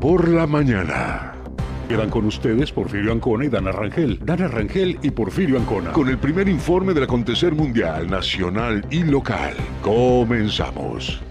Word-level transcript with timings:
Por 0.00 0.28
la 0.28 0.46
Mañana. 0.48 1.32
Quedan 1.88 2.10
con 2.10 2.24
ustedes 2.24 2.72
Porfirio 2.72 3.12
Ancona 3.12 3.44
y 3.44 3.48
Dana 3.48 3.70
Rangel. 3.70 4.18
Dana 4.24 4.48
Rangel 4.48 4.98
y 5.02 5.10
Porfirio 5.10 5.58
Ancona. 5.58 5.92
Con 5.92 6.08
el 6.08 6.18
primer 6.18 6.48
informe 6.48 6.92
del 6.92 7.04
acontecer 7.04 7.54
mundial, 7.54 8.10
nacional 8.10 8.84
y 8.90 9.04
local. 9.04 9.54
Comenzamos. 9.82 11.22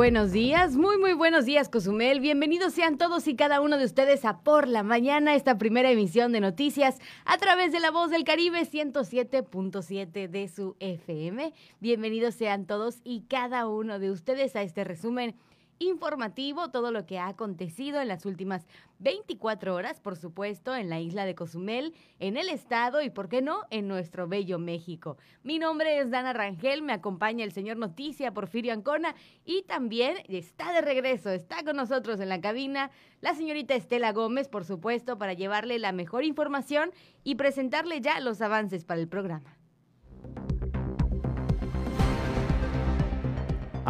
Buenos 0.00 0.32
días, 0.32 0.78
muy 0.78 0.96
muy 0.96 1.12
buenos 1.12 1.44
días 1.44 1.68
Cozumel. 1.68 2.20
Bienvenidos 2.20 2.72
sean 2.72 2.96
todos 2.96 3.28
y 3.28 3.36
cada 3.36 3.60
uno 3.60 3.76
de 3.76 3.84
ustedes 3.84 4.24
a 4.24 4.38
Por 4.38 4.66
la 4.66 4.82
Mañana, 4.82 5.34
esta 5.34 5.58
primera 5.58 5.90
emisión 5.90 6.32
de 6.32 6.40
noticias 6.40 6.96
a 7.26 7.36
través 7.36 7.70
de 7.70 7.80
la 7.80 7.90
voz 7.90 8.10
del 8.10 8.24
Caribe 8.24 8.62
107.7 8.62 10.30
de 10.30 10.48
su 10.48 10.74
FM. 10.80 11.52
Bienvenidos 11.80 12.34
sean 12.34 12.64
todos 12.64 13.02
y 13.04 13.24
cada 13.28 13.68
uno 13.68 13.98
de 13.98 14.10
ustedes 14.10 14.56
a 14.56 14.62
este 14.62 14.84
resumen 14.84 15.34
informativo, 15.80 16.70
todo 16.70 16.92
lo 16.92 17.06
que 17.06 17.18
ha 17.18 17.26
acontecido 17.26 18.00
en 18.00 18.08
las 18.08 18.26
últimas 18.26 18.66
24 18.98 19.74
horas, 19.74 19.98
por 19.98 20.16
supuesto, 20.16 20.76
en 20.76 20.90
la 20.90 21.00
isla 21.00 21.24
de 21.24 21.34
Cozumel, 21.34 21.94
en 22.18 22.36
el 22.36 22.50
estado 22.50 23.00
y, 23.00 23.08
por 23.08 23.28
qué 23.28 23.40
no, 23.40 23.62
en 23.70 23.88
nuestro 23.88 24.28
bello 24.28 24.58
México. 24.58 25.16
Mi 25.42 25.58
nombre 25.58 25.98
es 25.98 26.10
Dana 26.10 26.34
Rangel, 26.34 26.82
me 26.82 26.92
acompaña 26.92 27.44
el 27.44 27.52
señor 27.52 27.78
Noticia 27.78 28.32
Porfirio 28.32 28.74
Ancona 28.74 29.14
y 29.44 29.62
también 29.62 30.18
está 30.28 30.72
de 30.72 30.82
regreso, 30.82 31.30
está 31.30 31.64
con 31.64 31.76
nosotros 31.76 32.20
en 32.20 32.28
la 32.28 32.42
cabina 32.42 32.90
la 33.22 33.34
señorita 33.34 33.74
Estela 33.74 34.12
Gómez, 34.12 34.48
por 34.48 34.64
supuesto, 34.64 35.18
para 35.18 35.32
llevarle 35.32 35.78
la 35.78 35.92
mejor 35.92 36.24
información 36.24 36.90
y 37.24 37.36
presentarle 37.36 38.00
ya 38.02 38.20
los 38.20 38.42
avances 38.42 38.84
para 38.84 39.00
el 39.00 39.08
programa. 39.08 39.56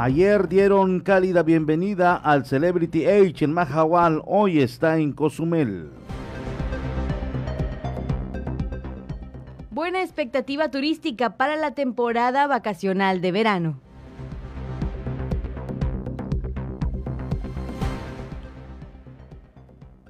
Ayer 0.03 0.49
dieron 0.49 1.01
cálida 1.01 1.43
bienvenida 1.43 2.17
al 2.17 2.47
Celebrity 2.47 3.05
Age 3.07 3.45
en 3.45 3.53
Mahahual, 3.53 4.23
hoy 4.25 4.61
está 4.61 4.97
en 4.97 5.13
Cozumel. 5.13 5.91
Buena 9.71 10.01
expectativa 10.01 10.71
turística 10.71 11.37
para 11.37 11.57
la 11.57 11.75
temporada 11.75 12.47
vacacional 12.47 13.21
de 13.21 13.31
verano. 13.31 13.81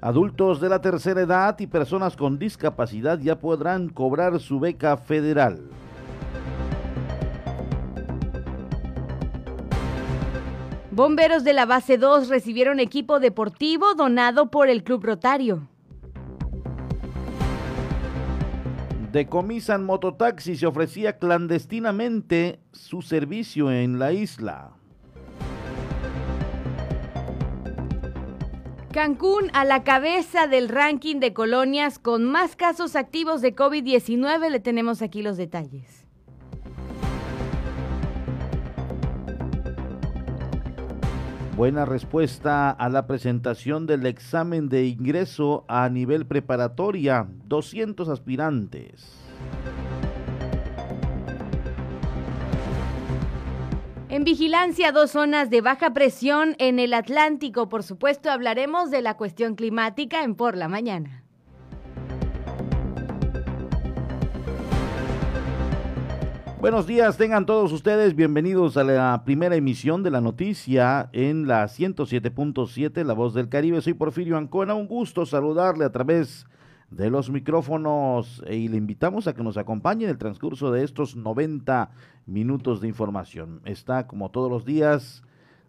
Adultos 0.01 0.61
de 0.61 0.69
la 0.69 0.81
tercera 0.81 1.23
edad 1.23 1.59
y 1.59 1.67
personas 1.67 2.15
con 2.15 2.39
discapacidad 2.39 3.19
ya 3.19 3.41
podrán 3.41 3.89
cobrar 3.89 4.39
su 4.39 4.61
beca 4.61 4.97
federal. 4.97 5.69
Bomberos 11.01 11.45
de 11.45 11.55
la 11.55 11.65
base 11.65 11.97
2 11.97 12.29
recibieron 12.29 12.79
equipo 12.79 13.21
deportivo 13.21 13.95
donado 13.95 14.51
por 14.51 14.69
el 14.69 14.85
Club 14.85 15.03
Rotario. 15.03 15.67
Decomisan 19.11 19.83
mototaxi 19.83 20.57
se 20.57 20.67
ofrecía 20.67 21.19
clandestinamente 21.19 22.61
su 22.73 23.01
servicio 23.01 23.71
en 23.71 23.99
la 23.99 24.13
isla. 24.13 24.73
Cancún 28.93 29.51
a 29.55 29.65
la 29.65 29.85
cabeza 29.85 30.49
del 30.49 30.69
ranking 30.69 31.17
de 31.17 31.33
colonias 31.33 31.99
con 31.99 32.27
más 32.27 32.57
casos 32.57 32.95
activos 32.95 33.41
de 33.41 33.57
COVID-19. 33.57 34.51
Le 34.51 34.61
tenemos 34.61 35.01
aquí 35.01 35.23
los 35.23 35.39
detalles. 35.39 36.00
Buena 41.57 41.85
respuesta 41.85 42.71
a 42.71 42.89
la 42.89 43.07
presentación 43.07 43.87
del 43.87 44.07
examen 44.07 44.69
de 44.69 44.87
ingreso 44.87 45.65
a 45.69 45.89
nivel 45.89 46.27
preparatoria. 46.27 47.27
200 47.47 48.09
aspirantes. 48.09 49.17
En 54.09 54.25
vigilancia, 54.25 54.91
dos 54.91 55.13
zonas 55.13 55.51
de 55.51 55.61
baja 55.61 55.93
presión 55.93 56.57
en 56.59 56.79
el 56.79 56.95
Atlántico. 56.95 57.69
Por 57.69 57.83
supuesto, 57.83 58.31
hablaremos 58.31 58.91
de 58.91 59.03
la 59.03 59.17
cuestión 59.17 59.55
climática 59.55 60.25
en 60.25 60.35
Por 60.35 60.57
la 60.57 60.69
Mañana. 60.69 61.25
Buenos 66.61 66.87
días, 66.87 67.17
tengan 67.17 67.47
todos 67.47 67.73
ustedes 67.73 68.15
bienvenidos 68.15 68.77
a 68.77 68.85
la 68.85 69.23
primera 69.25 69.57
emisión 69.57 70.03
de 70.03 70.11
la 70.11 70.21
noticia 70.21 71.09
en 71.15 71.49
la 71.49 71.65
107.7 71.65 73.03
La 73.03 73.15
Voz 73.15 73.33
del 73.33 73.49
Caribe. 73.49 73.81
Soy 73.81 73.95
Porfirio 73.95 74.37
Ancona, 74.37 74.75
un 74.75 74.87
gusto 74.87 75.25
saludarle 75.25 75.87
a 75.87 75.91
través 75.91 76.47
de 76.91 77.09
los 77.09 77.31
micrófonos 77.31 78.43
y 78.47 78.69
le 78.69 78.77
invitamos 78.77 79.27
a 79.27 79.33
que 79.33 79.43
nos 79.43 79.57
acompañe 79.57 80.05
en 80.05 80.11
el 80.11 80.19
transcurso 80.19 80.71
de 80.71 80.85
estos 80.85 81.17
90 81.17 81.93
minutos 82.27 82.83
de 82.83 82.89
información. 82.89 83.63
Está 83.65 84.07
como 84.07 84.31
todos 84.31 84.51
los 84.51 84.67
días 84.67 85.23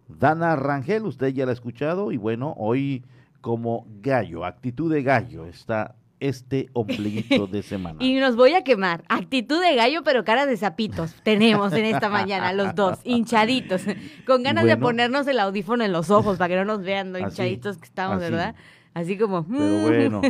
Dana 0.08 0.56
Rangel, 0.56 1.06
usted 1.06 1.28
ya 1.28 1.46
la 1.46 1.52
ha 1.52 1.54
escuchado 1.54 2.12
y 2.12 2.18
bueno, 2.18 2.54
hoy 2.58 3.02
como 3.40 3.86
gallo, 4.02 4.44
actitud 4.44 4.92
de 4.92 5.02
gallo, 5.02 5.46
está 5.46 5.96
este 6.22 6.68
ombliguito 6.72 7.46
de 7.46 7.62
semana. 7.62 7.96
y 8.00 8.14
nos 8.14 8.36
voy 8.36 8.54
a 8.54 8.62
quemar. 8.62 9.04
Actitud 9.08 9.60
de 9.60 9.74
gallo, 9.74 10.02
pero 10.02 10.24
cara 10.24 10.46
de 10.46 10.56
zapitos. 10.56 11.14
Tenemos 11.22 11.72
en 11.72 11.84
esta 11.84 12.08
mañana 12.10 12.52
los 12.52 12.74
dos, 12.74 13.00
hinchaditos, 13.04 13.82
con 14.26 14.42
ganas 14.42 14.64
de 14.64 14.76
ponernos 14.76 15.26
el 15.26 15.38
audífono 15.40 15.84
en 15.84 15.92
los 15.92 16.10
ojos 16.10 16.38
para 16.38 16.48
que 16.48 16.56
no 16.56 16.64
nos 16.64 16.82
vean 16.82 17.12
lo 17.12 17.18
hinchaditos 17.18 17.78
que 17.78 17.84
estamos, 17.84 18.20
¿verdad? 18.20 18.54
Así 18.94 19.16
como. 19.16 19.46
Pero 19.46 19.60
mm. 19.60 19.82
bueno, 19.82 20.22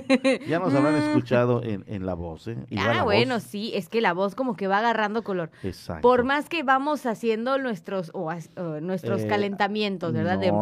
ya 0.47 0.61
nos 0.61 0.73
habrán 0.75 0.95
escuchado 1.03 1.63
en, 1.65 1.85
en 1.89 2.07
la 2.07 2.15
voz, 2.15 2.47
¿eh? 2.47 2.57
ah, 2.79 3.03
bueno, 3.03 3.41
sí, 3.41 3.73
es 3.75 3.89
que 3.89 4.01
la 4.01 4.13
voz 4.13 4.35
como 4.35 4.55
que 4.55 4.69
va 4.69 4.79
agarrando 4.79 5.25
color. 5.25 5.51
Exacto. 5.65 6.03
Por 6.03 6.25
más 6.25 6.49
que 6.49 6.63
vamos 6.63 7.05
haciendo 7.07 7.59
nuestros 7.59 8.13
o, 8.15 8.33
nuestros 8.81 9.23
eh, 9.23 9.27
calentamientos, 9.27 10.13
¿verdad? 10.13 10.39
de 10.39 10.53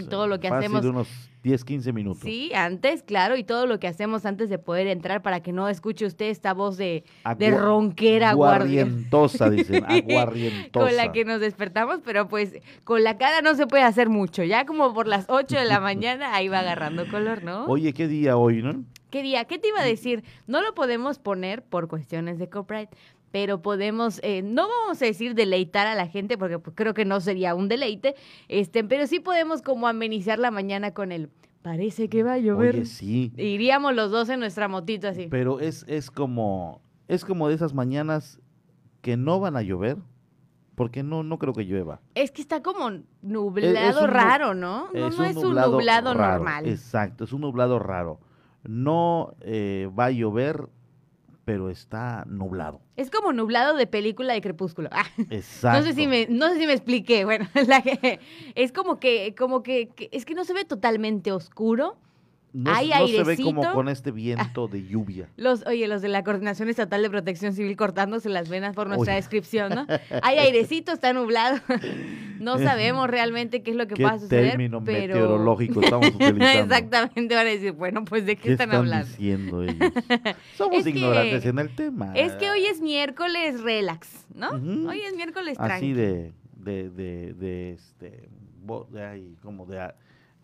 y 0.00 0.08
todo 0.08 0.26
lo 0.26 0.40
que 0.40 0.48
hacemos. 0.48 0.82
De 0.82 0.88
unos 0.88 1.08
10, 1.44 1.62
15 1.62 1.92
minutos. 1.92 2.22
Sí, 2.22 2.52
antes, 2.54 3.02
claro, 3.02 3.36
y 3.36 3.44
todo 3.44 3.66
lo 3.66 3.78
que 3.78 3.86
hacemos 3.86 4.24
antes 4.24 4.48
de 4.48 4.58
poder 4.58 4.86
entrar 4.86 5.20
para 5.20 5.42
que 5.42 5.52
no 5.52 5.68
escuche 5.68 6.06
usted 6.06 6.30
esta 6.30 6.54
voz 6.54 6.78
de, 6.78 7.04
de 7.36 7.50
ronquera 7.50 8.30
aguardientosa, 8.30 9.50
dicen, 9.50 9.84
aguardientosa. 9.88 10.86
con 10.86 10.96
la 10.96 11.12
que 11.12 11.26
nos 11.26 11.40
despertamos, 11.40 12.00
pero 12.02 12.28
pues 12.28 12.54
con 12.84 13.04
la 13.04 13.18
cara 13.18 13.42
no 13.42 13.54
se 13.54 13.66
puede 13.66 13.82
hacer 13.82 14.08
mucho. 14.08 14.42
Ya 14.42 14.64
como 14.64 14.94
por 14.94 15.06
las 15.06 15.26
8 15.28 15.54
de 15.54 15.66
la 15.66 15.80
mañana 15.80 16.34
ahí 16.34 16.48
va 16.48 16.60
agarrando 16.60 17.06
color, 17.08 17.44
¿no? 17.44 17.66
Oye, 17.66 17.92
¿qué 17.92 18.08
día 18.08 18.38
hoy, 18.38 18.62
no? 18.62 18.82
¿Qué 19.10 19.22
día? 19.22 19.44
¿Qué 19.44 19.60
te 19.60 19.68
iba 19.68 19.80
a 19.80 19.84
decir? 19.84 20.24
No 20.48 20.60
lo 20.60 20.74
podemos 20.74 21.20
poner 21.20 21.62
por 21.62 21.86
cuestiones 21.86 22.36
de 22.38 22.48
copyright, 22.48 22.88
pero 23.34 23.60
podemos, 23.60 24.20
eh, 24.22 24.42
no 24.42 24.68
vamos 24.68 25.02
a 25.02 25.06
decir 25.06 25.34
deleitar 25.34 25.88
a 25.88 25.96
la 25.96 26.06
gente, 26.06 26.38
porque 26.38 26.60
pues, 26.60 26.76
creo 26.76 26.94
que 26.94 27.04
no 27.04 27.20
sería 27.20 27.56
un 27.56 27.66
deleite, 27.66 28.14
este, 28.46 28.84
pero 28.84 29.08
sí 29.08 29.18
podemos 29.18 29.60
como 29.60 29.88
amenizar 29.88 30.38
la 30.38 30.52
mañana 30.52 30.94
con 30.94 31.10
el 31.10 31.30
parece 31.60 32.08
que 32.08 32.22
va 32.22 32.34
a 32.34 32.38
llover. 32.38 32.76
Oye, 32.76 32.84
sí. 32.84 33.32
Iríamos 33.36 33.92
los 33.92 34.12
dos 34.12 34.28
en 34.28 34.38
nuestra 34.38 34.68
motito 34.68 35.08
así. 35.08 35.26
Pero 35.32 35.58
es, 35.58 35.84
es 35.88 36.12
como, 36.12 36.80
es 37.08 37.24
como 37.24 37.48
de 37.48 37.56
esas 37.56 37.74
mañanas 37.74 38.40
que 39.00 39.16
no 39.16 39.40
van 39.40 39.56
a 39.56 39.62
llover, 39.62 39.96
porque 40.76 41.02
no, 41.02 41.24
no 41.24 41.40
creo 41.40 41.54
que 41.54 41.64
llueva. 41.64 42.00
Es 42.14 42.30
que 42.30 42.40
está 42.40 42.62
como 42.62 43.00
nublado 43.20 44.06
raro, 44.06 44.54
¿no? 44.54 44.92
No, 44.92 45.08
es, 45.08 45.18
no 45.18 45.24
es 45.24 45.34
un 45.34 45.56
nublado, 45.56 46.14
normal. 46.14 46.68
Exacto, 46.68 47.24
es 47.24 47.32
un 47.32 47.40
nublado 47.40 47.80
raro. 47.80 48.20
No 48.62 49.34
eh, 49.40 49.90
va 49.98 50.04
a 50.04 50.10
llover 50.12 50.68
pero 51.44 51.70
está 51.70 52.24
nublado. 52.26 52.80
Es 52.96 53.10
como 53.10 53.32
nublado 53.32 53.76
de 53.76 53.86
película 53.86 54.34
de 54.34 54.40
crepúsculo. 54.40 54.88
Ah, 54.92 55.06
Exacto. 55.30 55.80
No 55.80 55.84
sé 55.86 55.92
si 55.94 56.06
me, 56.06 56.26
no 56.28 56.48
sé 56.48 56.58
si 56.58 56.66
me 56.66 56.72
expliqué. 56.72 57.24
Bueno, 57.24 57.46
es 58.54 58.72
como 58.72 58.98
que, 58.98 59.34
como 59.36 59.62
que, 59.62 59.90
es 60.12 60.24
que 60.24 60.34
no 60.34 60.44
se 60.44 60.54
ve 60.54 60.64
totalmente 60.64 61.32
oscuro, 61.32 61.96
no, 62.54 62.72
no 62.72 63.08
se 63.08 63.22
ve 63.24 63.36
como 63.36 63.72
con 63.72 63.88
este 63.88 64.10
viento 64.10 64.68
de 64.68 64.86
lluvia. 64.86 65.28
Los, 65.36 65.66
oye, 65.66 65.86
los 65.88 66.00
de 66.00 66.08
la 66.08 66.24
Coordinación 66.24 66.68
Estatal 66.68 67.02
de 67.02 67.10
Protección 67.10 67.52
Civil 67.52 67.76
cortándose 67.76 68.28
las 68.28 68.48
venas 68.48 68.74
por 68.74 68.88
nuestra 68.88 69.14
descripción, 69.14 69.74
¿no? 69.74 69.86
Hay 70.22 70.38
airecito, 70.38 70.92
está 70.92 71.12
nublado. 71.12 71.58
No 72.40 72.58
sabemos 72.58 73.08
realmente 73.08 73.62
qué 73.62 73.70
es 73.70 73.76
lo 73.76 73.86
que 73.86 74.02
va 74.02 74.10
a 74.10 74.18
suceder. 74.18 74.50
término 74.50 74.80
meteorológico 74.80 75.80
estamos 75.80 76.08
utilizando? 76.08 76.44
Exactamente, 76.44 77.34
van 77.34 77.46
a 77.46 77.50
decir, 77.50 77.72
bueno, 77.72 78.04
pues 78.04 78.26
¿de 78.26 78.36
qué, 78.36 78.52
están, 78.52 78.72
hablando? 78.72 79.06
diciendo 79.06 79.62
ellos? 79.62 79.92
Somos 80.56 80.84
ignorantes 80.84 81.46
en 81.46 81.58
el 81.60 81.74
tema. 81.74 82.12
Es 82.14 82.32
que 82.32 82.50
hoy 82.50 82.66
es 82.66 82.80
miércoles 82.80 83.62
relax, 83.62 84.26
¿no? 84.34 84.50
Hoy 84.50 85.00
es 85.00 85.14
miércoles 85.14 85.56
tranquilo. 85.56 85.74
Así 85.76 85.92
de 85.92 86.34
de, 86.64 86.90
de, 86.90 87.34
de 87.34 87.72
este, 87.72 88.28
de 88.90 89.04
ahí, 89.04 89.36
como 89.42 89.66
de 89.66 89.80
ah, 89.80 89.94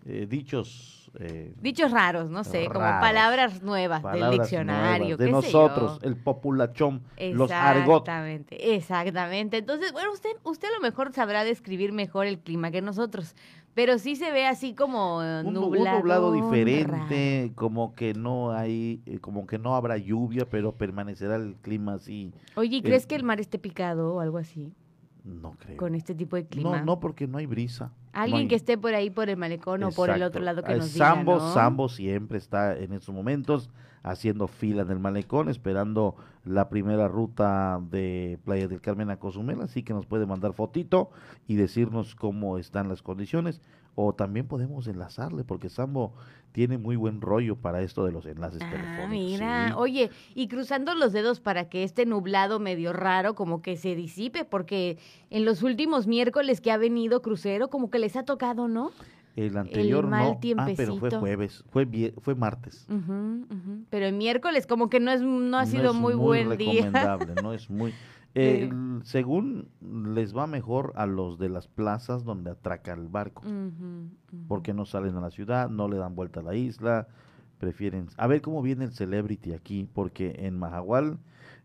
eh, 0.07 0.27
dichos, 0.29 1.00
eh, 1.19 1.55
Dichos 1.61 1.91
raros, 1.91 2.31
no 2.31 2.45
sé, 2.45 2.67
como 2.67 2.79
palabras 2.85 3.63
nuevas 3.63 4.03
del 4.13 4.31
diccionario. 4.31 5.17
nuevas 5.17 5.19
de 5.19 5.25
qué 5.25 5.25
sé 5.25 5.31
nosotros, 5.33 5.99
yo. 6.01 6.09
el 6.09 6.17
populachón, 6.17 7.03
los 7.33 7.51
argot. 7.51 8.03
Exactamente, 8.03 8.75
exactamente. 8.77 9.57
Entonces, 9.59 9.93
bueno, 9.93 10.13
usted, 10.13 10.31
usted 10.45 10.69
a 10.69 10.73
lo 10.77 10.81
mejor 10.81 11.13
sabrá 11.13 11.43
describir 11.45 11.93
mejor 11.93 12.27
el 12.27 12.39
clima 12.39 12.71
que 12.71 12.81
nosotros, 12.81 13.35
pero 13.75 13.99
sí 13.99 14.15
se 14.17 14.31
ve 14.31 14.47
así 14.47 14.75
como 14.75 15.23
eh, 15.23 15.43
Un, 15.45 15.55
nu- 15.55 15.65
un 15.67 15.71
nublado. 15.73 15.99
nublado 15.99 16.33
diferente, 16.33 17.53
como 17.55 17.95
que 17.95 18.15
no 18.15 18.53
hay, 18.53 19.03
eh, 19.07 19.19
como 19.19 19.47
que 19.47 19.59
no 19.59 19.75
habrá 19.75 19.97
lluvia, 19.97 20.49
pero 20.49 20.77
permanecerá 20.77 21.37
el 21.37 21.57
clima 21.57 21.95
así. 21.95 22.33
Oye, 22.55 22.77
¿y 22.77 22.79
el- 22.79 22.83
crees 22.85 23.07
que 23.07 23.17
el 23.17 23.25
mar 23.25 23.41
esté 23.41 23.59
picado 23.59 24.15
o 24.15 24.21
algo 24.21 24.39
así 24.39 24.73
No 25.25 25.53
creo. 25.59 25.77
con 25.77 25.95
este 25.95 26.15
tipo 26.15 26.37
de 26.37 26.47
clima? 26.47 26.79
No, 26.79 26.85
no, 26.85 27.01
porque 27.01 27.27
no 27.27 27.39
hay 27.39 27.47
brisa. 27.47 27.93
Alguien 28.13 28.49
que 28.49 28.55
esté 28.57 28.77
por 28.77 28.95
ahí 28.95 29.11
por 29.11 29.29
el 29.29 29.37
malecón 29.37 29.83
o 29.85 29.91
por 29.91 30.11
el 30.11 30.23
otro 30.23 30.43
lado 30.43 30.63
que 30.63 30.73
Eh, 30.73 30.79
nos 30.79 30.93
diga, 30.93 31.15
Sambo, 31.15 31.37
¿no? 31.39 31.53
Sambo 31.55 31.89
siempre 31.89 32.39
está 32.39 32.77
en 32.77 32.93
estos 32.93 33.15
momentos 33.15 33.71
haciendo 34.03 34.49
fila 34.49 34.83
en 34.83 34.91
el 34.91 34.99
malecón, 34.99 35.49
esperando 35.49 36.17
la 36.45 36.69
primera 36.71 37.07
ruta 37.07 37.79
de 37.91 38.39
Playa 38.45 38.67
del 38.67 38.81
Carmen 38.81 39.11
a 39.11 39.19
Cozumel, 39.19 39.61
así 39.61 39.83
que 39.83 39.93
nos 39.93 40.07
puede 40.07 40.25
mandar 40.27 40.55
fotito 40.55 41.11
y 41.47 41.57
decirnos 41.57 42.15
cómo 42.15 42.57
están 42.57 42.89
las 42.89 43.03
condiciones, 43.03 43.61
o 43.95 44.15
también 44.15 44.47
podemos 44.47 44.87
enlazarle, 44.87 45.45
porque 45.45 45.69
Sambo 45.69 46.15
tiene 46.53 46.79
muy 46.79 46.97
buen 46.97 47.21
rollo 47.21 47.57
para 47.57 47.81
esto 47.83 48.05
de 48.05 48.13
los 48.13 48.27
enlaces 48.27 48.61
Ah, 48.65 48.71
telefónicos. 48.71 49.11
mira, 49.11 49.69
sí. 49.69 49.75
oye, 49.77 50.11
y 50.35 50.49
cruzando 50.49 50.95
los 50.95 51.13
dedos 51.13 51.41
para 51.41 51.69
que 51.69 51.85
este 51.85 52.07
nublado 52.07 52.59
medio 52.59 52.93
raro 52.93 53.35
como 53.35 53.63
que 53.63 53.77
se 53.77 53.95
disipe, 53.95 54.45
porque 54.45 54.99
en 55.31 55.45
los 55.45 55.63
últimos 55.63 56.07
miércoles 56.07 56.61
que 56.61 56.73
ha 56.73 56.77
venido 56.77 57.23
crucero, 57.23 57.69
como 57.69 57.91
que 57.91 57.99
les 57.99 58.17
ha 58.17 58.25
tocado, 58.25 58.67
¿no? 58.69 58.91
El 59.37 59.57
anterior 59.57 60.09
mal 60.09 60.25
no, 60.25 60.31
ah, 60.33 60.39
pero 60.41 60.97
fue 60.97 61.09
tiempecito. 61.09 61.21
jueves, 61.21 61.65
fue, 61.71 62.13
fue 62.21 62.35
martes. 62.35 62.85
Pero 63.89 64.07
el 64.07 64.13
miércoles 64.15 64.67
como 64.67 64.91
que 64.91 64.99
no 64.99 65.13
es 65.13 65.23
no 65.23 65.57
ha 65.57 65.65
No 65.65 65.71
sido 65.71 65.91
es 65.93 65.97
muy, 65.97 66.15
buen 66.15 66.59
día. 66.59 66.87
recomendable, 66.87 67.35
no 67.43 67.53
es 67.55 67.71
muy 67.71 67.95
eh, 68.35 68.71
según 69.03 69.69
les 70.15 70.37
va 70.37 70.47
mejor 70.47 70.93
a 70.97 71.07
los 71.07 71.39
de 71.39 71.49
las 71.49 71.67
plazas 71.69 72.25
donde 72.25 72.51
atraca 72.51 72.93
el 72.93 73.09
barco, 73.09 73.43
porque 74.49 74.73
no 74.75 74.85
salen 74.85 75.17
a 75.17 75.21
la 75.21 75.31
ciudad, 75.31 75.69
no 75.69 75.89
le 75.89 75.97
dan 75.97 76.15
vuelta 76.15 76.41
a 76.41 76.43
la 76.43 76.55
isla, 76.55 77.09
prefieren 77.59 78.07
a 78.17 78.27
ver 78.27 78.41
cómo 78.41 78.63
viene 78.63 78.85
el 78.85 78.93
celebrity 78.93 79.53
aquí, 79.53 79.89
porque 79.93 80.35
en 80.47 80.59
Mahahual 80.59 81.19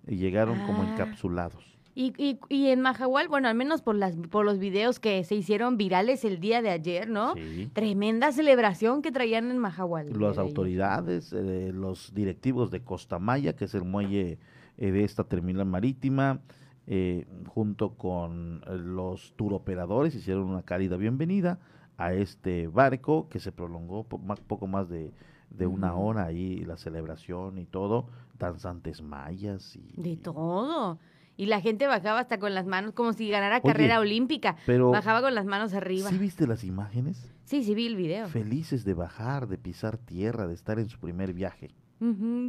llegaron 0.08 0.60
como 0.66 0.82
Ah. 0.84 0.90
encapsulados. 0.92 1.64
Y, 1.98 2.14
y, 2.18 2.38
y 2.50 2.68
en 2.68 2.82
Majahual, 2.82 3.30
bueno, 3.30 3.48
al 3.48 3.56
menos 3.56 3.82
por 3.82 3.96
las 3.96 4.18
por 4.30 4.44
los 4.44 4.60
videos 4.60 5.00
que 5.00 5.24
se 5.24 5.34
hicieron 5.36 5.78
virales 5.78 6.26
el 6.26 6.42
día 6.42 6.62
de 6.62 6.70
ayer, 6.70 7.08
¿no? 7.10 7.36
Sí. 7.36 7.70
Tremenda 7.72 8.34
celebración 8.34 9.02
que 9.02 9.14
traían 9.14 9.50
en 9.50 9.58
día 9.60 10.06
Las 10.20 10.38
autoridades, 10.38 11.32
eh, 11.32 11.72
los 11.74 12.14
directivos 12.14 12.70
de 12.70 12.82
Costa 12.82 13.18
Maya, 13.18 13.56
que 13.56 13.64
es 13.64 13.76
el 13.76 13.86
muelle 13.86 14.40
de 14.78 15.04
esta 15.04 15.24
terminal 15.24 15.66
marítima, 15.66 16.40
eh, 16.88 17.26
junto 17.48 17.96
con 17.96 18.62
eh, 18.68 18.76
los 18.78 19.34
turoperadores, 19.36 20.14
hicieron 20.16 20.44
una 20.44 20.64
cálida 20.64 20.98
bienvenida 20.98 21.60
a 21.98 22.14
este 22.14 22.68
barco 22.68 23.30
que 23.30 23.40
se 23.40 23.52
prolongó 23.52 24.04
po- 24.04 24.20
poco 24.48 24.68
más 24.68 24.90
de, 24.90 25.14
de 25.50 25.66
una 25.68 25.96
hora 25.96 26.26
ahí, 26.26 26.64
la 26.66 26.78
celebración 26.78 27.58
y 27.58 27.66
todo, 27.66 28.10
danzantes 28.38 29.02
mayas 29.02 29.76
y... 29.76 29.94
De 29.96 30.18
todo. 30.18 31.00
Y 31.38 31.48
la 31.48 31.60
gente 31.60 31.86
bajaba 31.88 32.20
hasta 32.20 32.38
con 32.40 32.54
las 32.54 32.66
manos, 32.66 32.94
como 32.94 33.12
si 33.14 33.30
ganara 33.30 33.58
Oye, 33.58 33.74
carrera 33.74 34.00
olímpica. 34.00 34.56
Pero, 34.66 34.92
Bajaba 34.92 35.22
con 35.22 35.36
las 35.36 35.46
manos 35.46 35.74
arriba. 35.74 36.10
¿sí 36.10 36.18
viste 36.18 36.48
las 36.48 36.64
imágenes? 36.64 37.30
Sí, 37.44 37.64
sí, 37.64 37.76
vi 37.76 37.88
el 37.88 37.96
video. 37.98 38.28
Felices 38.28 38.86
de 38.86 38.94
bajar, 38.94 39.48
de 39.48 39.58
pisar 39.58 39.98
tierra, 39.98 40.48
de 40.48 40.54
estar 40.54 40.80
en 40.80 40.88
su 40.88 40.98
primer 41.00 41.34
viaje. 41.34 41.72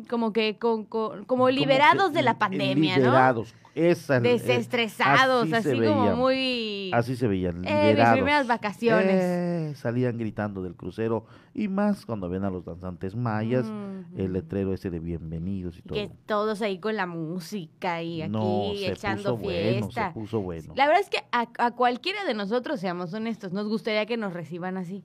Como 0.09 0.33
que 0.33 0.59
con, 0.59 0.85
con- 0.85 1.25
como 1.25 1.27
Como 1.27 1.51
liberados 1.51 2.11
que 2.11 2.17
de 2.19 2.23
la 2.23 2.39
pandemia, 2.39 2.97
liberados. 2.97 3.55
¿no? 3.55 3.67
Desestresados, 4.23 5.53
así 5.53 5.69
como 5.71 6.03
veían. 6.03 6.19
muy... 6.19 6.91
Así 6.95 7.15
se 7.15 7.27
veían, 7.29 7.57
Eh, 7.57 7.59
mis 7.61 7.71
liberados. 7.91 8.15
primeras 8.15 8.47
vacaciones. 8.47 9.15
Eh, 9.23 9.73
salían 9.77 10.17
gritando 10.19 10.63
del 10.63 10.75
crucero 10.75 11.27
y 11.55 11.69
más 11.69 12.07
cuando 12.07 12.29
ven 12.29 12.45
a 12.45 12.51
los 12.51 12.65
danzantes 12.65 13.15
mayas, 13.15 13.71
el 14.17 14.33
letrero 14.33 14.73
ese 14.73 14.91
de 14.91 14.99
bienvenidos 14.99 15.79
y 15.79 15.83
todo. 15.83 15.95
Que 15.99 16.11
todos 16.27 16.63
ahí 16.63 16.79
con 16.79 16.97
la 16.97 17.07
música 17.07 18.03
y 18.03 18.23
aquí 18.23 18.33
no, 18.33 18.71
se 18.77 18.93
echando 18.93 19.37
puso 19.37 19.45
bueno, 19.45 19.87
fiesta. 19.87 20.09
se 20.09 20.15
puso 20.15 20.41
bueno. 20.41 20.73
La 20.75 20.87
verdad 20.87 21.03
es 21.03 21.11
que 21.11 21.19
a, 21.33 21.47
a 21.59 21.71
cualquiera 21.73 22.25
de 22.25 22.35
nosotros, 22.35 22.81
seamos 22.81 23.13
honestos, 23.15 23.53
nos 23.53 23.69
gustaría 23.69 24.07
que 24.07 24.17
nos 24.17 24.33
reciban 24.33 24.77
así. 24.79 25.05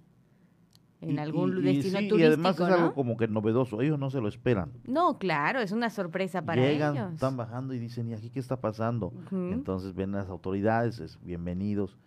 En 1.01 1.15
Y- 1.15 1.18
algún 1.18 1.57
y- 1.57 1.59
y 1.59 1.74
destino 1.74 2.00
sí, 2.00 2.07
turístico, 2.07 2.19
Y 2.19 2.24
además 2.24 2.53
es 2.56 2.59
¿no? 2.59 2.65
algo 2.75 2.94
como 2.94 3.18
que 3.18 3.27
novedoso, 3.27 3.81
ellos 3.81 3.98
no 3.98 4.12
se 4.12 4.21
lo 4.21 4.27
esperan. 4.27 4.71
No, 4.88 5.18
claro, 5.18 5.59
es 5.59 5.71
una 5.71 5.89
sorpresa 5.89 6.44
para 6.44 6.62
Llegan, 6.62 6.95
ellos. 6.95 7.13
están 7.13 7.36
bajando 7.38 7.74
y 7.74 7.80
dicen, 7.80 8.07
¿y 8.09 8.13
aquí 8.13 8.30
qué 8.30 8.39
está 8.39 8.57
pasando? 8.62 9.12
Entonces 9.31 9.95
ven 9.95 10.12
las 10.12 10.30
autoridades, 10.30 11.00
es 11.00 11.18
bienvenidos. 11.24 11.98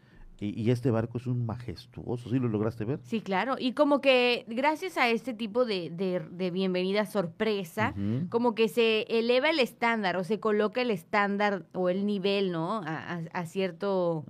Y, 0.40 0.60
y 0.60 0.70
este 0.70 0.90
barco 0.90 1.18
es 1.18 1.26
un 1.26 1.46
majestuoso, 1.46 2.28
¿sí 2.28 2.38
lo 2.38 2.48
lograste 2.48 2.84
ver? 2.84 2.98
Sí, 3.04 3.20
claro. 3.20 3.54
Y 3.58 3.72
como 3.72 4.00
que 4.00 4.44
gracias 4.48 4.98
a 4.98 5.08
este 5.08 5.32
tipo 5.32 5.64
de, 5.64 5.90
de, 5.90 6.20
de 6.30 6.50
bienvenida 6.50 7.06
sorpresa, 7.06 7.94
como 8.30 8.54
que 8.54 8.68
se 8.68 9.02
eleva 9.08 9.50
el 9.50 9.60
estándar 9.60 10.16
o 10.16 10.24
se 10.24 10.40
coloca 10.40 10.82
el 10.82 10.90
estándar 10.90 11.66
o 11.72 11.88
el 11.88 12.04
nivel, 12.04 12.50
¿no? 12.50 12.78
A, 12.84 13.14
a- 13.14 13.22
a 13.32 13.46
cierto 13.46 14.24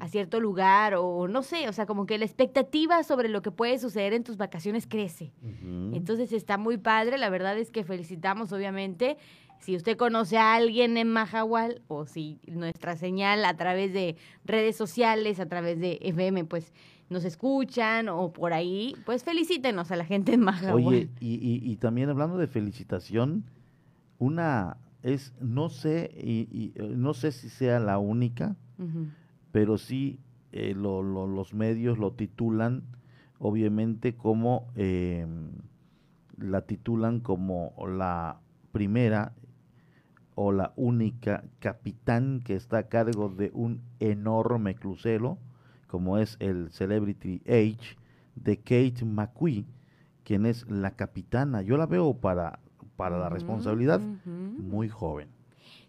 a 0.00 0.08
cierto 0.08 0.40
lugar 0.40 0.94
o 0.96 1.28
no 1.28 1.42
sé, 1.42 1.68
o 1.68 1.72
sea, 1.72 1.84
como 1.86 2.06
que 2.06 2.16
la 2.18 2.24
expectativa 2.24 3.02
sobre 3.02 3.28
lo 3.28 3.42
que 3.42 3.50
puede 3.50 3.78
suceder 3.78 4.14
en 4.14 4.24
tus 4.24 4.36
vacaciones 4.38 4.86
crece. 4.86 5.32
Entonces 5.92 6.32
está 6.32 6.56
muy 6.58 6.78
padre, 6.78 7.18
la 7.18 7.28
verdad 7.30 7.58
es 7.58 7.70
que 7.70 7.84
felicitamos 7.84 8.52
obviamente. 8.52 9.16
Si 9.62 9.76
usted 9.76 9.96
conoce 9.96 10.38
a 10.38 10.54
alguien 10.56 10.96
en 10.96 11.08
Mahahual 11.08 11.82
o 11.86 12.04
si 12.04 12.40
nuestra 12.48 12.96
señal 12.96 13.44
a 13.44 13.56
través 13.56 13.92
de 13.92 14.16
redes 14.44 14.74
sociales, 14.76 15.38
a 15.38 15.46
través 15.46 15.78
de 15.78 15.98
FM, 16.02 16.44
pues 16.46 16.72
nos 17.08 17.24
escuchan 17.24 18.08
o 18.08 18.32
por 18.32 18.52
ahí, 18.54 18.96
pues 19.06 19.22
felicítenos 19.22 19.92
a 19.92 19.96
la 19.96 20.04
gente 20.04 20.32
en 20.34 20.40
Mahahual. 20.40 20.74
Oye, 20.84 21.10
y, 21.20 21.34
y, 21.34 21.60
y 21.62 21.76
también 21.76 22.08
hablando 22.10 22.38
de 22.38 22.48
felicitación, 22.48 23.44
una 24.18 24.78
es, 25.04 25.32
no 25.40 25.68
sé, 25.68 26.10
y, 26.20 26.48
y, 26.50 26.72
eh, 26.74 26.94
no 26.96 27.14
sé 27.14 27.30
si 27.30 27.48
sea 27.48 27.78
la 27.78 27.98
única, 27.98 28.56
pero 29.52 29.78
sí 29.78 30.18
eh, 30.50 30.74
lo- 30.74 31.04
lo- 31.04 31.28
los 31.28 31.54
medios 31.54 31.98
lo 31.98 32.12
titulan, 32.14 32.82
obviamente, 33.38 34.16
como 34.16 34.66
eh, 34.74 35.24
la 36.36 36.62
titulan 36.62 37.20
como 37.20 37.72
la 37.88 38.40
primera 38.72 39.32
o 40.34 40.52
la 40.52 40.72
única 40.76 41.44
capitán 41.58 42.40
que 42.44 42.54
está 42.54 42.78
a 42.78 42.88
cargo 42.88 43.28
de 43.28 43.50
un 43.54 43.82
enorme 44.00 44.74
crucero, 44.74 45.38
como 45.86 46.18
es 46.18 46.36
el 46.40 46.70
Celebrity 46.70 47.42
Age 47.46 47.96
de 48.34 48.56
Kate 48.56 49.04
McQueen, 49.04 49.66
quien 50.24 50.46
es 50.46 50.68
la 50.70 50.92
capitana. 50.92 51.62
Yo 51.62 51.76
la 51.76 51.86
veo 51.86 52.14
para, 52.14 52.60
para 52.96 53.18
la 53.18 53.28
responsabilidad 53.28 54.00
muy 54.24 54.88
joven. 54.88 55.28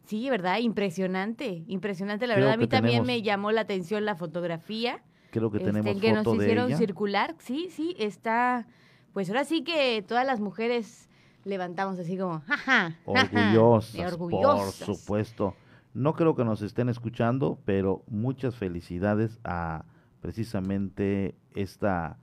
Sí, 0.06 0.30
¿verdad? 0.30 0.60
Impresionante, 0.60 1.64
impresionante. 1.68 2.28
La 2.28 2.34
Creo 2.34 2.48
verdad, 2.48 2.56
a 2.56 2.58
mí 2.58 2.68
también 2.68 3.06
me 3.06 3.22
llamó 3.22 3.52
la 3.52 3.62
atención 3.62 4.04
la 4.04 4.16
fotografía. 4.16 5.02
Creo 5.32 5.50
que 5.50 5.58
este, 5.58 5.72
tenemos 5.72 6.02
que 6.02 6.12
nos 6.12 6.26
de 6.26 6.36
hicieron 6.36 6.68
ella. 6.68 6.78
circular. 6.78 7.36
Sí, 7.40 7.70
sí, 7.72 7.96
está. 7.98 8.68
Pues 9.14 9.30
ahora 9.30 9.46
sí 9.46 9.64
que 9.64 10.04
todas 10.06 10.26
las 10.26 10.42
mujeres 10.42 11.10
levantamos 11.46 12.00
así 12.00 12.18
como, 12.18 12.42
jaja. 12.42 12.96
Orgullosas, 13.06 14.14
orgullosas. 14.14 14.88
por 14.88 14.96
supuesto. 14.96 15.56
No 15.94 16.14
creo 16.14 16.36
que 16.36 16.44
nos 16.44 16.62
estén 16.62 16.90
escuchando, 16.90 17.60
pero 17.66 18.04
muchas 18.08 18.56
felicidades 18.56 19.40
a 19.44 19.86
precisamente 20.22 21.36
esta 21.56 22.18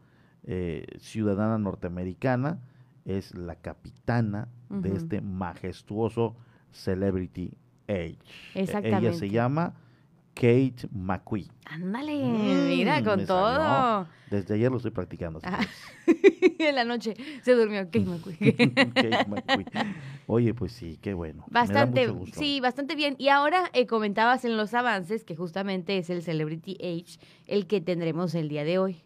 eh, 0.45 0.87
ciudadana 0.99 1.59
norteamericana. 1.59 2.61
Es 3.05 3.35
la 3.35 3.55
capitana 3.57 4.49
de 4.69 4.95
este 4.95 5.21
majestuoso 5.21 6.37
Celebrity 6.71 7.53
Age. 7.89 7.95
E- 7.95 8.19
Ella 8.55 8.63
Exactamente. 8.63 9.15
se 9.15 9.31
llama 9.31 9.75
Kate 10.41 10.89
McQueen. 10.93 11.49
Ándale, 11.67 12.17
Mm, 12.17 12.69
mira, 12.69 13.05
con 13.05 13.27
todo. 13.27 13.57
salió. 13.57 14.09
Desde 14.31 14.55
ayer 14.55 14.71
lo 14.71 14.79
estoy 14.79 14.91
practicando. 14.93 15.39
Ah, 15.43 15.61
en 16.59 16.75
la 16.75 16.85
noche 16.85 17.15
se 17.43 17.53
durmió. 17.55 17.85
Kate 17.85 18.01
McQueen. 18.01 18.73
Kate 18.95 19.27
McQueen. 19.29 19.67
Oye, 20.27 20.55
pues 20.55 20.73
sí, 20.73 20.99
qué 21.03 21.13
bueno. 21.15 21.45
Me 21.49 21.53
da 21.55 21.61
Bastante, 21.61 22.07
mucho 22.07 22.19
gusto. 22.21 22.41
sí, 22.41 22.61
bastante 22.61 22.95
bien. 22.95 23.17
Y 23.19 23.29
ahora 23.29 23.71
eh, 23.75 23.87
comentabas 23.87 24.45
en 24.47 24.57
los 24.57 24.73
avances 24.73 25.25
que 25.25 25.37
justamente 25.37 25.99
es 25.99 26.09
el 26.11 26.23
Celebrity 26.23 26.77
Age 26.81 27.19
el 27.47 27.67
que 27.67 27.81
tendremos 27.83 28.35
el 28.35 28.49
día 28.49 28.65
de 28.65 28.79
hoy. 28.79 29.03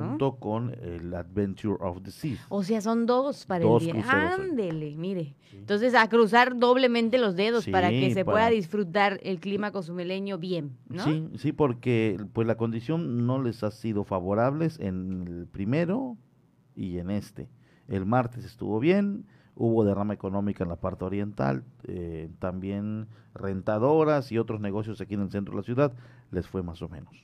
Junto 0.00 0.36
con 0.36 0.74
el 0.82 1.12
Adventure 1.14 1.76
of 1.80 2.02
the 2.02 2.10
Seas. 2.10 2.40
O 2.48 2.62
sea, 2.62 2.80
son 2.80 3.06
dos 3.06 3.46
para 3.46 3.64
Dos 3.64 3.84
el 3.86 3.92
día. 3.92 4.34
Ándele, 4.34 4.96
mire. 4.96 5.34
Entonces, 5.52 5.94
a 5.94 6.08
cruzar 6.08 6.58
doblemente 6.58 7.18
los 7.18 7.36
dedos 7.36 7.66
para 7.68 7.90
que 7.90 8.08
Sí, 8.08 8.14
se 8.14 8.24
para- 8.24 8.34
pueda 8.36 8.48
disfrutar 8.50 9.20
el 9.22 9.38
clima 9.40 9.70
cozumeleño 9.70 10.38
bien, 10.38 10.76
¿no? 10.88 11.04
Sí, 11.04 11.28
sí, 11.36 11.52
porque 11.52 12.18
pues 12.32 12.46
la 12.46 12.56
condición 12.56 13.26
no 13.26 13.42
les 13.42 13.62
ha 13.62 13.70
sido 13.70 14.04
favorables 14.04 14.78
en 14.80 15.24
el 15.26 15.46
primero 15.46 16.16
y 16.74 16.98
en 16.98 17.10
este. 17.10 17.48
El 17.88 18.06
martes 18.06 18.44
estuvo 18.44 18.80
bien, 18.80 19.26
hubo 19.54 19.84
derrama 19.84 20.14
económica 20.14 20.64
en 20.64 20.70
la 20.70 20.76
parte 20.76 21.04
oriental, 21.04 21.64
eh, 21.84 22.30
también 22.38 23.06
rentadoras 23.34 24.32
y 24.32 24.38
otros 24.38 24.60
negocios 24.60 25.00
aquí 25.00 25.14
en 25.14 25.20
el 25.20 25.30
centro 25.30 25.52
de 25.52 25.58
la 25.60 25.64
ciudad 25.64 25.92
les 26.32 26.46
fue 26.48 26.62
más 26.62 26.82
o 26.82 26.88
menos. 26.88 27.14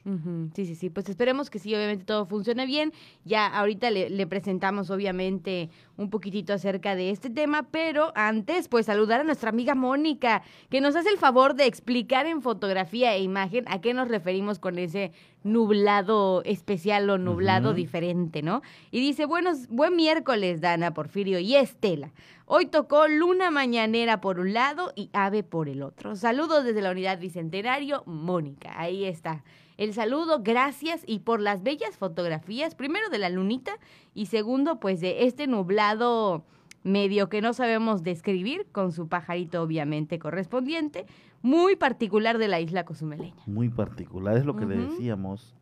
Sí, 0.55 0.67
sí, 0.67 0.75
sí. 0.75 0.91
Pues 0.91 1.09
esperemos 1.09 1.51
que 1.51 1.59
sí, 1.59 1.75
obviamente 1.75 2.05
todo 2.05 2.27
funcione 2.27 2.67
bien. 2.67 2.93
Ya 3.25 3.47
ahorita 3.47 3.91
le, 3.91 4.11
le 4.11 4.27
presentamos, 4.27 4.91
obviamente, 4.91 5.71
un 5.97 6.11
poquitito 6.11 6.53
acerca 6.53 6.95
de 6.95 7.11
este 7.11 7.31
tema, 7.31 7.69
pero 7.71 8.13
antes, 8.15 8.69
pues 8.69 8.87
saludar 8.87 9.23
a 9.23 9.25
nuestra 9.25 9.51
amiga 9.51 9.75
Mónica, 9.75 10.43
que 10.69 10.81
nos 10.81 10.95
hace 10.95 11.09
el 11.09 11.19
favor 11.19 11.55
de 11.55 11.67
explicar 11.67 12.27
en 12.27 12.43
fotografía 12.43 13.15
e 13.15 13.23
imagen 13.23 13.65
a 13.69 13.81
qué 13.81 13.95
nos 13.95 14.09
referimos 14.09 14.59
con 14.59 14.79
ese 14.79 15.13
nublado 15.45 16.43
especial 16.45 17.09
o 17.11 17.19
nublado 17.19 17.75
diferente, 17.75 18.43
¿no? 18.43 18.63
Y 18.91 19.01
dice, 19.01 19.25
buenos, 19.25 19.69
buen 19.69 19.97
miércoles, 19.97 20.61
Dana, 20.61 20.95
Porfirio 20.95 21.39
y 21.39 21.55
Estela. 21.55 22.13
Hoy 22.47 22.67
tocó 22.67 23.09
luna 23.09 23.51
mañanera 23.51 24.21
por 24.21 24.41
un 24.41 24.53
lado 24.53 24.93
y 24.97 25.11
ave 25.13 25.43
por 25.43 25.69
el 25.69 25.83
otro. 25.83 26.17
Saludos 26.17 26.65
desde 26.65 26.81
la 26.81 26.91
unidad 26.91 27.19
Bicentenario, 27.19 28.03
Mónica. 28.07 28.73
Ahí 28.81 29.05
está. 29.05 29.45
El 29.77 29.95
saludo, 29.95 30.41
gracias 30.43 31.03
y 31.07 31.21
por 31.21 31.41
las 31.41 31.63
bellas 31.63 31.97
fotografías, 31.97 32.75
primero 32.75 33.09
de 33.11 33.19
la 33.19 33.29
lunita 33.29 33.79
y 34.13 34.27
segundo, 34.27 34.81
pues 34.81 35.01
de 35.01 35.25
este 35.25 35.47
nublado 35.47 36.45
medio 36.83 37.29
que 37.29 37.41
no 37.41 37.53
sabemos 37.53 38.03
describir, 38.03 38.67
con 38.73 38.93
su 38.93 39.09
pajarito 39.09 39.63
obviamente 39.63 40.19
correspondiente, 40.19 41.07
muy 41.43 41.77
particular 41.77 42.39
de 42.39 42.49
la 42.49 42.61
isla 42.61 42.85
cozumeleña. 42.85 43.43
Muy 43.47 43.69
particular, 43.69 44.37
es 44.37 44.45
lo 44.45 44.57
que 44.57 44.67
le 44.67 44.77
decíamos 44.77 45.57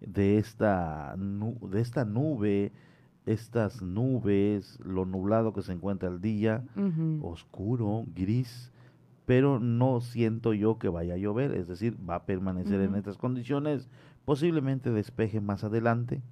de 0.00 0.38
esta, 0.38 1.14
de 1.16 1.80
esta 1.80 2.04
nube, 2.04 2.72
estas 3.26 3.82
nubes, 3.82 4.78
lo 4.84 5.04
nublado 5.06 5.52
que 5.52 5.62
se 5.62 5.72
encuentra 5.72 6.08
el 6.08 6.20
día, 6.20 6.64
oscuro, 7.20 8.04
gris, 8.14 8.72
pero 9.24 9.60
no 9.60 10.00
siento 10.00 10.52
yo 10.52 10.78
que 10.78 10.88
vaya 10.88 11.14
a 11.14 11.18
llover, 11.18 11.52
es 11.54 11.68
decir, 11.68 11.96
va 12.08 12.16
a 12.16 12.26
permanecer 12.26 12.80
en 12.80 12.96
estas 12.96 13.16
condiciones, 13.16 13.88
posiblemente 14.24 14.90
despeje 14.90 15.40
más 15.40 15.62
adelante. 15.64 16.22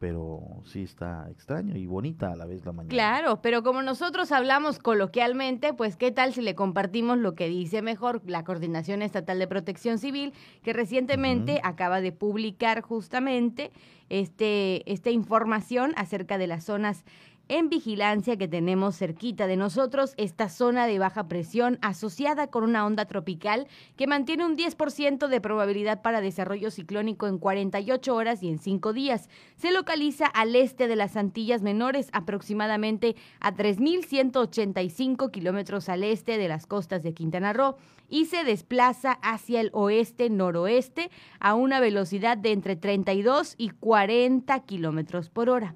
Pero 0.00 0.62
sí 0.64 0.82
está 0.82 1.28
extraño 1.30 1.76
y 1.76 1.86
bonita 1.86 2.32
a 2.32 2.36
la 2.36 2.46
vez 2.46 2.64
la 2.64 2.72
mañana. 2.72 2.88
Claro, 2.88 3.42
pero 3.42 3.62
como 3.62 3.82
nosotros 3.82 4.32
hablamos 4.32 4.78
coloquialmente, 4.78 5.74
pues 5.74 5.96
qué 5.96 6.10
tal 6.10 6.32
si 6.32 6.40
le 6.40 6.54
compartimos 6.54 7.18
lo 7.18 7.34
que 7.34 7.48
dice 7.48 7.82
mejor 7.82 8.22
la 8.24 8.42
Coordinación 8.42 9.02
Estatal 9.02 9.38
de 9.38 9.46
Protección 9.46 9.98
Civil, 9.98 10.32
que 10.62 10.72
recientemente 10.72 11.60
acaba 11.62 12.00
de 12.00 12.12
publicar 12.12 12.80
justamente 12.80 13.70
este, 14.08 14.90
esta 14.90 15.10
información 15.10 15.92
acerca 15.96 16.38
de 16.38 16.46
las 16.46 16.64
zonas 16.64 17.04
en 17.50 17.68
vigilancia 17.68 18.36
que 18.36 18.46
tenemos 18.46 18.96
cerquita 18.96 19.48
de 19.48 19.56
nosotros, 19.56 20.14
esta 20.16 20.48
zona 20.48 20.86
de 20.86 21.00
baja 21.00 21.26
presión 21.26 21.78
asociada 21.82 22.46
con 22.46 22.62
una 22.62 22.86
onda 22.86 23.06
tropical 23.06 23.66
que 23.96 24.06
mantiene 24.06 24.46
un 24.46 24.56
10% 24.56 25.26
de 25.26 25.40
probabilidad 25.40 26.00
para 26.00 26.20
desarrollo 26.20 26.70
ciclónico 26.70 27.26
en 27.26 27.38
48 27.38 28.14
horas 28.14 28.44
y 28.44 28.48
en 28.50 28.58
5 28.58 28.92
días. 28.92 29.28
Se 29.56 29.72
localiza 29.72 30.26
al 30.26 30.54
este 30.54 30.86
de 30.86 30.94
las 30.94 31.16
Antillas 31.16 31.60
Menores, 31.60 32.08
aproximadamente 32.12 33.16
a 33.40 33.52
3.185 33.52 35.32
kilómetros 35.32 35.88
al 35.88 36.04
este 36.04 36.38
de 36.38 36.46
las 36.46 36.68
costas 36.68 37.02
de 37.02 37.14
Quintana 37.14 37.52
Roo, 37.52 37.76
y 38.08 38.26
se 38.26 38.44
desplaza 38.44 39.12
hacia 39.22 39.60
el 39.60 39.70
oeste-noroeste 39.72 41.10
a 41.38 41.54
una 41.54 41.80
velocidad 41.80 42.36
de 42.36 42.52
entre 42.52 42.76
32 42.76 43.54
y 43.56 43.70
40 43.70 44.58
kilómetros 44.60 45.30
por 45.30 45.48
hora. 45.48 45.74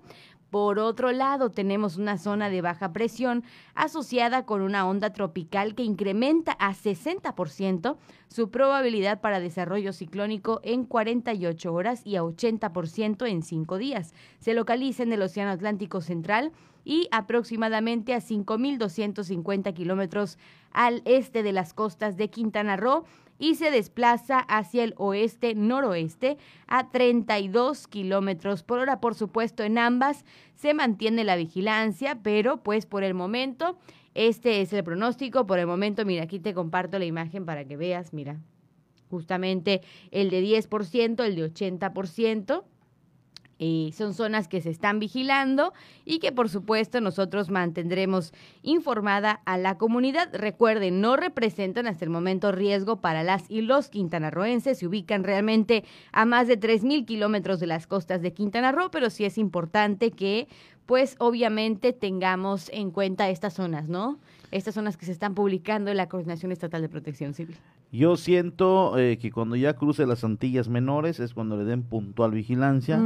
Por 0.54 0.78
otro 0.78 1.11
lado, 1.11 1.50
tenemos 1.50 1.96
una 1.96 2.16
zona 2.16 2.49
de 2.49 2.61
baja 2.61 2.92
presión 2.92 3.42
asociada 3.75 4.46
con 4.46 4.62
una 4.62 4.87
onda 4.87 5.12
tropical 5.12 5.75
que 5.75 5.82
incrementa 5.82 6.52
a 6.61 6.73
60% 6.75 7.96
su 8.28 8.50
probabilidad 8.52 9.20
para 9.20 9.40
desarrollo 9.40 9.92
ciclónico 9.92 10.61
en 10.62 10.84
48 10.84 11.75
horas 11.75 12.06
y 12.06 12.14
a 12.14 12.23
80% 12.23 13.28
en 13.28 13.42
5 13.42 13.78
días. 13.78 14.14
Se 14.38 14.54
localiza 14.54 15.02
en 15.02 15.12
el 15.12 15.23
Océano 15.23 15.50
Atlántico 15.50 16.00
Central 16.00 16.52
y 16.84 17.08
aproximadamente 17.11 18.14
a 18.14 18.20
5.250 18.20 19.75
kilómetros 19.75 20.38
al 20.70 21.02
este 21.04 21.42
de 21.42 21.50
las 21.50 21.75
costas 21.75 22.16
de 22.16 22.30
Quintana 22.30 22.76
Roo 22.76 23.06
y 23.38 23.56
se 23.56 23.70
desplaza 23.70 24.38
hacia 24.38 24.84
el 24.84 24.94
oeste-noroeste 24.96 26.38
a 26.66 26.90
32 26.90 27.86
kilómetros 27.88 28.62
por 28.62 28.78
hora. 28.78 29.00
Por 29.00 29.14
supuesto, 29.14 29.62
en 29.62 29.78
ambas 29.78 30.24
se 30.54 30.74
mantiene 30.74 31.24
la 31.24 31.36
vigilancia, 31.36 32.20
pero 32.22 32.62
pues 32.62 32.86
por 32.86 33.04
el 33.04 33.14
momento, 33.14 33.76
este 34.14 34.60
es 34.60 34.72
el 34.72 34.84
pronóstico. 34.84 35.46
Por 35.46 35.58
el 35.58 35.66
momento, 35.66 36.04
mira, 36.04 36.24
aquí 36.24 36.38
te 36.38 36.54
comparto 36.54 36.98
la 36.98 37.04
imagen 37.04 37.44
para 37.44 37.64
que 37.64 37.76
veas, 37.76 38.12
mira, 38.12 38.40
justamente 39.10 39.82
el 40.10 40.30
de 40.30 40.42
10%, 40.42 41.24
el 41.24 41.36
de 41.36 41.52
80%. 41.52 42.64
Eh, 43.58 43.90
son 43.94 44.14
zonas 44.14 44.49
que 44.49 44.61
se 44.61 44.70
están 44.70 44.99
vigilando 44.99 45.73
y 46.04 46.18
que 46.18 46.32
por 46.32 46.49
supuesto 46.49 47.00
nosotros 47.00 47.50
mantendremos 47.50 48.32
informada 48.62 49.40
a 49.44 49.58
la 49.58 49.78
comunidad. 49.78 50.28
Recuerden, 50.32 51.00
no 51.00 51.16
representan 51.16 51.87
hasta 51.87 52.04
el 52.04 52.11
momento 52.11 52.52
riesgo 52.52 53.00
para 53.00 53.23
las 53.23 53.49
y 53.50 53.61
los 53.61 53.88
quintanarroenses. 53.88 54.78
Se 54.78 54.87
ubican 54.87 55.25
realmente 55.25 55.84
a 56.12 56.25
más 56.25 56.49
de 56.49 56.58
3.000 56.58 57.04
kilómetros 57.04 57.61
de 57.61 57.66
las 57.66 57.87
costas 57.87 58.23
de 58.23 58.32
Quintana 58.32 58.73
Roo, 58.73 58.90
pero 58.90 59.11
sí 59.11 59.25
es 59.25 59.38
importante 59.38 60.11
que 60.11 60.49
pues 60.87 61.16
obviamente 61.18 61.92
tengamos 61.92 62.68
en 62.73 62.90
cuenta 62.90 63.30
estas 63.30 63.54
zonas, 63.54 63.88
¿no? 63.88 64.18
Estas 64.50 64.75
zonas 64.75 64.96
que 64.96 65.06
se 65.06 65.12
están 65.12 65.34
publicando 65.34 65.90
en 65.90 65.96
la 65.96 66.08
Coordinación 66.08 66.52
Estatal 66.52 66.82
de 66.82 66.88
Protección 66.88 67.34
Civil. 67.34 67.56
Yo 67.96 68.16
siento 68.16 68.98
eh, 68.98 69.18
que 69.18 69.30
cuando 69.30 69.54
ya 69.54 69.74
cruce 69.74 70.04
las 70.04 70.24
Antillas 70.24 70.68
Menores 70.68 71.20
es 71.20 71.32
cuando 71.32 71.56
le 71.56 71.64
den 71.64 71.82
puntual 71.84 72.32
vigilancia, 72.32 72.98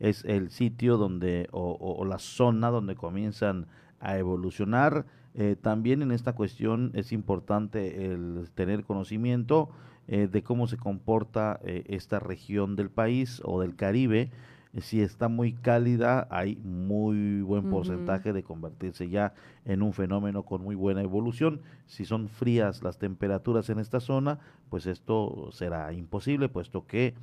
es 0.00 0.22
el 0.26 0.50
sitio 0.50 0.98
donde 0.98 1.48
o, 1.50 1.70
o- 1.72 1.94
o 1.96 2.04
la 2.04 2.18
zona 2.18 2.68
donde 2.68 2.94
comienzan 2.94 3.66
a 4.00 4.18
evolucionar. 4.18 5.06
Eh, 5.34 5.56
también 5.60 6.02
en 6.02 6.10
esta 6.12 6.34
cuestión 6.34 6.90
es 6.94 7.10
importante 7.10 8.12
el 8.12 8.50
tener 8.54 8.84
conocimiento 8.84 9.70
eh, 10.08 10.28
de 10.30 10.42
cómo 10.42 10.66
se 10.66 10.76
comporta 10.76 11.58
eh, 11.64 11.82
esta 11.88 12.18
región 12.20 12.76
del 12.76 12.90
país 12.90 13.40
o 13.44 13.62
del 13.62 13.74
Caribe. 13.76 14.30
Eh, 14.74 14.80
Si 14.80 15.00
está 15.00 15.28
muy 15.28 15.52
cálida, 15.52 16.26
hay 16.30 16.56
muy 16.56 17.42
buen 17.42 17.70
porcentaje 17.70 18.32
de 18.32 18.42
convertirse 18.42 19.08
ya 19.08 19.32
en 19.64 19.82
un 19.82 19.92
fenómeno 19.92 20.42
con 20.42 20.62
muy 20.62 20.74
buena 20.74 21.02
evolución. 21.02 21.62
Si 21.86 22.04
son 22.04 22.28
frías 22.28 22.82
las 22.82 22.98
temperaturas 22.98 23.70
en 23.70 23.78
esta 23.78 24.00
zona, 24.00 24.38
pues 24.68 24.86
esto 24.86 25.50
será 25.52 25.92
imposible, 25.92 26.48
puesto 26.48 26.86
que 26.86 27.14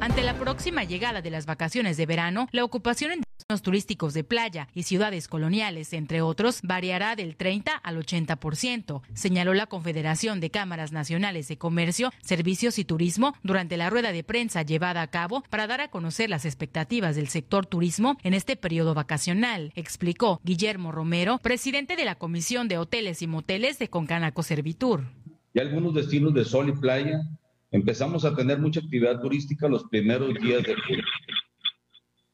Ante 0.00 0.22
la 0.22 0.32
próxima 0.38 0.82
llegada 0.84 1.20
de 1.20 1.28
las 1.28 1.44
vacaciones 1.44 1.98
de 1.98 2.06
verano, 2.06 2.48
la 2.52 2.64
ocupación 2.64 3.12
en 3.12 3.20
destinos 3.20 3.60
turísticos 3.60 4.14
de 4.14 4.24
playa 4.24 4.66
y 4.72 4.84
ciudades 4.84 5.28
coloniales, 5.28 5.92
entre 5.92 6.22
otros, 6.22 6.60
variará 6.62 7.16
del 7.16 7.36
30 7.36 7.76
al 7.76 7.98
80%, 7.98 9.02
señaló 9.12 9.52
la 9.52 9.66
Confederación 9.66 10.40
de 10.40 10.48
Cámaras 10.50 10.92
Nacionales 10.92 11.48
de 11.48 11.58
Comercio, 11.58 12.12
Servicios 12.22 12.78
y 12.78 12.86
Turismo 12.86 13.34
durante 13.42 13.76
la 13.76 13.90
rueda 13.90 14.10
de 14.10 14.24
prensa 14.24 14.62
llevada 14.62 15.02
a 15.02 15.10
cabo 15.10 15.44
para 15.50 15.66
dar 15.66 15.82
a 15.82 15.90
conocer 15.90 16.30
las 16.30 16.46
expectativas 16.46 17.14
del 17.14 17.28
sector 17.28 17.66
turismo 17.66 18.16
en 18.22 18.32
este 18.32 18.56
periodo 18.56 18.94
vacacional, 18.94 19.70
explicó 19.74 20.40
Guillermo 20.42 20.92
Romero, 20.92 21.36
presidente 21.42 21.96
de 21.96 22.06
la 22.06 22.14
Comisión 22.14 22.68
de 22.68 22.78
Hoteles 22.78 23.20
y 23.20 23.26
Moteles 23.26 23.78
de 23.78 23.88
Concanaco 23.88 24.42
Servitur. 24.42 25.04
Y 25.52 25.60
algunos 25.60 25.92
destinos 25.92 26.32
de 26.32 26.46
sol 26.46 26.70
y 26.70 26.72
playa 26.72 27.20
empezamos 27.70 28.24
a 28.24 28.34
tener 28.34 28.58
mucha 28.58 28.80
actividad 28.80 29.20
turística 29.20 29.68
los 29.68 29.84
primeros 29.84 30.34
días 30.34 30.62
de 30.62 30.74
julio. 30.74 31.04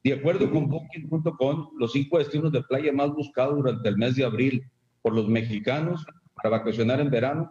De 0.02 0.12
acuerdo 0.12 0.50
con 0.50 0.68
Booking.com, 0.68 1.70
los 1.78 1.92
cinco 1.92 2.18
destinos 2.18 2.52
de 2.52 2.62
playa 2.62 2.92
más 2.92 3.10
buscados 3.10 3.56
durante 3.56 3.88
el 3.88 3.96
mes 3.96 4.14
de 4.14 4.24
abril 4.24 4.62
por 5.02 5.14
los 5.14 5.28
mexicanos 5.28 6.04
para 6.34 6.50
vacacionar 6.50 7.00
en 7.00 7.10
verano, 7.10 7.50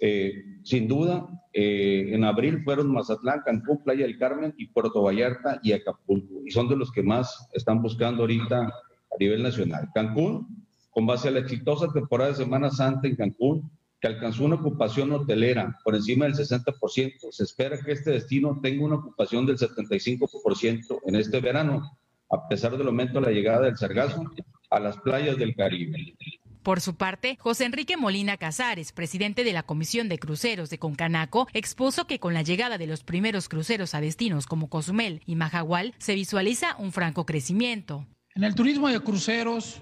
eh, 0.00 0.44
sin 0.62 0.86
duda, 0.86 1.26
eh, 1.52 2.10
en 2.12 2.24
abril 2.24 2.62
fueron 2.62 2.92
Mazatlán, 2.92 3.42
Cancún, 3.44 3.82
Playa 3.82 4.06
del 4.06 4.18
Carmen 4.18 4.54
y 4.56 4.66
Puerto 4.66 5.02
Vallarta 5.02 5.58
y 5.62 5.72
Acapulco. 5.72 6.42
Y 6.46 6.50
son 6.50 6.68
de 6.68 6.76
los 6.76 6.92
que 6.92 7.02
más 7.02 7.48
están 7.52 7.82
buscando 7.82 8.22
ahorita 8.22 8.66
a 8.66 9.16
nivel 9.18 9.42
nacional. 9.42 9.88
Cancún, 9.94 10.66
con 10.90 11.06
base 11.06 11.28
a 11.28 11.30
la 11.30 11.40
exitosa 11.40 11.92
temporada 11.92 12.30
de 12.30 12.36
Semana 12.36 12.70
Santa 12.70 13.08
en 13.08 13.16
Cancún, 13.16 13.70
que 14.00 14.06
alcanzó 14.06 14.44
una 14.44 14.56
ocupación 14.56 15.12
hotelera 15.12 15.78
por 15.84 15.94
encima 15.94 16.26
del 16.26 16.34
60%. 16.34 17.30
Se 17.30 17.42
espera 17.42 17.78
que 17.80 17.92
este 17.92 18.12
destino 18.12 18.58
tenga 18.62 18.84
una 18.84 18.96
ocupación 18.96 19.44
del 19.46 19.58
75% 19.58 21.00
en 21.06 21.16
este 21.16 21.40
verano, 21.40 21.98
a 22.30 22.48
pesar 22.48 22.76
del 22.76 22.86
aumento 22.86 23.20
de 23.20 23.26
la 23.26 23.32
llegada 23.32 23.66
del 23.66 23.76
sargazo 23.76 24.24
a 24.70 24.80
las 24.80 24.96
playas 24.98 25.36
del 25.36 25.54
Caribe. 25.54 26.16
Por 26.62 26.80
su 26.80 26.96
parte, 26.96 27.38
José 27.40 27.64
Enrique 27.64 27.96
Molina 27.96 28.36
Casares, 28.36 28.92
presidente 28.92 29.42
de 29.42 29.52
la 29.52 29.62
Comisión 29.62 30.08
de 30.08 30.18
Cruceros 30.18 30.68
de 30.68 30.78
Concanaco, 30.78 31.48
expuso 31.54 32.06
que 32.06 32.18
con 32.18 32.34
la 32.34 32.42
llegada 32.42 32.76
de 32.78 32.86
los 32.86 33.04
primeros 33.04 33.48
cruceros 33.48 33.94
a 33.94 34.00
destinos 34.00 34.46
como 34.46 34.68
Cozumel 34.68 35.22
y 35.24 35.34
Majagual 35.34 35.94
se 35.98 36.14
visualiza 36.14 36.76
un 36.78 36.92
franco 36.92 37.24
crecimiento. 37.24 38.06
En 38.34 38.44
el 38.44 38.54
turismo 38.54 38.88
de 38.88 39.00
cruceros, 39.00 39.80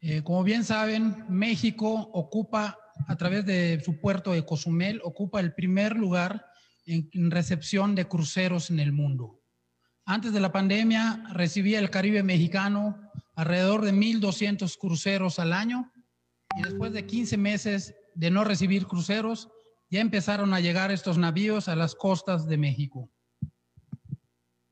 eh, 0.00 0.22
como 0.22 0.42
bien 0.42 0.64
saben, 0.64 1.26
México 1.28 1.92
ocupa 2.12 2.78
a 3.06 3.16
través 3.16 3.44
de 3.44 3.80
su 3.84 4.00
puerto 4.00 4.32
de 4.32 4.44
Cozumel, 4.44 5.00
ocupa 5.04 5.40
el 5.40 5.54
primer 5.54 5.96
lugar 5.96 6.46
en, 6.86 7.30
recepción 7.30 7.94
de 7.94 8.06
cruceros 8.06 8.70
en 8.70 8.80
el 8.80 8.92
mundo. 8.92 9.40
Antes 10.04 10.32
de 10.32 10.40
la 10.40 10.52
pandemia 10.52 11.24
recibía 11.32 11.78
el 11.78 11.90
Caribe 11.90 12.22
mexicano 12.22 13.10
alrededor 13.34 13.84
de 13.84 13.92
1.200 13.92 14.76
cruceros 14.78 15.38
al 15.38 15.52
año 15.52 15.92
y 16.56 16.62
después 16.62 16.92
de 16.92 17.06
15 17.06 17.36
meses 17.36 17.94
de 18.14 18.30
no 18.30 18.44
recibir 18.44 18.86
cruceros, 18.86 19.48
ya 19.90 20.00
empezaron 20.00 20.54
a 20.54 20.60
llegar 20.60 20.92
estos 20.92 21.18
navíos 21.18 21.68
a 21.68 21.76
las 21.76 21.94
costas 21.94 22.46
de 22.46 22.58
México. 22.58 23.10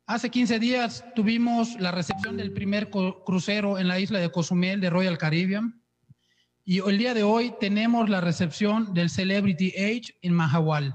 Hace 0.07 0.31
15 0.31 0.59
días 0.59 1.05
tuvimos 1.14 1.81
la 1.81 1.90
recepción 1.90 2.37
del 2.37 2.53
primer 2.53 2.90
crucero 2.90 3.79
en 3.79 3.88
la 3.88 3.99
isla 3.99 4.18
de 4.18 4.31
Cozumel 4.31 4.81
de 4.81 4.90
Royal 4.90 5.16
Caribbean 5.16 5.82
y 6.64 6.79
el 6.79 6.98
día 6.98 7.14
de 7.14 7.22
hoy 7.22 7.55
tenemos 7.59 8.09
la 8.09 8.20
recepción 8.20 8.94
del 8.94 9.11
Celebrity 9.11 9.72
Age 9.77 10.16
en 10.22 10.33
Mahahual. 10.35 10.94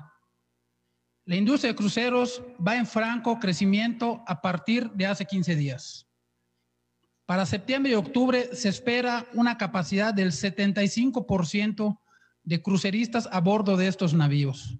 La 1.25 1.35
industria 1.35 1.73
de 1.73 1.75
cruceros 1.75 2.41
va 2.65 2.77
en 2.77 2.87
franco 2.87 3.37
crecimiento 3.37 4.23
a 4.27 4.41
partir 4.41 4.89
de 4.91 5.07
hace 5.07 5.25
15 5.25 5.55
días. 5.57 6.07
Para 7.25 7.45
septiembre 7.45 7.91
y 7.91 7.95
octubre 7.95 8.55
se 8.55 8.69
espera 8.69 9.25
una 9.33 9.57
capacidad 9.57 10.13
del 10.13 10.31
75% 10.31 11.99
de 12.43 12.61
cruceristas 12.61 13.27
a 13.29 13.41
bordo 13.41 13.75
de 13.75 13.87
estos 13.87 14.13
navíos. 14.13 14.79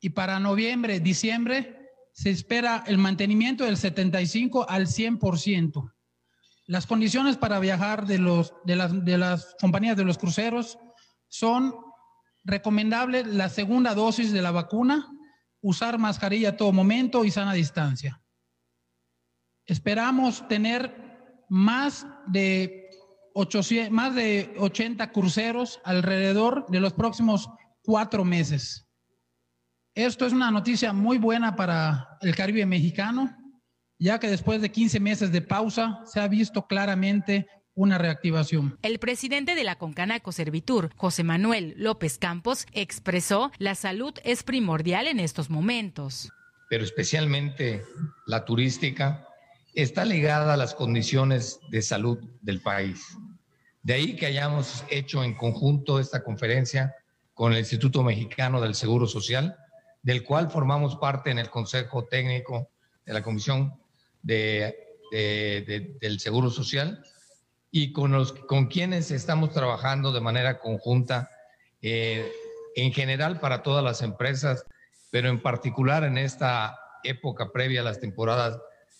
Y 0.00 0.10
para 0.10 0.38
noviembre, 0.38 1.00
diciembre, 1.00 1.88
se 2.12 2.28
espera 2.28 2.84
el 2.86 2.98
mantenimiento 2.98 3.64
del 3.64 3.78
75 3.78 4.68
al 4.68 4.86
100%. 4.86 5.93
Las 6.66 6.86
condiciones 6.86 7.36
para 7.36 7.58
viajar 7.58 8.06
de, 8.06 8.18
las 8.18 9.54
compañías 9.60 9.96
de 9.96 10.04
los 10.04 10.16
cruceros 10.16 10.78
son 11.28 11.74
recomendable 12.42 13.24
la 13.24 13.48
segunda 13.50 13.94
dosis 13.94 14.32
de 14.32 14.40
la 14.40 14.50
vacuna, 14.50 15.06
usar 15.60 15.98
mascarilla 15.98 16.50
a 16.50 16.56
todo 16.56 16.72
momento 16.72 17.24
y 17.24 17.30
sana 17.30 17.52
distancia. 17.52 18.22
Esperamos 19.66 20.46
tener 20.48 21.44
más 21.50 22.06
de, 22.26 22.88
800, 23.34 23.90
más 23.90 24.14
de 24.14 24.54
80 24.58 25.12
cruceros 25.12 25.80
alrededor 25.84 26.66
de 26.68 26.80
los 26.80 26.94
próximos 26.94 27.48
cuatro 27.82 28.24
meses. 28.24 28.88
Esto 29.94 30.26
es 30.26 30.32
una 30.32 30.50
noticia 30.50 30.92
muy 30.92 31.18
buena 31.18 31.54
para 31.56 32.16
el 32.22 32.34
Caribe 32.34 32.64
mexicano 32.64 33.43
ya 33.98 34.18
que 34.18 34.28
después 34.28 34.60
de 34.60 34.70
15 34.70 35.00
meses 35.00 35.32
de 35.32 35.42
pausa 35.42 36.00
se 36.04 36.20
ha 36.20 36.28
visto 36.28 36.66
claramente 36.66 37.46
una 37.74 37.98
reactivación. 37.98 38.78
El 38.82 38.98
presidente 38.98 39.54
de 39.54 39.64
la 39.64 39.76
Concanaco 39.76 40.32
Servitur, 40.32 40.90
José 40.96 41.24
Manuel 41.24 41.74
López 41.76 42.18
Campos, 42.18 42.66
expresó 42.72 43.50
la 43.58 43.74
salud 43.74 44.14
es 44.24 44.42
primordial 44.42 45.08
en 45.08 45.20
estos 45.20 45.50
momentos. 45.50 46.30
Pero 46.70 46.84
especialmente 46.84 47.82
la 48.26 48.44
turística 48.44 49.26
está 49.74 50.04
ligada 50.04 50.54
a 50.54 50.56
las 50.56 50.74
condiciones 50.74 51.58
de 51.70 51.82
salud 51.82 52.18
del 52.42 52.60
país. 52.60 53.16
De 53.82 53.94
ahí 53.94 54.16
que 54.16 54.26
hayamos 54.26 54.84
hecho 54.88 55.24
en 55.24 55.34
conjunto 55.34 55.98
esta 55.98 56.22
conferencia 56.22 56.94
con 57.34 57.52
el 57.52 57.58
Instituto 57.58 58.02
Mexicano 58.02 58.60
del 58.60 58.74
Seguro 58.74 59.06
Social, 59.06 59.56
del 60.02 60.22
cual 60.22 60.50
formamos 60.50 60.96
parte 60.96 61.30
en 61.30 61.38
el 61.38 61.50
Consejo 61.50 62.04
Técnico 62.04 62.70
de 63.04 63.12
la 63.12 63.22
Comisión 63.22 63.74
de, 64.24 64.74
del 66.00 66.18
Seguro 66.18 66.50
Social 66.50 67.04
y 67.70 67.92
con, 67.92 68.12
los, 68.12 68.32
con 68.32 68.66
quienes 68.66 69.10
estamos 69.10 69.52
trabajando 69.52 70.12
de 70.12 70.20
manera 70.20 70.58
conjunta 70.58 71.30
eh, 71.82 72.32
en 72.74 72.92
general 72.92 73.40
para 73.40 73.62
todas 73.62 73.84
las 73.84 74.02
empresas, 74.02 74.64
pero 75.10 75.28
en 75.28 75.40
particular 75.40 76.04
en 76.04 76.18
esta 76.18 76.78
época 77.04 77.52
previa 77.52 77.82
a 77.82 77.84
las 77.84 78.00
temporadas 78.00 78.58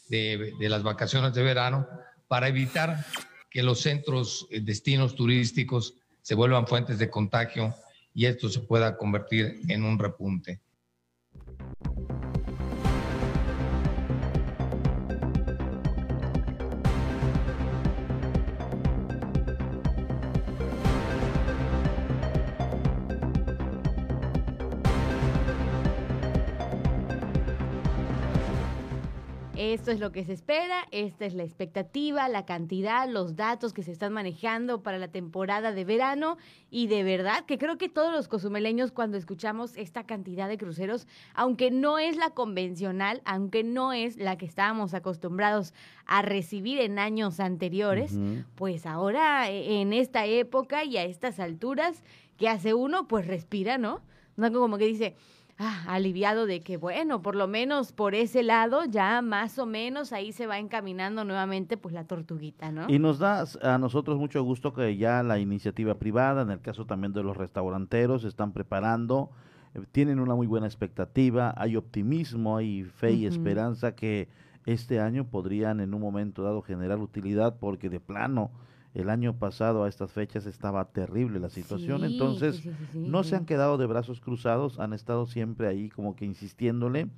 de, 0.09 0.53
de 0.59 0.69
las 0.69 0.83
vacaciones 0.83 1.35
de 1.35 1.43
verano, 1.43 1.89
para 2.29 2.49
evitar 2.49 3.05
que 3.51 3.63
los 3.63 3.81
centros, 3.81 4.47
eh, 4.51 4.61
destinos 4.61 5.15
turísticos 5.15 5.95
se 6.23 6.35
vuelvan 6.35 6.67
fuentes 6.67 6.99
de 6.99 7.11
contagio 7.11 7.75
y 8.13 8.27
esto 8.27 8.49
se 8.49 8.61
pueda 8.61 8.97
convertir 8.97 9.61
en 9.69 9.85
un 9.85 9.99
repunte. 9.99 10.61
Esto 29.73 29.93
es 29.93 29.99
lo 29.99 30.13
que 30.13 30.25
se 30.25 30.35
espera, 30.35 30.87
esta 30.91 31.25
es 31.25 31.33
la 31.33 31.43
expectativa, 31.43 32.29
la 32.29 32.45
cantidad, 32.45 33.09
los 33.09 33.35
datos 33.35 33.73
que 33.73 33.83
se 33.83 33.93
están 33.93 34.13
manejando 34.13 34.83
para 34.83 34.99
la 34.99 35.09
temporada 35.09 35.73
de 35.73 35.87
verano 35.87 36.37
y 36.71 36.87
de 36.87 37.03
verdad 37.03 37.47
que 37.47 37.57
creo 37.57 37.79
que 37.79 37.89
todos 37.89 38.13
los 38.13 38.29
cozumeleños 38.29 38.93
cuando 38.93 39.17
escuchamos 39.17 39.75
esta 39.79 40.05
cantidad 40.05 40.51
de 40.51 40.59
cruceros, 40.59 41.07
aunque 41.33 41.71
no 41.71 41.99
es 41.99 42.19
la 42.19 42.29
convencional, 42.29 43.23
aunque 43.25 43.65
no 43.65 43.95
es 43.95 44.19
la 44.19 44.37
que 44.37 44.45
estábamos 44.45 44.93
acostumbrados 44.93 45.73
a 46.05 46.21
recibir 46.21 46.79
en 46.83 46.99
años 46.99 47.41
anteriores, 47.41 48.19
pues 48.57 48.85
ahora 48.85 49.51
e, 49.51 49.81
en 49.81 49.95
esta 49.95 50.27
época 50.27 50.85
y 50.85 50.99
a 50.99 51.05
estas 51.05 51.41
alturas, 51.41 52.03
¿qué 52.37 52.51
hace 52.51 52.75
uno? 52.75 53.09
Pues 53.09 53.27
respira, 53.27 53.79
¿no? 53.79 54.03
No 54.37 54.53
como 54.53 54.77
que 54.77 54.85
dice, 54.85 55.17
ah, 55.59 55.85
aliviado 55.89 56.47
de 56.47 56.61
que, 56.61 56.77
bueno, 56.77 57.23
por 57.23 57.37
lo 57.37 57.47
menos 57.47 57.93
por 57.93 58.15
ese 58.15 58.43
lado 58.43 58.85
ya 58.85 59.23
más 59.23 59.59
o 59.59 59.67
menos 59.67 60.13
ahí 60.13 60.33
se 60.33 60.47
va 60.47 60.59
encaminando 60.59 61.25
nuevamente 61.25 61.77
pues 61.77 61.95
la 61.95 62.05
tortuguita, 62.05 62.73
¿no? 62.73 62.87
Y 62.89 62.99
nos 62.99 63.19
da 63.19 63.45
a 63.63 63.79
nosotros 63.79 64.19
mucho 64.19 64.43
gusto 64.43 64.73
que 64.73 64.97
ya 64.97 65.23
la 65.23 65.39
iniciativa 65.39 65.95
privada, 65.95 66.43
en 66.43 66.51
el 66.51 66.61
caso 66.61 66.87
también 66.87 67.13
de 67.13 67.23
los 67.23 67.37
restauranteros, 67.37 68.23
se 68.23 68.29
están 68.29 68.53
preparando, 68.53 69.31
eh, 69.75 69.83
tienen 69.93 70.21
una 70.21 70.35
muy 70.35 70.47
buena 70.47 70.67
expectativa, 70.67 71.55
hay 71.57 71.77
optimismo, 71.77 72.57
hay 72.57 72.85
fe 72.85 73.13
y 73.13 73.27
esperanza 73.27 73.95
que 73.95 74.29
este 74.67 75.01
año 75.01 75.27
podrían 75.27 75.81
en 75.81 75.95
un 75.95 76.01
momento 76.01 76.43
dado 76.43 76.63
generar 76.63 76.99
utilidad 76.99 77.57
porque 77.59 77.91
de 77.91 78.01
plano 78.01 78.51
el 78.95 79.11
año 79.11 79.37
pasado 79.37 79.85
a 79.85 79.89
estas 79.89 80.13
fechas 80.13 80.47
estaba 80.47 80.85
terrible 80.87 81.41
la 81.41 81.51
situación, 81.51 82.05
entonces 82.05 82.63
no 82.95 83.25
se 83.25 83.35
han 83.35 83.45
quedado 83.45 83.77
de 83.77 83.87
brazos 83.87 84.21
cruzados, 84.21 84.79
han 84.79 84.93
estado 84.93 85.27
siempre 85.27 85.67
ahí 85.67 85.91
como 85.91 86.15
que 86.15 86.25
insistiéndole. 86.25 87.09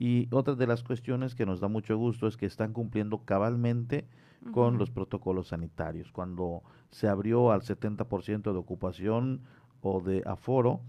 Y 0.00 0.26
otra 0.34 0.56
de 0.56 0.66
las 0.66 0.82
cuestiones 0.82 1.36
que 1.36 1.46
nos 1.46 1.60
da 1.60 1.68
mucho 1.68 1.96
gusto 1.96 2.26
es 2.26 2.36
que 2.36 2.46
están 2.46 2.72
cumpliendo 2.72 3.18
cabalmente 3.18 4.08
con 4.50 4.76
los 4.76 4.90
protocolos 4.90 5.48
sanitarios. 5.48 6.10
Cuando 6.10 6.64
se 6.90 7.06
abrió 7.06 7.52
al 7.52 7.62
70% 7.62 8.52
de 8.52 8.58
ocupación 8.58 9.42
o 9.80 10.00
de 10.00 10.24
aforo, 10.26 10.80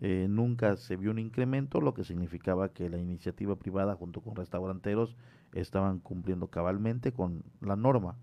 eh, 0.00 0.28
nunca 0.30 0.76
se 0.76 0.94
vio 0.94 1.10
un 1.10 1.18
incremento, 1.18 1.80
lo 1.80 1.94
que 1.94 2.04
significaba 2.04 2.68
que 2.68 2.88
la 2.88 2.98
iniciativa 2.98 3.56
privada 3.56 3.96
junto 3.96 4.20
con 4.20 4.36
restauranteros 4.36 5.16
estaban 5.52 5.98
cumpliendo 5.98 6.46
cabalmente 6.46 7.12
con 7.12 7.42
la 7.60 7.74
norma 7.74 8.14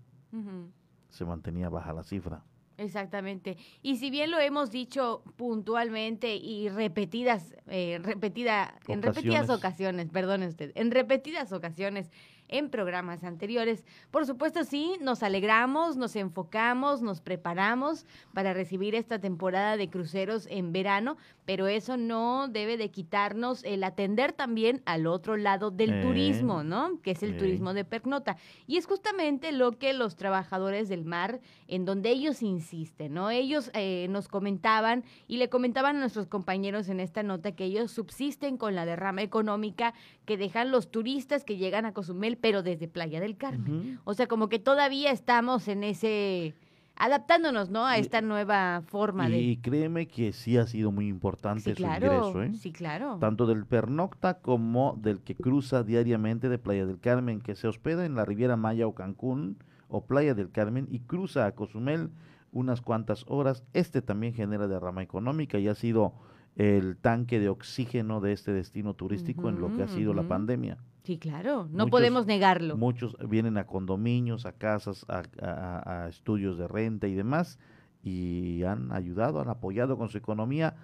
se 1.08 1.24
mantenía 1.24 1.68
baja 1.68 1.92
la 1.92 2.02
cifra. 2.02 2.44
Exactamente. 2.78 3.56
Y 3.82 3.96
si 3.96 4.08
bien 4.08 4.30
lo 4.30 4.38
hemos 4.38 4.70
dicho 4.70 5.24
puntualmente 5.36 6.36
y 6.36 6.68
repetidas, 6.68 7.56
eh, 7.66 7.98
repetida, 8.00 8.78
en 8.86 9.02
repetidas 9.02 9.50
ocasiones, 9.50 10.10
perdone 10.10 10.46
usted, 10.46 10.70
en 10.76 10.92
repetidas 10.92 11.52
ocasiones, 11.52 12.08
en 12.48 12.70
programas 12.70 13.24
anteriores. 13.24 13.84
Por 14.10 14.26
supuesto, 14.26 14.64
sí, 14.64 14.96
nos 15.00 15.22
alegramos, 15.22 15.96
nos 15.96 16.16
enfocamos, 16.16 17.02
nos 17.02 17.20
preparamos 17.20 18.06
para 18.32 18.52
recibir 18.52 18.94
esta 18.94 19.18
temporada 19.18 19.76
de 19.76 19.90
cruceros 19.90 20.46
en 20.50 20.72
verano, 20.72 21.16
pero 21.44 21.66
eso 21.66 21.96
no 21.96 22.48
debe 22.48 22.76
de 22.76 22.90
quitarnos 22.90 23.64
el 23.64 23.84
atender 23.84 24.32
también 24.32 24.82
al 24.86 25.06
otro 25.06 25.36
lado 25.36 25.70
del 25.70 25.94
eh, 25.94 26.02
turismo, 26.02 26.62
¿no? 26.62 27.00
Que 27.02 27.12
es 27.12 27.22
el 27.22 27.36
turismo 27.36 27.74
de 27.74 27.84
pernota. 27.84 28.36
Y 28.66 28.76
es 28.76 28.86
justamente 28.86 29.52
lo 29.52 29.72
que 29.72 29.92
los 29.92 30.16
trabajadores 30.16 30.88
del 30.88 31.04
mar, 31.04 31.40
en 31.66 31.84
donde 31.84 32.10
ellos 32.10 32.42
insisten, 32.42 33.14
¿no? 33.14 33.30
Ellos 33.30 33.70
eh, 33.74 34.06
nos 34.10 34.28
comentaban 34.28 35.04
y 35.26 35.36
le 35.36 35.48
comentaban 35.48 35.96
a 35.96 36.00
nuestros 36.00 36.26
compañeros 36.26 36.88
en 36.88 37.00
esta 37.00 37.22
nota 37.22 37.52
que 37.52 37.64
ellos 37.64 37.90
subsisten 37.92 38.56
con 38.56 38.74
la 38.74 38.86
derrama 38.86 39.22
económica 39.22 39.94
que 40.24 40.36
dejan 40.36 40.70
los 40.70 40.90
turistas 40.90 41.44
que 41.44 41.56
llegan 41.56 41.84
a 41.84 41.92
Cozumel 41.92 42.37
pero 42.40 42.62
desde 42.62 42.88
Playa 42.88 43.20
del 43.20 43.36
Carmen. 43.36 44.00
O 44.04 44.14
sea, 44.14 44.26
como 44.26 44.48
que 44.48 44.58
todavía 44.58 45.10
estamos 45.10 45.68
en 45.68 45.84
ese 45.84 46.54
adaptándonos, 46.98 47.70
¿no? 47.70 47.86
A 47.86 47.96
esta 47.96 48.20
nueva 48.20 48.82
forma 48.86 49.28
de... 49.28 49.38
Y 49.38 49.56
créeme 49.58 50.08
que 50.08 50.32
sí 50.32 50.56
ha 50.56 50.66
sido 50.66 50.90
muy 50.90 51.06
importante 51.06 51.74
su 51.74 51.82
ingreso, 51.82 52.42
¿eh? 52.42 52.52
Sí, 52.54 52.72
claro. 52.72 53.18
Tanto 53.20 53.46
del 53.46 53.66
pernocta 53.66 54.40
como 54.40 54.98
del 55.00 55.20
que 55.20 55.36
cruza 55.36 55.84
diariamente 55.84 56.48
de 56.48 56.58
Playa 56.58 56.86
del 56.86 56.98
Carmen, 56.98 57.40
que 57.40 57.54
se 57.54 57.68
hospeda 57.68 58.04
en 58.04 58.16
la 58.16 58.24
Riviera 58.24 58.56
Maya 58.56 58.86
o 58.86 58.94
Cancún 58.94 59.58
o 59.88 60.06
Playa 60.06 60.34
del 60.34 60.50
Carmen 60.50 60.88
y 60.90 61.00
cruza 61.00 61.46
a 61.46 61.52
Cozumel 61.52 62.10
unas 62.50 62.80
cuantas 62.80 63.24
horas. 63.28 63.62
Este 63.72 64.02
también 64.02 64.34
genera 64.34 64.66
derrama 64.66 65.02
económica 65.02 65.58
y 65.58 65.68
ha 65.68 65.74
sido 65.74 66.14
el 66.58 66.96
tanque 66.96 67.38
de 67.38 67.48
oxígeno 67.48 68.20
de 68.20 68.32
este 68.32 68.52
destino 68.52 68.92
turístico 68.92 69.48
en 69.48 69.60
lo 69.60 69.72
que 69.74 69.84
ha 69.84 69.88
sido 69.88 70.12
la 70.12 70.26
pandemia. 70.26 70.76
Sí, 71.04 71.16
claro, 71.16 71.68
no 71.70 71.86
podemos 71.86 72.26
negarlo. 72.26 72.76
Muchos 72.76 73.16
vienen 73.28 73.56
a 73.58 73.66
condominios, 73.66 74.44
a 74.44 74.52
casas, 74.52 75.06
a, 75.08 76.06
estudios 76.10 76.58
de 76.58 76.66
renta 76.66 77.06
y 77.06 77.14
demás, 77.14 77.60
y 78.02 78.64
han 78.64 78.90
ayudado, 78.90 79.40
han 79.40 79.48
apoyado 79.48 79.96
con 79.96 80.08
su 80.08 80.18
economía 80.18 80.74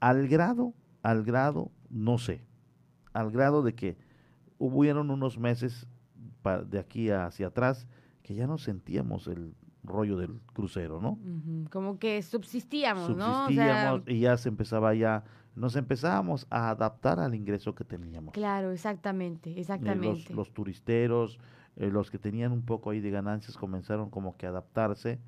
al 0.00 0.26
grado, 0.26 0.74
al 1.02 1.22
grado, 1.22 1.70
no 1.90 2.18
sé, 2.18 2.42
al 3.12 3.30
grado 3.30 3.62
de 3.62 3.76
que 3.76 3.96
hubieron 4.58 5.12
unos 5.12 5.38
meses 5.38 5.86
de 6.66 6.78
aquí 6.78 7.10
hacia 7.10 7.48
atrás 7.48 7.86
que 8.24 8.34
ya 8.34 8.48
no 8.48 8.58
sentíamos 8.58 9.28
el 9.28 9.54
rollo 9.82 10.16
del 10.16 10.40
crucero, 10.52 11.00
¿no? 11.00 11.18
Como 11.70 11.98
que 11.98 12.22
subsistíamos, 12.22 13.16
¿no? 13.16 13.46
Subsistíamos 13.46 14.02
y 14.06 14.20
ya 14.20 14.36
se 14.36 14.48
empezaba 14.48 14.94
ya 14.94 15.24
nos 15.56 15.76
empezábamos 15.76 16.46
a 16.48 16.70
adaptar 16.70 17.18
al 17.18 17.34
ingreso 17.34 17.74
que 17.74 17.84
teníamos. 17.84 18.32
Claro, 18.32 18.70
exactamente, 18.70 19.58
exactamente. 19.58 20.06
los, 20.06 20.30
los, 20.30 20.54
turisteros, 20.54 21.38
eh, 21.76 21.90
los 21.90 22.10
que 22.10 22.18
tenían 22.18 22.52
un 22.52 22.62
poco 22.62 22.90
ahí 22.90 23.00
de 23.00 23.10
ganancias 23.10 23.56
comenzaron 23.56 24.10
como 24.10 24.36
que 24.36 24.46
a 24.46 24.50
adaptarse 24.50 25.18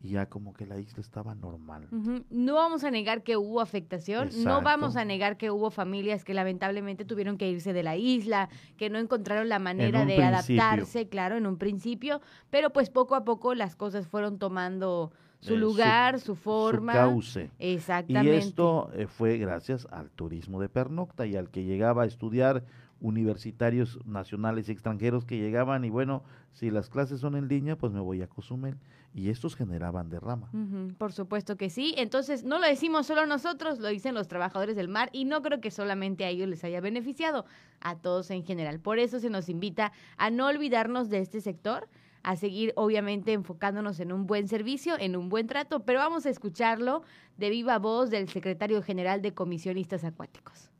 y 0.00 0.10
ya 0.10 0.26
como 0.26 0.52
que 0.52 0.66
la 0.66 0.78
isla 0.78 1.00
estaba 1.00 1.34
normal. 1.34 1.88
No 2.30 2.54
vamos 2.54 2.84
a 2.84 2.90
negar 2.90 3.22
que 3.22 3.36
hubo 3.36 3.60
afectación, 3.60 4.30
no 4.44 4.62
vamos 4.62 4.96
a 4.96 5.04
negar 5.04 5.36
que 5.36 5.50
hubo 5.50 5.70
familias 5.70 6.24
que 6.24 6.34
lamentablemente 6.34 7.04
tuvieron 7.04 7.36
que 7.36 7.50
irse 7.50 7.72
de 7.72 7.82
la 7.82 7.96
isla, 7.96 8.48
que 8.76 8.90
no 8.90 8.98
encontraron 8.98 9.48
la 9.48 9.58
manera 9.58 10.04
de 10.04 10.22
adaptarse, 10.22 11.08
claro, 11.08 11.36
en 11.36 11.46
un 11.46 11.58
principio, 11.58 12.20
pero 12.50 12.70
pues 12.70 12.90
poco 12.90 13.16
a 13.16 13.24
poco 13.24 13.54
las 13.54 13.74
cosas 13.74 14.06
fueron 14.06 14.38
tomando 14.38 15.10
su 15.40 15.56
lugar, 15.56 16.20
su, 16.20 16.34
forma. 16.34 16.92
Su 16.92 16.98
cauce. 16.98 17.50
Exactamente. 17.58 18.34
Y 18.34 18.38
esto 18.38 18.90
eh, 18.94 19.06
fue 19.06 19.38
gracias 19.38 19.86
al 19.90 20.10
turismo 20.10 20.60
de 20.60 20.68
pernocta 20.68 21.26
y 21.26 21.36
al 21.36 21.50
que 21.50 21.64
llegaba 21.64 22.02
a 22.02 22.06
estudiar 22.06 22.64
universitarios 23.00 23.98
nacionales 24.04 24.68
y 24.68 24.72
extranjeros 24.72 25.24
que 25.24 25.38
llegaban 25.38 25.84
y 25.84 25.90
bueno, 25.90 26.22
si 26.52 26.70
las 26.70 26.90
clases 26.90 27.20
son 27.20 27.36
en 27.36 27.48
línea, 27.48 27.76
pues 27.76 27.92
me 27.92 28.00
voy 28.00 28.22
a 28.22 28.26
Cozumel. 28.26 28.76
Y 29.14 29.30
estos 29.30 29.56
generaban 29.56 30.10
derrama. 30.10 30.50
por 30.98 31.12
supuesto 31.12 31.56
que 31.56 31.70
sí. 31.70 31.94
Entonces, 31.96 32.44
no 32.44 32.58
lo 32.58 32.66
decimos 32.66 33.06
solo 33.06 33.26
nosotros, 33.26 33.78
lo 33.78 33.88
dicen 33.88 34.14
los 34.14 34.28
trabajadores 34.28 34.76
del 34.76 34.88
mar 34.88 35.08
y 35.12 35.24
no 35.24 35.40
creo 35.42 35.60
que 35.60 35.70
solamente 35.70 36.24
a 36.24 36.28
ellos 36.28 36.48
les 36.48 36.62
haya 36.62 36.80
beneficiado, 36.80 37.46
a 37.80 37.96
todos 37.96 38.30
en 38.30 38.44
general. 38.44 38.80
Por 38.80 38.98
eso 38.98 39.18
se 39.18 39.30
nos 39.30 39.48
invita 39.48 39.92
a 40.18 40.30
no 40.30 40.46
olvidarnos 40.46 41.08
de 41.08 41.20
este 41.20 41.40
sector 41.40 41.88
a 42.22 42.36
seguir 42.36 42.72
obviamente 42.76 43.32
enfocándonos 43.32 44.00
en 44.00 44.12
un 44.12 44.26
buen 44.26 44.48
servicio, 44.48 44.96
en 44.98 45.16
un 45.16 45.28
buen 45.28 45.46
trato, 45.46 45.84
pero 45.84 46.00
vamos 46.00 46.26
a 46.26 46.30
escucharlo 46.30 47.02
de 47.36 47.50
viva 47.50 47.78
voz 47.78 48.10
del 48.10 48.28
secretario 48.28 48.82
general 48.82 49.22
de 49.22 49.32
comisionistas 49.32 50.04
acuáticos. 50.04 50.70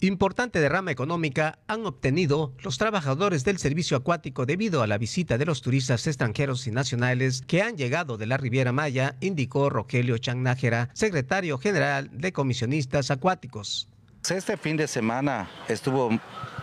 Importante 0.00 0.60
derrama 0.60 0.92
económica 0.92 1.58
han 1.66 1.84
obtenido 1.84 2.52
los 2.62 2.78
trabajadores 2.78 3.42
del 3.42 3.58
servicio 3.58 3.96
acuático 3.96 4.46
debido 4.46 4.82
a 4.82 4.86
la 4.86 4.96
visita 4.96 5.38
de 5.38 5.44
los 5.44 5.60
turistas 5.60 6.06
extranjeros 6.06 6.68
y 6.68 6.70
nacionales 6.70 7.42
que 7.44 7.62
han 7.62 7.76
llegado 7.76 8.16
de 8.16 8.26
la 8.26 8.36
Riviera 8.36 8.70
Maya, 8.70 9.16
indicó 9.20 9.70
Rogelio 9.70 10.16
Changnájera, 10.18 10.90
secretario 10.92 11.58
general 11.58 12.10
de 12.12 12.32
comisionistas 12.32 13.10
acuáticos. 13.10 13.88
Este 14.30 14.56
fin 14.56 14.76
de 14.76 14.86
semana 14.86 15.50
estuvo 15.66 16.10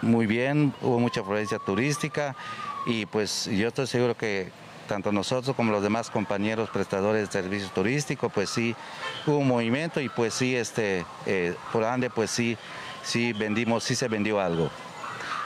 muy 0.01 0.27
bien, 0.27 0.73
hubo 0.81 1.01
mucha 1.01 1.19
afluencia 1.19 1.59
turística 1.59 2.37
y 2.85 3.05
pues 3.05 3.49
yo 3.51 3.67
estoy 3.67 3.87
seguro 3.87 4.15
que 4.15 4.49
tanto 4.87 5.11
nosotros 5.11 5.55
como 5.57 5.73
los 5.73 5.83
demás 5.83 6.09
compañeros 6.09 6.69
prestadores 6.69 7.27
de 7.27 7.31
servicios 7.41 7.73
turísticos, 7.73 8.31
pues 8.31 8.49
sí 8.49 8.75
hubo 9.27 9.39
un 9.39 9.47
movimiento 9.47 9.99
y 9.99 10.07
pues 10.07 10.33
sí, 10.33 10.55
este, 10.55 11.03
eh, 11.25 11.53
por 11.73 11.83
ande 11.83 12.09
pues 12.09 12.31
sí, 12.31 12.57
sí 13.05 13.33
vendimos, 13.33 13.83
sí 13.83 13.95
se 13.95 14.07
vendió 14.07 14.39
algo. 14.39 14.69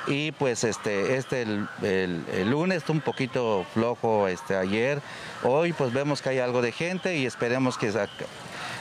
Y 0.07 0.31
pues 0.31 0.63
este, 0.63 1.17
este 1.17 1.43
el, 1.43 1.67
el, 1.83 2.49
lunes 2.49 2.87
un 2.89 3.01
poquito 3.01 3.65
flojo 3.73 4.27
este, 4.27 4.55
ayer, 4.55 5.01
hoy 5.43 5.73
pues 5.73 5.93
vemos 5.93 6.21
que 6.21 6.29
hay 6.29 6.39
algo 6.39 6.61
de 6.63 6.71
gente 6.71 7.17
y 7.17 7.25
esperemos 7.27 7.77
que 7.77 7.93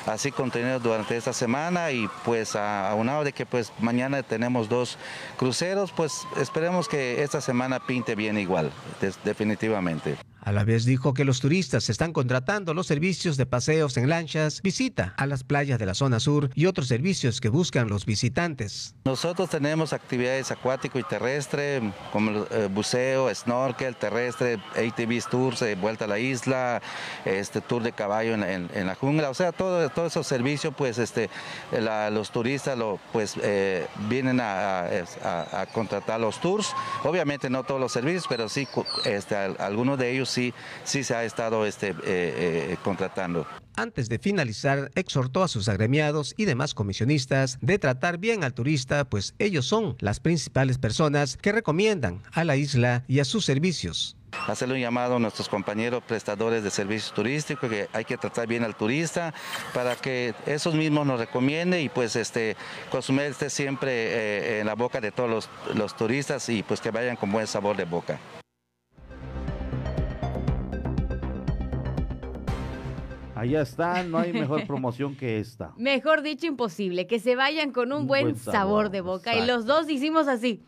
así 0.06 0.32
contenido 0.32 0.78
durante 0.78 1.16
esta 1.16 1.34
semana 1.34 1.90
y 1.90 2.08
pues 2.24 2.56
aunado 2.56 3.24
de 3.24 3.32
que 3.32 3.44
pues 3.44 3.72
mañana 3.78 4.22
tenemos 4.22 4.68
dos 4.68 4.96
cruceros, 5.36 5.92
pues 5.92 6.26
esperemos 6.38 6.88
que 6.88 7.22
esta 7.22 7.40
semana 7.42 7.78
pinte 7.80 8.14
bien 8.14 8.38
igual, 8.38 8.70
definitivamente. 9.24 10.16
A 10.48 10.52
la 10.52 10.64
vez 10.64 10.86
dijo 10.86 11.12
que 11.12 11.26
los 11.26 11.40
turistas 11.40 11.90
están 11.90 12.14
contratando 12.14 12.72
los 12.72 12.86
servicios 12.86 13.36
de 13.36 13.44
paseos 13.44 13.98
en 13.98 14.08
lanchas, 14.08 14.62
visita 14.62 15.12
a 15.18 15.26
las 15.26 15.44
playas 15.44 15.78
de 15.78 15.84
la 15.84 15.92
zona 15.92 16.20
sur 16.20 16.48
y 16.54 16.64
otros 16.64 16.88
servicios 16.88 17.42
que 17.42 17.50
buscan 17.50 17.90
los 17.90 18.06
visitantes. 18.06 18.94
Nosotros 19.04 19.50
tenemos 19.50 19.92
actividades 19.92 20.50
acuático 20.50 20.98
y 20.98 21.02
terrestre, 21.02 21.92
como 22.12 22.46
eh, 22.50 22.66
buceo, 22.72 23.28
snorkel, 23.34 23.94
terrestre, 23.96 24.54
ATV 24.74 25.22
tours, 25.30 25.60
eh, 25.60 25.74
vuelta 25.74 26.06
a 26.06 26.08
la 26.08 26.18
isla, 26.18 26.80
este 27.26 27.60
tour 27.60 27.82
de 27.82 27.92
caballo 27.92 28.32
en, 28.32 28.86
la 28.86 28.94
jungla, 28.94 29.28
o 29.28 29.34
sea, 29.34 29.52
todo, 29.52 29.86
todos 29.90 30.12
esos 30.12 30.26
servicios, 30.26 30.72
pues 30.74 30.96
este, 30.96 31.28
los 32.10 32.30
turistas 32.30 32.78
pues, 33.12 33.34
eh, 33.42 33.86
vienen 34.08 34.40
a, 34.40 34.88
contratar 35.74 36.18
los 36.18 36.40
tours. 36.40 36.72
Obviamente 37.04 37.50
no 37.50 37.64
todos 37.64 37.78
los 37.82 37.92
servicios, 37.92 38.24
pero 38.26 38.48
sí 38.48 38.66
este, 39.04 39.36
algunos 39.36 39.98
de 39.98 40.12
ellos 40.12 40.37
sí, 40.38 40.54
sí 40.84 41.04
se 41.04 41.14
ha 41.14 41.24
estado 41.24 41.66
este, 41.66 41.94
contratando. 42.82 43.46
Antes 43.78 44.08
de 44.08 44.18
finalizar, 44.18 44.90
exhortó 44.96 45.44
a 45.44 45.48
sus 45.48 45.68
agremiados 45.68 46.34
y 46.36 46.46
demás 46.46 46.74
comisionistas 46.74 47.58
de 47.60 47.78
tratar 47.78 48.18
bien 48.18 48.42
al 48.42 48.52
turista, 48.52 49.04
pues 49.04 49.34
ellos 49.38 49.66
son 49.66 49.96
las 50.00 50.18
principales 50.18 50.78
personas 50.78 51.36
que 51.36 51.52
recomiendan 51.52 52.20
a 52.32 52.42
la 52.42 52.56
isla 52.56 53.04
y 53.06 53.20
a 53.20 53.24
sus 53.24 53.44
servicios. 53.44 54.16
Hacerle 54.46 54.74
un 54.74 54.80
llamado 54.80 55.16
a 55.16 55.18
nuestros 55.20 55.48
compañeros 55.48 56.02
prestadores 56.02 56.64
de 56.64 56.70
servicios 56.70 57.14
turísticos 57.14 57.70
que 57.70 57.88
hay 57.92 58.04
que 58.04 58.16
tratar 58.16 58.46
bien 58.46 58.64
al 58.64 58.74
turista 58.76 59.32
para 59.72 59.94
que 59.94 60.34
esos 60.44 60.74
mismos 60.74 61.06
nos 61.06 61.20
recomienden 61.20 61.80
y 61.80 61.88
pues 61.88 62.16
este 62.16 62.56
Cozumel 62.90 63.30
esté 63.30 63.48
siempre 63.48 63.90
eh, 63.92 64.60
en 64.60 64.66
la 64.66 64.74
boca 64.74 65.00
de 65.00 65.12
todos 65.12 65.30
los, 65.30 65.50
los 65.74 65.96
turistas 65.96 66.48
y 66.48 66.62
pues 66.62 66.80
que 66.80 66.90
vayan 66.90 67.16
con 67.16 67.30
buen 67.30 67.46
sabor 67.46 67.76
de 67.76 67.84
boca. 67.84 68.18
Allá 73.38 73.62
está, 73.62 74.02
no 74.02 74.18
hay 74.18 74.32
mejor 74.32 74.66
promoción 74.66 75.14
que 75.14 75.38
esta. 75.38 75.72
Mejor 75.76 76.22
dicho, 76.22 76.46
imposible, 76.46 77.06
que 77.06 77.20
se 77.20 77.36
vayan 77.36 77.70
con 77.70 77.92
un, 77.92 78.08
buen, 78.08 78.34
sabor, 78.34 78.90
de 78.90 79.00
boca. 79.00 79.36
Y 79.36 79.46
los 79.46 79.64
dos 79.64 79.88
hicimos 79.88 80.26
así. 80.26 80.64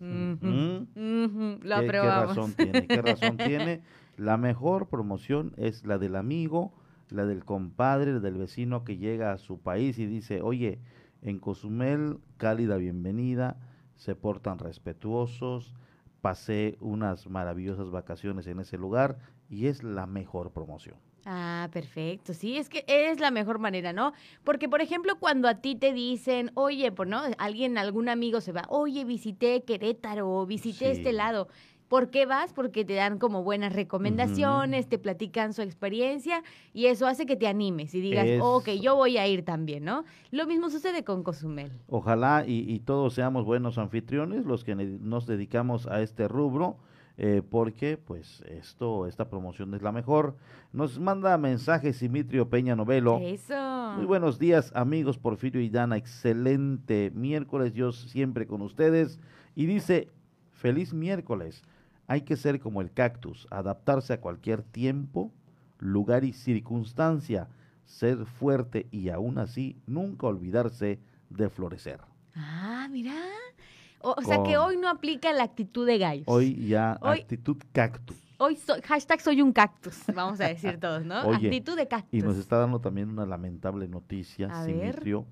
lo 0.00 1.76
aprobamos. 1.76 2.32
¿Qué 2.32 2.40
razón 2.40 2.52
tiene? 2.54 2.86
¿Qué 2.86 3.02
razón 3.02 3.36
tiene? 3.44 3.82
La 4.16 4.38
mejor 4.38 4.88
promoción 4.88 5.52
es 5.58 5.84
la 5.84 5.98
del 5.98 6.16
amigo, 6.16 6.72
la 7.10 7.26
del 7.26 7.44
compadre, 7.44 8.20
del 8.20 8.38
vecino 8.38 8.84
que 8.84 8.96
llega 8.96 9.32
a 9.32 9.38
su 9.38 9.60
país 9.60 9.98
y 9.98 10.06
dice, 10.06 10.40
oye, 10.40 10.80
en 11.20 11.38
Cozumel, 11.38 12.20
cálida 12.38 12.76
bienvenida, 12.76 13.58
se 13.96 14.14
portan 14.14 14.58
respetuosos, 14.58 15.74
pasé 16.22 16.78
unas 16.80 17.28
maravillosas 17.28 17.90
vacaciones 17.90 18.46
en 18.46 18.60
ese 18.60 18.78
lugar 18.78 19.18
y 19.50 19.66
es 19.66 19.82
la 19.82 20.06
mejor 20.06 20.52
promoción. 20.52 20.96
Ah, 21.26 21.68
perfecto. 21.72 22.34
Sí, 22.34 22.58
es 22.58 22.68
que 22.68 22.84
es 22.86 23.20
la 23.20 23.30
mejor 23.30 23.58
manera, 23.58 23.92
¿no? 23.92 24.12
Porque, 24.44 24.68
por 24.68 24.80
ejemplo, 24.80 25.18
cuando 25.18 25.48
a 25.48 25.54
ti 25.56 25.74
te 25.74 25.92
dicen, 25.92 26.50
oye, 26.54 26.92
pues, 26.92 27.08
¿no? 27.08 27.22
Alguien, 27.38 27.78
algún 27.78 28.08
amigo 28.08 28.40
se 28.40 28.52
va, 28.52 28.64
oye, 28.68 29.04
visité 29.04 29.62
Querétaro, 29.62 30.44
visité 30.46 30.90
este 30.90 31.12
lado. 31.12 31.48
¿Por 31.88 32.10
qué 32.10 32.26
vas? 32.26 32.52
Porque 32.52 32.84
te 32.84 32.94
dan 32.94 33.18
como 33.18 33.42
buenas 33.44 33.72
recomendaciones, 33.72 34.88
te 34.88 34.98
platican 34.98 35.52
su 35.52 35.62
experiencia 35.62 36.42
y 36.72 36.86
eso 36.86 37.06
hace 37.06 37.26
que 37.26 37.36
te 37.36 37.46
animes 37.46 37.94
y 37.94 38.00
digas, 38.00 38.26
ok, 38.40 38.70
yo 38.80 38.96
voy 38.96 39.18
a 39.18 39.28
ir 39.28 39.44
también, 39.44 39.84
¿no? 39.84 40.04
Lo 40.30 40.46
mismo 40.46 40.70
sucede 40.70 41.04
con 41.04 41.22
Cozumel. 41.22 41.72
Ojalá 41.88 42.44
y, 42.46 42.64
y 42.68 42.80
todos 42.80 43.14
seamos 43.14 43.44
buenos 43.44 43.78
anfitriones, 43.78 44.44
los 44.44 44.64
que 44.64 44.74
nos 44.74 45.26
dedicamos 45.26 45.86
a 45.86 46.00
este 46.00 46.26
rubro 46.26 46.78
eh, 47.16 47.42
porque 47.48 47.96
pues 47.96 48.42
esto, 48.48 49.06
esta 49.06 49.28
promoción 49.28 49.72
es 49.74 49.82
la 49.82 49.92
mejor. 49.92 50.36
Nos 50.72 50.98
manda 50.98 51.38
mensajes 51.38 51.96
Simitrio 51.96 52.48
Peña 52.48 52.74
Novelo. 52.74 53.20
Eso. 53.22 53.92
Muy 53.96 54.06
buenos 54.06 54.38
días 54.38 54.72
amigos 54.74 55.18
Porfirio 55.18 55.60
y 55.60 55.68
Dana, 55.68 55.96
excelente 55.96 57.12
miércoles, 57.14 57.72
yo 57.72 57.92
siempre 57.92 58.46
con 58.46 58.62
ustedes. 58.62 59.20
Y 59.54 59.66
dice, 59.66 60.10
feliz 60.50 60.92
miércoles, 60.92 61.62
hay 62.06 62.22
que 62.22 62.36
ser 62.36 62.58
como 62.58 62.80
el 62.80 62.92
cactus, 62.92 63.46
adaptarse 63.50 64.12
a 64.12 64.20
cualquier 64.20 64.62
tiempo, 64.62 65.32
lugar 65.78 66.24
y 66.24 66.32
circunstancia, 66.32 67.48
ser 67.84 68.26
fuerte 68.26 68.88
y 68.90 69.10
aún 69.10 69.38
así 69.38 69.76
nunca 69.86 70.26
olvidarse 70.26 70.98
de 71.30 71.48
florecer. 71.48 72.00
Ah, 72.34 72.88
mira. 72.90 73.14
O, 74.04 74.22
sea 74.22 74.42
que 74.42 74.58
hoy 74.58 74.76
no 74.76 74.88
aplica 74.88 75.32
la 75.32 75.44
actitud 75.44 75.86
de 75.86 75.98
gallos. 75.98 76.26
Hoy 76.28 76.66
ya 76.66 76.98
actitud 77.02 77.56
cactus. 77.72 78.16
Hoy 78.36 78.56
soy, 78.56 78.82
hashtag 78.82 79.20
soy 79.20 79.40
un 79.40 79.52
cactus, 79.52 80.02
vamos 80.14 80.40
a 80.40 80.48
decir 80.48 80.78
todos, 80.78 81.04
¿no? 81.06 81.14
actitud 81.34 81.76
de 81.76 81.88
cactus. 81.88 82.12
Y 82.12 82.22
nos 82.22 82.36
está 82.36 82.58
dando 82.58 82.80
también 82.80 83.08
una 83.08 83.24
lamentable 83.24 83.88
noticia, 83.88 84.64
Simitrio. 84.64 85.26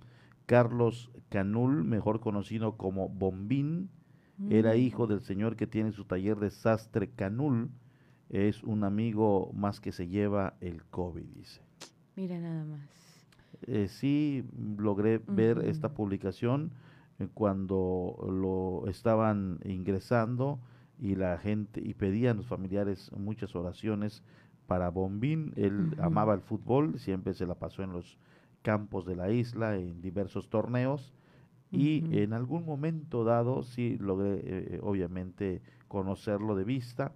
Carlos 0.47 1.11
Canul, 1.29 1.85
mejor 1.85 2.21
conocido 2.21 2.77
como 2.77 3.09
Bombín, 3.09 3.91
era 4.51 4.73
mm. 4.73 4.77
hijo 4.79 5.07
del 5.07 5.21
señor 5.21 5.57
que 5.57 5.67
tiene 5.67 5.93
su 5.93 6.05
taller 6.05 6.39
de 6.39 6.51
sastre 6.51 7.11
Canul. 7.11 7.71
Es 8.31 8.63
un 8.63 8.85
amigo 8.85 9.51
más 9.53 9.81
que 9.81 9.93
se 9.93 10.09
lleva 10.09 10.55
el 10.61 10.85
COVID, 10.87 11.27
dice. 11.35 11.61
Mira 12.17 12.39
nada 12.39 12.65
más. 12.65 12.89
Eh, 13.67 13.89
sí, 13.89 14.45
logré 14.79 15.21
ver 15.27 15.59
esta 15.67 15.93
publicación 15.93 16.73
cuando 17.29 18.17
lo 18.29 18.89
estaban 18.89 19.61
ingresando 19.65 20.61
y 20.99 21.17
la 21.17 21.39
gente 21.39 21.81
y 21.83 21.95
pedían 21.95 22.37
los 22.37 22.47
familiares 22.47 23.11
muchas 23.17 23.55
oraciones 23.57 24.23
para 24.67 24.91
Bombín. 24.91 25.53
Él 25.57 25.95
amaba 25.99 26.35
el 26.35 26.41
fútbol, 26.41 26.99
siempre 26.99 27.35
se 27.35 27.47
la 27.47 27.55
pasó 27.55 27.83
en 27.83 27.93
los 27.93 28.19
campos 28.63 29.05
de 29.05 29.17
la 29.17 29.31
isla 29.31 29.77
en 29.77 30.01
diversos 30.01 30.49
torneos 30.49 31.13
y 31.71 32.19
en 32.19 32.35
algún 32.35 32.65
momento 32.65 33.25
dado 33.25 33.63
sí 33.63 33.97
logré 33.99 34.41
eh, 34.45 34.81
obviamente 34.83 35.63
conocerlo 35.89 36.55
de 36.55 36.65
vista 36.65 37.13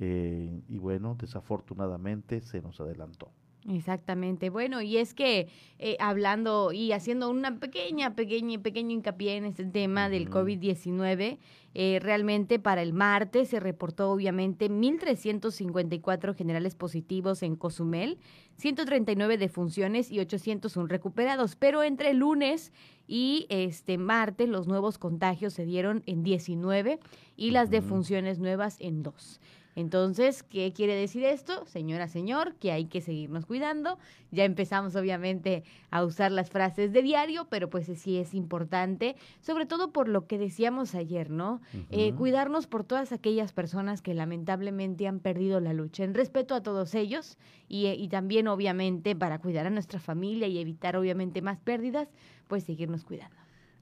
eh, 0.00 0.62
y 0.68 0.78
bueno, 0.78 1.16
desafortunadamente 1.20 2.40
se 2.40 2.60
nos 2.60 2.80
adelantó. 2.80 3.30
Exactamente. 3.68 4.50
Bueno, 4.50 4.82
y 4.82 4.96
es 4.96 5.14
que 5.14 5.48
eh, 5.78 5.96
hablando 6.00 6.72
y 6.72 6.90
haciendo 6.92 7.30
una 7.30 7.60
pequeña, 7.60 8.16
pequeña, 8.16 8.60
pequeño 8.60 8.90
hincapié 8.90 9.36
en 9.36 9.44
este 9.44 9.64
tema 9.64 10.08
del 10.08 10.28
COVID-19, 10.28 11.38
eh, 11.74 11.98
realmente 12.02 12.58
para 12.58 12.82
el 12.82 12.92
martes 12.92 13.50
se 13.50 13.60
reportó 13.60 14.10
obviamente 14.10 14.68
1.354 14.68 16.34
generales 16.34 16.74
positivos 16.74 17.44
en 17.44 17.54
Cozumel, 17.54 18.18
139 18.56 19.38
defunciones 19.38 20.10
y 20.10 20.18
801 20.18 20.88
recuperados, 20.88 21.54
pero 21.54 21.84
entre 21.84 22.14
lunes 22.14 22.72
y 23.06 23.46
este 23.48 23.96
martes 23.96 24.48
los 24.48 24.66
nuevos 24.66 24.98
contagios 24.98 25.54
se 25.54 25.64
dieron 25.64 26.02
en 26.06 26.24
19 26.24 26.98
y 27.36 27.52
las 27.52 27.70
defunciones 27.70 28.40
nuevas 28.40 28.76
en 28.80 29.04
2. 29.04 29.40
Entonces, 29.74 30.42
¿qué 30.42 30.72
quiere 30.72 30.94
decir 30.94 31.24
esto? 31.24 31.64
Señora, 31.66 32.08
señor, 32.08 32.54
que 32.56 32.72
hay 32.72 32.86
que 32.86 33.00
seguirnos 33.00 33.46
cuidando. 33.46 33.98
Ya 34.30 34.44
empezamos 34.44 34.96
obviamente 34.96 35.64
a 35.90 36.04
usar 36.04 36.30
las 36.30 36.50
frases 36.50 36.92
de 36.92 37.02
diario, 37.02 37.46
pero 37.48 37.70
pues 37.70 37.86
sí 37.86 38.18
es 38.18 38.34
importante, 38.34 39.16
sobre 39.40 39.66
todo 39.66 39.92
por 39.92 40.08
lo 40.08 40.26
que 40.26 40.38
decíamos 40.38 40.94
ayer, 40.94 41.30
¿no? 41.30 41.60
Eh, 41.90 42.12
cuidarnos 42.14 42.66
por 42.66 42.84
todas 42.84 43.12
aquellas 43.12 43.52
personas 43.52 44.02
que 44.02 44.14
lamentablemente 44.14 45.06
han 45.06 45.20
perdido 45.20 45.60
la 45.60 45.72
lucha, 45.72 46.04
en 46.04 46.14
respeto 46.14 46.54
a 46.54 46.62
todos 46.62 46.94
ellos 46.94 47.38
y, 47.68 47.86
y 47.88 48.08
también 48.08 48.48
obviamente 48.48 49.16
para 49.16 49.38
cuidar 49.38 49.66
a 49.66 49.70
nuestra 49.70 50.00
familia 50.00 50.46
y 50.48 50.58
evitar 50.58 50.96
obviamente 50.96 51.42
más 51.42 51.60
pérdidas, 51.60 52.08
pues 52.48 52.64
seguirnos 52.64 53.04
cuidando 53.04 53.36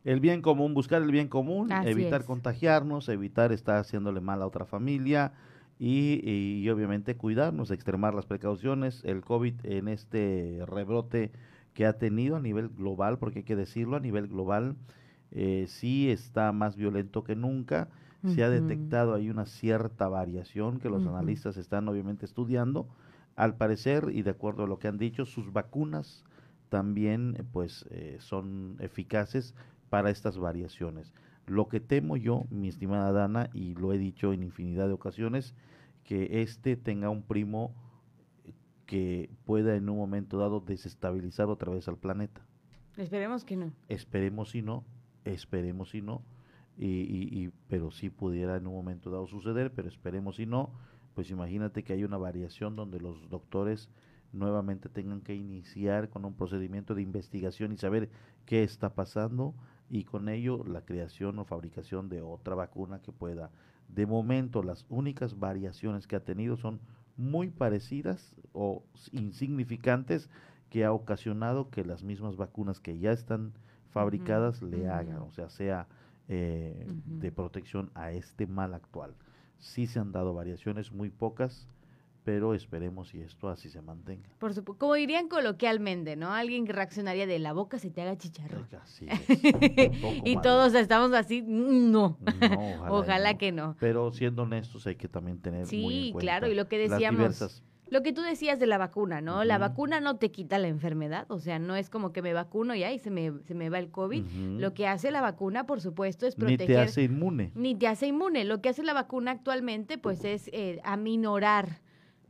el 0.05 0.21
bien 0.21 0.41
común, 0.41 0.75
buscar 0.75 1.03
el 1.03 1.11
bien 1.11 1.29
común, 1.29 1.71
evitar 1.85 2.25
contagiarnos, 2.25 3.09
evitar 3.09 3.53
estar 3.53 3.77
haciéndole 3.77 4.21
mal 4.21 4.43
a 4.43 4.47
otra 4.47 4.65
familia, 4.65 5.33
y, 5.83 6.69
obviamente 6.69 7.17
cuidarnos, 7.17 7.71
extremar 7.71 8.15
las 8.15 8.27
precauciones. 8.27 9.03
El 9.03 9.23
COVID 9.23 9.65
en 9.65 9.89
este 9.89 10.63
rebrote 10.67 11.33
que 11.73 11.87
ha 11.87 11.95
tenido 11.95 12.37
a 12.37 12.41
nivel 12.41 12.69
global, 12.69 13.19
porque 13.19 13.39
hay 13.39 13.45
que 13.45 13.57
decirlo, 13.57 13.97
a 13.97 14.01
nivel 14.01 14.29
global 14.29 14.77
eh, 15.31 15.65
sí 15.69 16.11
está 16.11 16.53
más 16.53 16.77
violento 16.77 17.25
que 17.25 17.35
nunca. 17.35 17.89
Se 18.27 18.45
ha 18.45 18.51
detectado 18.51 19.15
ahí 19.15 19.31
una 19.31 19.47
cierta 19.47 20.07
variación 20.07 20.79
que 20.79 20.91
los 20.91 21.07
analistas 21.07 21.57
están 21.57 21.89
obviamente 21.89 22.27
estudiando. 22.27 22.87
Al 23.35 23.57
parecer, 23.57 24.11
y 24.13 24.21
de 24.21 24.33
acuerdo 24.33 24.65
a 24.65 24.67
lo 24.67 24.79
que 24.79 24.89
han 24.89 24.99
dicho, 24.99 25.25
sus 25.25 25.55
vacunas 25.55 26.23
también 26.69 27.47
pues 27.53 27.87
eh, 27.91 28.19
son 28.21 28.77
eficaces 28.81 29.55
para 29.89 30.11
estas 30.11 30.37
variaciones. 30.37 31.15
Lo 31.47 31.69
que 31.69 31.81
temo 31.81 32.19
yo, 32.19 32.45
mi 32.51 32.69
estimada 32.69 33.11
Dana, 33.11 33.49
y 33.55 33.75
lo 33.75 33.95
he 33.95 33.99
dicho 33.99 34.35
en 34.35 34.43
infinidad 34.43 34.87
de 34.87 34.93
ocasiones, 34.93 35.55
que 36.05 36.43
éste 36.43 36.77
tenga 36.77 37.11
un 37.11 37.23
primo 37.23 37.75
que 38.87 39.31
pueda 39.45 39.77
en 39.77 39.89
un 39.89 39.97
momento 39.97 40.39
dado 40.39 40.61
desestabilizar 40.61 41.49
otra 41.49 41.71
vez 41.73 41.87
al 41.87 41.97
planeta. 41.97 42.45
Esperemos 42.97 43.45
que 43.45 43.57
no. 43.57 43.73
Esperemos 43.89 44.51
si 44.51 44.63
no, 44.63 44.85
esperemos 45.25 45.91
si 45.91 46.03
no, 46.03 46.23
y, 46.77 46.87
y, 46.87 47.53
pero 47.69 47.91
sí 47.91 48.11
pudiera 48.11 48.57
en 48.57 48.67
un 48.67 48.75
momento 48.75 49.11
dado 49.11 49.27
suceder, 49.27 49.73
pero 49.73 49.89
esperemos 49.89 50.37
si 50.37 50.47
no, 50.47 50.73
pues 51.15 51.31
imagínate 51.31 51.85
que 51.85 51.93
hay 51.93 52.05
una 52.05 52.17
variación 52.17 52.75
donde 52.75 53.01
los 53.01 53.29
doctores 53.29 53.89
nuevamente 54.33 54.89
tengan 54.89 55.21
que 55.21 55.35
iniciar 55.35 56.09
con 56.09 56.25
un 56.25 56.35
procedimiento 56.35 56.95
de 56.95 57.03
investigación 57.03 57.73
y 57.73 57.77
saber 57.77 58.11
qué 58.47 58.63
está 58.63 58.95
pasando 58.95 59.55
y 59.89 60.05
con 60.05 60.29
ello 60.29 60.65
la 60.65 60.85
creación 60.85 61.39
o 61.39 61.45
fabricación 61.45 62.09
de 62.09 62.23
otra 62.23 62.55
vacuna 62.55 63.03
que 63.03 63.13
pueda. 63.13 63.51
De 63.95 64.07
momento 64.07 64.63
las 64.63 64.87
únicas 64.89 65.39
variaciones 65.39 66.07
que 66.07 66.17
ha 66.17 66.25
tenido 66.25 66.57
son 66.57 66.81
muy 67.17 67.51
parecidas 67.51 68.37
o 68.53 68.83
insignificantes 69.13 70.31
que 70.71 70.85
ha 70.85 70.93
ocasionado 70.93 71.71
que 71.71 71.85
las 71.85 72.03
mismas 72.03 72.37
vacunas 72.37 72.81
que 72.81 72.99
ya 72.99 73.13
están 73.13 73.53
fabricadas 73.91 74.63
le 74.63 74.89
hagan, 74.89 75.19
o 75.19 75.31
sea, 75.33 75.51
sea 75.51 75.89
eh, 76.29 76.87
de 77.07 77.33
protección 77.33 77.91
a 77.95 78.13
este 78.13 78.47
mal 78.47 78.73
actual. 78.73 79.15
Sí 79.59 79.87
se 79.87 79.99
han 79.99 80.13
dado 80.13 80.33
variaciones 80.33 80.93
muy 80.93 81.11
pocas, 81.11 81.69
pero 82.25 82.55
esperemos 82.55 83.09
si 83.09 83.21
esto 83.21 83.49
así 83.49 83.69
se 83.69 83.81
mantenga. 83.81 84.29
Por 84.39 84.55
supuesto, 84.55 84.79
como 84.79 84.95
dirían 84.95 85.29
coloquialmente, 85.29 86.17
¿no? 86.17 86.33
Alguien 86.33 86.67
que 86.67 86.73
reaccionaría 86.73 87.27
de 87.27 87.39
la 87.39 87.53
boca 87.53 87.79
se 87.79 87.91
te 87.91 88.03
haga 88.03 88.17
chicharrón. 88.17 88.69
y 90.25 90.37
todos 90.41 90.75
estamos 90.75 91.13
así, 91.13 91.43
mm, 91.43 91.91
no. 91.91 92.19
ojalá, 92.89 93.39
que 93.39 93.53
no. 93.53 93.77
Pero 93.81 94.13
siendo 94.13 94.43
honestos 94.43 94.87
hay 94.87 94.97
que 94.97 95.09
también 95.09 95.41
tener 95.41 95.67
sí, 95.67 95.83
muy 95.83 96.07
en 96.09 96.13
cuenta 96.13 96.21
claro, 96.21 96.53
y 96.53 96.55
lo 96.55 96.69
que 96.69 96.79
decíamos. 96.79 97.63
Lo 97.91 98.05
que 98.05 98.13
tú 98.13 98.23
decías 98.23 98.61
de 98.61 98.69
la 98.69 98.79
vacuna, 98.79 99.21
¿no? 99.21 99.43
La 99.43 99.59
vacuna 99.59 99.99
no 99.99 100.17
te 100.17 100.31
quita 100.31 100.59
la 100.59 100.69
enfermedad, 100.69 101.27
o 101.29 101.41
sea, 101.41 101.59
no 101.59 101.75
es 101.75 101.91
como 101.91 102.13
que 102.13 102.23
me 102.23 102.33
vacuno 102.33 102.77
y 102.77 102.85
ahí 102.85 103.01
se 103.01 103.11
me, 103.11 103.33
se 103.43 103.55
me 103.57 103.69
va 103.69 103.81
el 103.81 103.91
COVID. 103.91 104.25
Lo 104.61 104.75
que 104.75 104.87
hace 104.87 105.11
la 105.11 105.21
vacuna, 105.21 105.67
por 105.67 105.81
supuesto, 105.81 106.25
es 106.25 106.37
proteger. 106.37 106.69
Ni 106.69 106.75
te 106.75 106.79
hace 106.79 107.03
inmune. 107.03 107.51
Ni 107.57 107.75
te 107.75 107.89
hace 107.89 108.07
inmune. 108.07 108.45
Lo 108.45 108.63
que 108.63 108.69
hace 108.69 108.85
la 108.85 108.95
vacuna 108.95 109.33
actualmente, 109.33 109.99
pues 109.99 110.25
es 110.25 110.49
eh, 110.53 110.81
aminorar 110.85 111.81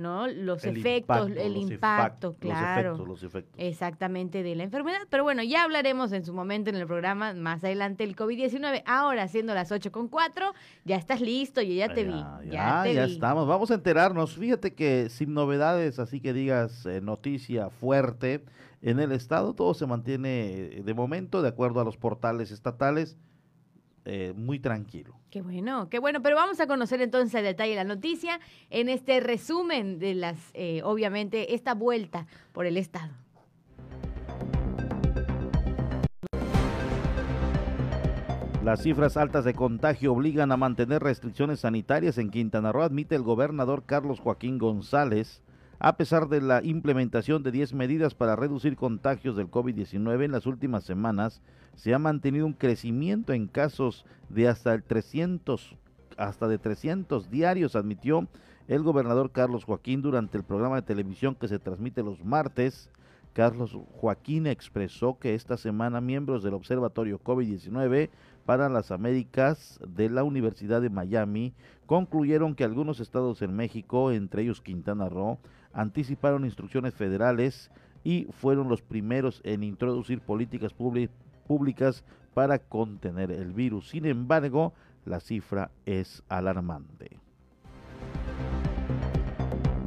¿no? 0.01 0.27
Los 0.27 0.65
efectos, 0.65 1.31
el 1.37 1.57
impacto, 1.57 2.35
claro. 2.35 2.97
Los 3.07 3.23
efectos, 3.23 3.55
Exactamente 3.59 4.43
de 4.43 4.57
la 4.57 4.65
enfermedad. 4.65 5.01
Pero 5.09 5.23
bueno, 5.23 5.43
ya 5.43 5.63
hablaremos 5.63 6.13
en 6.13 6.25
su 6.25 6.33
momento 6.33 6.71
en 6.71 6.77
el 6.77 6.87
programa 6.87 7.35
más 7.35 7.63
adelante 7.63 8.03
el 8.05 8.17
COVID-19. 8.17 8.83
Ahora, 8.87 9.29
siendo 9.29 9.55
las 9.55 9.71
8 9.71 9.93
con 9.93 10.09
4, 10.09 10.53
ya 10.85 10.97
estás 10.97 11.21
listo, 11.21 11.63
yo 11.63 11.75
ya 11.75 11.93
te 11.93 12.05
vi. 12.05 12.25
Ya, 12.51 12.85
ya, 12.87 13.05
estamos. 13.05 13.47
Vamos 13.47 13.71
a 13.71 13.75
enterarnos. 13.75 14.35
Fíjate 14.37 14.75
que 14.75 15.09
sin 15.11 15.35
novedades, 15.35 15.99
así 15.99 16.21
que 16.21 16.33
digas 16.33 16.87
eh, 16.87 17.01
noticia 17.01 17.71
fuerte, 17.71 18.43
en 18.83 18.99
el 18.99 19.13
estado 19.13 19.55
todo 19.55 19.75
se 19.75 19.87
mantiene 19.87 20.51
eh, 20.51 20.83
de 20.85 20.95
momento, 20.95 21.43
de 21.43 21.49
acuerdo 21.49 21.81
a 21.81 21.85
los 21.85 21.97
portales 21.97 22.51
estatales 22.51 23.17
eh, 24.13 24.33
muy 24.35 24.59
tranquilo. 24.59 25.15
Qué 25.31 25.41
bueno, 25.41 25.89
qué 25.89 26.01
bueno, 26.01 26.21
pero 26.21 26.35
vamos 26.35 26.59
a 26.59 26.67
conocer 26.67 27.01
entonces 27.01 27.33
el 27.37 27.45
detalle 27.45 27.77
la 27.77 27.85
noticia 27.85 28.41
en 28.69 28.89
este 28.89 29.21
resumen 29.21 30.01
de 30.01 30.15
las, 30.15 30.51
eh, 30.53 30.83
obviamente, 30.83 31.55
esta 31.55 31.75
vuelta 31.75 32.27
por 32.51 32.67
el 32.67 32.77
Estado. 32.77 33.13
Las 38.65 38.83
cifras 38.83 39.17
altas 39.17 39.45
de 39.45 39.55
contagio 39.55 40.13
obligan 40.13 40.51
a 40.51 40.57
mantener 40.57 41.05
restricciones 41.05 41.61
sanitarias 41.61 42.19
en 42.19 42.31
Quintana 42.31 42.73
Roo, 42.73 42.83
admite 42.83 43.15
el 43.15 43.23
gobernador 43.23 43.85
Carlos 43.87 44.19
Joaquín 44.19 44.59
González. 44.59 45.41
A 45.83 45.97
pesar 45.97 46.29
de 46.29 46.43
la 46.43 46.63
implementación 46.63 47.43
de 47.43 47.53
10 47.53 47.73
medidas 47.73 48.15
para 48.15 48.37
reducir 48.37 48.77
contagios 48.77 49.35
del 49.35 49.51
COVID-19 49.51 50.27
en 50.27 50.33
las 50.33 50.45
últimas 50.45 50.85
semanas, 50.85 51.41
se 51.75 51.95
ha 51.95 51.99
mantenido 51.99 52.45
un 52.45 52.53
crecimiento 52.53 53.33
en 53.33 53.47
casos 53.47 54.05
de 54.29 54.47
hasta 54.47 54.75
el 54.75 54.83
300 54.83 55.79
hasta 56.19 56.49
de 56.49 56.59
300 56.59 57.31
diarios, 57.31 57.77
admitió 57.77 58.29
el 58.69 58.83
gobernador 58.83 59.33
Carlos 59.33 59.65
Joaquín 59.65 60.03
durante 60.03 60.37
el 60.37 60.45
programa 60.45 60.77
de 60.77 60.83
televisión 60.83 61.35
que 61.35 61.49
se 61.49 61.59
transmite 61.59 62.03
los 62.03 62.23
martes. 62.23 62.91
Carlos 63.33 63.75
Joaquín 63.93 64.47
expresó 64.47 65.19
que 65.19 65.35
esta 65.35 65.57
semana 65.57 66.03
miembros 66.03 66.43
del 66.43 66.53
Observatorio 66.53 67.23
COVID-19 67.25 68.11
para 68.45 68.69
las 68.69 68.91
Américas 68.91 69.81
de 69.89 70.11
la 70.11 70.25
Universidad 70.25 70.83
de 70.83 70.91
Miami 70.91 71.55
concluyeron 71.87 72.55
que 72.55 72.65
algunos 72.65 73.01
estados 73.01 73.41
en 73.41 73.57
México, 73.57 74.13
entre 74.13 74.43
ellos 74.43 74.61
Quintana 74.61 75.09
Roo, 75.09 75.39
anticiparon 75.73 76.45
instrucciones 76.45 76.95
federales 76.95 77.71
y 78.05 78.27
fueron 78.31 78.69
los 78.69 78.83
primeros 78.83 79.41
en 79.45 79.63
introducir 79.63 80.21
políticas 80.21 80.75
públicas 81.47 82.05
para 82.35 82.59
contener 82.59 83.31
el 83.31 83.53
virus. 83.53 83.91
Sin 83.91 84.07
embargo, 84.07 84.73
la 85.05 85.21
cifra 85.21 85.71
es 85.85 86.23
alarmante. 86.29 87.19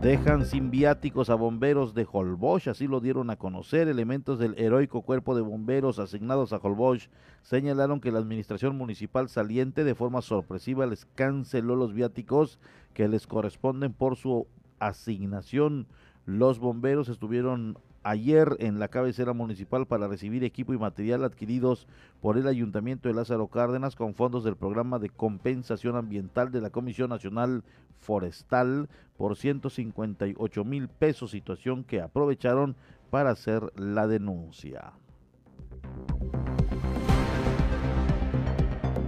Dejan 0.04 0.46
sin 0.46 0.70
viáticos 0.70 1.30
a 1.30 1.36
bomberos 1.36 1.94
de 1.94 2.06
Holbox, 2.12 2.68
así 2.68 2.88
lo 2.88 3.00
dieron 3.00 3.30
a 3.30 3.38
conocer. 3.38 3.88
Elementos 3.88 4.38
del 4.38 4.54
heroico 4.60 5.02
cuerpo 5.02 5.34
de 5.34 5.42
bomberos 5.42 5.98
asignados 5.98 6.52
a 6.52 6.58
Holbox 6.58 7.10
señalaron 7.42 8.02
que 8.02 8.12
la 8.12 8.20
administración 8.20 8.78
municipal 8.78 9.30
saliente 9.30 9.86
de 9.86 9.96
forma 9.96 10.22
sorpresiva 10.22 10.86
les 10.88 11.06
canceló 11.06 11.78
los 11.78 11.94
viáticos 11.94 12.60
que 12.94 13.08
les 13.08 13.28
corresponden 13.28 13.94
por 13.94 14.18
su 14.18 14.46
asignación. 14.88 15.88
Los 16.26 16.60
bomberos 16.60 17.10
estuvieron 17.10 17.78
ayer 18.04 18.58
en 18.60 18.80
la 18.80 18.90
cabecera 18.90 19.34
municipal 19.34 19.88
para 19.88 20.08
recibir 20.08 20.44
equipo 20.44 20.74
y 20.74 20.78
material 20.78 21.24
adquiridos 21.24 21.88
por 22.22 22.38
el 22.38 22.48
Ayuntamiento 22.48 23.08
de 23.08 23.16
Lázaro 23.16 23.48
Cárdenas 23.48 23.96
con 23.96 24.14
fondos 24.14 24.44
del 24.44 24.58
programa 24.58 25.00
de 25.00 25.10
compensación 25.10 25.96
ambiental 25.96 26.52
de 26.52 26.62
la 26.62 26.70
Comisión 26.70 27.10
Nacional 27.10 27.64
Forestal 28.00 28.90
por 29.18 29.38
158 29.38 30.64
mil 30.66 30.90
pesos, 30.90 31.32
situación 31.32 31.84
que 31.84 32.02
aprovecharon 32.02 32.76
para 33.10 33.32
hacer 33.32 33.72
la 33.76 34.08
denuncia. 34.08 34.94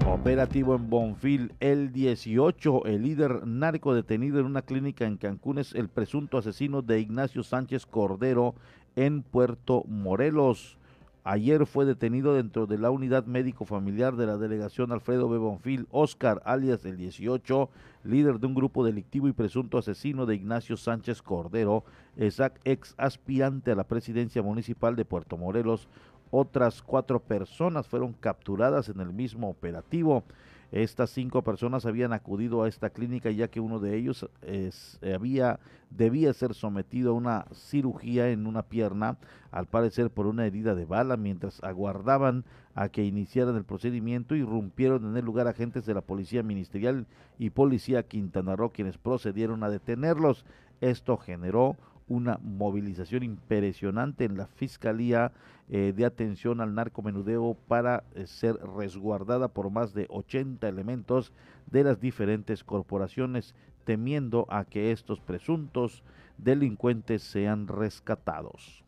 Operativo 0.07 0.75
en 0.75 0.87
Bonfil, 0.87 1.53
el 1.59 1.91
18, 1.91 2.85
el 2.85 3.01
líder 3.01 3.47
narco 3.47 3.95
detenido 3.95 4.39
en 4.39 4.45
una 4.45 4.61
clínica 4.61 5.05
en 5.05 5.17
Cancún 5.17 5.57
es 5.57 5.73
el 5.73 5.89
presunto 5.89 6.37
asesino 6.37 6.83
de 6.83 6.99
Ignacio 6.99 7.41
Sánchez 7.41 7.87
Cordero 7.87 8.53
en 8.95 9.23
Puerto 9.23 9.83
Morelos. 9.87 10.77
Ayer 11.23 11.65
fue 11.65 11.85
detenido 11.85 12.35
dentro 12.35 12.67
de 12.67 12.77
la 12.77 12.91
unidad 12.91 13.25
médico 13.25 13.65
familiar 13.65 14.15
de 14.15 14.27
la 14.27 14.37
delegación 14.37 14.91
Alfredo 14.91 15.27
B. 15.27 15.39
Bonfil, 15.39 15.87
Oscar, 15.89 16.39
alias 16.45 16.85
el 16.85 16.97
18, 16.97 17.67
líder 18.03 18.39
de 18.39 18.45
un 18.45 18.53
grupo 18.53 18.85
delictivo 18.85 19.27
y 19.27 19.33
presunto 19.33 19.79
asesino 19.79 20.27
de 20.27 20.35
Ignacio 20.35 20.77
Sánchez 20.77 21.23
Cordero, 21.23 21.83
ex 22.15 22.93
aspirante 22.97 23.71
a 23.71 23.75
la 23.75 23.85
presidencia 23.85 24.43
municipal 24.43 24.95
de 24.95 25.03
Puerto 25.03 25.35
Morelos, 25.35 25.87
otras 26.35 26.81
cuatro 26.81 27.19
personas 27.19 27.87
fueron 27.87 28.13
capturadas 28.13 28.89
en 28.89 28.99
el 28.99 29.13
mismo 29.13 29.49
operativo. 29.49 30.23
Estas 30.71 31.11
cinco 31.11 31.41
personas 31.41 31.85
habían 31.85 32.11
acudido 32.11 32.63
a 32.63 32.67
esta 32.67 32.89
clínica 32.89 33.31
ya 33.31 33.47
que 33.47 33.61
uno 33.61 33.79
de 33.79 33.95
ellos 33.95 34.27
había, 35.13 35.59
debía 35.89 36.33
ser 36.33 36.53
sometido 36.53 37.11
a 37.11 37.13
una 37.13 37.45
cirugía 37.53 38.29
en 38.29 38.45
una 38.47 38.63
pierna, 38.63 39.17
al 39.51 39.67
parecer 39.67 40.09
por 40.09 40.27
una 40.27 40.45
herida 40.45 40.75
de 40.75 40.85
bala, 40.85 41.15
mientras 41.15 41.63
aguardaban 41.63 42.43
a 42.73 42.89
que 42.89 43.05
iniciaran 43.05 43.55
el 43.55 43.63
procedimiento, 43.63 44.35
irrumpieron 44.35 45.05
en 45.05 45.15
el 45.15 45.23
lugar 45.23 45.47
agentes 45.47 45.85
de 45.85 45.93
la 45.93 46.01
Policía 46.01 46.43
Ministerial 46.43 47.05
y 47.39 47.51
Policía 47.51 48.03
Quintana 48.03 48.57
Roo, 48.57 48.71
quienes 48.73 48.97
procedieron 48.97 49.63
a 49.63 49.69
detenerlos. 49.69 50.43
Esto 50.81 51.15
generó 51.15 51.77
una 52.07 52.39
movilización 52.41 53.23
impresionante 53.23 54.25
en 54.25 54.37
la 54.37 54.47
Fiscalía 54.47 55.31
eh, 55.69 55.93
de 55.95 56.05
Atención 56.05 56.61
al 56.61 56.75
Narcomenudeo 56.75 57.57
para 57.67 58.03
eh, 58.13 58.27
ser 58.27 58.55
resguardada 58.77 59.47
por 59.47 59.71
más 59.71 59.93
de 59.93 60.05
80 60.09 60.67
elementos 60.67 61.33
de 61.65 61.83
las 61.83 61.99
diferentes 61.99 62.63
corporaciones, 62.63 63.55
temiendo 63.83 64.45
a 64.49 64.65
que 64.65 64.91
estos 64.91 65.19
presuntos 65.19 66.03
delincuentes 66.37 67.23
sean 67.23 67.67
rescatados. 67.67 68.83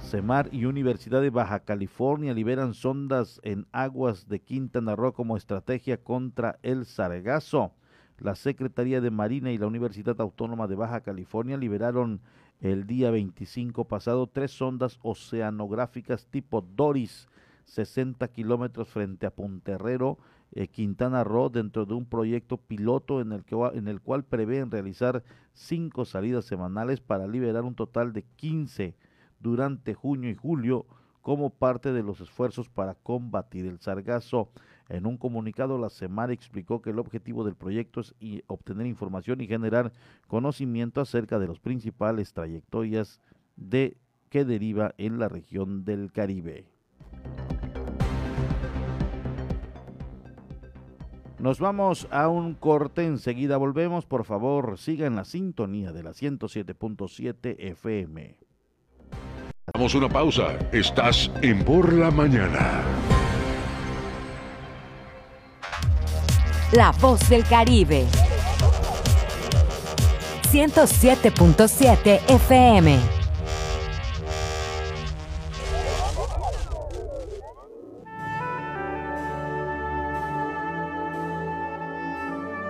CEMAR 0.00 0.48
y 0.52 0.64
Universidad 0.64 1.20
de 1.20 1.28
Baja 1.28 1.60
California 1.60 2.32
liberan 2.32 2.72
sondas 2.72 3.40
en 3.44 3.66
aguas 3.72 4.26
de 4.26 4.40
Quintana 4.40 4.96
Roo 4.96 5.12
como 5.12 5.36
estrategia 5.36 5.98
contra 5.98 6.58
el 6.62 6.86
sargazo 6.86 7.72
la 8.18 8.34
Secretaría 8.34 9.00
de 9.00 9.10
Marina 9.10 9.52
y 9.52 9.58
la 9.58 9.66
Universidad 9.66 10.20
Autónoma 10.20 10.66
de 10.66 10.74
Baja 10.74 11.00
California 11.00 11.56
liberaron 11.56 12.20
el 12.60 12.86
día 12.86 13.10
25 13.10 13.84
pasado 13.84 14.26
tres 14.26 14.50
sondas 14.50 14.98
oceanográficas 15.02 16.26
tipo 16.26 16.60
Doris, 16.60 17.28
60 17.66 18.26
kilómetros 18.28 18.88
frente 18.88 19.26
a 19.26 19.30
Punterrero, 19.30 20.18
eh, 20.52 20.66
Quintana 20.66 21.22
Roo, 21.22 21.50
dentro 21.50 21.86
de 21.86 21.94
un 21.94 22.06
proyecto 22.06 22.56
piloto 22.56 23.20
en 23.20 23.32
el, 23.32 23.44
que, 23.44 23.54
en 23.74 23.86
el 23.86 24.00
cual 24.00 24.24
prevén 24.24 24.70
realizar 24.70 25.22
cinco 25.52 26.04
salidas 26.04 26.46
semanales 26.46 27.00
para 27.00 27.28
liberar 27.28 27.64
un 27.64 27.74
total 27.74 28.12
de 28.12 28.22
15 28.36 28.96
durante 29.38 29.94
junio 29.94 30.30
y 30.30 30.34
julio 30.34 30.86
como 31.22 31.50
parte 31.50 31.92
de 31.92 32.02
los 32.02 32.20
esfuerzos 32.20 32.68
para 32.68 32.94
combatir 32.94 33.66
el 33.66 33.78
sargazo. 33.80 34.48
En 34.88 35.06
un 35.06 35.18
comunicado, 35.18 35.78
la 35.78 35.90
Semar 35.90 36.30
explicó 36.30 36.80
que 36.80 36.90
el 36.90 36.98
objetivo 36.98 37.44
del 37.44 37.56
proyecto 37.56 38.00
es 38.00 38.14
obtener 38.46 38.86
información 38.86 39.40
y 39.40 39.46
generar 39.46 39.92
conocimiento 40.26 41.00
acerca 41.00 41.38
de 41.38 41.48
las 41.48 41.58
principales 41.58 42.32
trayectorias 42.32 43.20
de 43.56 43.96
que 44.30 44.44
deriva 44.44 44.94
en 44.98 45.18
la 45.18 45.28
región 45.28 45.84
del 45.84 46.10
Caribe. 46.12 46.66
Nos 51.38 51.60
vamos 51.60 52.08
a 52.10 52.28
un 52.28 52.54
corte, 52.54 53.06
enseguida 53.06 53.56
volvemos. 53.58 54.06
Por 54.06 54.24
favor, 54.24 54.76
siga 54.76 55.06
en 55.06 55.14
la 55.14 55.24
sintonía 55.24 55.92
de 55.92 56.02
la 56.02 56.10
107.7 56.10 57.56
FM. 57.58 58.36
Damos 59.72 59.94
una 59.94 60.08
pausa. 60.08 60.58
Estás 60.72 61.30
en 61.42 61.64
Por 61.64 61.92
la 61.92 62.10
Mañana. 62.10 62.82
La 66.72 66.92
voz 67.00 67.30
del 67.30 67.44
Caribe. 67.44 68.04
107.7 70.52 72.20
FM. 72.28 72.98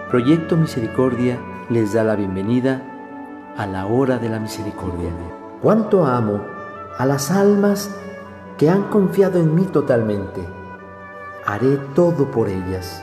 Proyecto 0.09 0.57
Misericordia 0.57 1.41
les 1.69 1.93
da 1.93 2.05
la 2.05 2.15
bienvenida 2.15 2.81
a 3.57 3.67
la 3.67 3.87
hora 3.87 4.19
de 4.19 4.29
la 4.29 4.39
misericordia. 4.39 5.11
Cuánto 5.61 6.07
amo 6.07 6.41
a 6.99 7.05
las 7.05 7.33
almas 7.33 7.91
que 8.59 8.71
han 8.71 8.85
confiado 8.91 9.41
en 9.41 9.57
mí 9.57 9.65
totalmente. 9.65 10.41
Haré 11.45 11.79
todo 11.97 12.31
por 12.31 12.49
ellas 12.49 13.03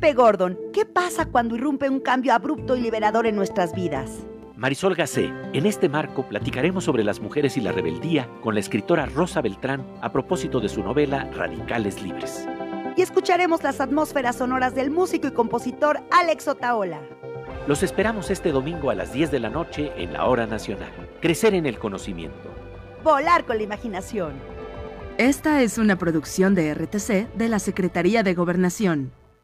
Pepe 0.00 0.14
Gordon, 0.14 0.58
¿qué 0.72 0.86
pasa 0.86 1.26
cuando 1.26 1.56
irrumpe 1.56 1.90
un 1.90 2.00
cambio 2.00 2.32
abrupto 2.32 2.74
y 2.74 2.80
liberador 2.80 3.26
en 3.26 3.36
nuestras 3.36 3.74
vidas? 3.74 4.24
Marisol 4.56 4.94
Gacé, 4.94 5.30
en 5.52 5.66
este 5.66 5.90
marco 5.90 6.26
platicaremos 6.26 6.84
sobre 6.84 7.04
las 7.04 7.20
mujeres 7.20 7.58
y 7.58 7.60
la 7.60 7.70
rebeldía 7.70 8.26
con 8.40 8.54
la 8.54 8.60
escritora 8.60 9.04
Rosa 9.04 9.42
Beltrán 9.42 9.86
a 10.00 10.10
propósito 10.10 10.58
de 10.58 10.70
su 10.70 10.82
novela 10.82 11.30
Radicales 11.34 12.00
Libres. 12.00 12.48
Y 12.96 13.02
escucharemos 13.02 13.62
las 13.62 13.82
atmósferas 13.82 14.36
sonoras 14.36 14.74
del 14.74 14.90
músico 14.90 15.26
y 15.26 15.32
compositor 15.32 16.00
Alex 16.10 16.48
Otaola. 16.48 17.02
Los 17.68 17.82
esperamos 17.82 18.30
este 18.30 18.52
domingo 18.52 18.88
a 18.88 18.94
las 18.94 19.12
10 19.12 19.30
de 19.30 19.40
la 19.40 19.50
noche 19.50 19.92
en 19.98 20.14
la 20.14 20.24
Hora 20.24 20.46
Nacional. 20.46 20.92
Crecer 21.20 21.52
en 21.52 21.66
el 21.66 21.78
conocimiento. 21.78 22.48
Volar 23.04 23.44
con 23.44 23.58
la 23.58 23.64
imaginación. 23.64 24.32
Esta 25.18 25.60
es 25.60 25.76
una 25.76 25.96
producción 25.96 26.54
de 26.54 26.72
RTC 26.72 27.34
de 27.34 27.48
la 27.50 27.58
Secretaría 27.58 28.22
de 28.22 28.32
Gobernación 28.32 29.12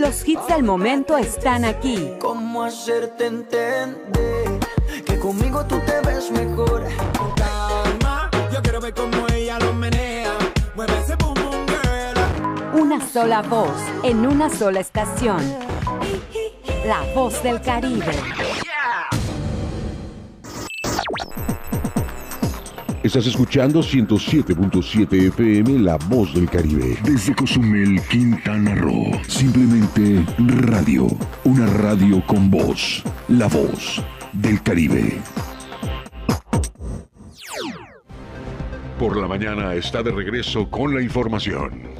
Los 0.00 0.26
hits 0.26 0.46
del 0.46 0.62
momento 0.62 1.18
están 1.18 1.62
aquí. 1.66 2.14
¿Cómo 2.18 2.64
hacerte 2.64 3.26
entender 3.26 4.58
que 5.04 5.18
conmigo 5.18 5.62
tú 5.66 5.78
te 5.84 6.00
ves 6.08 6.30
mejor? 6.30 6.86
Calma, 7.36 8.30
yo 8.50 8.62
quiero 8.62 8.80
ver 8.80 8.94
cómo 8.94 9.26
ella 9.30 9.58
lo 9.58 9.74
menea. 9.74 10.32
Mueve 10.74 10.94
ese 11.04 11.16
boom 11.16 11.34
boom 11.34 11.66
girl. 11.66 12.80
Una 12.80 13.06
sola 13.06 13.42
voz 13.42 13.76
en 14.02 14.24
una 14.26 14.48
sola 14.48 14.80
estación. 14.80 15.42
La 16.86 17.02
voz 17.14 17.42
del 17.42 17.60
Caribe. 17.60 18.14
Estás 23.02 23.26
escuchando 23.26 23.80
107.7 23.80 25.28
FM 25.28 25.78
La 25.80 25.96
Voz 26.08 26.32
del 26.32 26.48
Caribe. 26.48 26.96
Desde 27.02 27.34
Cozumel, 27.34 28.00
Quintana 28.08 28.74
Roo. 28.74 29.09
Radio. 29.96 31.08
Una 31.44 31.66
radio 31.66 32.24
con 32.26 32.48
voz. 32.48 33.02
La 33.28 33.48
Voz 33.48 34.02
del 34.32 34.62
Caribe. 34.62 35.20
Por 38.98 39.16
la 39.16 39.26
mañana 39.26 39.74
está 39.74 40.02
de 40.02 40.12
regreso 40.12 40.70
con 40.70 40.94
la 40.94 41.02
información. 41.02 41.90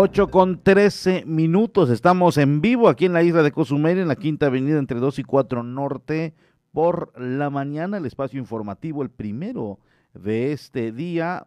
8 0.00 0.28
con 0.28 0.62
13 0.62 1.24
minutos. 1.26 1.90
Estamos 1.90 2.36
en 2.38 2.60
vivo 2.60 2.88
aquí 2.88 3.06
en 3.06 3.12
la 3.12 3.22
isla 3.22 3.42
de 3.42 3.50
Cozumel, 3.50 3.98
en 3.98 4.06
la 4.06 4.14
quinta 4.14 4.46
avenida 4.46 4.78
entre 4.78 5.00
2 5.00 5.18
y 5.18 5.24
4 5.24 5.62
norte. 5.64 6.34
Por 6.72 7.18
la 7.20 7.50
mañana, 7.50 7.96
el 7.96 8.06
espacio 8.06 8.38
informativo, 8.38 9.02
el 9.02 9.10
primero 9.10 9.78
de 10.14 10.52
este 10.52 10.92
día, 10.92 11.46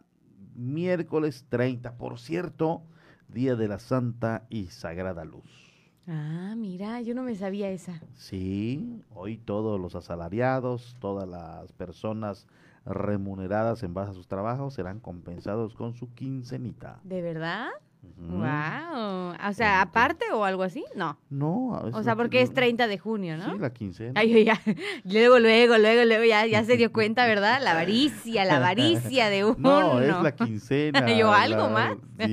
miércoles 0.54 1.46
30. 1.48 1.96
Por 1.96 2.18
cierto, 2.18 2.82
día 3.28 3.56
de 3.56 3.68
la 3.68 3.78
Santa 3.78 4.46
y 4.50 4.66
Sagrada 4.66 5.24
Luz. 5.24 5.72
Ah, 6.06 6.54
mira, 6.56 7.00
yo 7.00 7.14
no 7.14 7.22
me 7.22 7.36
sabía 7.36 7.70
esa. 7.70 8.02
Sí, 8.14 9.02
hoy 9.14 9.38
todos 9.38 9.80
los 9.80 9.94
asalariados, 9.94 10.96
todas 10.98 11.28
las 11.28 11.72
personas 11.72 12.48
remuneradas 12.84 13.84
en 13.84 13.94
base 13.94 14.10
a 14.10 14.14
sus 14.14 14.26
trabajos 14.26 14.74
serán 14.74 14.98
compensados 14.98 15.74
con 15.74 15.94
su 15.94 16.12
quincenita. 16.12 16.98
¿De 17.04 17.22
verdad? 17.22 17.68
Wow. 18.02 19.34
O 19.48 19.52
sea, 19.52 19.80
aparte 19.80 20.24
o 20.32 20.44
algo 20.44 20.62
así? 20.62 20.84
No. 20.94 21.18
No. 21.28 21.70
O 21.92 22.02
sea, 22.02 22.16
porque 22.16 22.42
es 22.42 22.52
30 22.52 22.86
de 22.86 22.98
junio, 22.98 23.36
¿no? 23.36 23.52
Sí, 23.52 23.58
la 23.58 23.72
quincena. 23.72 24.12
Ay, 24.20 24.44
ya. 24.44 24.60
Luego, 25.04 25.38
luego, 25.38 25.78
luego, 25.78 26.04
luego, 26.04 26.24
ya, 26.24 26.46
ya 26.46 26.64
se 26.64 26.76
dio 26.76 26.92
cuenta, 26.92 27.26
¿verdad? 27.26 27.60
La 27.62 27.72
avaricia, 27.72 28.44
la 28.44 28.56
avaricia 28.56 29.28
de 29.28 29.44
uno. 29.44 29.56
No, 29.58 30.00
es 30.00 30.22
la 30.22 30.34
quincena. 30.34 31.12
Yo, 31.16 31.32
¿algo 31.32 31.68
más? 31.68 31.96
sí. 32.18 32.32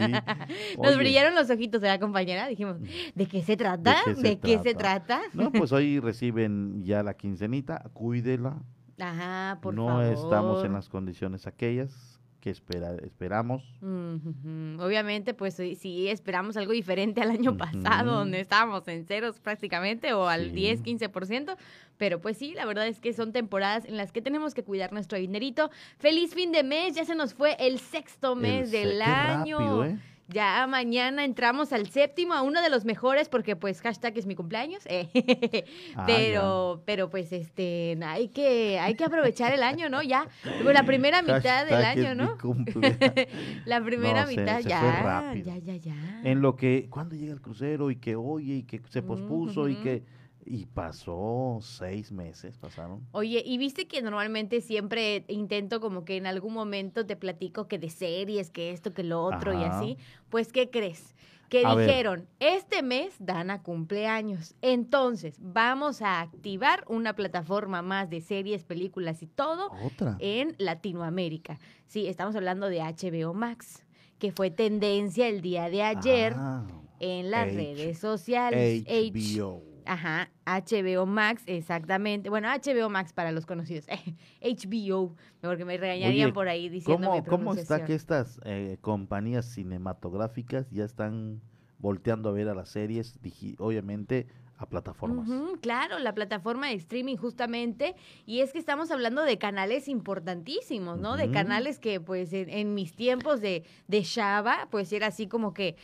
Nos 0.77 0.87
Oye, 0.87 0.97
brillaron 0.97 1.35
los 1.35 1.49
ojitos 1.49 1.81
de 1.81 1.87
la 1.87 1.99
compañera. 1.99 2.47
Dijimos, 2.47 2.77
¿de 3.15 3.25
qué 3.25 3.41
se 3.41 3.57
trata? 3.57 3.97
¿De 4.17 4.39
qué 4.39 4.59
se, 4.59 4.75
trata? 4.75 5.21
No, 5.33 5.51
pues 5.51 5.71
hoy 5.71 5.99
reciben 5.99 6.83
ya 6.83 7.03
la 7.03 7.15
quincenita, 7.15 7.89
cuídela. 7.93 8.61
Ajá, 8.99 9.59
por 9.61 9.73
no 9.73 9.87
favor. 9.87 10.05
estamos 10.05 10.65
en 10.65 10.73
las 10.73 10.89
condiciones 10.89 11.47
aquellas 11.47 12.18
que 12.39 12.49
espera, 12.49 12.95
esperamos. 13.03 13.63
Ujú. 13.81 14.81
Obviamente, 14.81 15.33
pues 15.33 15.55
sí, 15.55 15.75
sí, 15.75 16.07
esperamos 16.07 16.55
algo 16.57 16.71
diferente 16.71 17.21
al 17.21 17.31
año 17.31 17.57
pasado, 17.57 18.13
donde 18.13 18.39
estábamos 18.39 18.87
en 18.87 19.05
ceros 19.05 19.39
prácticamente 19.39 20.13
o 20.13 20.27
al 20.27 20.45
Sí. 20.45 20.51
10, 20.51 20.81
15%, 20.83 21.57
pero 21.97 22.21
pues 22.21 22.37
sí, 22.37 22.53
la 22.53 22.65
verdad 22.65 22.87
es 22.87 22.99
que 23.01 23.11
son 23.13 23.33
temporadas 23.33 23.83
en 23.85 23.97
las 23.97 24.11
que 24.13 24.21
tenemos 24.21 24.53
que 24.53 24.63
cuidar 24.63 24.93
nuestro 24.93 25.17
dinerito. 25.17 25.69
Feliz 25.97 26.33
fin 26.33 26.51
de 26.53 26.63
mes, 26.63 26.95
ya 26.95 27.03
se 27.05 27.13
nos 27.15 27.33
fue 27.33 27.57
el 27.59 27.77
sexto 27.79 28.35
mes 28.35 28.65
El 28.65 28.71
del 28.71 29.01
año. 29.01 29.57
rápido, 29.59 29.85
¿eh? 29.85 29.99
Ya 30.31 30.65
mañana 30.67 31.25
entramos 31.25 31.73
al 31.73 31.89
séptimo, 31.89 32.33
a 32.33 32.43
uno 32.43 32.61
de 32.61 32.69
los 32.69 32.85
mejores, 32.85 33.29
porque 33.29 33.55
pues 33.55 33.81
hashtag 33.81 34.17
es 34.17 34.25
mi 34.25 34.35
cumpleaños. 34.35 34.83
eh, 34.85 35.07
Ah, 35.95 36.03
pero, 36.05 36.83
pero 36.85 37.09
pues 37.09 37.31
este, 37.31 37.97
hay 38.03 38.29
que, 38.29 38.79
hay 38.79 38.93
que 38.95 39.03
aprovechar 39.05 39.53
el 39.53 39.63
año, 39.63 39.89
¿no? 39.89 40.01
Ya, 40.03 40.27
Digo, 40.59 40.71
la 40.71 40.83
primera 40.83 41.21
mitad 41.21 41.65
del 41.65 41.83
Hashtag 41.83 41.97
año, 41.97 42.15
¿no? 42.15 42.37
la 43.65 43.81
primera 43.81 44.21
No, 44.23 44.27
mitad 44.27 44.61
se 44.61 44.69
ya, 44.69 45.33
ya, 45.43 45.57
ya, 45.57 45.75
ya. 45.75 46.21
En 46.23 46.41
lo 46.41 46.55
que, 46.55 46.87
¿cuándo 46.89 47.15
llega 47.15 47.33
el 47.33 47.41
crucero? 47.41 47.89
Y 47.91 47.95
que 47.95 48.15
oye, 48.15 48.55
y 48.55 48.63
que 48.63 48.81
se 48.89 49.01
pospuso, 49.01 49.67
y 49.67 49.75
que... 49.75 50.18
Y 50.51 50.65
pasó 50.65 51.59
seis 51.61 52.11
meses, 52.11 52.57
pasaron. 52.57 53.05
Oye, 53.11 53.43
y 53.45 53.59
viste 53.59 53.87
que 53.87 54.01
normalmente 54.01 54.61
siempre 54.61 55.23
intento 55.27 55.79
como 55.79 56.05
que 56.05 56.17
en 56.17 56.25
algún 56.25 56.55
momento 56.55 57.05
te 57.05 57.15
platico 57.15 57.67
que 57.67 57.77
de 57.77 57.91
series, 57.91 58.49
que 58.49 58.71
esto, 58.71 58.91
que 58.95 59.03
lo 59.03 59.23
otro 59.23 59.53
y 59.53 59.63
así. 59.63 59.97
Pues, 60.29 60.51
¿qué 60.51 60.71
crees? 60.71 61.13
Que 61.49 61.63
A 61.65 61.75
ver. 61.75 61.85
dijeron, 61.87 62.27
este 62.39 62.81
mes 62.81 63.13
Dana 63.19 63.61
cumpleaños. 63.61 64.55
Entonces, 64.63 65.35
vamos 65.39 66.01
a 66.01 66.19
activar 66.19 66.83
una 66.87 67.13
plataforma 67.15 67.83
más 67.83 68.09
de 68.09 68.19
series, 68.21 68.63
películas 68.63 69.21
y 69.21 69.27
todo 69.27 69.69
Otra. 69.83 70.15
en 70.17 70.55
Latinoamérica. 70.57 71.59
Sí, 71.85 72.07
estamos 72.07 72.35
hablando 72.35 72.69
de 72.69 72.81
HBO 72.81 73.35
Max, 73.35 73.85
que 74.17 74.31
fue 74.31 74.49
tendencia 74.49 75.27
el 75.27 75.41
día 75.41 75.69
de 75.69 75.83
ayer 75.83 76.33
Ah, 76.35 76.65
en 76.99 77.29
las 77.29 77.49
H- 77.49 77.55
redes 77.55 77.99
sociales. 77.99 78.83
H- 78.87 79.11
HBO. 79.11 79.68
Ajá, 79.89 80.29
HBO 80.45 81.07
Max, 81.07 81.41
exactamente. 81.47 82.29
Bueno, 82.29 82.47
HBO 82.47 82.89
Max 82.91 83.11
para 83.11 83.31
los 83.31 83.47
conocidos. 83.47 83.87
HBO, 84.39 85.15
porque 85.41 85.65
me 85.65 85.77
regañarían 85.77 86.27
Oye, 86.27 86.33
por 86.33 86.47
ahí 86.47 86.69
diciendo 86.69 87.07
¿cómo, 87.09 87.25
¿Cómo 87.25 87.53
está 87.55 87.85
que 87.85 87.95
estas 87.95 88.39
eh, 88.45 88.77
compañías 88.81 89.47
cinematográficas 89.47 90.69
ya 90.69 90.85
están 90.85 91.41
volteando 91.79 92.29
a 92.29 92.33
ver 92.33 92.49
a 92.49 92.53
las 92.53 92.69
series, 92.69 93.19
obviamente, 93.57 94.27
a 94.57 94.67
plataformas? 94.67 95.27
Claro, 95.61 95.97
la 95.97 96.13
plataforma 96.13 96.67
de 96.67 96.73
streaming 96.73 97.15
justamente. 97.15 97.95
Y 98.27 98.41
es 98.41 98.53
que 98.53 98.59
estamos 98.59 98.91
hablando 98.91 99.23
de 99.23 99.39
canales 99.39 99.87
importantísimos, 99.87 100.99
¿no? 100.99 101.17
De 101.17 101.31
canales 101.31 101.79
que 101.79 101.99
pues 101.99 102.31
en, 102.33 102.47
en 102.49 102.75
mis 102.75 102.93
tiempos 102.93 103.41
de, 103.41 103.63
de 103.87 104.03
Shaba, 104.03 104.67
pues 104.69 104.93
era 104.93 105.07
así 105.07 105.27
como 105.27 105.51
que... 105.55 105.77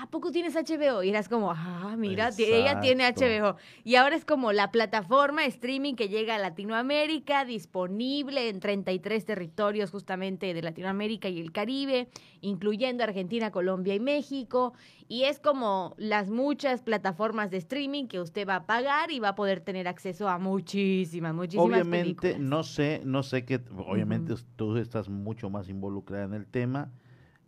¿A 0.00 0.10
poco 0.10 0.32
tienes 0.32 0.56
HBO? 0.56 1.04
Y 1.04 1.10
eras 1.10 1.28
como, 1.28 1.52
ah, 1.52 1.94
mira, 1.96 2.30
ella 2.36 2.80
tiene. 2.80 3.04
HBO. 3.12 3.56
Y 3.84 3.94
ahora 3.94 4.16
es 4.16 4.24
como 4.24 4.52
la 4.52 4.72
plataforma 4.72 5.44
streaming 5.44 5.94
que 5.94 6.08
llega 6.08 6.34
a 6.34 6.38
Latinoamérica, 6.38 7.44
disponible 7.44 8.48
en 8.48 8.58
33 8.58 9.24
territorios 9.24 9.90
justamente 9.92 10.52
de 10.52 10.62
Latinoamérica 10.62 11.28
y 11.28 11.40
el 11.40 11.52
Caribe, 11.52 12.08
incluyendo 12.40 13.04
Argentina, 13.04 13.52
Colombia 13.52 13.94
y 13.94 14.00
México. 14.00 14.72
Y 15.06 15.24
es 15.24 15.38
como 15.38 15.94
las 15.96 16.28
muchas 16.28 16.82
plataformas 16.82 17.50
de 17.50 17.58
streaming 17.58 18.06
que 18.06 18.20
usted 18.20 18.48
va 18.48 18.56
a 18.56 18.66
pagar 18.66 19.12
y 19.12 19.20
va 19.20 19.28
a 19.28 19.34
poder 19.36 19.60
tener 19.60 19.86
acceso 19.86 20.28
a 20.28 20.38
muchísimas, 20.38 21.34
muchísimas 21.34 21.66
Obviamente, 21.66 22.20
películas. 22.32 22.40
no 22.40 22.62
sé, 22.64 23.00
no 23.04 23.22
sé 23.22 23.44
que, 23.44 23.60
obviamente 23.76 24.34
tú 24.56 24.76
estás 24.76 25.08
mucho 25.08 25.50
más 25.50 25.68
involucrada 25.68 26.24
en 26.24 26.34
el 26.34 26.46
tema. 26.46 26.90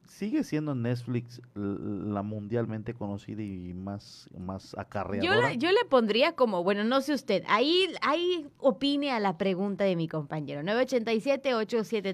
Sigue 0.07 0.45
siendo 0.45 0.75
Netflix 0.75 1.41
la 1.55 2.23
mundialmente 2.23 2.95
conocida 2.95 3.43
y 3.43 3.73
más, 3.75 4.29
más 4.39 4.73
Yo, 4.73 4.81
acarreadora. 4.81 5.41
la- 5.49 5.55
yo 5.55 5.71
le 5.73 5.85
pondría 5.89 6.33
como, 6.35 6.63
bueno, 6.63 6.85
no 6.85 7.01
sé 7.01 7.15
usted, 7.15 7.43
ahí, 7.49 7.89
ahí 8.03 8.47
opine 8.59 9.11
a 9.13 9.19
la 9.21 9.37
pregunta 9.39 9.85
de 9.85 9.97
mi 9.97 10.07
compañero, 10.09 10.63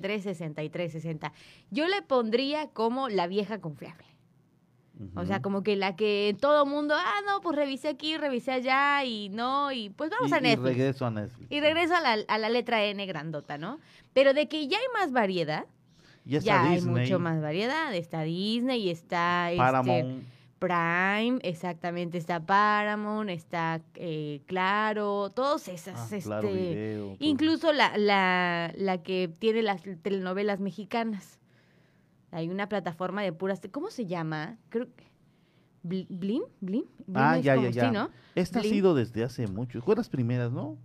987-873-6360. 0.00 1.32
Yo 1.70 1.86
le 1.88 2.02
pondría 2.02 2.68
como 2.68 3.08
la 3.08 3.26
vieja 3.26 3.60
confiable. 3.60 4.04
O 5.16 5.24
sea, 5.24 5.40
como 5.40 5.62
que 5.62 5.76
la 5.76 5.96
que 5.96 6.36
todo 6.38 6.66
mundo, 6.66 6.94
ah, 6.94 7.20
no, 7.26 7.40
pues 7.40 7.56
revisé 7.56 7.88
aquí, 7.88 8.18
revisé 8.18 8.52
allá 8.52 9.02
y 9.02 9.30
no, 9.30 9.72
y 9.72 9.88
pues 9.88 10.10
vamos 10.10 10.30
y, 10.30 10.34
a 10.34 10.38
y 10.40 10.42
Netflix. 10.42 10.76
regreso 10.76 11.06
a 11.06 11.10
Netflix. 11.10 11.50
Y 11.50 11.58
regreso 11.60 11.94
a 11.96 12.00
la, 12.02 12.18
a 12.28 12.36
la 12.36 12.50
letra 12.50 12.84
N 12.84 13.06
grandota, 13.06 13.56
¿no? 13.56 13.80
Pero 14.12 14.34
de 14.34 14.46
que 14.46 14.68
ya 14.68 14.76
hay 14.76 14.84
más 14.92 15.10
variedad, 15.10 15.64
Ya 16.24 16.38
está 16.38 16.50
ya 16.50 16.62
hay 16.64 16.74
Disney, 16.76 17.02
mucho 17.04 17.18
más 17.18 17.40
variedad. 17.40 17.94
Está 17.94 18.22
Disney, 18.22 18.90
está 18.90 19.50
este, 19.50 19.58
Paramount. 19.58 20.24
Prime, 20.58 21.38
exactamente, 21.42 22.18
está 22.18 22.38
Paramount, 22.44 23.30
está 23.30 23.80
eh, 23.94 24.42
Claro, 24.46 25.30
todos 25.30 25.68
esas, 25.68 26.12
Ah, 26.12 26.18
Claro 26.22 26.48
este, 26.48 26.60
Video, 26.74 27.04
todo. 27.06 27.16
incluso 27.20 27.72
la, 27.72 27.96
la, 27.96 28.70
la 28.76 29.02
que 29.02 29.30
tiene 29.38 29.62
las 29.62 29.80
telenovelas 30.02 30.60
mexicanas. 30.60 31.38
Hay 32.30 32.48
una 32.50 32.68
plataforma 32.68 33.22
de 33.22 33.32
puras, 33.32 33.60
¿cómo 33.72 33.90
se 33.90 34.04
llama? 34.06 34.58
Creo 34.68 34.86
que 34.94 35.04
Blim, 35.82 36.06
Blim, 36.10 36.42
Blim, 36.60 36.84
Ah, 37.14 37.38
ya, 37.38 37.56
ya, 37.56 37.70
ya. 37.70 37.86
sí, 37.86 37.90
¿no? 37.90 38.10
Esta 38.34 38.60
ha 38.60 38.62
sido 38.62 38.94
desde 38.94 39.24
hace 39.24 39.46
mucho. 39.46 39.80
Fue 39.80 39.96
las 39.96 40.10
primeras, 40.10 40.52
¿no? 40.52 40.76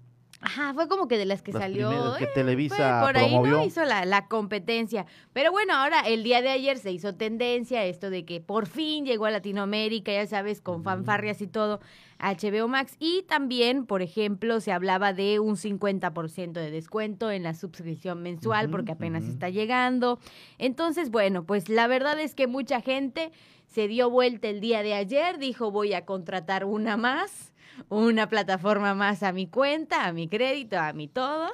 Ajá, 0.46 0.76
fue 0.76 0.88
como 0.88 1.08
que 1.08 1.18
de 1.18 1.26
las 1.26 1.42
que 1.42 1.52
Las 1.52 1.64
salió. 1.64 2.16
que 2.20 2.26
eh, 2.26 2.30
Televisa 2.36 3.00
pues, 3.02 3.12
por 3.12 3.18
ahí 3.18 3.30
promovió. 3.32 3.58
no 3.58 3.66
hizo 3.66 3.84
la, 3.84 4.06
la 4.06 4.28
competencia. 4.28 5.08
Pero 5.34 5.52
bueno, 5.52 5.74
ahora 5.74 6.02
el 6.02 6.24
día 6.24 6.44
de 6.44 6.50
ayer 6.50 6.78
se 6.78 6.92
hizo 6.92 7.16
tendencia 7.16 7.84
esto 7.84 8.12
de 8.12 8.26
que 8.26 8.42
por 8.42 8.68
fin 8.68 9.06
llegó 9.06 9.26
a 9.26 9.32
Latinoamérica, 9.32 10.14
ya 10.14 10.28
sabes, 10.28 10.62
con 10.62 10.84
fanfarrias 10.84 11.42
y 11.42 11.48
todo, 11.48 11.80
HBO 12.20 12.68
Max. 12.68 12.96
Y 13.00 13.24
también, 13.24 13.88
por 13.88 14.04
ejemplo, 14.04 14.60
se 14.60 14.72
hablaba 14.72 15.14
de 15.14 15.40
un 15.40 15.56
50% 15.56 16.52
de 16.52 16.70
descuento 16.70 17.32
en 17.32 17.42
la 17.42 17.56
suscripción 17.56 18.22
mensual 18.22 18.70
porque 18.70 18.92
apenas 18.92 19.24
está 19.24 19.50
llegando. 19.50 20.20
Entonces, 20.60 21.10
bueno, 21.10 21.44
pues 21.44 21.70
la 21.70 21.88
verdad 21.88 22.20
es 22.20 22.36
que 22.36 22.46
mucha 22.46 22.82
gente 22.82 23.32
se 23.66 23.88
dio 23.88 24.12
vuelta 24.12 24.48
el 24.48 24.62
día 24.62 24.84
de 24.84 24.94
ayer, 24.94 25.40
dijo 25.40 25.72
voy 25.72 25.94
a 25.94 26.06
contratar 26.06 26.66
una 26.66 26.98
más, 26.98 27.52
una 27.90 28.28
plataforma 28.30 28.94
más 28.94 29.24
a 29.24 29.32
mi 29.32 29.48
cuenta, 29.48 30.06
a 30.06 30.14
mi 30.14 30.28
crédito, 30.28 30.78
a 30.80 30.94
mi 30.94 31.08
todo, 31.08 31.50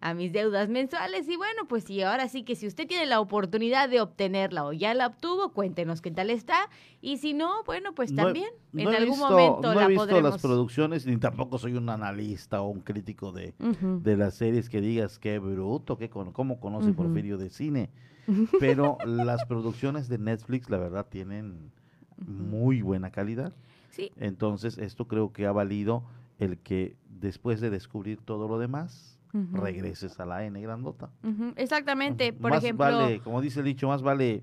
a 0.00 0.14
mis 0.14 0.32
deudas 0.32 0.68
mensuales 0.68 1.28
y 1.28 1.36
bueno, 1.36 1.66
pues 1.68 1.82
sí, 1.82 2.02
ahora 2.02 2.28
sí 2.28 2.44
que 2.44 2.54
si 2.54 2.68
usted 2.68 2.86
tiene 2.86 3.04
la 3.06 3.18
oportunidad 3.18 3.88
de 3.88 4.00
obtenerla 4.00 4.64
o 4.64 4.72
ya 4.72 4.94
la 4.94 5.08
obtuvo, 5.08 5.52
cuéntenos 5.52 6.00
qué 6.00 6.12
tal 6.12 6.30
está 6.30 6.70
y 7.00 7.16
si 7.16 7.34
no, 7.34 7.64
bueno, 7.64 7.92
pues 7.96 8.12
No 8.12 8.22
he- 8.22 8.24
también 8.26 8.50
no 8.72 8.80
en 8.82 8.88
algún 8.94 9.10
visto- 9.16 9.28
momento 9.28 9.74
no 9.74 9.80
la 9.80 9.86
he 9.86 9.88
visto 9.88 10.02
podremos 10.06 10.30
las 10.34 10.40
producciones, 10.42 11.04
ni 11.04 11.16
tampoco 11.16 11.58
soy 11.58 11.74
un 11.74 11.88
analista 11.88 12.62
o 12.62 12.68
un 12.68 12.80
crítico 12.80 13.32
de, 13.32 13.54
de 13.58 14.16
las 14.16 14.34
series 14.34 14.68
que 14.68 14.80
digas 14.80 15.18
qué 15.18 15.40
bruto, 15.40 15.98
qué 15.98 16.08
con, 16.08 16.32
cómo 16.32 16.60
conoce 16.60 16.90
Ujú. 16.90 17.02
Porfirio 17.02 17.36
de 17.36 17.50
cine. 17.50 17.90
Pero 18.60 18.98
las 19.04 19.44
producciones 19.46 20.08
de 20.08 20.18
Netflix, 20.18 20.70
la 20.70 20.78
verdad, 20.78 21.06
tienen 21.10 21.72
muy 22.24 22.82
buena 22.82 23.10
calidad. 23.10 23.52
Sí. 23.90 24.12
Entonces, 24.16 24.78
esto 24.78 25.06
creo 25.06 25.32
que 25.32 25.46
ha 25.46 25.52
valido 25.52 26.04
el 26.38 26.58
que 26.58 26.96
después 27.08 27.60
de 27.60 27.70
descubrir 27.70 28.20
todo 28.20 28.48
lo 28.48 28.58
demás, 28.58 29.18
regreses 29.52 30.18
a 30.20 30.26
la 30.26 30.44
N 30.44 30.60
grandota. 30.60 31.10
Exactamente, 31.56 32.32
por 32.32 32.50
más 32.50 32.64
ejemplo, 32.64 32.84
vale, 32.84 33.20
como 33.20 33.40
dice 33.40 33.60
el 33.60 33.66
dicho, 33.66 33.88
más 33.88 34.02
vale 34.02 34.42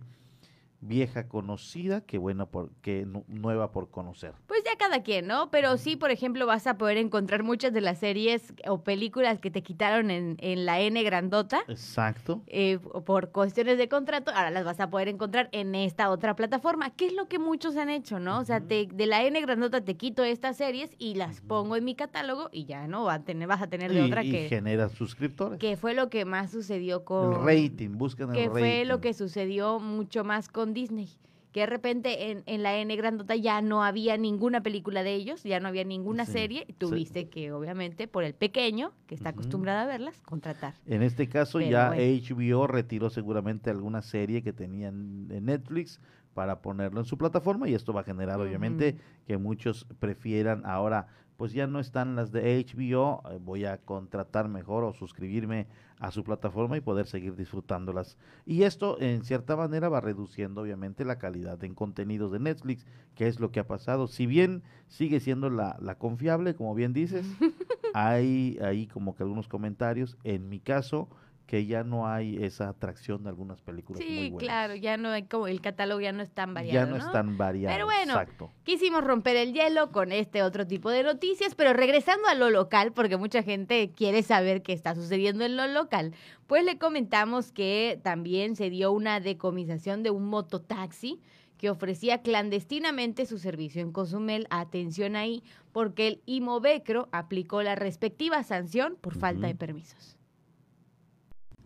vieja 0.82 1.28
conocida 1.28 2.02
que 2.02 2.18
buena 2.18 2.46
por, 2.46 2.72
que 2.82 3.06
nu- 3.06 3.24
nueva 3.28 3.72
por 3.72 3.90
conocer. 3.90 4.34
Pues 4.48 4.62
ya 4.64 4.78
cada 4.78 5.02
quien, 5.04 5.26
¿no? 5.28 5.50
Pero 5.50 5.78
sí, 5.78 5.96
por 5.96 6.12
ejemplo, 6.12 6.46
vas 6.46 6.68
a 6.68 6.78
poder 6.78 6.98
encontrar 6.98 7.44
muchas 7.44 7.74
de 7.74 7.82
las 7.82 8.00
series 8.00 8.54
o 8.68 8.84
películas 8.84 9.40
que 9.40 9.50
te 9.50 9.64
quitaron 9.64 10.12
en, 10.12 10.38
en 10.40 10.66
la 10.66 10.80
N 10.82 11.02
grandota. 11.04 11.62
Exacto. 11.68 12.42
eh, 12.48 12.78
por 13.06 13.32
cuestiones 13.32 13.78
de 13.78 13.88
contrato, 13.90 14.32
ahora 14.32 14.52
las 14.52 14.64
vas 14.66 14.80
a 14.80 14.90
poder 14.90 15.08
encontrar 15.08 15.50
en 15.54 15.76
esta 15.76 16.10
otra 16.10 16.36
plataforma, 16.36 16.90
que 16.92 17.08
es 17.08 17.14
lo 17.14 17.28
que 17.28 17.40
muchos 17.40 17.78
han 17.78 17.90
hecho, 17.90 18.20
¿no? 18.20 18.40
O 18.40 18.46
sea, 18.46 18.62
te- 18.62 18.88
de 18.92 19.06
la 19.08 19.24
N 19.24 19.40
grandota 19.42 19.82
te 19.84 19.96
quito 19.98 20.24
estas 20.24 20.58
series 20.58 20.92
y 21.00 21.16
las 21.16 21.42
pongo 21.42 21.76
en 21.76 21.86
mi 21.86 21.96
catálogo 21.96 22.50
y 22.52 22.66
ya 22.66 22.88
no 22.88 23.06
va 23.06 23.16
a 23.16 23.24
tener, 23.24 23.48
vas 23.48 23.62
a 23.62 23.68
tener 23.68 23.92
de 23.94 24.02
Y, 24.02 24.06
otra 24.08 24.24
y 24.24 24.32
que, 24.32 24.50
genera 24.50 24.90
suscriptores. 24.90 25.60
que 25.60 25.78
fue 25.78 25.94
lo 25.94 26.10
que 26.10 26.26
más 26.26 26.52
sucedió 26.52 27.06
con 27.06 27.34
El 27.34 27.46
rating, 27.46 27.98
buscan 27.98 28.30
el 28.30 28.36
que 28.36 28.48
rating. 28.48 28.60
fue 28.60 28.86
lo 28.86 29.02
que 29.02 29.14
sucedió 29.14 29.80
mucho 29.80 30.24
más 30.24 30.50
con 30.50 30.65
Disney 30.74 31.10
que 31.56 31.62
de 31.62 31.68
repente 31.68 32.32
en, 32.32 32.44
en 32.48 32.64
la 32.64 32.76
N 32.76 32.94
grandota 32.98 33.34
ya 33.38 33.62
no 33.62 33.82
había 33.82 34.18
ninguna 34.18 34.62
película 34.62 35.04
de 35.04 35.14
ellos, 35.14 35.42
ya 35.44 35.62
no 35.62 35.70
había 35.70 35.86
ninguna 35.86 36.26
Sí, 36.26 36.34
serie, 36.34 36.66
y 36.68 36.74
tuviste 36.74 37.30
que 37.30 37.54
obviamente 37.54 38.10
por 38.10 38.26
el 38.26 38.34
pequeño, 38.34 38.92
que 39.08 39.16
está 39.16 39.30
acostumbrado 39.30 39.80
a 39.80 39.86
verlas, 39.86 40.22
contratar. 40.24 40.74
En 40.86 41.02
este 41.02 41.30
caso 41.30 41.60
Pero 41.60 41.72
ya 41.72 41.88
bueno. 41.88 42.04
HBO 42.04 42.68
retiró 42.68 43.10
seguramente 43.10 43.70
alguna 43.70 44.02
serie 44.02 44.44
que 44.44 44.52
tenían 44.52 45.28
en 45.32 45.46
Netflix 45.46 46.02
para 46.34 46.62
ponerlo 46.62 47.00
en 47.00 47.06
su 47.06 47.18
plataforma 47.18 47.70
y 47.70 47.74
esto 47.74 47.94
va 47.94 48.02
a 48.02 48.04
generar 48.04 48.42
obviamente 48.42 48.98
que 49.26 49.38
muchos 49.38 49.88
prefieran 50.00 50.62
ahora 50.66 51.08
pues 51.38 51.54
ya 51.54 51.68
no 51.68 51.80
están 51.80 52.18
las 52.18 52.34
de 52.34 52.66
HBO, 52.66 53.24
eh, 53.32 53.40
voy 53.42 53.64
a 53.64 53.78
contratar 53.78 54.50
mejor 54.50 54.84
o 54.84 54.94
suscribirme 54.94 55.68
a 56.00 56.12
su 56.12 56.24
plataforma 56.24 56.78
y 56.78 56.82
poder 56.82 57.08
seguir 57.08 57.36
disfrutándolas. 57.36 58.18
Y 58.46 58.64
esto 58.64 59.00
en 59.00 59.24
cierta 59.24 59.56
manera 59.56 59.90
va 59.90 60.02
reduciendo 60.02 60.62
obviamente 60.62 61.06
la 61.06 61.18
calidad 61.18 61.64
en 61.64 61.74
contenidos 61.74 62.32
de 62.32 62.40
Netflix, 62.40 62.86
que 63.16 63.28
es 63.28 63.40
lo 63.40 63.52
que 63.52 63.60
ha 63.60 63.68
pasado. 63.68 64.08
Si 64.08 64.26
bien 64.26 64.64
sigue 64.88 65.20
siendo 65.20 65.50
la, 65.50 65.78
la 65.80 65.98
confiable, 65.98 66.56
como 66.56 66.76
bien 66.76 66.94
dices, 66.94 67.26
hay 67.94 68.58
ahí 68.62 68.88
como 68.88 69.16
que 69.16 69.24
algunos 69.24 69.48
comentarios. 69.48 70.18
En 70.24 70.50
mi 70.50 70.60
caso, 70.60 71.08
que 71.46 71.66
ya 71.68 71.84
no 71.84 72.08
hay 72.08 72.44
esa 72.44 72.70
atracción 72.70 73.24
de 73.24 73.30
algunas 73.30 73.62
películas 73.62 74.02
muy 74.02 74.10
Sí, 74.10 74.30
buenas. 74.32 74.40
claro, 74.40 74.76
ya 74.76 74.98
no 74.98 75.10
hay 75.10 75.24
como 75.24 75.48
el 75.48 75.62
catálogo 75.62 76.02
ya 76.02 76.12
no 76.12 76.24
es 76.24 76.32
tan 76.32 76.54
variado. 76.56 76.74
ya 76.74 76.92
no, 76.92 76.98
es 76.98 77.12
tan 77.12 77.38
variado. 77.38 77.74
Pero 77.76 77.86
bueno, 77.86 78.14
Exacto. 78.14 78.52
quisimos 78.64 79.04
romper 79.04 79.36
el 79.36 79.54
hielo 79.54 79.92
con 79.92 80.12
este 80.12 80.42
otro 80.42 80.66
tipo 80.66 80.90
de 80.90 81.04
noticias, 81.04 81.54
pero 81.54 81.74
regresando 81.74 82.28
a 82.28 82.34
lo 82.36 82.50
local, 82.50 82.94
porque 82.94 83.18
mucha 83.18 83.44
gente 83.44 83.92
quiere 83.96 84.24
saber 84.24 84.64
qué 84.64 84.74
está 84.74 84.96
sucediendo 84.96 85.46
en 85.46 85.56
lo 85.56 85.68
local, 85.68 86.14
pues 86.48 86.64
le 86.66 86.78
comentamos 86.80 87.52
que 87.52 88.00
también 88.04 88.56
se 88.56 88.70
dio 88.72 88.92
una 88.92 89.20
decomisación 89.20 90.02
de 90.02 90.10
un 90.10 90.26
mototaxi 90.26 91.20
que 91.58 91.70
ofrecía 91.70 92.22
clandestinamente 92.22 93.26
su 93.26 93.38
servicio 93.38 93.82
en 93.82 93.92
Cozumel. 93.92 94.46
Atención 94.50 95.16
ahí, 95.16 95.42
porque 95.72 96.08
el 96.08 96.22
Imovecro 96.26 97.08
aplicó 97.12 97.62
la 97.64 97.76
respectiva 97.76 98.44
sanción 98.44 98.98
por 99.00 99.16
falta 99.18 99.48
de 99.48 99.56
permisos. 99.56 100.15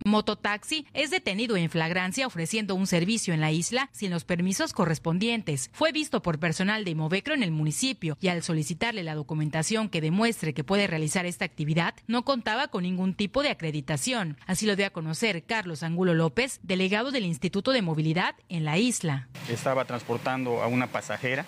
Mototaxi 0.05 0.85
es 0.93 1.11
detenido 1.11 1.57
en 1.57 1.69
flagrancia 1.69 2.27
ofreciendo 2.27 2.75
un 2.75 2.87
servicio 2.87 3.33
en 3.33 3.41
la 3.41 3.51
isla 3.51 3.89
sin 3.91 4.11
los 4.11 4.23
permisos 4.23 4.73
correspondientes. 4.73 5.69
Fue 5.73 5.91
visto 5.91 6.21
por 6.21 6.39
personal 6.39 6.85
de 6.85 6.91
Imovecro 6.91 7.33
en 7.33 7.43
el 7.43 7.51
municipio 7.51 8.17
y 8.21 8.29
al 8.29 8.43
solicitarle 8.43 9.03
la 9.03 9.15
documentación 9.15 9.89
que 9.89 10.01
demuestre 10.01 10.53
que 10.53 10.63
puede 10.63 10.87
realizar 10.87 11.25
esta 11.25 11.45
actividad, 11.45 11.93
no 12.07 12.23
contaba 12.23 12.67
con 12.67 12.83
ningún 12.83 13.13
tipo 13.13 13.43
de 13.43 13.49
acreditación. 13.49 14.37
Así 14.45 14.65
lo 14.65 14.75
dio 14.75 14.85
a 14.85 14.91
conocer 14.91 15.43
Carlos 15.43 15.83
Angulo 15.83 16.13
López, 16.13 16.59
delegado 16.63 17.11
del 17.11 17.25
Instituto 17.25 17.71
de 17.71 17.81
Movilidad 17.81 18.35
en 18.49 18.65
la 18.65 18.77
isla. 18.77 19.27
estaba 19.49 19.85
transportando 19.85 20.61
a 20.61 20.67
una 20.67 20.87
pasajera. 20.87 21.45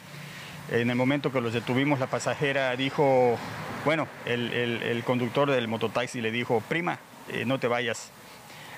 En 0.71 0.89
el 0.89 0.95
momento 0.95 1.31
que 1.31 1.41
los 1.41 1.53
detuvimos, 1.53 1.99
la 1.99 2.07
pasajera 2.07 2.75
dijo, 2.75 3.37
bueno, 3.83 4.07
el, 4.25 5.03
conductor 5.05 5.49
del 5.51 5.67
mototaxi 5.67 6.21
le 6.21 6.31
dijo, 6.31 6.61
prima, 6.69 6.99
eh, 7.29 7.45
no 7.45 7.59
te 7.59 7.67
vayas. 7.67 8.11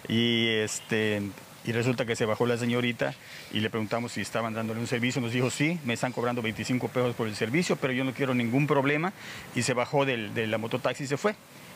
Y, 0.07 0.47
este, 0.49 1.21
y 1.65 1.71
resulta 1.71 2.05
que 2.05 2.15
se 2.15 2.25
bajó 2.25 2.45
la 2.45 2.57
señorita 2.57 3.13
y 3.53 3.59
le 3.61 3.69
preguntamos 3.69 4.11
si 4.13 4.21
estaban 4.21 4.53
dándole 4.53 4.79
un 4.79 4.87
servicio. 4.87 5.21
Nos 5.21 5.31
dijo, 5.31 5.49
sí, 5.49 5.79
me 5.85 5.93
están 5.93 6.11
cobrando 6.11 6.41
25 6.41 6.89
pesos 6.89 7.15
por 7.15 7.27
el 7.27 7.35
servicio, 7.35 7.75
pero 7.77 7.93
yo 7.93 8.03
no 8.03 8.13
quiero 8.13 8.33
ningún 8.33 8.67
problema. 8.67 9.13
Y 9.55 9.61
se 9.63 9.73
bajó 9.73 10.05
del- 10.05 10.33
de 10.33 10.47
la 10.47 10.57
mototaxi 10.57 11.05
y 11.05 11.07
se 11.07 11.17
fue. 11.17 11.35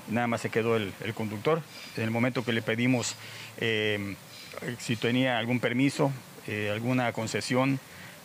Nada 0.10 0.28
más 0.28 0.42
se 0.42 0.50
quedó 0.50 0.76
el, 0.78 0.94
el 1.04 1.14
conductor. 1.14 1.62
En 1.96 2.04
el 2.04 2.12
momento 2.12 2.44
que 2.44 2.54
le 2.54 2.62
pedimos 2.62 3.16
eh, 3.58 4.16
si 4.80 4.96
tenía 4.96 5.38
algún 5.38 5.60
permiso, 5.60 6.12
eh, 6.48 6.70
alguna 6.72 7.12
concesión 7.14 7.80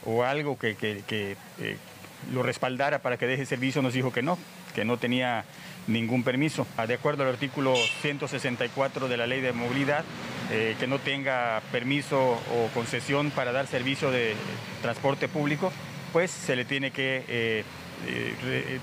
o 0.05 0.25
algo 0.25 0.59
que, 0.59 0.75
que- 0.77 1.03
que, 1.07 1.37
eh, 1.61 1.77
lo 2.33 2.43
respaldara 2.45 3.01
para 3.01 3.17
que 3.19 3.27
deje 3.27 3.45
servicio, 3.47 3.83
nos 3.83 3.95
dijo 3.95 4.13
que 4.13 4.23
no, 4.23 4.39
que 4.77 4.85
no 4.85 4.97
tenía 4.97 5.45
ningún 5.87 6.23
permiso. 6.23 6.67
Ah, 6.77 6.87
De 6.87 6.95
acuerdo 6.95 7.23
al 7.25 7.31
artículo 7.31 7.75
164 8.03 9.09
de 9.09 9.17
la 9.17 9.27
Ley 9.27 9.41
de 9.41 9.53
Movilidad, 9.53 10.05
eh, 10.51 10.77
que 10.79 10.87
no 10.87 10.99
tenga 10.99 11.63
permiso 11.73 12.19
o 12.19 12.69
concesión 12.75 13.31
para 13.31 13.53
dar 13.53 13.67
servicio 13.67 14.11
de 14.11 14.35
transporte 14.83 15.29
público, 15.29 15.73
pues 16.13 16.31
se 16.31 16.57
le 16.57 16.65
tiene 16.65 16.91
que 16.91 17.25
eh, 17.29 17.65
eh, 18.07 18.79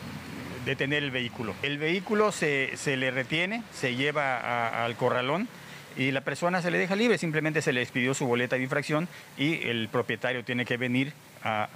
detener 0.65 1.03
el 1.03 1.11
vehículo. 1.11 1.53
El 1.61 1.77
vehículo 1.77 2.31
se, 2.31 2.71
se 2.75 2.97
le 2.97 3.11
retiene, 3.11 3.63
se 3.71 3.95
lleva 3.95 4.83
al 4.83 4.95
corralón 4.95 5.47
y 5.97 6.11
la 6.11 6.21
persona 6.21 6.61
se 6.61 6.71
le 6.71 6.77
deja 6.77 6.95
libre, 6.95 7.17
simplemente 7.17 7.61
se 7.61 7.73
le 7.73 7.81
expidió 7.81 8.13
su 8.13 8.25
boleta 8.25 8.55
de 8.55 8.63
infracción 8.63 9.07
y 9.37 9.67
el 9.67 9.89
propietario 9.89 10.43
tiene 10.43 10.65
que 10.65 10.77
venir 10.77 11.13
a, 11.43 11.69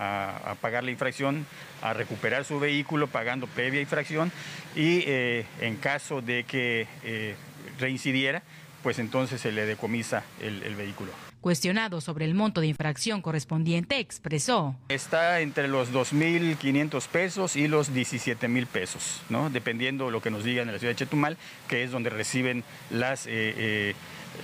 a- 0.46 0.52
a 0.52 0.56
pagar 0.56 0.84
la 0.84 0.92
infracción, 0.92 1.46
a 1.82 1.94
recuperar 1.94 2.46
su 2.46 2.60
vehículo 2.60 3.08
pagando 3.08 3.48
previa 3.48 3.82
infracción 3.82 4.32
y 4.76 5.04
eh, 5.06 5.46
en 5.62 5.76
caso 5.78 6.22
de 6.22 6.44
que 6.46 6.88
eh, 7.04 7.36
reincidiera, 7.80 8.44
pues 8.84 9.00
entonces 9.00 9.40
se 9.42 9.52
le 9.52 9.66
decomisa 9.66 10.24
el- 10.42 10.64
el 10.64 10.76
vehículo. 10.76 11.12
Cuestionado 11.42 12.00
sobre 12.00 12.24
el 12.24 12.36
monto 12.36 12.62
de 12.62 12.68
infracción 12.68 13.22
correspondiente, 13.22 14.00
expresó. 14.00 14.78
Está 14.88 15.42
entre 15.42 15.68
los 15.68 15.92
2.500 15.92 17.06
pesos 17.10 17.56
y 17.58 17.68
los 17.68 17.90
17.000 17.94 18.66
pesos, 18.66 19.22
¿no? 19.30 19.50
dependiendo 19.50 20.10
lo 20.10 20.22
que 20.22 20.32
nos 20.32 20.46
digan 20.46 20.68
en 20.70 20.74
la 20.76 20.80
ciudad 20.80 20.92
de 20.94 20.98
Chetumal, 20.98 21.38
que 21.68 21.84
es 21.84 21.92
donde 21.92 22.10
reciben 22.10 22.64
las, 22.92 23.26
eh, 23.28 23.32
eh, 23.58 23.96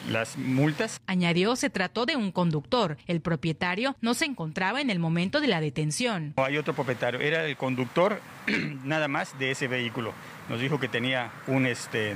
las 0.10 0.38
multas. 0.38 1.00
Añadió 1.08 1.56
se 1.56 1.70
trató 1.70 2.06
de 2.06 2.16
un 2.16 2.32
conductor. 2.32 2.98
El 3.08 3.22
propietario 3.22 3.96
no 4.02 4.14
se 4.14 4.26
encontraba 4.26 4.82
en 4.82 4.90
el 4.90 5.00
momento 5.00 5.42
de 5.42 5.48
la 5.48 5.62
detención. 5.62 6.34
No 6.38 6.46
hay 6.46 6.58
otro 6.58 6.74
propietario, 6.74 7.20
era 7.20 7.46
el 7.46 7.58
conductor 7.58 8.20
nada 8.84 9.08
más 9.08 9.38
de 9.40 9.52
ese 9.52 9.68
vehículo. 9.68 10.14
Nos 10.50 10.60
dijo 10.60 10.80
que 10.80 10.88
tenía 10.88 11.32
un, 11.48 11.66
este, 11.66 12.16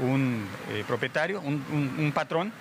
un 0.00 0.46
eh, 0.72 0.84
propietario, 0.86 1.40
un, 1.40 1.64
un- 1.72 1.94
un 1.98 2.12
patrón 2.12 2.52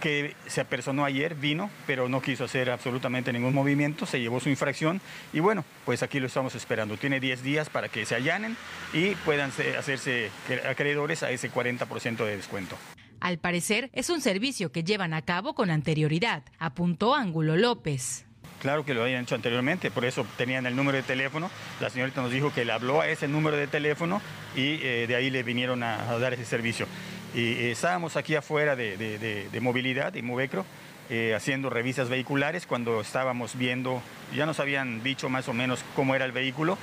que 0.00 0.34
se 0.46 0.60
apersonó 0.60 1.06
ayer, 1.06 1.34
vino, 1.34 1.70
pero 1.86 2.06
no 2.08 2.20
quiso 2.20 2.44
hacer 2.44 2.68
absolutamente 2.68 3.32
ningún 3.32 3.54
movimiento, 3.54 4.04
se 4.04 4.20
llevó 4.20 4.40
su 4.40 4.50
infracción 4.50 5.00
y 5.32 5.40
bueno, 5.40 5.64
pues 5.86 6.02
aquí 6.02 6.20
lo 6.20 6.26
estamos 6.26 6.54
esperando. 6.54 6.98
Tiene 6.98 7.18
10 7.18 7.42
días 7.42 7.70
para 7.70 7.88
que 7.88 8.04
se 8.04 8.14
allanen 8.14 8.58
y 8.92 9.14
puedan 9.24 9.52
se- 9.52 9.74
hacerse 9.76 10.30
acreedores 10.68 11.22
a 11.22 11.30
ese 11.30 11.50
40% 11.50 12.26
de 12.26 12.36
descuento. 12.36 12.76
Al 13.20 13.38
parecer, 13.38 13.90
es 13.92 14.10
un 14.10 14.20
servicio 14.20 14.70
que 14.72 14.84
llevan 14.84 15.14
a 15.14 15.22
cabo 15.22 15.54
con 15.54 15.70
anterioridad, 15.70 16.42
apuntó 16.58 17.14
Ángulo 17.14 17.56
López. 17.56 18.24
Claro 18.60 18.84
que 18.84 18.94
lo 18.94 19.02
habían 19.02 19.22
hecho 19.24 19.34
anteriormente, 19.34 19.90
por 19.90 20.04
eso 20.04 20.26
tenían 20.36 20.66
el 20.66 20.74
número 20.76 20.96
de 20.96 21.02
teléfono. 21.02 21.50
La 21.80 21.90
señorita 21.90 22.22
nos 22.22 22.30
dijo 22.30 22.52
que 22.52 22.64
le 22.64 22.72
habló 22.72 23.00
a 23.00 23.08
ese 23.08 23.28
número 23.28 23.56
de 23.56 23.66
teléfono 23.66 24.20
y 24.54 24.80
eh, 24.82 25.06
de 25.06 25.14
ahí 25.14 25.30
le 25.30 25.42
vinieron 25.42 25.82
a, 25.82 26.18
dar 26.18 26.32
ese 26.34 26.44
servicio. 26.44 26.86
Y 27.34 27.40
eh, 27.52 27.70
estábamos 27.72 28.16
aquí 28.16 28.34
afuera 28.34 28.74
de, 28.74 28.96
de- 28.96 29.48
de- 29.50 29.60
movilidad, 29.60 30.12
de 30.12 30.22
Movecro, 30.22 30.64
eh, 31.10 31.34
haciendo 31.36 31.68
revisas 31.70 32.08
vehiculares 32.08 32.66
cuando 32.66 33.00
estábamos 33.00 33.56
viendo, 33.56 34.02
ya 34.34 34.46
nos 34.46 34.58
habían 34.58 35.02
dicho 35.02 35.28
más 35.28 35.48
o 35.48 35.52
menos 35.52 35.84
cómo 35.94 36.14
era 36.14 36.24
el 36.24 36.32
vehículo 36.32 36.78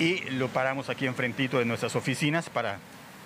y 0.00 0.18
lo 0.30 0.48
paramos 0.48 0.90
aquí 0.90 1.06
enfrentito 1.06 1.58
de 1.58 1.64
nuestras 1.64 1.94
oficinas 1.96 2.50
para, 2.50 2.78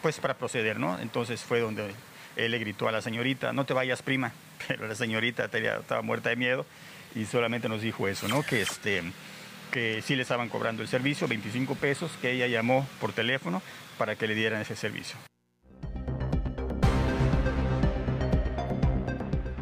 pues, 0.03 0.20
para 0.20 0.34
proceder, 0.34 0.78
¿no? 0.78 0.99
Entonces 1.01 1.40
fue 1.42 1.61
donde 1.61 1.90
él 2.39 2.53
le 2.53 2.59
gritó 2.59 2.89
a 2.89 2.93
la 2.93 3.03
señorita, 3.03 3.53
no 3.53 3.64
te 3.66 3.74
vayas 3.74 4.01
prima, 4.03 4.32
pero 4.68 4.86
la 4.86 4.95
señorita 4.95 5.49
tenía- 5.49 5.76
estaba 5.76 6.03
muerta 6.03 6.30
de 6.30 6.36
miedo 6.36 6.64
y 7.14 7.24
solamente 7.24 7.68
nos 7.68 7.82
dijo 7.82 8.09
eso, 8.09 8.28
¿no? 8.28 8.43
Que, 8.43 8.62
este, 8.62 9.03
que 9.72 10.01
sí 10.03 10.16
le 10.16 10.22
estaban 10.22 10.49
cobrando 10.49 10.82
el 10.82 10.89
servicio, 10.89 11.26
25 11.28 11.74
pesos, 11.74 12.11
que 12.22 12.32
ella 12.32 12.47
llamó 12.47 12.86
por 13.01 13.12
teléfono 13.12 13.61
para 13.99 14.14
que 14.16 14.26
le 14.26 14.34
dieran 14.34 14.61
ese 14.62 14.76
servicio. 14.76 15.18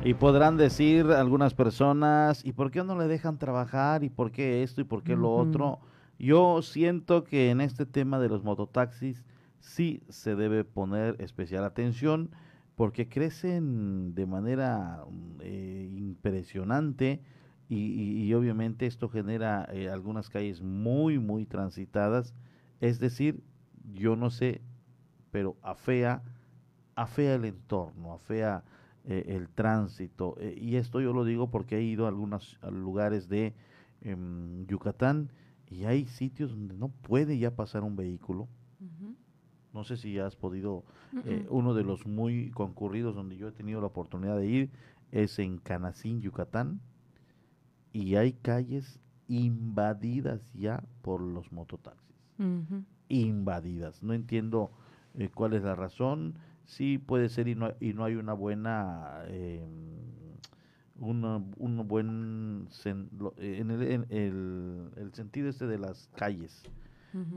Y 0.05 0.15
podrán 0.15 0.57
decir 0.57 1.07
algunas 1.07 1.55
personas, 1.55 2.45
¿y 2.45 2.53
por 2.53 2.71
qué 2.71 2.85
no 2.85 2.97
le 2.97 3.09
dejan 3.09 3.39
trabajar? 3.39 4.05
¿Y 4.05 4.09
por 4.09 4.31
qué 4.31 4.63
esto? 4.63 4.81
¿Y 4.81 4.85
por 4.85 5.03
qué 5.03 5.17
lo 5.17 5.33
otro? 5.33 5.81
Yo 6.19 6.63
siento 6.63 7.25
que 7.25 7.51
en 7.51 7.61
este 7.61 7.87
tema 7.87 8.21
de 8.21 8.29
los 8.29 8.45
mototaxis 8.45 9.25
sí 9.59 10.03
se 10.09 10.37
debe 10.37 10.63
poner 10.63 11.17
especial 11.21 11.65
atención 11.65 12.31
porque 12.77 13.09
crecen 13.09 14.15
de 14.15 14.27
manera 14.27 15.05
mm, 15.09 15.41
eh, 15.41 15.91
impresionante 15.97 17.21
y, 17.69 18.33
obviamente 18.35 18.87
esto 18.87 19.09
genera 19.09 19.69
eh, 19.73 19.89
algunas 19.89 20.31
calles 20.31 20.63
muy, 20.63 21.19
muy 21.19 21.47
transitadas. 21.47 22.33
Es 22.81 23.01
decir, 23.01 23.43
yo 23.93 24.15
no 24.15 24.31
sé, 24.31 24.61
pero 25.33 25.57
afea, 25.63 26.23
afea 26.95 27.35
el 27.35 27.45
entorno, 27.45 28.13
afea 28.13 28.63
eh, 29.05 29.25
el 29.29 29.49
tránsito. 29.49 30.37
eh, 30.39 30.57
y 30.57 30.77
esto 30.77 31.01
yo 31.01 31.13
lo 31.13 31.25
digo 31.25 31.51
porque 31.51 31.79
he 31.79 31.83
ido 31.83 32.05
a 32.05 32.09
algunos 32.09 32.59
lugares 32.71 33.29
de 33.29 33.53
em, 34.03 34.65
Yucatán 34.67 35.31
y 35.69 35.85
hay 35.87 36.07
sitios 36.07 36.51
donde 36.51 36.75
no 36.75 36.89
puede 36.89 37.39
ya 37.39 37.57
pasar 37.57 37.83
un 37.83 37.97
vehículo. 37.97 38.47
No 39.77 39.85
sé 39.85 39.99
si 39.99 40.19
has 40.19 40.35
podido, 40.37 40.85
eh, 41.27 41.47
uno 41.51 41.75
de 41.75 41.85
los 41.85 42.07
muy 42.07 42.51
concurridos 42.51 43.15
donde 43.15 43.37
yo 43.37 43.49
he 43.49 43.53
tenido 43.53 43.83
la 43.83 43.89
oportunidad 43.89 44.39
de 44.39 44.47
ir 44.47 44.71
es 45.13 45.39
en 45.39 45.59
Canacín, 45.59 46.23
Yucatán. 46.23 46.81
y 47.93 48.17
hay 48.17 48.33
calles 48.33 48.99
invadidas 49.29 50.51
ya 50.55 50.83
por 51.03 51.21
los 51.21 51.53
mototaxis. 51.53 52.17
Invadidas. 53.09 54.03
No 54.03 54.15
entiendo 54.15 54.71
eh, 55.15 55.29
cuál 55.29 55.53
es 55.53 55.63
la 55.63 55.75
razón. 55.75 56.39
Sí 56.65 56.97
puede 56.97 57.29
ser 57.29 57.47
y 57.47 57.55
no, 57.55 57.75
y 57.79 57.93
no 57.93 58.05
hay 58.05 58.15
una 58.15 58.33
buena... 58.33 59.25
Eh, 59.27 59.63
un 60.99 61.85
buen 61.87 62.69
en, 62.87 63.71
el, 63.71 63.83
en 63.83 64.07
el, 64.09 64.91
el, 64.97 65.13
sentido 65.13 65.51
este 65.51 65.67
de 65.67 65.79
las 65.79 66.09
calles 66.17 66.63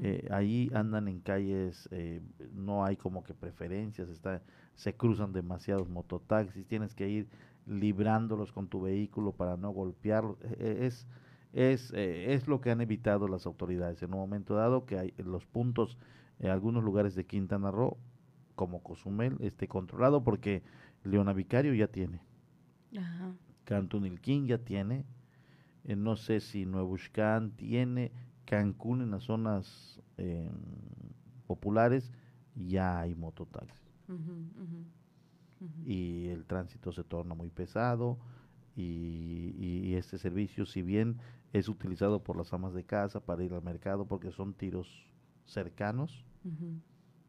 eh, 0.01 0.27
ahí 0.32 0.69
andan 0.73 1.07
en 1.07 1.19
calles, 1.19 1.88
eh, 1.91 2.21
no 2.53 2.84
hay 2.84 2.97
como 2.97 3.23
que 3.23 3.34
preferencias, 3.34 4.09
está, 4.09 4.41
se 4.75 4.95
cruzan 4.95 5.32
demasiados 5.32 5.88
mototaxis, 5.88 6.65
tienes 6.65 6.95
que 6.95 7.07
ir 7.07 7.30
librándolos 7.65 8.51
con 8.51 8.67
tu 8.67 8.82
vehículo 8.82 9.32
para 9.32 9.57
no 9.57 9.71
golpearlos. 9.71 10.38
E, 10.41 10.55
e, 10.59 10.86
es, 10.88 11.07
es, 11.53 11.93
eh, 11.93 12.34
es 12.34 12.47
lo 12.47 12.61
que 12.61 12.71
han 12.71 12.82
evitado 12.82 13.27
las 13.27 13.45
autoridades 13.45 14.01
en 14.03 14.13
un 14.13 14.19
momento 14.19 14.55
dado 14.55 14.86
que 14.86 14.97
hay 14.97 15.13
los 15.17 15.45
puntos 15.45 15.97
en 16.39 16.49
algunos 16.49 16.84
lugares 16.84 17.15
de 17.15 17.25
Quintana 17.25 17.71
Roo, 17.71 17.97
como 18.55 18.82
Cozumel, 18.82 19.38
esté 19.39 19.67
controlado 19.67 20.23
porque 20.23 20.63
Leona 21.03 21.34
Vicario 21.34 21.73
ya 21.73 21.88
tiene. 21.88 22.21
Cantunilquín 23.65 24.47
ya 24.47 24.57
tiene. 24.57 25.05
no 25.86 26.15
sé 26.15 26.39
si 26.39 26.65
Nuevo 26.65 26.97
tiene 27.55 28.11
Cancún, 28.50 29.04
en 29.04 29.12
las 29.12 29.26
zonas 29.26 30.02
em, 30.18 30.50
populares, 31.45 32.12
ya 32.56 33.00
hay 33.00 33.14
mototaxis. 33.14 33.80
Y 35.86 36.30
el 36.30 36.45
tránsito 36.45 36.91
se 36.91 37.04
torna 37.04 37.36
muy 37.36 37.52
pesado 37.52 38.18
y, 38.76 39.93
este 39.93 40.18
servicio, 40.18 40.66
si 40.66 40.82
bien 40.82 41.18
es 41.54 41.70
utilizado 41.70 42.24
por 42.24 42.38
las 42.38 42.52
amas 42.52 42.74
de 42.74 42.84
casa 42.84 43.20
para 43.20 43.43
ir 43.43 43.54
al 43.54 43.62
mercado 43.62 44.08
porque 44.08 44.32
son 44.32 44.56
tiros 44.56 45.06
cercanos, 45.45 46.26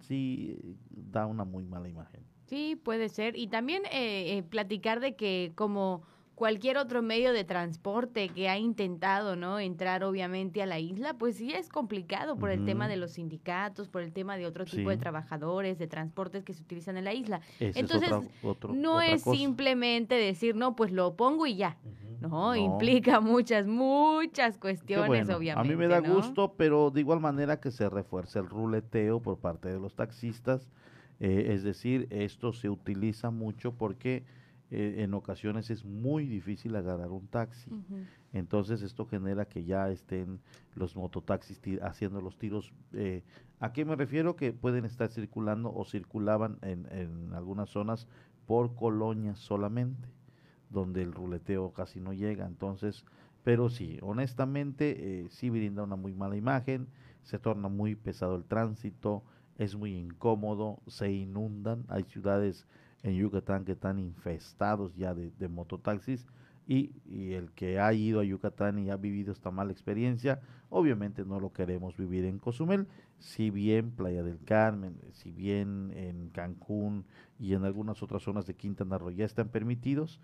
sí 0.00 0.78
da 0.90 1.26
una 1.26 1.44
muy 1.44 1.66
mala 1.66 1.88
imagen. 1.88 2.24
Sí, 2.46 2.80
puede 2.82 3.10
ser. 3.10 3.36
Y 3.36 3.48
también 3.48 3.82
eh, 3.92 4.38
eh, 4.38 4.42
platicar 4.42 5.00
de 5.00 5.16
que 5.16 5.52
como 5.54 6.02
cualquier 6.40 6.78
otro 6.78 7.02
medio 7.02 7.34
de 7.34 7.44
transporte 7.44 8.30
que 8.30 8.48
ha 8.48 8.56
intentado 8.56 9.36
no 9.36 9.58
entrar 9.58 10.02
obviamente 10.04 10.62
a 10.62 10.66
la 10.66 10.78
isla, 10.78 11.12
pues 11.12 11.36
sí 11.36 11.52
es 11.52 11.68
complicado 11.68 12.38
por 12.38 12.48
el 12.48 12.64
tema 12.64 12.88
de 12.88 12.96
los 12.96 13.10
sindicatos, 13.10 13.90
por 13.90 14.00
el 14.00 14.14
tema 14.14 14.38
de 14.38 14.46
otro 14.46 14.64
tipo 14.64 14.88
de 14.88 14.96
trabajadores, 14.96 15.78
de 15.78 15.86
transportes 15.86 16.42
que 16.42 16.54
se 16.54 16.62
utilizan 16.62 16.96
en 16.96 17.04
la 17.04 17.12
isla. 17.12 17.42
Entonces, 17.58 18.10
no 18.72 19.02
es 19.02 19.22
simplemente 19.22 20.14
decir, 20.14 20.56
no, 20.56 20.74
pues 20.74 20.92
lo 20.92 21.14
pongo 21.14 21.46
y 21.46 21.56
ya. 21.56 21.76
no, 22.22 22.56
implica 22.56 23.20
muchas, 23.20 23.66
muchas 23.66 24.56
cuestiones, 24.56 25.28
obviamente. 25.28 25.60
A 25.60 25.62
mí 25.70 25.76
me 25.76 25.88
da 25.88 25.98
gusto, 25.98 26.54
pero 26.56 26.90
de 26.90 27.00
igual 27.00 27.20
manera 27.20 27.60
que 27.60 27.70
se 27.70 27.90
refuerce 27.90 28.38
el 28.38 28.46
ruleteo 28.46 29.20
por 29.20 29.36
parte 29.40 29.68
de 29.68 29.78
los 29.78 29.94
taxistas. 29.94 30.70
Eh, 31.22 31.52
es 31.52 31.64
decir, 31.64 32.06
esto 32.08 32.54
se 32.54 32.70
utiliza 32.70 33.30
mucho 33.30 33.72
porque 33.72 34.24
eh, 34.70 34.96
en 34.98 35.14
ocasiones 35.14 35.70
es 35.70 35.84
muy 35.84 36.26
difícil 36.26 36.76
agarrar 36.76 37.10
un 37.10 37.26
taxi. 37.26 37.70
Entonces 38.32 38.82
esto 38.82 39.06
genera 39.06 39.46
que 39.46 39.64
ya 39.64 39.90
estén 39.90 40.40
los 40.74 40.96
mototaxis 40.96 41.60
haciendo 41.82 42.20
los 42.20 42.38
tiros. 42.38 42.72
Eh, 42.92 43.22
¿A 43.58 43.72
qué 43.72 43.84
me 43.84 43.96
refiero? 43.96 44.36
Que 44.36 44.52
pueden 44.52 44.84
estar 44.84 45.10
circulando 45.10 45.72
o 45.74 45.84
circulaban 45.84 46.58
en, 46.62 46.86
en 46.92 47.34
algunas 47.34 47.70
zonas 47.70 48.06
por 48.46 48.74
colonias 48.74 49.38
solamente, 49.38 50.08
donde 50.70 51.02
el 51.02 51.12
ruleteo 51.12 51.72
casi 51.72 52.00
no 52.00 52.12
llega. 52.12 52.46
Entonces, 52.46 53.04
pero 53.42 53.68
sí, 53.68 53.98
honestamente, 54.02 55.22
eh, 55.22 55.28
sí 55.30 55.50
brinda 55.50 55.82
una 55.82 55.96
muy 55.96 56.14
mala 56.14 56.36
imagen, 56.36 56.88
se 57.22 57.38
torna 57.38 57.68
muy 57.68 57.94
pesado 57.94 58.36
el 58.36 58.44
tránsito, 58.44 59.22
es 59.56 59.76
muy 59.76 59.94
incómodo, 59.94 60.80
se 60.86 61.12
inundan, 61.12 61.84
hay 61.88 62.04
ciudades 62.04 62.66
en 63.02 63.14
Yucatán 63.14 63.64
que 63.64 63.72
están 63.72 63.98
infestados 63.98 64.94
ya 64.94 65.14
de, 65.14 65.48
mototaxis 65.48 66.26
y, 66.66 66.92
el 67.32 67.50
que 67.52 67.80
ha 67.80 67.92
ido 67.92 68.20
a 68.20 68.24
Yucatán 68.24 68.78
y 68.78 68.90
ha 68.90 68.96
vivido 68.96 69.32
esta 69.32 69.50
mala 69.50 69.72
experiencia, 69.72 70.40
obviamente 70.68 71.24
no 71.24 71.40
lo 71.40 71.52
queremos 71.52 71.96
vivir 71.96 72.24
en 72.24 72.38
Cozumel, 72.38 72.86
si 73.18 73.50
bien 73.50 73.90
Playa 73.90 74.22
del 74.22 74.38
Carmen, 74.44 74.96
si 75.12 75.32
bien 75.32 75.92
en 75.94 76.28
Cancún 76.30 77.06
y 77.38 77.54
en 77.54 77.64
algunas 77.64 78.02
otras 78.02 78.22
zonas 78.22 78.46
de 78.46 78.54
Quintana 78.54 78.98
Roo 78.98 79.10
ya 79.10 79.24
están 79.24 79.48
permitidos, 79.48 80.20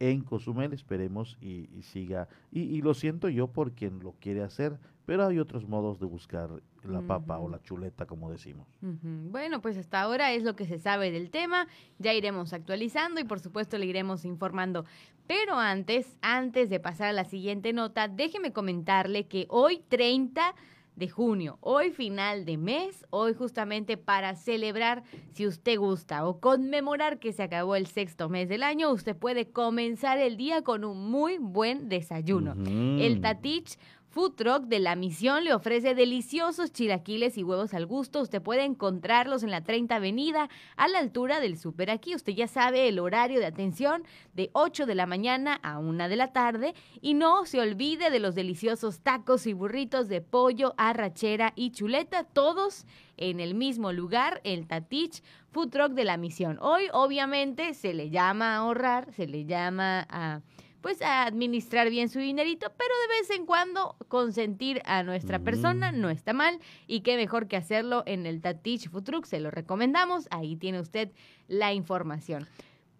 en 0.00 0.22
Cozumel, 0.22 0.72
esperemos 0.72 1.38
y, 1.40 1.68
siga. 1.82 2.28
Y, 2.50 2.82
lo 2.82 2.94
siento 2.94 3.28
yo 3.28 3.48
por 3.48 3.72
quien 3.72 4.00
lo 4.00 4.12
quiere 4.20 4.42
hacer, 4.42 4.78
pero 5.06 5.26
hay 5.26 5.38
otros 5.38 5.68
modos 5.68 5.98
de 6.00 6.06
buscar 6.06 6.50
la 6.82 7.00
papa 7.02 7.38
o 7.38 7.48
la 7.48 7.60
chuleta, 7.62 8.06
como 8.06 8.30
decimos. 8.30 8.66
Bueno, 8.80 9.60
pues 9.60 9.76
hasta 9.76 10.00
ahora 10.00 10.32
es 10.32 10.42
lo 10.42 10.56
que 10.56 10.66
se 10.66 10.78
sabe 10.78 11.10
del 11.10 11.30
tema, 11.30 11.66
ya 11.98 12.12
iremos 12.12 12.52
actualizando 12.52 13.20
y 13.20 13.24
por 13.24 13.40
supuesto 13.40 13.78
le 13.78 13.86
iremos 13.86 14.24
informando. 14.24 14.84
Pero 15.26 15.58
antes, 15.58 16.16
antes 16.20 16.68
de 16.68 16.80
pasar 16.80 17.08
a 17.08 17.12
la 17.12 17.24
siguiente 17.24 17.72
nota, 17.72 18.08
déjeme 18.08 18.52
comentarle 18.52 19.26
que 19.26 19.46
hoy 19.48 19.82
30 19.88 20.54
de 20.96 21.08
junio. 21.08 21.58
Hoy 21.60 21.90
final 21.90 22.44
de 22.44 22.56
mes, 22.56 23.04
hoy 23.10 23.34
justamente 23.34 23.96
para 23.96 24.36
celebrar, 24.36 25.02
si 25.32 25.46
usted 25.46 25.78
gusta, 25.78 26.26
o 26.26 26.38
conmemorar 26.38 27.18
que 27.18 27.32
se 27.32 27.42
acabó 27.42 27.74
el 27.74 27.86
sexto 27.86 28.28
mes 28.28 28.48
del 28.48 28.62
año, 28.62 28.92
usted 28.92 29.16
puede 29.16 29.50
comenzar 29.50 30.18
el 30.18 30.36
día 30.36 30.62
con 30.62 30.84
un 30.84 31.10
muy 31.10 31.38
buen 31.38 31.88
desayuno. 31.88 32.54
El 32.64 33.20
Tatich 33.20 33.76
Food 34.14 34.36
Truck 34.36 34.62
de 34.66 34.78
la 34.78 34.94
Misión 34.94 35.42
le 35.42 35.52
ofrece 35.52 35.96
deliciosos 35.96 36.70
chilaquiles 36.70 37.36
y 37.36 37.42
huevos 37.42 37.74
al 37.74 37.84
gusto. 37.84 38.20
Usted 38.20 38.40
puede 38.40 38.62
encontrarlos 38.62 39.42
en 39.42 39.50
la 39.50 39.64
30 39.64 39.96
Avenida, 39.96 40.48
a 40.76 40.86
la 40.86 41.00
altura 41.00 41.40
del 41.40 41.58
Super 41.58 41.90
Aquí. 41.90 42.14
Usted 42.14 42.32
ya 42.32 42.46
sabe 42.46 42.86
el 42.86 43.00
horario 43.00 43.40
de 43.40 43.46
atención 43.46 44.04
de 44.32 44.50
8 44.52 44.86
de 44.86 44.94
la 44.94 45.06
mañana 45.06 45.58
a 45.64 45.80
1 45.80 46.08
de 46.08 46.14
la 46.14 46.32
tarde. 46.32 46.74
Y 47.00 47.14
no 47.14 47.44
se 47.44 47.58
olvide 47.58 48.10
de 48.10 48.20
los 48.20 48.36
deliciosos 48.36 49.00
tacos 49.00 49.48
y 49.48 49.52
burritos 49.52 50.06
de 50.06 50.20
pollo, 50.20 50.74
arrachera 50.76 51.52
y 51.56 51.72
chuleta, 51.72 52.22
todos 52.22 52.86
en 53.16 53.40
el 53.40 53.56
mismo 53.56 53.92
lugar, 53.92 54.40
el 54.44 54.68
Tatich 54.68 55.24
Food 55.50 55.70
Truck 55.70 55.90
de 55.90 56.04
la 56.04 56.18
Misión. 56.18 56.56
Hoy, 56.60 56.84
obviamente, 56.92 57.74
se 57.74 57.92
le 57.92 58.10
llama 58.10 58.54
a 58.54 58.58
ahorrar, 58.58 59.12
se 59.12 59.26
le 59.26 59.44
llama 59.44 60.06
a 60.08 60.40
pues 60.84 61.00
a 61.00 61.24
administrar 61.24 61.88
bien 61.88 62.10
su 62.10 62.18
dinerito, 62.18 62.66
pero 62.76 62.90
de 63.08 63.18
vez 63.18 63.30
en 63.30 63.46
cuando 63.46 63.96
consentir 64.08 64.82
a 64.84 65.02
nuestra 65.02 65.38
persona 65.38 65.92
no 65.92 66.10
está 66.10 66.34
mal 66.34 66.60
y 66.86 67.00
qué 67.00 67.16
mejor 67.16 67.48
que 67.48 67.56
hacerlo 67.56 68.02
en 68.04 68.26
el 68.26 68.42
Tatich 68.42 68.90
Food 68.90 69.24
se 69.24 69.40
lo 69.40 69.50
recomendamos, 69.50 70.28
ahí 70.30 70.56
tiene 70.56 70.80
usted 70.80 71.10
la 71.48 71.72
información, 71.72 72.46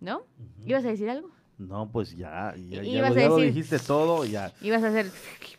¿no? 0.01 0.23
¿Ibas 0.65 0.87
a 0.87 0.89
decir 0.89 1.11
algo? 1.11 1.29
No, 1.59 1.91
pues 1.91 2.17
ya, 2.17 2.55
ya, 2.57 2.83
ya, 2.83 3.11
lo 3.11 3.37
dijiste 3.37 3.79
todo, 3.79 4.25
ya. 4.25 4.51
Ibas 4.63 4.83
a 4.83 4.89
hacer 4.89 5.11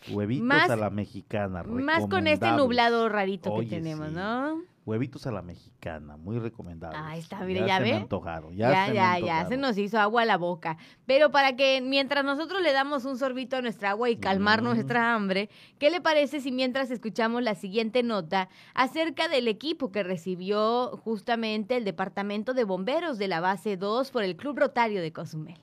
huevitos 0.10 0.70
a 0.72 0.76
la 0.76 0.90
mexicana, 0.90 1.62
Más 1.62 2.08
con 2.08 2.26
este 2.26 2.52
nublado 2.54 3.08
rarito 3.08 3.56
que 3.60 3.68
tenemos, 3.68 4.12
¿no? 4.12 4.64
Huevitos 4.86 5.26
a 5.26 5.32
la 5.32 5.42
mexicana, 5.42 6.16
muy 6.16 6.38
recomendable. 6.38 7.00
Ahí 7.02 7.20
está, 7.20 7.40
mire, 7.40 7.66
ya, 7.66 7.78
se 7.78 7.84
ve. 7.84 7.90
Me 7.90 7.96
antojaron, 7.98 8.56
ya, 8.56 8.70
ya, 8.70 8.94
ya, 8.94 9.20
ya, 9.20 9.48
se 9.48 9.58
nos 9.58 9.80
hizo 9.80 10.00
agua 10.00 10.22
a 10.22 10.26
la 10.26 10.38
boca. 10.38 10.78
Pero 11.08 11.32
para 11.32 11.56
que 11.56 11.82
mientras 11.82 12.24
nosotros 12.24 12.62
le 12.62 12.72
damos 12.72 13.04
un 13.04 13.18
sorbito 13.18 13.58
a 13.58 13.62
nuestra 13.64 13.90
agua 13.90 14.12
y 14.12 14.18
calmar 14.18 14.62
nuestra 14.62 15.16
hambre, 15.16 15.50
¿qué 15.80 15.90
le 15.90 16.02
parece 16.02 16.40
si 16.40 16.52
mientras 16.52 16.92
escuchamos 16.92 17.42
la 17.42 17.56
siguiente 17.56 18.04
nota 18.04 18.48
acerca 18.76 19.28
del 19.28 19.48
equipo 19.48 19.92
que 19.92 20.04
recibió 20.04 20.98
justamente 20.98 21.78
el 21.78 21.84
Departamento 21.84 22.54
de 22.54 22.64
Bomberos 22.64 23.18
de 23.18 23.28
la 23.28 23.40
Base 23.40 23.78
2 23.78 24.12
por 24.12 24.24
el 24.24 24.36
Club 24.36 24.60
Rotario 24.60 25.02
de 25.02 25.12
Cozumel? 25.12 25.60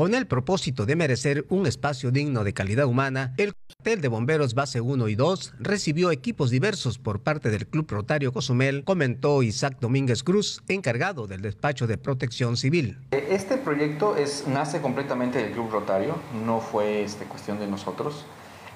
Con 0.00 0.14
el 0.14 0.26
propósito 0.26 0.86
de 0.86 0.96
merecer 0.96 1.44
un 1.50 1.66
espacio 1.66 2.10
digno 2.10 2.42
de 2.42 2.54
calidad 2.54 2.86
humana, 2.86 3.34
el 3.36 3.52
cuartel 3.52 4.00
de 4.00 4.08
bomberos 4.08 4.54
base 4.54 4.80
1 4.80 5.08
y 5.08 5.14
2 5.14 5.56
recibió 5.58 6.10
equipos 6.10 6.48
diversos 6.48 6.96
por 6.96 7.20
parte 7.20 7.50
del 7.50 7.66
Club 7.66 7.86
Rotario 7.90 8.32
Cozumel, 8.32 8.82
comentó 8.84 9.42
Isaac 9.42 9.76
Domínguez 9.78 10.22
Cruz, 10.22 10.62
encargado 10.68 11.26
del 11.26 11.42
despacho 11.42 11.86
de 11.86 11.98
protección 11.98 12.56
civil. 12.56 12.96
Este 13.10 13.58
proyecto 13.58 14.16
es, 14.16 14.46
nace 14.46 14.80
completamente 14.80 15.42
del 15.42 15.52
Club 15.52 15.70
Rotario, 15.70 16.16
no 16.46 16.60
fue 16.62 17.02
este, 17.02 17.26
cuestión 17.26 17.58
de 17.58 17.66
nosotros. 17.66 18.24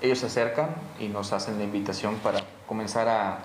Ellos 0.03 0.18
se 0.18 0.27
acercan 0.27 0.75
y 1.01 1.09
nos 1.09 1.33
hacen 1.33 1.57
la 1.57 1.64
invitación 1.64 2.16
para 2.16 2.45
comenzar 2.66 3.09
a 3.09 3.39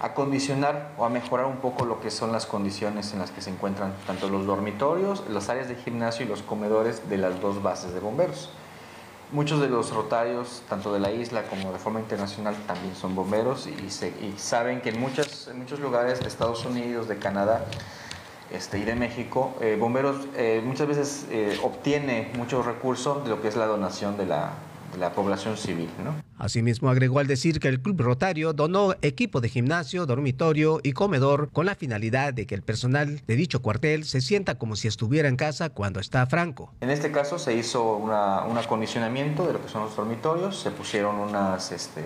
a 0.00 0.14
condicionar 0.14 0.92
o 0.96 1.04
a 1.04 1.08
mejorar 1.08 1.46
un 1.46 1.56
poco 1.56 1.84
lo 1.84 2.00
que 2.00 2.10
son 2.10 2.30
las 2.30 2.46
condiciones 2.46 3.12
en 3.12 3.18
las 3.18 3.30
que 3.30 3.40
se 3.40 3.50
encuentran 3.50 3.94
tanto 4.06 4.28
los 4.28 4.46
dormitorios, 4.46 5.24
las 5.28 5.48
áreas 5.48 5.68
de 5.68 5.74
gimnasio 5.74 6.24
y 6.24 6.28
los 6.28 6.42
comedores 6.42 7.08
de 7.08 7.18
las 7.18 7.40
dos 7.40 7.62
bases 7.62 7.92
de 7.92 8.00
bomberos. 8.00 8.50
Muchos 9.32 9.60
de 9.60 9.68
los 9.68 9.92
rotarios, 9.92 10.62
tanto 10.68 10.92
de 10.92 11.00
la 11.00 11.10
isla 11.10 11.42
como 11.42 11.72
de 11.72 11.78
forma 11.78 12.00
internacional, 12.00 12.54
también 12.66 12.94
son 12.94 13.14
bomberos 13.14 13.66
y, 13.66 13.90
saben 14.38 14.80
que 14.80 14.90
en, 14.90 15.00
muchas, 15.00 15.48
en 15.48 15.58
muchos 15.58 15.80
lugares 15.80 16.20
de 16.20 16.28
Estados 16.28 16.64
Unidos, 16.64 17.08
de 17.08 17.18
Canadá, 17.18 17.66
este, 18.50 18.78
y 18.78 18.84
de 18.84 18.94
México, 18.94 19.54
eh, 19.60 19.76
Bomberos 19.78 20.26
eh, 20.34 20.62
muchas 20.64 20.88
veces 20.88 21.26
eh, 21.30 21.58
obtiene 21.62 22.30
muchos 22.38 22.64
recursos 22.64 23.22
de 23.22 23.28
lo 23.28 23.42
que 23.42 23.48
es 23.48 23.56
la 23.56 23.66
donación 23.66 24.16
de 24.16 24.24
la, 24.24 24.52
la 24.98 25.12
población 25.12 25.56
civil. 25.56 25.88
¿no? 26.04 26.14
Asimismo, 26.36 26.90
agregó 26.90 27.18
al 27.18 27.26
decir 27.26 27.60
que 27.60 27.68
el 27.68 27.80
Club 27.80 28.00
Rotario 28.00 28.52
donó 28.52 28.94
equipo 29.02 29.40
de 29.40 29.48
gimnasio, 29.48 30.06
dormitorio 30.06 30.80
y 30.82 30.92
comedor 30.92 31.50
con 31.50 31.66
la 31.66 31.74
finalidad 31.74 32.34
de 32.34 32.46
que 32.46 32.54
el 32.54 32.62
personal 32.62 33.22
de 33.26 33.36
dicho 33.36 33.62
cuartel 33.62 34.04
se 34.04 34.20
sienta 34.20 34.56
como 34.56 34.76
si 34.76 34.88
estuviera 34.88 35.28
en 35.28 35.36
casa 35.36 35.70
cuando 35.70 36.00
está 36.00 36.26
franco. 36.26 36.72
En 36.80 36.90
este 36.90 37.10
caso 37.10 37.38
se 37.38 37.54
hizo 37.54 37.96
una, 37.96 38.44
un 38.44 38.58
acondicionamiento 38.58 39.46
de 39.46 39.54
lo 39.54 39.62
que 39.62 39.68
son 39.68 39.82
los 39.82 39.96
dormitorios, 39.96 40.58
se 40.60 40.70
pusieron 40.70 41.16
unas, 41.16 41.72
este, 41.72 42.02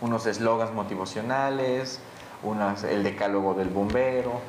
unos 0.00 0.26
eslogans 0.26 0.72
motivacionales, 0.72 2.00
unas, 2.42 2.84
el 2.84 3.02
decálogo 3.02 3.54
del 3.54 3.68
bombero, 3.68 4.40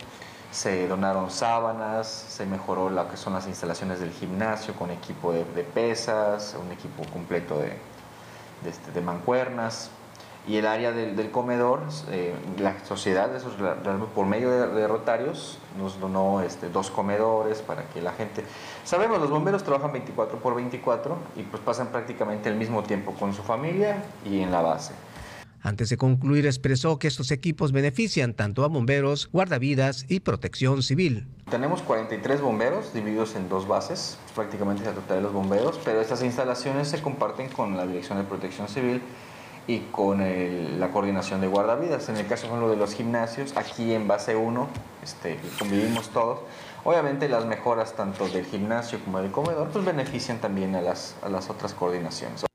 se 0.52 0.88
donaron 0.88 1.30
sábanas, 1.30 2.08
se 2.08 2.46
mejoró 2.46 2.90
lo 2.90 3.08
que 3.10 3.18
son 3.18 3.34
las 3.34 3.48
instalaciones 3.48 4.00
del 4.00 4.12
gimnasio 4.12 4.74
con 4.74 4.90
equipo 4.90 5.32
de, 5.32 5.44
pesas, 5.64 6.56
un 6.60 6.72
equipo 6.72 7.04
completo 7.12 7.60
de, 7.60 7.68
de, 8.64 8.70
este, 8.70 9.02
mancuernas. 9.02 9.92
Y 10.48 10.58
el 10.58 10.66
área 10.66 10.92
del, 10.92 11.30
comedor, 11.30 11.82
eh, 12.10 12.34
la 12.58 12.74
sociedad, 12.84 13.30
por 14.16 14.26
medio 14.26 14.50
de, 14.50 14.68
de, 14.68 14.88
Rotarios, 14.88 15.60
nos 15.78 16.00
donó 16.00 16.42
este, 16.42 16.70
dos 16.70 16.90
comedores 16.90 17.62
para 17.62 17.84
que 17.90 18.02
la 18.02 18.14
gente... 18.14 18.44
Sabemos, 18.84 19.20
los 19.20 19.30
bomberos 19.30 19.64
trabajan 19.64 19.92
24 19.92 20.40
por 20.40 20.56
24 20.56 21.18
y 21.36 21.44
pues 21.44 21.62
pasan 21.62 21.88
prácticamente 21.88 22.50
el 22.50 22.56
mismo 22.56 22.82
tiempo 22.82 23.14
con 23.14 23.34
su 23.34 23.44
familia 23.44 24.04
y 24.26 24.40
en 24.40 24.52
la 24.52 24.62
base. 24.62 24.94
Antes 25.62 25.90
de 25.90 25.98
concluir, 25.98 26.46
expresó 26.46 27.00
que 27.00 27.08
estos 27.08 27.32
equipos 27.32 27.72
benefician 27.72 28.34
tanto 28.34 28.64
a 28.64 28.68
bomberos, 28.68 29.30
guardavidas 29.32 30.06
y 30.08 30.22
protección 30.22 30.84
civil. 30.84 31.28
Tenemos 31.50 31.82
43 31.82 32.42
bomberos 32.42 32.94
divididos 32.94 33.36
en 33.36 33.50
dos 33.50 33.68
bases, 33.68 34.18
prácticamente 34.36 34.86
la 34.86 34.92
totalidad 34.92 35.16
de 35.16 35.22
los 35.24 35.34
bomberos, 35.34 35.80
pero 35.84 36.00
estas 36.00 36.24
instalaciones 36.24 36.88
se 36.88 37.02
comparten 37.02 37.50
con 37.50 37.76
la 37.76 37.86
Dirección 37.86 38.18
de 38.20 38.24
Protección 38.24 38.68
Civil 38.70 39.02
y 39.68 39.80
con 39.92 40.20
la 40.80 40.90
coordinación 40.92 41.42
de 41.42 41.48
guardavidas. 41.48 42.10
En 42.10 42.18
el 42.18 42.26
caso 42.26 42.48
por 42.48 42.58
ejemplo, 42.58 42.70
de 42.72 42.78
los 42.78 42.96
gimnasios, 42.96 43.56
aquí 43.56 43.94
en 43.94 44.08
base 44.08 44.36
1 44.36 44.68
este, 45.04 45.40
convivimos 45.60 46.10
todos. 46.10 46.40
Obviamente 46.84 47.28
las 47.28 47.46
mejoras 47.46 47.94
tanto 47.96 48.28
del 48.30 48.46
gimnasio 48.46 49.00
como 49.04 49.20
del 49.20 49.32
comedor 49.32 49.70
pues 49.70 49.84
benefician 49.84 50.40
también 50.40 50.76
a 50.76 50.82
las 50.82 51.50
otras 51.50 51.74
coordinaciones. 51.74 52.49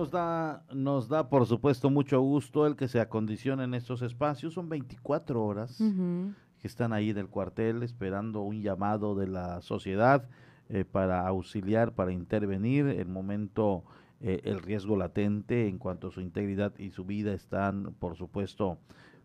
Nos 0.00 0.10
da, 0.10 0.64
nos 0.72 1.08
da, 1.10 1.28
por 1.28 1.44
supuesto, 1.44 1.90
mucho 1.90 2.22
gusto 2.22 2.66
el 2.66 2.74
que 2.74 2.88
se 2.88 3.00
acondicionen 3.00 3.74
estos 3.74 4.00
espacios. 4.00 4.54
Son 4.54 4.66
24 4.66 5.44
horas 5.44 5.78
uh 5.78 5.84
-huh. 5.84 6.34
que 6.58 6.68
están 6.68 6.94
ahí 6.94 7.12
del 7.12 7.28
cuartel 7.28 7.82
esperando 7.82 8.40
un 8.40 8.62
llamado 8.62 9.14
de 9.14 9.26
la 9.28 9.60
sociedad 9.60 10.26
eh, 10.70 10.86
para 10.86 11.28
auxiliar, 11.28 11.92
para 11.92 12.12
intervenir. 12.12 12.86
El 12.86 13.08
momento, 13.08 13.84
eh, 14.22 14.40
el 14.44 14.60
riesgo 14.60 14.96
latente 14.96 15.68
en 15.68 15.76
cuanto 15.76 16.08
a 16.08 16.10
su 16.12 16.22
integridad 16.22 16.72
y 16.78 16.92
su 16.92 17.04
vida 17.04 17.34
están, 17.34 17.92
por 17.98 18.16
supuesto, 18.16 18.78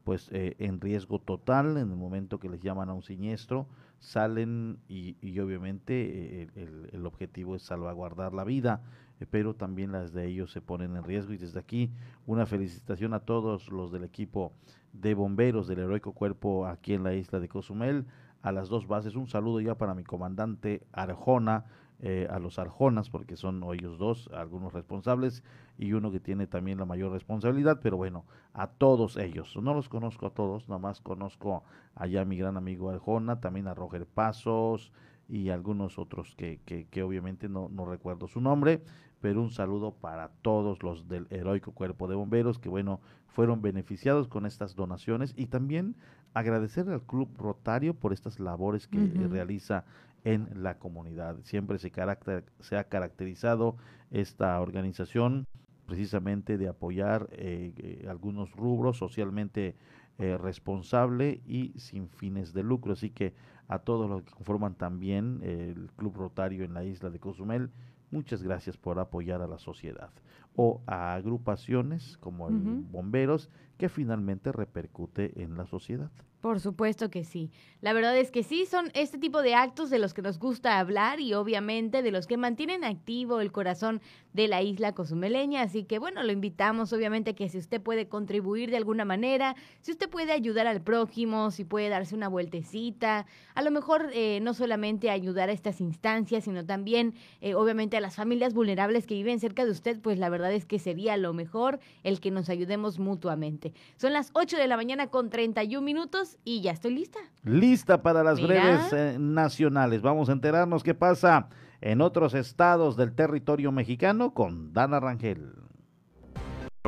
pues 0.04 0.30
eh, 0.34 0.58
en 0.60 0.82
riesgo 0.82 1.20
total 1.20 1.78
en 1.78 1.90
el 1.90 1.96
momento 1.96 2.38
que 2.38 2.50
les 2.50 2.60
llaman 2.62 2.90
a 2.90 2.94
un 2.94 3.02
siniestro, 3.02 3.66
salen 4.00 4.80
y, 4.90 5.16
y 5.22 5.40
obviamente 5.40 6.42
el, 6.42 6.52
el, 6.56 6.90
el 6.92 7.06
objetivo 7.06 7.56
es 7.56 7.62
salvaguardar 7.62 8.34
la 8.34 8.44
vida 8.44 8.82
pero 9.30 9.54
también 9.54 9.92
las 9.92 10.14
de 10.14 10.28
ellos 10.28 10.52
se 10.52 10.62
ponen 10.62 10.96
en 10.96 11.04
riesgo. 11.04 11.34
Y 11.34 11.38
desde 11.38 11.60
aquí 11.60 11.92
una 12.26 12.46
felicitación 12.46 13.14
a 13.14 13.22
todos 13.22 13.70
los 13.70 13.92
del 13.92 14.04
equipo 14.04 14.54
de 14.94 15.14
bomberos 15.14 15.68
del 15.68 15.80
heroico 15.80 16.14
cuerpo 16.14 16.66
aquí 16.66 16.94
en 16.94 17.04
la 17.04 17.14
isla 17.14 17.40
de 17.40 17.50
Cozumel, 17.50 18.06
a 18.42 18.52
las 18.52 18.70
dos 18.70 18.88
bases. 18.88 19.16
Un 19.16 19.28
saludo 19.28 19.62
ya 19.62 19.76
para 19.76 19.96
mi 19.96 20.04
comandante 20.04 20.86
Arjona, 20.92 21.66
eh, 22.00 22.28
a 22.30 22.40
los 22.40 22.60
Arjonas, 22.60 23.10
porque 23.10 23.38
son 23.38 23.64
ellos 23.74 23.98
dos, 23.98 24.30
algunos 24.34 24.74
responsables 24.74 25.44
y 25.78 25.94
uno 25.94 26.12
que 26.12 26.20
tiene 26.20 26.46
también 26.46 26.78
la 26.78 26.86
mayor 26.86 27.14
responsabilidad, 27.14 27.80
pero 27.82 27.96
bueno, 27.96 28.26
a 28.54 28.68
todos 28.68 29.16
ellos. 29.16 29.56
No 29.62 29.74
los 29.74 29.88
conozco 29.88 30.26
a 30.28 30.30
todos, 30.32 30.68
nada 30.68 30.80
más 30.80 31.00
conozco 31.00 31.64
allá 31.96 32.22
a 32.22 32.26
mi 32.26 32.38
gran 32.38 32.58
amigo 32.58 32.90
Arjona, 32.90 33.40
también 33.40 33.68
a 33.68 33.74
Roger 33.74 34.06
Pasos, 34.06 34.92
y 35.30 35.50
algunos 35.50 35.98
otros 35.98 36.36
que, 36.36 36.60
que, 36.66 36.86
que 36.88 37.02
obviamente 37.02 37.48
no, 37.48 37.70
no, 37.70 37.86
recuerdo 37.86 38.28
su 38.28 38.42
nombre, 38.42 38.84
pero 39.22 39.42
un 39.42 39.52
saludo 39.52 39.92
para 39.94 40.30
todos 40.42 40.84
los 40.84 41.08
del 41.08 41.28
heroico 41.30 41.72
cuerpo 41.72 42.08
de 42.08 42.16
bomberos 42.16 42.60
que 42.60 42.70
bueno, 42.70 43.02
fueron 43.28 43.62
beneficiados 43.62 44.28
con 44.28 44.46
estas 44.46 44.76
donaciones 44.76 45.34
y 45.36 45.48
también 45.48 45.96
agradecer 46.34 46.90
al 46.90 47.02
Club 47.02 47.30
Rotario 47.38 47.94
por 47.94 48.14
estas 48.14 48.40
labores 48.40 48.88
que 48.88 48.98
uh 48.98 49.02
-huh. 49.02 49.30
realiza 49.30 49.86
en 50.26 50.50
la 50.56 50.78
comunidad. 50.80 51.38
Siempre 51.44 51.78
se, 51.78 51.92
caracter, 51.92 52.46
se 52.60 52.78
ha 52.78 52.86
caracterizado 52.86 53.78
esta 54.12 54.60
organización 54.60 55.48
precisamente 55.86 56.58
de 56.58 56.68
apoyar 56.68 57.30
eh, 57.32 57.74
eh, 57.78 58.08
algunos 58.10 58.52
rubros 58.52 58.98
socialmente 58.98 59.76
eh, 60.18 60.38
responsable 60.38 61.42
y 61.46 61.74
sin 61.78 62.10
fines 62.10 62.54
de 62.54 62.64
lucro. 62.64 62.94
Así 62.94 63.12
que 63.12 63.34
a 63.68 63.80
todos 63.80 64.10
los 64.10 64.24
que 64.24 64.32
conforman 64.34 64.76
también 64.76 65.42
el 65.44 65.90
Club 65.96 66.16
Rotario 66.16 66.64
en 66.64 66.74
la 66.74 66.84
isla 66.84 67.10
de 67.10 67.20
Cozumel, 67.20 67.72
muchas 68.12 68.44
gracias 68.44 68.78
por 68.78 69.00
apoyar 69.00 69.42
a 69.42 69.48
la 69.48 69.58
sociedad 69.58 70.12
o 70.56 70.82
a 70.88 71.14
agrupaciones 71.14 72.18
como 72.18 72.48
el 72.48 72.56
uh 72.56 72.60
-huh. 72.60 72.92
bomberos 72.92 73.50
que 73.78 73.90
finalmente 73.90 74.52
repercute 74.52 75.42
en 75.42 75.58
la 75.58 75.66
sociedad. 75.66 76.12
Por 76.46 76.60
supuesto 76.60 77.10
que 77.10 77.24
sí. 77.24 77.50
La 77.82 77.92
verdad 77.92 78.16
es 78.16 78.30
que 78.30 78.44
sí, 78.44 78.68
son 78.68 78.92
este 78.94 79.18
tipo 79.18 79.42
de 79.42 79.56
actos 79.56 79.90
de 79.90 79.98
los 79.98 80.14
que 80.14 80.22
nos 80.22 80.38
gusta 80.38 80.78
hablar 80.78 81.20
y 81.20 81.34
obviamente 81.34 82.04
de 82.04 82.12
los 82.12 82.28
que 82.28 82.38
mantienen 82.38 82.84
activo 82.84 83.40
el 83.40 83.52
corazón 83.52 84.00
de 84.34 84.48
la 84.48 84.62
isla 84.62 84.94
cozumeleña. 84.94 85.64
Así 85.64 85.86
que 85.86 85.98
bueno, 85.98 86.22
lo 86.22 86.32
invitamos 86.32 86.94
obviamente 86.94 87.34
que 87.34 87.50
si 87.50 87.58
usted 87.58 87.82
puede 87.82 88.08
contribuir 88.08 88.70
de 88.70 88.78
alguna 88.78 89.06
manera, 89.06 89.56
si 89.82 89.92
usted 89.92 90.08
puede 90.08 90.34
ayudar 90.34 90.68
al 90.68 90.84
prójimo, 90.84 91.50
si 91.50 91.64
puede 91.64 91.90
darse 91.90 92.14
una 92.14 92.28
vueltecita, 92.28 93.26
a 93.56 93.62
lo 93.64 93.72
mejor 93.72 94.12
eh, 94.14 94.40
no 94.44 94.54
solamente 94.54 95.10
ayudar 95.10 95.50
a 95.50 95.54
estas 95.54 95.82
instancias, 95.82 96.44
sino 96.44 96.64
también 96.64 97.16
eh, 97.42 97.56
obviamente 97.56 97.98
a 97.98 98.02
las 98.02 98.16
familias 98.16 98.54
vulnerables 98.54 99.08
que 99.08 99.16
viven 99.16 99.40
cerca 99.40 99.66
de 99.66 99.72
usted, 99.72 100.00
pues 100.00 100.20
la 100.20 100.30
verdad 100.30 100.54
es 100.54 100.66
que 100.66 100.78
sería 100.78 101.18
lo 101.18 101.34
mejor 101.34 101.80
el 102.04 102.20
que 102.20 102.30
nos 102.30 102.50
ayudemos 102.50 103.00
mutuamente. 103.00 103.74
Son 103.98 104.14
las 104.14 104.30
8 104.34 104.58
de 104.58 104.68
la 104.68 104.78
mañana 104.78 105.08
con 105.08 105.32
31 105.32 105.84
minutos 105.84 106.35
y 106.44 106.62
ya 106.62 106.72
estoy 106.72 106.94
lista. 106.94 107.20
Lista 107.44 108.02
para 108.02 108.24
las 108.24 108.40
Mira. 108.40 108.48
breves 108.48 108.94
eh, 108.94 109.18
nacionales. 109.20 110.02
Vamos 110.02 110.30
a 110.30 110.34
enterarnos 110.34 110.84
qué 110.84 110.94
pasa 110.94 111.50
en 111.82 112.02
otros 112.02 112.34
estados 112.34 112.98
del 112.98 113.14
territorio 113.14 113.72
mexicano 113.72 114.34
con 114.34 114.74
Dana 114.74 115.00
Rangel. 115.00 115.54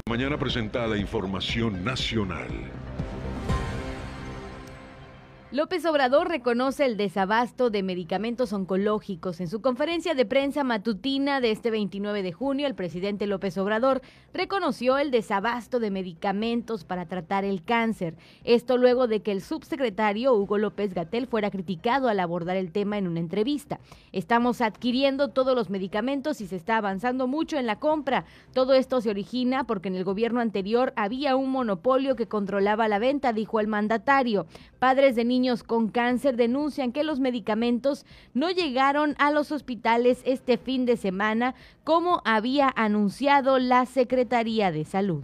Mañana 0.10 0.38
presentada 0.38 0.98
información 0.98 1.84
nacional. 1.84 2.48
López 5.50 5.86
Obrador 5.86 6.28
reconoce 6.28 6.84
el 6.84 6.98
desabasto 6.98 7.70
de 7.70 7.82
medicamentos 7.82 8.52
oncológicos. 8.52 9.40
En 9.40 9.48
su 9.48 9.62
conferencia 9.62 10.14
de 10.14 10.26
prensa 10.26 10.66
matutina 10.66 11.40
de 11.40 11.52
este 11.52 11.72
29 11.72 12.22
de 12.22 12.34
junio, 12.34 12.68
el 12.68 12.76
presidente 12.76 13.28
López 13.28 13.58
Obrador 13.58 14.02
reconoció 14.34 14.98
el 14.98 15.10
desabasto 15.10 15.80
de 15.80 15.90
medicamentos 15.90 16.84
para 16.84 17.06
tratar 17.06 17.46
el 17.46 17.64
cáncer. 17.64 18.18
Esto 18.44 18.76
luego 18.76 19.08
de 19.08 19.22
que 19.22 19.32
el 19.32 19.42
subsecretario 19.42 20.34
Hugo 20.34 20.58
López 20.58 20.94
Gatel 20.94 21.28
fuera 21.28 21.50
criticado 21.50 22.10
al 22.10 22.20
abordar 22.20 22.58
el 22.58 22.74
tema 22.74 22.98
en 22.98 23.08
una 23.08 23.22
entrevista. 23.22 23.80
Estamos 24.12 24.60
adquiriendo 24.60 25.30
todos 25.30 25.56
los 25.56 25.70
medicamentos 25.70 26.42
y 26.42 26.48
se 26.48 26.58
está 26.58 26.76
avanzando 26.76 27.26
mucho 27.26 27.58
en 27.58 27.68
la 27.68 27.80
compra. 27.80 28.26
Todo 28.54 28.74
esto 28.74 29.00
se 29.00 29.12
origina 29.12 29.64
porque 29.64 29.88
en 29.88 29.96
el 29.96 30.04
gobierno 30.04 30.42
anterior 30.42 30.92
había 30.98 31.38
un 31.38 31.52
monopolio 31.52 32.18
que 32.18 32.28
controlaba 32.28 32.90
la 32.90 33.00
venta, 33.00 33.32
dijo 33.32 33.62
el 33.62 33.68
mandatario. 33.68 34.46
Padres 34.80 35.16
de 35.16 35.24
niños 35.24 35.37
niños 35.38 35.62
con 35.62 35.90
cáncer 35.90 36.36
denuncian 36.36 36.92
que 36.92 37.04
los 37.04 37.20
medicamentos 37.20 38.08
no 38.34 38.50
llegaron 38.50 39.14
a 39.20 39.30
los 39.30 39.52
hospitales 39.52 40.24
este 40.26 40.58
fin 40.58 40.88
de 40.88 40.98
semana 40.98 41.54
como 41.84 42.24
había 42.26 42.74
anunciado 42.76 43.60
la 43.60 43.86
Secretaría 43.86 44.72
de 44.72 44.84
Salud. 44.84 45.24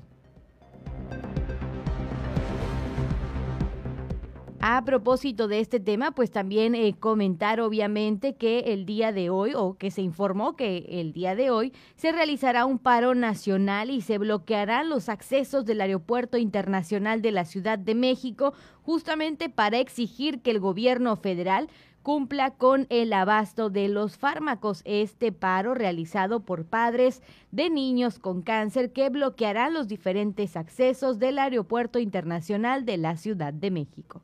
A 4.66 4.86
propósito 4.86 5.50
de 5.50 5.60
este 5.60 5.82
tema, 5.82 6.12
pues 6.12 6.32
también 6.32 6.74
eh, 6.74 6.96
comentar 6.98 7.60
obviamente 7.60 8.36
que 8.36 8.60
el 8.60 8.86
día 8.86 9.12
de 9.12 9.30
hoy, 9.30 9.52
o 9.58 9.74
que 9.78 9.92
se 9.92 10.02
informó 10.02 10.56
que 10.56 10.86
el 10.88 11.12
día 11.12 11.36
de 11.36 11.52
hoy, 11.52 11.74
se 11.98 12.14
realizará 12.14 12.64
un 12.64 12.80
paro 12.80 13.14
nacional 13.14 13.90
y 13.90 14.00
se 14.00 14.18
bloquearán 14.18 14.88
los 14.88 15.10
accesos 15.10 15.66
del 15.66 15.82
Aeropuerto 15.82 16.38
Internacional 16.38 17.22
de 17.22 17.34
la 17.34 17.44
Ciudad 17.44 17.78
de 17.78 17.94
México, 17.94 18.54
justamente 18.84 19.50
para 19.50 19.80
exigir 19.80 20.40
que 20.40 20.52
el 20.52 20.62
gobierno 20.62 21.18
federal 21.18 21.68
cumpla 22.02 22.52
con 22.52 22.88
el 22.90 23.12
abasto 23.12 23.70
de 23.70 23.90
los 23.90 24.16
fármacos. 24.16 24.82
Este 24.86 25.34
paro 25.34 25.74
realizado 25.74 26.40
por 26.40 26.64
padres 26.64 27.22
de 27.52 27.70
niños 27.70 28.18
con 28.18 28.42
cáncer 28.42 28.94
que 28.94 29.10
bloqueará 29.10 29.70
los 29.70 29.90
diferentes 29.90 30.56
accesos 30.56 31.20
del 31.20 31.40
Aeropuerto 31.40 32.00
Internacional 32.00 32.86
de 32.86 32.96
la 32.96 33.18
Ciudad 33.18 33.52
de 33.52 33.70
México. 33.70 34.22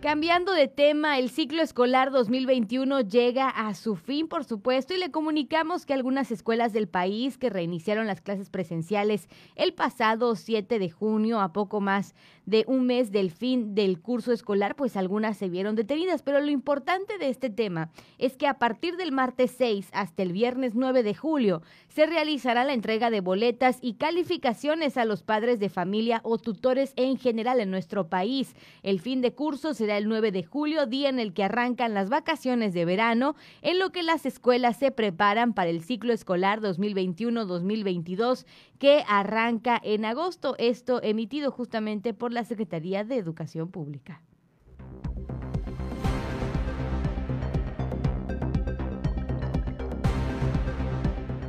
Cambiando 0.00 0.52
de 0.52 0.68
tema, 0.68 1.18
el 1.18 1.28
ciclo 1.28 1.60
escolar 1.60 2.12
2021 2.12 3.00
llega 3.00 3.48
a 3.48 3.74
su 3.74 3.96
fin, 3.96 4.28
por 4.28 4.44
supuesto, 4.44 4.94
y 4.94 4.96
le 4.96 5.10
comunicamos 5.10 5.86
que 5.86 5.92
algunas 5.92 6.30
escuelas 6.30 6.72
del 6.72 6.86
país 6.86 7.36
que 7.36 7.50
reiniciaron 7.50 8.06
las 8.06 8.20
clases 8.20 8.48
presenciales 8.48 9.28
el 9.56 9.74
pasado 9.74 10.36
7 10.36 10.78
de 10.78 10.88
junio, 10.88 11.40
a 11.40 11.52
poco 11.52 11.80
más 11.80 12.14
de 12.46 12.64
un 12.68 12.86
mes 12.86 13.10
del 13.10 13.32
fin 13.32 13.74
del 13.74 14.00
curso 14.00 14.32
escolar, 14.32 14.76
pues 14.76 14.96
algunas 14.96 15.36
se 15.36 15.48
vieron 15.48 15.74
detenidas. 15.74 16.22
Pero 16.22 16.40
lo 16.40 16.50
importante 16.50 17.18
de 17.18 17.28
este 17.28 17.50
tema 17.50 17.90
es 18.18 18.36
que 18.36 18.46
a 18.46 18.54
partir 18.54 18.96
del 18.96 19.10
martes 19.10 19.52
6 19.58 19.90
hasta 19.92 20.22
el 20.22 20.32
viernes 20.32 20.76
9 20.76 21.02
de 21.02 21.14
julio 21.14 21.60
se 21.88 22.06
realizará 22.06 22.64
la 22.64 22.72
entrega 22.72 23.10
de 23.10 23.20
boletas 23.20 23.78
y 23.82 23.94
calificaciones 23.94 24.96
a 24.96 25.04
los 25.04 25.22
padres 25.24 25.58
de 25.58 25.68
familia 25.68 26.20
o 26.22 26.38
tutores 26.38 26.94
en 26.94 27.18
general 27.18 27.60
en 27.60 27.70
nuestro 27.70 28.08
país. 28.08 28.54
El 28.82 29.00
fin 29.00 29.20
de 29.20 29.34
curso 29.34 29.74
el 29.96 30.08
9 30.08 30.32
de 30.32 30.42
julio, 30.44 30.86
día 30.86 31.08
en 31.08 31.18
el 31.18 31.32
que 31.32 31.44
arrancan 31.44 31.94
las 31.94 32.10
vacaciones 32.10 32.74
de 32.74 32.84
verano, 32.84 33.34
en 33.62 33.78
lo 33.78 33.90
que 33.90 34.02
las 34.02 34.26
escuelas 34.26 34.76
se 34.76 34.90
preparan 34.90 35.54
para 35.54 35.70
el 35.70 35.82
ciclo 35.82 36.12
escolar 36.12 36.60
2021-2022 36.60 38.44
que 38.78 39.04
arranca 39.08 39.80
en 39.82 40.04
agosto. 40.04 40.54
Esto 40.58 41.02
emitido 41.02 41.50
justamente 41.50 42.12
por 42.12 42.32
la 42.32 42.44
Secretaría 42.44 43.04
de 43.04 43.16
Educación 43.16 43.70
Pública. 43.70 44.20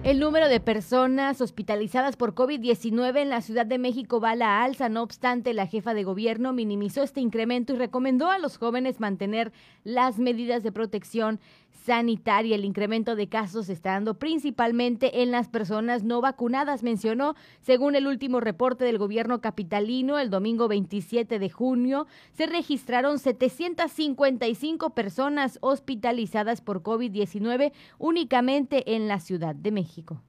El 0.10 0.18
número 0.18 0.47
de 0.49 0.60
personas 0.60 1.39
hospitalizadas 1.39 2.18
por 2.18 2.34
COVID-19 2.34 3.22
en 3.22 3.30
la 3.30 3.41
Ciudad 3.41 3.68
de 3.68 3.78
México 3.78 4.20
va 4.20 4.32
a 4.32 4.36
la 4.36 4.64
alza. 4.64 4.89
No 4.89 5.03
obstante, 5.03 5.53
la 5.53 5.68
jefa 5.68 5.93
de 5.93 6.03
gobierno 6.03 6.51
minimizó 6.51 7.03
este 7.03 7.22
incremento 7.22 7.74
y 7.74 7.78
recomendó 7.78 8.32
a 8.32 8.39
los 8.39 8.57
jóvenes 8.57 8.99
mantener 8.99 9.51
las 9.84 10.18
medidas 10.18 10.64
de 10.64 10.72
protección 10.72 11.39
sanitaria. 11.86 12.56
El 12.56 12.66
incremento 12.66 13.16
de 13.16 13.28
casos 13.28 13.70
está 13.70 13.94
dando 13.94 14.20
principalmente 14.20 15.22
en 15.22 15.32
las 15.32 15.48
personas 15.48 16.04
no 16.04 16.22
vacunadas, 16.22 16.84
mencionó. 16.84 17.36
Según 17.62 17.96
el 17.96 18.08
último 18.08 18.40
reporte 18.40 18.86
del 18.86 18.98
gobierno 18.98 19.42
capitalino, 19.42 20.20
el 20.20 20.30
domingo 20.30 20.68
27 20.68 21.40
de 21.40 21.50
junio 21.50 22.08
se 22.34 22.46
registraron 22.46 23.20
755 23.20 24.92
personas 24.92 25.58
hospitalizadas 25.62 26.62
por 26.62 26.84
COVID-19 26.84 27.72
únicamente 27.98 28.96
en 28.96 29.08
la 29.08 29.20
Ciudad 29.20 29.56
de 29.56 29.72
México. 29.72 30.22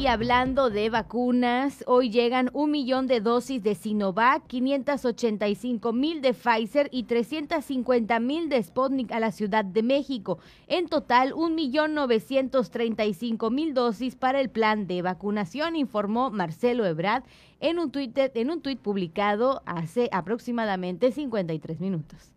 Y 0.00 0.06
hablando 0.06 0.70
de 0.70 0.88
vacunas, 0.88 1.84
hoy 1.86 2.08
llegan 2.08 2.48
un 2.54 2.70
millón 2.70 3.06
de 3.06 3.20
dosis 3.20 3.62
de 3.62 3.74
Sinovac, 3.74 4.46
585 4.46 5.92
mil 5.92 6.22
de 6.22 6.32
Pfizer 6.32 6.88
y 6.90 7.02
350 7.02 8.18
mil 8.18 8.48
de 8.48 8.62
Sputnik 8.62 9.12
a 9.12 9.20
la 9.20 9.30
Ciudad 9.30 9.62
de 9.62 9.82
México. 9.82 10.38
En 10.68 10.88
total, 10.88 11.34
un 11.34 11.54
millón 11.54 11.92
935 11.92 13.50
mil 13.50 13.74
dosis 13.74 14.16
para 14.16 14.40
el 14.40 14.48
plan 14.48 14.86
de 14.86 15.02
vacunación, 15.02 15.76
informó 15.76 16.30
Marcelo 16.30 16.86
Ebrard 16.86 17.24
en 17.60 17.78
un 17.78 17.90
tuit, 17.90 18.16
en 18.16 18.50
un 18.50 18.62
tuit 18.62 18.80
publicado 18.80 19.60
hace 19.66 20.08
aproximadamente 20.12 21.12
53 21.12 21.78
minutos. 21.78 22.32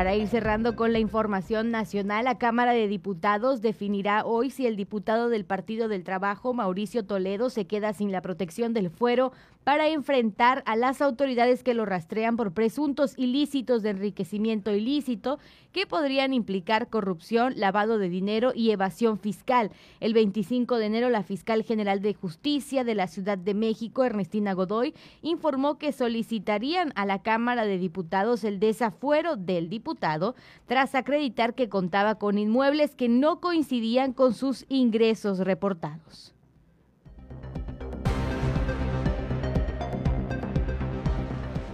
Para 0.00 0.16
ir 0.16 0.28
cerrando 0.28 0.76
con 0.76 0.94
la 0.94 0.98
información 0.98 1.70
nacional, 1.70 2.24
la 2.24 2.38
Cámara 2.38 2.72
de 2.72 2.88
Diputados 2.88 3.60
definirá 3.60 4.24
hoy 4.24 4.48
si 4.48 4.66
el 4.66 4.74
diputado 4.74 5.28
del 5.28 5.44
Partido 5.44 5.88
del 5.88 6.04
Trabajo, 6.04 6.54
Mauricio 6.54 7.04
Toledo, 7.04 7.50
se 7.50 7.66
queda 7.66 7.92
sin 7.92 8.10
la 8.10 8.22
protección 8.22 8.72
del 8.72 8.88
fuero 8.88 9.30
para 9.64 9.88
enfrentar 9.88 10.62
a 10.66 10.76
las 10.76 11.02
autoridades 11.02 11.62
que 11.62 11.74
lo 11.74 11.84
rastrean 11.84 12.36
por 12.36 12.52
presuntos 12.52 13.14
ilícitos 13.16 13.82
de 13.82 13.90
enriquecimiento 13.90 14.74
ilícito 14.74 15.38
que 15.72 15.86
podrían 15.86 16.32
implicar 16.32 16.88
corrupción, 16.88 17.54
lavado 17.56 17.98
de 17.98 18.08
dinero 18.08 18.52
y 18.54 18.70
evasión 18.70 19.18
fiscal. 19.18 19.70
El 20.00 20.14
25 20.14 20.76
de 20.78 20.86
enero, 20.86 21.10
la 21.10 21.22
fiscal 21.22 21.62
general 21.62 22.02
de 22.02 22.14
justicia 22.14 22.84
de 22.84 22.94
la 22.94 23.06
Ciudad 23.06 23.38
de 23.38 23.54
México, 23.54 24.04
Ernestina 24.04 24.54
Godoy, 24.54 24.94
informó 25.22 25.78
que 25.78 25.92
solicitarían 25.92 26.92
a 26.96 27.06
la 27.06 27.22
Cámara 27.22 27.64
de 27.64 27.78
Diputados 27.78 28.44
el 28.44 28.58
desafuero 28.58 29.36
del 29.36 29.68
diputado 29.68 30.34
tras 30.66 30.94
acreditar 30.94 31.54
que 31.54 31.68
contaba 31.68 32.16
con 32.16 32.38
inmuebles 32.38 32.94
que 32.94 33.08
no 33.08 33.40
coincidían 33.40 34.12
con 34.12 34.34
sus 34.34 34.64
ingresos 34.68 35.38
reportados. 35.38 36.34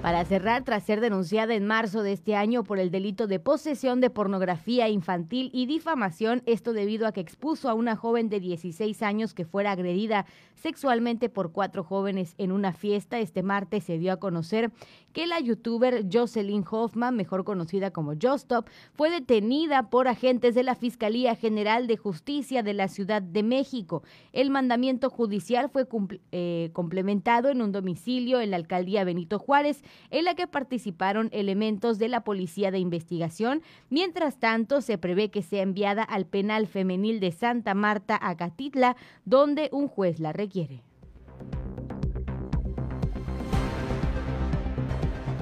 Para 0.07 0.25
cerrar, 0.25 0.63
tras 0.63 0.85
ser 0.85 1.01
denunciada 1.01 1.57
en 1.57 1.67
marzo 1.67 2.05
de 2.05 2.13
este 2.13 2.37
año 2.37 2.63
por 2.63 2.79
el 2.79 2.93
delito 2.93 3.27
de 3.27 3.41
posesión 3.41 4.01
de 4.01 4.09
pornografía 4.09 4.89
infantil 4.89 5.51
y 5.53 5.67
difamación, 5.67 6.45
esto 6.47 6.73
debido 6.73 7.09
a 7.09 7.13
que 7.13 7.21
expuso 7.21 7.69
a 7.69 7.75
una 7.75 7.97
joven 7.97 8.29
de 8.29 8.39
16 8.39 9.03
años 9.03 9.35
que 9.35 9.45
fuera 9.45 9.73
agredida 9.73 10.25
sexualmente 10.55 11.29
por 11.29 11.51
cuatro 11.51 11.83
jóvenes 11.83 12.37
en 12.39 12.53
una 12.53 12.73
fiesta, 12.73 13.19
este 13.19 13.43
martes 13.43 13.83
se 13.83 13.99
dio 13.99 14.13
a 14.13 14.21
conocer 14.21 14.71
que 15.17 15.27
la 15.27 15.41
youtuber 15.41 16.05
Jocelyn 16.13 16.63
Hoffman, 16.71 17.17
mejor 17.17 17.45
conocida 17.45 17.91
como 17.91 18.13
Jostop, 18.21 18.69
fue 18.93 19.09
detenida 19.09 19.89
por 19.89 20.09
agentes 20.09 20.55
de 20.55 20.63
la 20.63 20.75
Fiscalía 20.75 21.35
General 21.35 21.87
de 21.87 21.97
Justicia 21.97 22.63
de 22.63 22.75
la 22.75 22.89
Ciudad 22.89 23.23
de 23.23 23.43
México. 23.43 24.03
El 24.35 24.51
mandamiento 24.51 25.09
judicial 25.09 25.71
fue 25.71 25.89
eh, 26.33 26.69
complementado 26.75 27.49
en 27.49 27.63
un 27.63 27.73
domicilio 27.73 28.43
en 28.43 28.51
la 28.51 28.59
alcaldía 28.59 29.05
Benito 29.05 29.39
Juárez 29.39 29.83
en 30.11 30.27
la 30.27 30.35
que 30.35 30.47
participaron 30.47 31.31
elementos 31.33 31.99
de 31.99 32.09
la 32.09 32.23
Policía 32.23 32.71
de 32.71 32.79
Investigación. 32.79 33.63
Mientras 33.89 34.39
tanto, 34.39 34.83
se 34.83 34.99
prevé 34.99 35.31
que 35.31 35.41
sea 35.41 35.63
enviada 35.63 36.03
al 36.03 36.27
penal 36.27 36.67
femenil 36.67 37.21
de 37.21 37.33
Santa 37.33 37.73
Marta, 37.73 38.19
Acatitla, 38.21 38.97
donde 39.25 39.71
un 39.73 39.89
juez 39.89 40.21
la 40.21 40.35
requiere. 40.35 40.86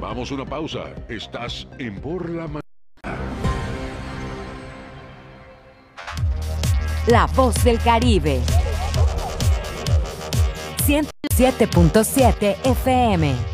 Vamos 0.05 0.31
a 0.31 0.35
una 0.35 0.45
pausa. 0.45 0.85
Estás 1.09 1.67
en 1.79 1.99
Por 1.99 2.29
la 2.29 2.47
Mañana. 2.47 2.61
La 7.07 7.25
voz 7.35 7.55
del 7.65 7.79
Caribe. 7.81 8.43
107.7 10.87 12.57
FM. 12.65 13.54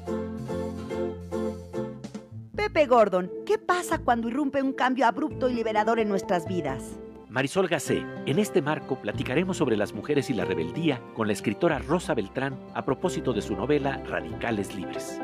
Pepe 2.55 2.85
Gordon, 2.85 3.31
¿qué 3.45 3.57
pasa 3.57 3.99
cuando 3.99 4.27
irrumpe 4.27 4.61
un 4.61 4.73
cambio 4.73 5.07
abrupto 5.07 5.49
y 5.49 5.53
liberador 5.53 5.99
en 5.99 6.09
nuestras 6.09 6.45
vidas? 6.45 6.99
Marisol 7.29 7.69
Gacé, 7.69 8.05
en 8.25 8.39
este 8.39 8.61
marco 8.61 9.01
platicaremos 9.01 9.55
sobre 9.55 9.77
las 9.77 9.93
mujeres 9.93 10.29
y 10.29 10.33
la 10.33 10.43
rebeldía 10.43 11.01
con 11.15 11.27
la 11.27 11.33
escritora 11.33 11.79
Rosa 11.79 12.13
Beltrán 12.13 12.59
a 12.73 12.83
propósito 12.83 13.31
de 13.31 13.41
su 13.41 13.55
novela 13.55 14.03
Radicales 14.05 14.75
Libres. 14.75 15.17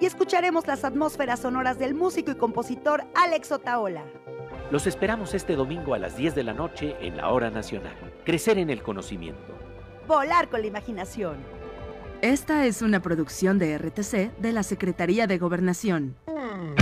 Y 0.00 0.06
escucharemos 0.06 0.66
las 0.66 0.84
atmósferas 0.84 1.38
sonoras 1.38 1.78
del 1.78 1.94
músico 1.94 2.32
y 2.32 2.34
compositor 2.34 3.04
Alex 3.14 3.52
Otaola. 3.52 4.04
Los 4.72 4.88
esperamos 4.88 5.34
este 5.34 5.54
domingo 5.54 5.94
a 5.94 6.00
las 6.00 6.16
10 6.16 6.34
de 6.34 6.42
la 6.42 6.52
noche 6.52 6.96
en 7.00 7.16
la 7.16 7.28
Hora 7.28 7.50
Nacional. 7.50 7.94
Crecer 8.24 8.58
en 8.58 8.70
el 8.70 8.82
conocimiento. 8.82 9.56
Volar 10.08 10.48
con 10.48 10.62
la 10.62 10.66
imaginación. 10.66 11.36
Esta 12.22 12.66
es 12.66 12.82
una 12.82 13.00
producción 13.02 13.58
de 13.60 13.78
RTC 13.78 14.36
de 14.38 14.52
la 14.52 14.64
Secretaría 14.64 15.28
de 15.28 15.38
Gobernación. 15.38 16.16
Mm. 16.52 16.81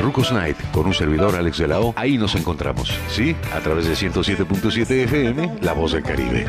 Rucos 0.00 0.32
Night, 0.32 0.56
con 0.72 0.86
un 0.86 0.94
servidor 0.94 1.36
Alex 1.36 1.58
de 1.58 1.68
la 1.68 1.80
O. 1.80 1.94
Ahí 1.96 2.18
nos 2.18 2.34
encontramos, 2.34 2.92
¿sí? 3.08 3.36
A 3.54 3.60
través 3.60 3.86
de 3.86 3.94
107.7 3.94 4.90
FM, 5.04 5.58
La 5.62 5.72
Voz 5.72 5.92
del 5.92 6.02
Caribe. 6.02 6.46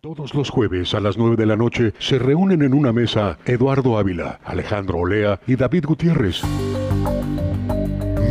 Todos 0.00 0.34
los 0.34 0.50
jueves 0.50 0.94
a 0.94 1.00
las 1.00 1.16
9 1.16 1.36
de 1.36 1.46
la 1.46 1.56
noche 1.56 1.92
se 1.98 2.18
reúnen 2.18 2.62
en 2.62 2.74
una 2.74 2.92
mesa 2.92 3.38
Eduardo 3.44 3.98
Ávila, 3.98 4.40
Alejandro 4.44 4.98
Olea 4.98 5.40
y 5.46 5.56
David 5.56 5.84
Gutiérrez. 5.86 6.42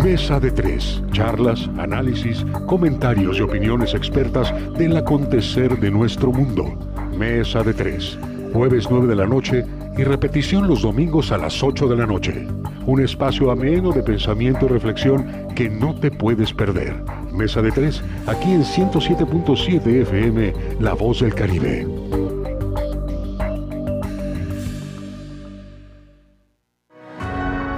Mesa 0.03 0.39
de 0.39 0.51
tres. 0.51 1.01
Charlas, 1.13 1.69
análisis, 1.77 2.45
comentarios 2.67 3.37
y 3.37 3.41
opiniones 3.41 3.93
expertas 3.93 4.53
del 4.77 4.97
acontecer 4.97 5.79
de 5.79 5.91
nuestro 5.91 6.31
mundo. 6.31 6.92
Mesa 7.17 7.63
de 7.63 7.73
tres. 7.73 8.17
Jueves 8.53 8.87
9 8.89 9.07
de 9.07 9.15
la 9.15 9.25
noche 9.25 9.65
y 9.97 10.03
repetición 10.03 10.67
los 10.67 10.81
domingos 10.81 11.31
a 11.31 11.37
las 11.37 11.63
8 11.63 11.87
de 11.87 11.95
la 11.95 12.05
noche. 12.05 12.47
Un 12.85 13.01
espacio 13.01 13.51
ameno 13.51 13.91
de 13.91 14.03
pensamiento 14.03 14.65
y 14.65 14.69
reflexión 14.69 15.47
que 15.55 15.69
no 15.69 15.95
te 15.95 16.11
puedes 16.11 16.53
perder. 16.53 17.03
Mesa 17.31 17.61
de 17.61 17.71
tres, 17.71 18.03
aquí 18.27 18.51
en 18.51 18.63
107.7 18.63 20.01
FM, 20.01 20.53
La 20.79 20.93
Voz 20.93 21.21
del 21.21 21.33
Caribe. 21.33 21.87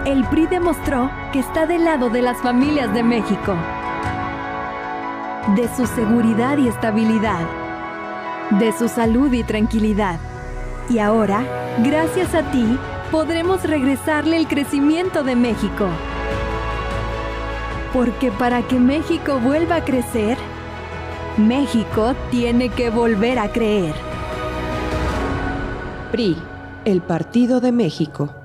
El 0.06 0.24
PRI 0.26 0.48
demostró 0.48 1.10
que 1.32 1.40
está 1.40 1.66
del 1.66 1.84
lado 1.84 2.10
de 2.10 2.22
las 2.22 2.38
familias 2.38 2.94
de 2.94 3.04
México, 3.04 3.56
de 5.56 5.68
su 5.76 5.86
seguridad 5.88 6.58
y 6.58 6.68
estabilidad, 6.68 7.65
de 8.52 8.72
su 8.72 8.88
salud 8.88 9.32
y 9.34 9.44
tranquilidad. 9.44 10.20
Y 10.90 11.00
ahora, 11.00 11.44
gracias 11.84 12.36
a 12.36 12.52
ti, 12.52 12.78
podremos 13.12 13.64
regresarle 13.64 14.38
el 14.38 14.48
crecimiento 14.48 15.24
de 15.24 15.36
México. 15.36 15.88
Porque 17.94 18.32
para 18.32 18.62
que 18.62 18.80
México 18.80 19.40
vuelva 19.40 19.78
a 19.78 19.86
crecer, 19.86 20.38
México 21.38 22.14
tiene 22.30 22.70
que 22.70 22.90
volver 22.90 23.40
a 23.40 23.52
creer. 23.52 23.96
PRI, 26.12 26.38
el 26.86 27.02
Partido 27.02 27.60
de 27.60 27.72
México. 27.72 28.45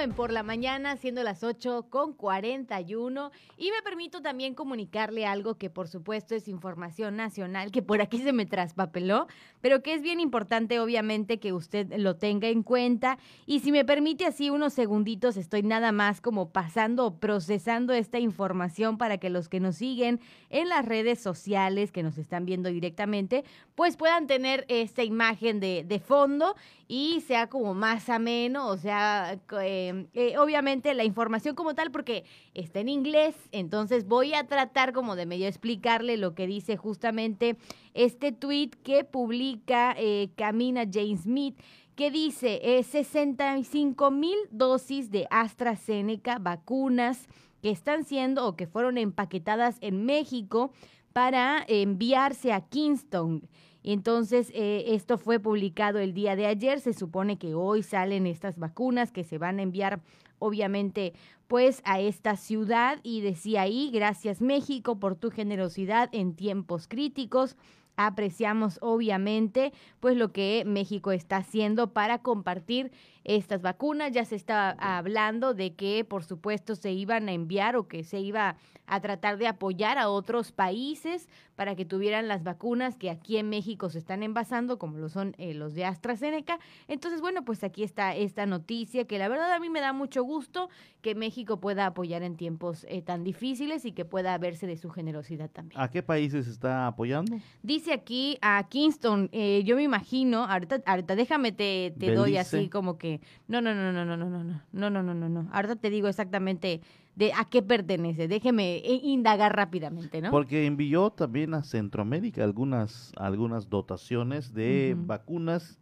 Por 0.00 0.32
la 0.32 0.42
Mañana, 0.42 0.96
siendo 0.96 1.22
las 1.22 1.44
8 1.44 1.88
con 1.90 2.14
41. 2.14 3.32
Y 3.58 3.70
me 3.70 3.82
permito 3.84 4.22
también 4.22 4.54
comunicarle 4.54 5.26
algo 5.26 5.58
que, 5.58 5.68
por 5.68 5.88
supuesto, 5.88 6.34
es 6.34 6.48
información 6.48 7.16
nacional, 7.16 7.70
que 7.70 7.82
por 7.82 8.00
aquí 8.00 8.16
se 8.16 8.32
me 8.32 8.46
traspapeló, 8.46 9.26
pero 9.60 9.82
que 9.82 9.92
es 9.92 10.00
bien 10.00 10.18
importante, 10.18 10.80
obviamente, 10.80 11.38
que 11.38 11.52
usted 11.52 11.92
lo 11.98 12.16
tenga 12.16 12.48
en 12.48 12.62
cuenta. 12.62 13.18
Y 13.44 13.60
si 13.60 13.72
me 13.72 13.84
permite 13.84 14.24
así 14.24 14.48
unos 14.48 14.72
segunditos, 14.72 15.36
estoy 15.36 15.62
nada 15.62 15.92
más 15.92 16.22
como 16.22 16.48
pasando 16.48 17.04
o 17.04 17.18
procesando 17.18 17.92
esta 17.92 18.18
información 18.18 18.96
para 18.96 19.18
que 19.18 19.28
los 19.28 19.50
que 19.50 19.60
nos 19.60 19.76
siguen 19.76 20.18
en 20.48 20.70
las 20.70 20.86
redes 20.86 21.20
sociales, 21.20 21.92
que 21.92 22.02
nos 22.02 22.16
están 22.16 22.46
viendo 22.46 22.70
directamente, 22.70 23.44
pues 23.74 23.98
puedan 23.98 24.26
tener 24.26 24.64
esta 24.68 25.04
imagen 25.04 25.60
de 25.60 26.02
fondo 26.02 26.56
y 26.92 27.20
sea 27.20 27.46
como 27.48 27.72
más 27.72 28.08
ameno, 28.08 28.66
o 28.66 28.76
sea, 28.76 29.38
eh, 29.62 30.08
eh, 30.12 30.38
obviamente 30.38 30.92
la 30.92 31.04
información 31.04 31.54
como 31.54 31.76
tal, 31.76 31.92
porque 31.92 32.24
está 32.52 32.80
en 32.80 32.88
inglés, 32.88 33.36
entonces 33.52 34.08
voy 34.08 34.34
a 34.34 34.48
tratar 34.48 34.92
como 34.92 35.14
de 35.14 35.24
medio 35.24 35.46
explicarle 35.46 36.16
lo 36.16 36.34
que 36.34 36.48
dice 36.48 36.76
justamente 36.76 37.56
este 37.94 38.32
tweet 38.32 38.70
que 38.82 39.04
publica 39.04 39.94
eh, 39.96 40.30
Camina 40.34 40.82
Jane 40.82 41.16
Smith 41.16 41.56
que 41.94 42.10
dice 42.10 42.58
eh, 42.60 42.82
65 42.82 44.10
mil 44.10 44.36
dosis 44.50 45.12
de 45.12 45.28
AstraZeneca 45.30 46.40
vacunas 46.40 47.28
que 47.62 47.70
están 47.70 48.04
siendo 48.04 48.44
o 48.48 48.56
que 48.56 48.66
fueron 48.66 48.98
empaquetadas 48.98 49.76
en 49.80 50.06
México 50.06 50.72
para 51.12 51.64
enviarse 51.68 52.52
a 52.52 52.62
Kingston. 52.62 53.48
Entonces, 53.82 54.50
eh, 54.54 54.84
esto 54.88 55.18
fue 55.18 55.40
publicado 55.40 55.98
el 55.98 56.12
día 56.12 56.36
de 56.36 56.46
ayer. 56.46 56.80
Se 56.80 56.92
supone 56.92 57.38
que 57.38 57.54
hoy 57.54 57.82
salen 57.82 58.26
estas 58.26 58.58
vacunas 58.58 59.12
que 59.12 59.24
se 59.24 59.38
van 59.38 59.58
a 59.58 59.62
enviar, 59.62 60.00
obviamente, 60.38 61.14
pues 61.48 61.82
a 61.84 62.00
esta 62.00 62.36
ciudad. 62.36 63.00
Y 63.02 63.22
decía 63.22 63.62
ahí, 63.62 63.90
gracias 63.92 64.40
México 64.40 64.98
por 64.98 65.16
tu 65.16 65.30
generosidad 65.30 66.08
en 66.12 66.34
tiempos 66.34 66.88
críticos. 66.88 67.56
Apreciamos 67.96 68.78
obviamente 68.80 69.74
pues 69.98 70.16
lo 70.16 70.32
que 70.32 70.62
México 70.64 71.12
está 71.12 71.36
haciendo 71.36 71.92
para 71.92 72.22
compartir 72.22 72.92
estas 73.24 73.60
vacunas. 73.60 74.12
Ya 74.12 74.24
se 74.24 74.36
está 74.36 74.70
hablando 74.70 75.52
de 75.52 75.74
que 75.74 76.04
por 76.04 76.24
supuesto 76.24 76.76
se 76.76 76.92
iban 76.92 77.28
a 77.28 77.32
enviar 77.32 77.76
o 77.76 77.88
que 77.88 78.04
se 78.04 78.20
iba 78.20 78.56
a 78.90 79.00
tratar 79.00 79.38
de 79.38 79.46
apoyar 79.46 79.98
a 79.98 80.10
otros 80.10 80.50
países 80.50 81.28
para 81.54 81.76
que 81.76 81.84
tuvieran 81.84 82.26
las 82.26 82.42
vacunas 82.42 82.96
que 82.96 83.08
aquí 83.08 83.36
en 83.36 83.48
México 83.48 83.88
se 83.88 83.98
están 83.98 84.22
envasando, 84.22 84.78
como 84.78 84.98
lo 84.98 85.08
son 85.08 85.34
eh, 85.38 85.54
los 85.54 85.74
de 85.74 85.84
AstraZeneca. 85.84 86.58
Entonces, 86.88 87.20
bueno, 87.20 87.44
pues 87.44 87.62
aquí 87.62 87.82
está 87.82 88.16
esta 88.16 88.46
noticia 88.46 89.04
que 89.04 89.18
la 89.18 89.28
verdad 89.28 89.52
a 89.52 89.60
mí 89.60 89.68
me 89.70 89.80
da 89.80 89.92
mucho 89.92 90.24
gusto 90.24 90.70
que 91.02 91.14
México 91.14 91.60
pueda 91.60 91.86
apoyar 91.86 92.22
en 92.22 92.36
tiempos 92.36 92.84
eh, 92.88 93.02
tan 93.02 93.24
difíciles 93.24 93.84
y 93.84 93.92
que 93.92 94.04
pueda 94.04 94.36
verse 94.38 94.66
de 94.66 94.76
su 94.76 94.90
generosidad 94.90 95.50
también. 95.50 95.80
¿A 95.80 95.88
qué 95.88 96.02
países 96.02 96.48
está 96.48 96.86
apoyando? 96.86 97.38
Dice 97.62 97.92
aquí 97.92 98.38
a 98.42 98.66
Kingston, 98.68 99.28
eh, 99.32 99.62
yo 99.64 99.76
me 99.76 99.82
imagino, 99.82 100.44
ahorita, 100.44 100.82
ahorita 100.84 101.14
déjame 101.14 101.52
te, 101.52 101.94
te 101.98 102.12
doy 102.12 102.38
así 102.38 102.68
como 102.68 102.98
que, 102.98 103.20
no, 103.46 103.60
no, 103.60 103.74
no, 103.74 103.92
no, 103.92 104.04
no, 104.04 104.16
no, 104.16 104.28
no, 104.28 104.44
no, 104.44 104.60
no, 104.72 104.90
no, 104.90 105.02
no, 105.02 105.14
no, 105.14 105.28
no, 105.28 105.48
ahorita 105.52 105.76
te 105.76 105.90
digo 105.90 106.08
exactamente 106.08 106.80
de 107.20 107.34
a 107.34 107.44
qué 107.44 107.62
pertenece, 107.62 108.28
déjeme 108.28 108.78
eh, 108.78 109.00
indagar 109.02 109.54
rápidamente, 109.54 110.22
¿no? 110.22 110.30
Porque 110.30 110.64
envió 110.64 111.10
también 111.10 111.52
a 111.52 111.62
Centroamérica 111.62 112.42
algunas, 112.42 113.12
algunas 113.16 113.68
dotaciones 113.68 114.54
de 114.54 114.96
vacunas 114.96 115.78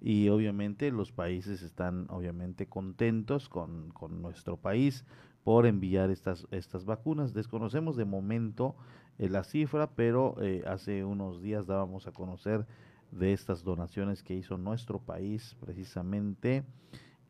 y 0.00 0.30
obviamente 0.30 0.90
los 0.90 1.12
países 1.12 1.60
están 1.60 2.06
obviamente 2.08 2.68
contentos 2.68 3.50
con, 3.50 3.90
con 3.90 4.22
nuestro 4.22 4.56
país 4.56 5.04
por 5.44 5.66
enviar 5.66 6.10
estas, 6.10 6.46
estas 6.52 6.86
vacunas. 6.86 7.34
Desconocemos 7.34 7.94
de 7.96 8.06
momento 8.06 8.74
eh, 9.18 9.28
la 9.28 9.44
cifra, 9.44 9.90
pero 9.90 10.36
eh, 10.40 10.62
hace 10.66 11.04
unos 11.04 11.42
días 11.42 11.66
dábamos 11.66 12.06
a 12.06 12.12
conocer 12.12 12.66
de 13.10 13.34
estas 13.34 13.62
donaciones 13.62 14.22
que 14.22 14.34
hizo 14.34 14.56
nuestro 14.56 15.00
país 15.00 15.54
precisamente 15.60 16.64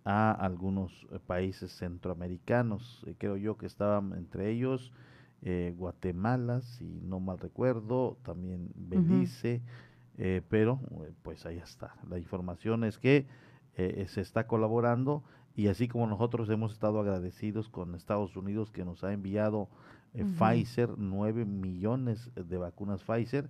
a 0.09 0.33
algunos 0.33 1.07
eh, 1.13 1.19
países 1.19 1.71
centroamericanos. 1.77 3.05
Eh, 3.07 3.15
creo 3.19 3.37
yo 3.37 3.59
que 3.59 3.67
estaban 3.67 4.15
entre 4.15 4.51
ellos 4.51 4.91
eh, 5.43 5.75
Guatemala, 5.77 6.63
si 6.63 7.03
no 7.03 7.21
mal 7.21 7.39
recuerdo, 7.39 8.17
también 8.23 8.71
Belice, 8.75 9.63
pero 10.49 10.81
pues 11.23 11.47
ahí 11.47 11.59
está. 11.59 11.95
La 12.09 12.19
información 12.19 12.83
es 12.83 12.99
que 12.99 13.29
se 13.77 14.21
está 14.21 14.49
colaborando 14.49 15.23
y 15.55 15.69
así 15.69 15.87
como 15.87 16.09
nosotros 16.09 16.51
hemos 16.51 16.73
estado 16.73 16.99
agradecidos 16.99 17.69
con 17.69 17.95
Estados 17.95 18.37
Unidos 18.37 18.73
que 18.73 18.85
nos 18.85 19.05
ha 19.05 19.13
enviado 19.13 19.69
Pfizer, 20.13 20.99
9 20.99 21.45
millones 21.45 22.33
de 22.35 22.57
vacunas 22.57 23.05
Pfizer, 23.05 23.49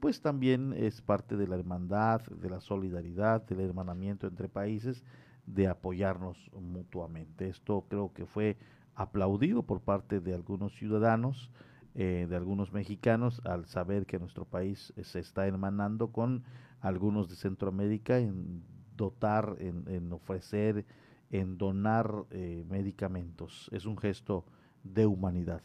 pues 0.00 0.22
también 0.22 0.72
es 0.72 1.02
parte 1.02 1.36
de 1.36 1.48
la 1.48 1.56
hermandad, 1.56 2.22
de 2.22 2.48
la 2.48 2.60
solidaridad, 2.60 3.42
del 3.42 3.60
hermanamiento 3.60 4.26
entre 4.26 4.48
países, 4.48 5.04
de 5.46 5.68
apoyarnos 5.68 6.50
mutuamente. 6.52 7.48
Esto 7.48 7.84
creo 7.88 8.12
que 8.12 8.26
fue 8.26 8.56
aplaudido 8.94 9.62
por 9.62 9.80
parte 9.80 10.20
de 10.20 10.34
algunos 10.34 10.74
ciudadanos, 10.74 11.50
eh, 11.94 12.26
de 12.28 12.36
algunos 12.36 12.72
mexicanos, 12.72 13.40
al 13.44 13.66
saber 13.66 14.06
que 14.06 14.18
nuestro 14.18 14.44
país 14.44 14.92
se 15.00 15.18
está 15.18 15.46
hermanando 15.46 16.08
con 16.08 16.44
algunos 16.80 17.28
de 17.28 17.36
Centroamérica 17.36 18.18
en 18.18 18.62
dotar, 18.96 19.56
en, 19.58 20.12
ofrecer, 20.12 20.84
en 21.30 21.58
donar 21.58 22.24
eh, 22.30 22.64
medicamentos. 22.68 23.68
Es 23.72 23.86
un 23.86 23.96
gesto 23.96 24.44
de 24.82 25.06
humanidad. 25.06 25.62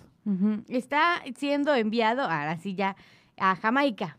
Está 0.68 1.22
siendo 1.36 1.74
enviado, 1.74 2.22
ahora 2.22 2.58
sí 2.58 2.76
ya, 2.76 2.96
a 3.38 3.56
Jamaica. 3.56 4.18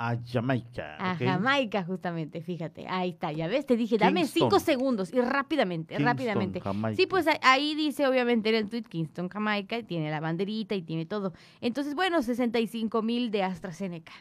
A 0.00 0.16
Jamaica. 0.24 0.96
A 1.00 1.16
Jamaica, 1.16 1.82
justamente, 1.82 2.40
fíjate. 2.40 2.86
Ahí 2.86 3.10
está, 3.10 3.32
ya 3.32 3.48
ves, 3.48 3.66
te 3.66 3.76
dije, 3.76 3.98
dame 3.98 4.26
cinco 4.26 4.60
segundos 4.60 5.12
y 5.12 5.20
rápidamente, 5.20 5.98
rápidamente. 5.98 6.62
Sí, 6.94 7.06
pues 7.06 7.26
ahí 7.42 7.74
dice, 7.74 8.06
obviamente, 8.06 8.50
en 8.50 8.54
el 8.54 8.68
tweet 8.68 8.84
Kingston, 8.84 9.28
Jamaica, 9.28 9.76
y 9.76 9.82
tiene 9.82 10.08
la 10.12 10.20
banderita 10.20 10.76
y 10.76 10.82
tiene 10.82 11.04
todo. 11.04 11.32
Entonces, 11.60 11.96
bueno, 11.96 12.22
65 12.22 13.02
mil 13.02 13.32
de 13.32 13.42
AstraZeneca. 13.42 14.12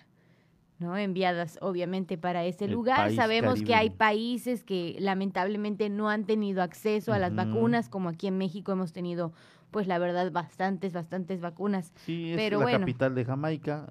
¿no? 0.80 0.96
enviadas 0.96 1.58
obviamente 1.62 2.18
para 2.18 2.46
ese 2.46 2.68
lugar. 2.68 3.12
Sabemos 3.14 3.62
que 3.62 3.74
hay 3.74 3.90
países 3.90 4.64
que 4.64 4.96
lamentablemente 5.00 5.90
no 5.90 6.10
han 6.10 6.26
tenido 6.26 6.62
acceso 6.62 7.14
a 7.14 7.20
las 7.20 7.36
vacunas, 7.36 7.90
como 7.90 8.10
aquí 8.10 8.28
en 8.28 8.38
México 8.38 8.72
hemos 8.72 8.94
tenido 8.94 9.34
pues 9.72 9.86
la 9.86 10.00
verdad, 10.00 10.32
bastantes, 10.32 10.94
bastantes 10.94 11.42
vacunas. 11.42 11.92
Sí, 12.06 12.32
es 12.32 12.52
la 12.52 12.80
capital 12.80 13.16
de 13.16 13.26
Jamaica. 13.26 13.88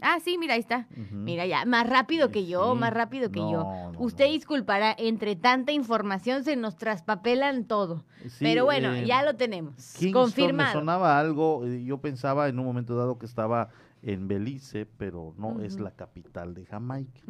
Ah, 0.00 0.18
sí, 0.20 0.36
mira, 0.38 0.54
ahí 0.54 0.60
está. 0.60 0.86
Mira, 1.10 1.46
ya, 1.46 1.64
más 1.64 1.88
rápido 1.88 2.30
que 2.30 2.46
yo, 2.46 2.74
más 2.74 2.92
rápido 2.92 3.30
que 3.30 3.40
yo. 3.40 3.66
Usted 3.98 4.26
disculpará, 4.26 4.94
entre 4.98 5.36
tanta 5.36 5.72
información 5.72 6.44
se 6.44 6.56
nos 6.56 6.76
traspapelan 6.76 7.64
todo. 7.64 8.04
Pero 8.38 8.64
bueno, 8.64 8.94
eh, 8.94 9.06
ya 9.06 9.22
lo 9.22 9.34
tenemos. 9.36 9.74
confirmado. 10.12 10.68
Me 10.68 10.80
sonaba 10.80 11.18
algo, 11.18 11.66
eh, 11.66 11.84
yo 11.84 11.98
pensaba 11.98 12.48
en 12.48 12.58
un 12.58 12.66
momento 12.66 12.96
dado 12.96 13.18
que 13.18 13.26
estaba 13.26 13.70
en 14.04 14.28
Belice, 14.28 14.86
pero 14.98 15.34
no 15.38 15.62
es 15.62 15.80
la 15.80 15.90
capital 15.90 16.52
de 16.54 16.66
Jamaica. 16.66 17.20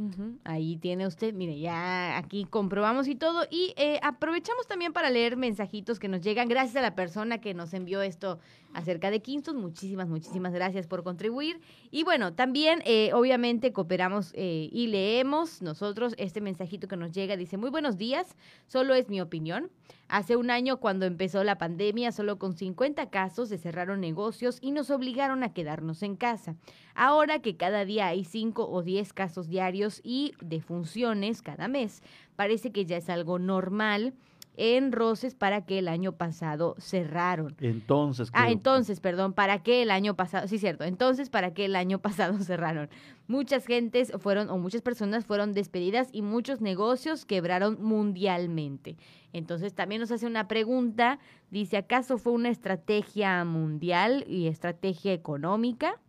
Ahí 0.42 0.76
tiene 0.76 1.06
usted, 1.06 1.32
mire, 1.32 1.58
ya 1.60 2.18
aquí 2.18 2.46
comprobamos 2.50 3.06
y 3.06 3.14
todo. 3.14 3.44
Y 3.48 3.74
eh, 3.76 4.00
aprovechamos 4.02 4.66
también 4.66 4.92
para 4.92 5.10
leer 5.10 5.36
mensajitos 5.36 6.00
que 6.00 6.08
nos 6.08 6.20
llegan. 6.20 6.48
Gracias 6.48 6.74
a 6.74 6.82
la 6.82 6.96
persona 6.96 7.38
que 7.38 7.54
nos 7.54 7.74
envió 7.74 8.02
esto 8.02 8.40
acerca 8.74 9.10
de 9.10 9.22
Kingston. 9.22 9.56
Muchísimas, 9.56 10.08
muchísimas 10.08 10.52
gracias 10.52 10.86
por 10.86 11.02
contribuir. 11.02 11.60
Y 11.90 12.04
bueno, 12.04 12.34
también 12.34 12.82
eh, 12.84 13.12
obviamente 13.14 13.72
cooperamos 13.72 14.32
eh, 14.34 14.68
y 14.70 14.88
leemos 14.88 15.62
nosotros 15.62 16.14
este 16.18 16.40
mensajito 16.40 16.88
que 16.88 16.96
nos 16.96 17.12
llega. 17.12 17.36
Dice, 17.36 17.56
muy 17.56 17.70
buenos 17.70 17.96
días, 17.96 18.36
solo 18.66 18.94
es 18.94 19.08
mi 19.08 19.20
opinión. 19.20 19.70
Hace 20.08 20.36
un 20.36 20.50
año 20.50 20.78
cuando 20.78 21.06
empezó 21.06 21.42
la 21.44 21.56
pandemia, 21.56 22.12
solo 22.12 22.38
con 22.38 22.54
50 22.54 23.08
casos 23.08 23.48
se 23.48 23.58
cerraron 23.58 24.00
negocios 24.00 24.58
y 24.60 24.70
nos 24.72 24.90
obligaron 24.90 25.42
a 25.42 25.54
quedarnos 25.54 26.02
en 26.02 26.16
casa. 26.16 26.56
Ahora 26.94 27.40
que 27.40 27.56
cada 27.56 27.84
día 27.84 28.08
hay 28.08 28.24
5 28.24 28.68
o 28.68 28.82
10 28.82 29.12
casos 29.12 29.48
diarios 29.48 30.00
y 30.04 30.32
defunciones 30.40 31.42
cada 31.42 31.68
mes, 31.68 32.02
parece 32.36 32.70
que 32.70 32.84
ya 32.84 32.98
es 32.98 33.08
algo 33.08 33.38
normal 33.38 34.14
en 34.56 34.92
Roses 34.92 35.34
para 35.34 35.64
que 35.64 35.78
el 35.78 35.88
año 35.88 36.12
pasado 36.12 36.76
cerraron. 36.78 37.56
Entonces. 37.60 38.30
Ah, 38.32 38.50
entonces, 38.50 39.00
perdón, 39.00 39.32
para 39.32 39.62
que 39.62 39.82
el 39.82 39.90
año 39.90 40.14
pasado, 40.14 40.48
sí, 40.48 40.58
cierto, 40.58 40.84
entonces 40.84 41.30
para 41.30 41.54
que 41.54 41.64
el 41.64 41.76
año 41.76 41.98
pasado 42.02 42.38
cerraron. 42.38 42.88
Muchas 43.26 43.66
gentes 43.66 44.12
fueron, 44.18 44.50
o 44.50 44.58
muchas 44.58 44.82
personas 44.82 45.24
fueron 45.24 45.52
despedidas 45.52 46.08
y 46.12 46.22
muchos 46.22 46.60
negocios 46.60 47.24
quebraron 47.24 47.78
mundialmente. 47.82 48.96
Entonces 49.32 49.74
también 49.74 50.00
nos 50.00 50.12
hace 50.12 50.26
una 50.26 50.46
pregunta, 50.46 51.18
dice, 51.50 51.76
¿acaso 51.76 52.18
fue 52.18 52.32
una 52.32 52.50
estrategia 52.50 53.44
mundial 53.44 54.24
y 54.28 54.46
estrategia 54.46 55.12
económica? 55.12 56.00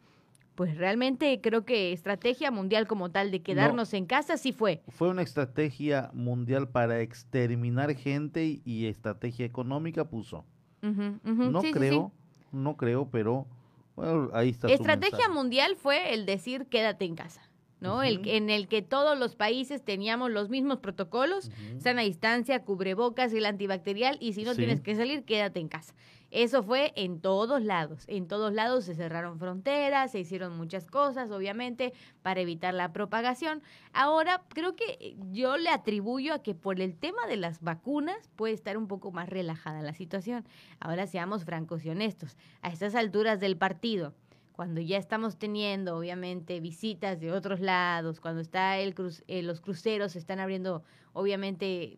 Pues 0.56 0.78
realmente 0.78 1.42
creo 1.42 1.66
que 1.66 1.92
estrategia 1.92 2.50
mundial 2.50 2.88
como 2.88 3.12
tal 3.12 3.30
de 3.30 3.42
quedarnos 3.42 3.94
en 3.94 4.06
casa 4.06 4.38
sí 4.38 4.54
fue. 4.54 4.82
Fue 4.88 5.10
una 5.10 5.22
estrategia 5.22 6.10
mundial 6.14 6.70
para 6.70 7.02
exterminar 7.02 7.94
gente 7.96 8.62
y, 8.64 8.86
estrategia 8.86 9.46
económica 9.46 10.06
puso. 10.06 10.46
no 10.82 11.62
creo, 11.74 12.12
no 12.52 12.78
creo, 12.78 13.10
pero 13.12 13.48
bueno, 13.96 14.30
ahí 14.34 14.50
está. 14.50 14.68
Estrategia 14.68 15.28
mundial 15.30 15.76
fue 15.76 16.14
el 16.14 16.26
decir 16.26 16.68
quédate 16.68 17.06
en 17.06 17.16
casa. 17.16 17.42
¿no? 17.82 18.04
el, 18.04 18.28
en 18.28 18.50
el 18.50 18.68
que 18.68 18.82
todos 18.82 19.18
los 19.18 19.36
países 19.36 19.84
teníamos 19.84 20.32
los 20.32 20.50
mismos 20.50 20.80
protocolos, 20.80 21.52
sana 21.80 22.02
distancia, 22.02 22.64
cubrebocas, 22.64 23.34
el 23.34 23.46
antibacterial, 23.46 24.18
y 24.20 24.34
si 24.34 24.44
no 24.44 24.56
tienes 24.56 24.82
que 24.82 24.96
salir, 24.96 25.24
quédate 25.24 25.60
en 25.60 25.68
casa. 25.68 25.94
Eso 26.36 26.64
fue 26.64 26.92
en 26.98 27.22
todos 27.22 27.64
lados. 27.64 28.04
En 28.08 28.28
todos 28.28 28.52
lados 28.52 28.84
se 28.84 28.94
cerraron 28.94 29.40
fronteras, 29.40 30.12
se 30.12 30.20
hicieron 30.20 30.58
muchas 30.58 30.86
cosas, 30.86 31.32
obviamente, 31.32 31.94
para 32.24 32.42
evitar 32.42 32.74
la 32.74 32.92
propagación. 32.92 33.64
Ahora, 33.94 34.44
creo 34.50 34.76
que 34.76 35.16
yo 35.32 35.56
le 35.56 35.70
atribuyo 35.70 36.34
a 36.34 36.44
que 36.44 36.54
por 36.54 36.82
el 36.82 36.98
tema 36.98 37.26
de 37.28 37.38
las 37.38 37.62
vacunas 37.62 38.30
puede 38.36 38.54
estar 38.54 38.76
un 38.76 38.90
poco 38.90 39.14
más 39.14 39.30
relajada 39.30 39.82
la 39.82 39.94
situación. 39.94 40.46
Ahora 40.82 41.08
seamos 41.08 41.46
francos 41.46 41.86
y 41.86 41.90
honestos. 41.90 42.36
A 42.62 42.68
estas 42.68 42.96
alturas 42.96 43.40
del 43.40 43.56
partido, 43.56 44.14
cuando 44.52 44.82
ya 44.82 44.98
estamos 44.98 45.38
teniendo, 45.38 45.96
obviamente, 45.96 46.60
visitas 46.60 47.22
de 47.22 47.32
otros 47.32 47.62
lados, 47.62 48.20
cuando 48.20 48.42
está 48.42 48.78
el 48.78 48.94
eh, 49.28 49.42
los 49.42 49.62
cruceros 49.62 50.18
están 50.18 50.42
abriendo, 50.42 50.84
obviamente, 51.14 51.98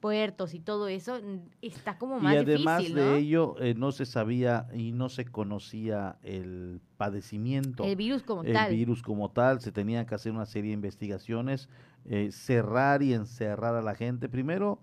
puertos 0.00 0.54
y 0.54 0.60
todo 0.60 0.88
eso, 0.88 1.20
está 1.62 1.98
como 1.98 2.18
más 2.18 2.44
difícil. 2.44 2.50
Y 2.50 2.68
además 2.68 2.94
de 2.94 3.18
ello, 3.18 3.56
eh, 3.60 3.74
no 3.74 3.92
se 3.92 4.06
sabía 4.06 4.66
y 4.74 4.92
no 4.92 5.08
se 5.08 5.26
conocía 5.26 6.16
el 6.22 6.80
padecimiento. 6.96 7.84
El 7.84 7.96
virus 7.96 8.22
como 8.22 8.42
tal. 8.42 8.70
El 8.70 8.76
virus 8.76 9.02
como 9.02 9.30
tal, 9.30 9.60
se 9.60 9.72
tenía 9.72 10.06
que 10.06 10.14
hacer 10.14 10.32
una 10.32 10.46
serie 10.46 10.70
de 10.70 10.74
investigaciones, 10.74 11.68
eh, 12.06 12.30
cerrar 12.32 13.02
y 13.02 13.12
encerrar 13.12 13.74
a 13.74 13.82
la 13.82 13.94
gente, 13.94 14.28
primero 14.28 14.80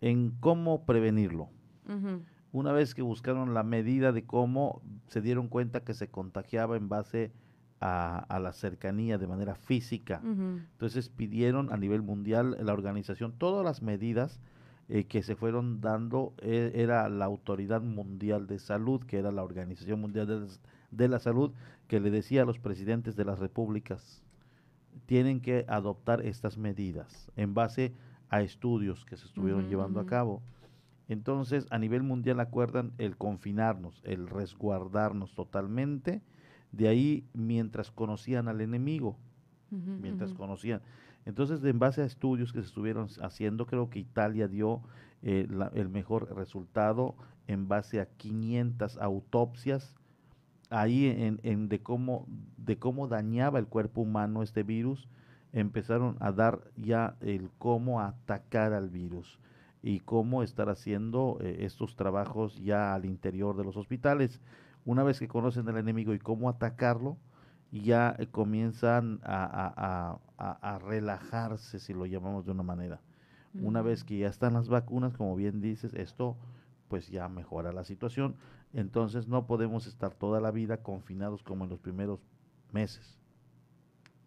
en 0.00 0.30
cómo 0.40 0.84
prevenirlo. 0.86 1.50
Una 2.52 2.70
vez 2.70 2.94
que 2.94 3.02
buscaron 3.02 3.52
la 3.52 3.64
medida 3.64 4.12
de 4.12 4.24
cómo, 4.24 4.80
se 5.08 5.20
dieron 5.20 5.48
cuenta 5.48 5.82
que 5.82 5.92
se 5.92 6.08
contagiaba 6.08 6.76
en 6.76 6.88
base 6.88 7.32
a, 7.80 8.38
la 8.40 8.52
cercanía 8.52 9.18
de 9.18 9.26
manera 9.26 9.56
física. 9.56 10.20
Entonces 10.22 11.08
pidieron 11.08 11.72
a 11.72 11.76
nivel 11.76 12.02
mundial 12.02 12.56
la 12.60 12.72
organización 12.72 13.32
todas 13.32 13.64
las 13.64 13.82
medidas 13.82 14.40
eh, 14.92 15.04
que 15.04 15.22
se 15.22 15.36
fueron 15.36 15.80
dando 15.80 16.34
eh, 16.38 16.72
era 16.74 17.08
la 17.08 17.24
Autoridad 17.24 17.80
Mundial 17.80 18.48
de 18.48 18.58
Salud, 18.58 19.00
que 19.04 19.18
era 19.18 19.30
la 19.30 19.44
Organización 19.44 20.00
Mundial 20.00 20.48
de, 20.90 21.08
la 21.08 21.20
Salud, 21.20 21.52
que 21.86 22.00
le 22.00 22.10
decía 22.10 22.42
a 22.42 22.44
los 22.44 22.58
presidentes 22.58 23.14
de 23.14 23.24
las 23.24 23.38
repúblicas, 23.38 24.24
tienen 25.06 25.42
que 25.42 25.64
adoptar 25.68 26.26
estas 26.26 26.58
medidas 26.58 27.30
en 27.36 27.54
base 27.54 27.92
a 28.30 28.42
estudios 28.42 29.04
que 29.04 29.16
se 29.16 29.26
estuvieron 29.26 29.68
llevando 29.68 30.00
a 30.00 30.06
cabo. 30.06 30.42
Entonces, 31.06 31.68
a 31.70 31.78
nivel 31.78 32.02
mundial 32.02 32.40
acuerdan 32.40 32.90
el 32.98 33.16
confinarnos, 33.16 34.02
el 34.04 34.26
resguardarnos 34.26 35.36
totalmente, 35.36 36.20
de 36.72 36.88
ahí 36.88 37.24
mientras 37.32 37.92
conocían 37.92 38.48
al 38.48 38.60
enemigo, 38.60 39.16
mientras 39.70 40.34
conocían. 40.34 40.82
Entonces, 41.30 41.62
en 41.62 41.78
base 41.78 42.02
a 42.02 42.06
estudios 42.06 42.52
que 42.52 42.60
se 42.60 42.66
estuvieron 42.66 43.06
haciendo, 43.22 43.64
creo 43.64 43.88
que 43.88 44.00
Italia 44.00 44.48
dio 44.48 44.82
eh, 45.22 45.46
el 45.74 45.88
mejor 45.88 46.34
resultado 46.34 47.14
en 47.46 47.68
base 47.68 48.00
a 48.00 48.06
500 48.06 48.98
autopsias 48.98 49.94
ahí 50.70 51.06
en, 51.42 51.68
de 51.68 51.80
cómo 51.80 52.26
de 52.56 52.78
cómo 52.78 53.06
dañaba 53.06 53.58
el 53.58 53.66
cuerpo 53.66 54.02
humano 54.02 54.42
este 54.42 54.62
virus 54.62 55.08
empezaron 55.52 56.16
a 56.20 56.32
dar 56.32 56.60
ya 56.76 57.16
el 57.20 57.48
cómo 57.58 58.00
atacar 58.00 58.72
al 58.72 58.88
virus 58.88 59.38
y 59.82 60.00
cómo 60.00 60.42
estar 60.42 60.68
haciendo 60.68 61.38
eh, 61.40 61.58
estos 61.60 61.94
trabajos 61.94 62.60
ya 62.62 62.92
al 62.94 63.04
interior 63.04 63.56
de 63.56 63.64
los 63.64 63.76
hospitales. 63.76 64.40
Una 64.84 65.04
vez 65.04 65.20
que 65.20 65.28
conocen 65.28 65.68
al 65.68 65.76
enemigo 65.76 66.12
y 66.12 66.18
cómo 66.18 66.48
atacarlo 66.48 67.16
ya 67.72 68.16
eh, 68.18 68.26
comienzan 68.26 69.20
a, 69.22 70.18
a, 70.36 70.78
relajarse, 70.78 71.78
si 71.78 71.92
lo 71.92 72.06
llamamos 72.06 72.44
de 72.44 72.52
una 72.52 72.62
manera. 72.62 73.00
Una 73.54 73.82
vez 73.82 74.04
que 74.04 74.16
ya 74.16 74.28
están 74.28 74.54
las 74.54 74.68
vacunas, 74.68 75.16
como 75.16 75.34
bien 75.34 75.60
dices, 75.60 75.92
esto 75.94 76.36
pues 76.88 77.08
ya 77.08 77.28
mejora 77.28 77.72
la 77.72 77.84
situación. 77.84 78.36
Entonces 78.72 79.26
no 79.26 79.46
podemos 79.46 79.86
estar 79.86 80.14
toda 80.14 80.40
la 80.40 80.50
vida 80.52 80.78
confinados 80.78 81.42
como 81.42 81.64
en 81.64 81.70
los 81.70 81.80
primeros 81.80 82.20
meses. 82.72 83.18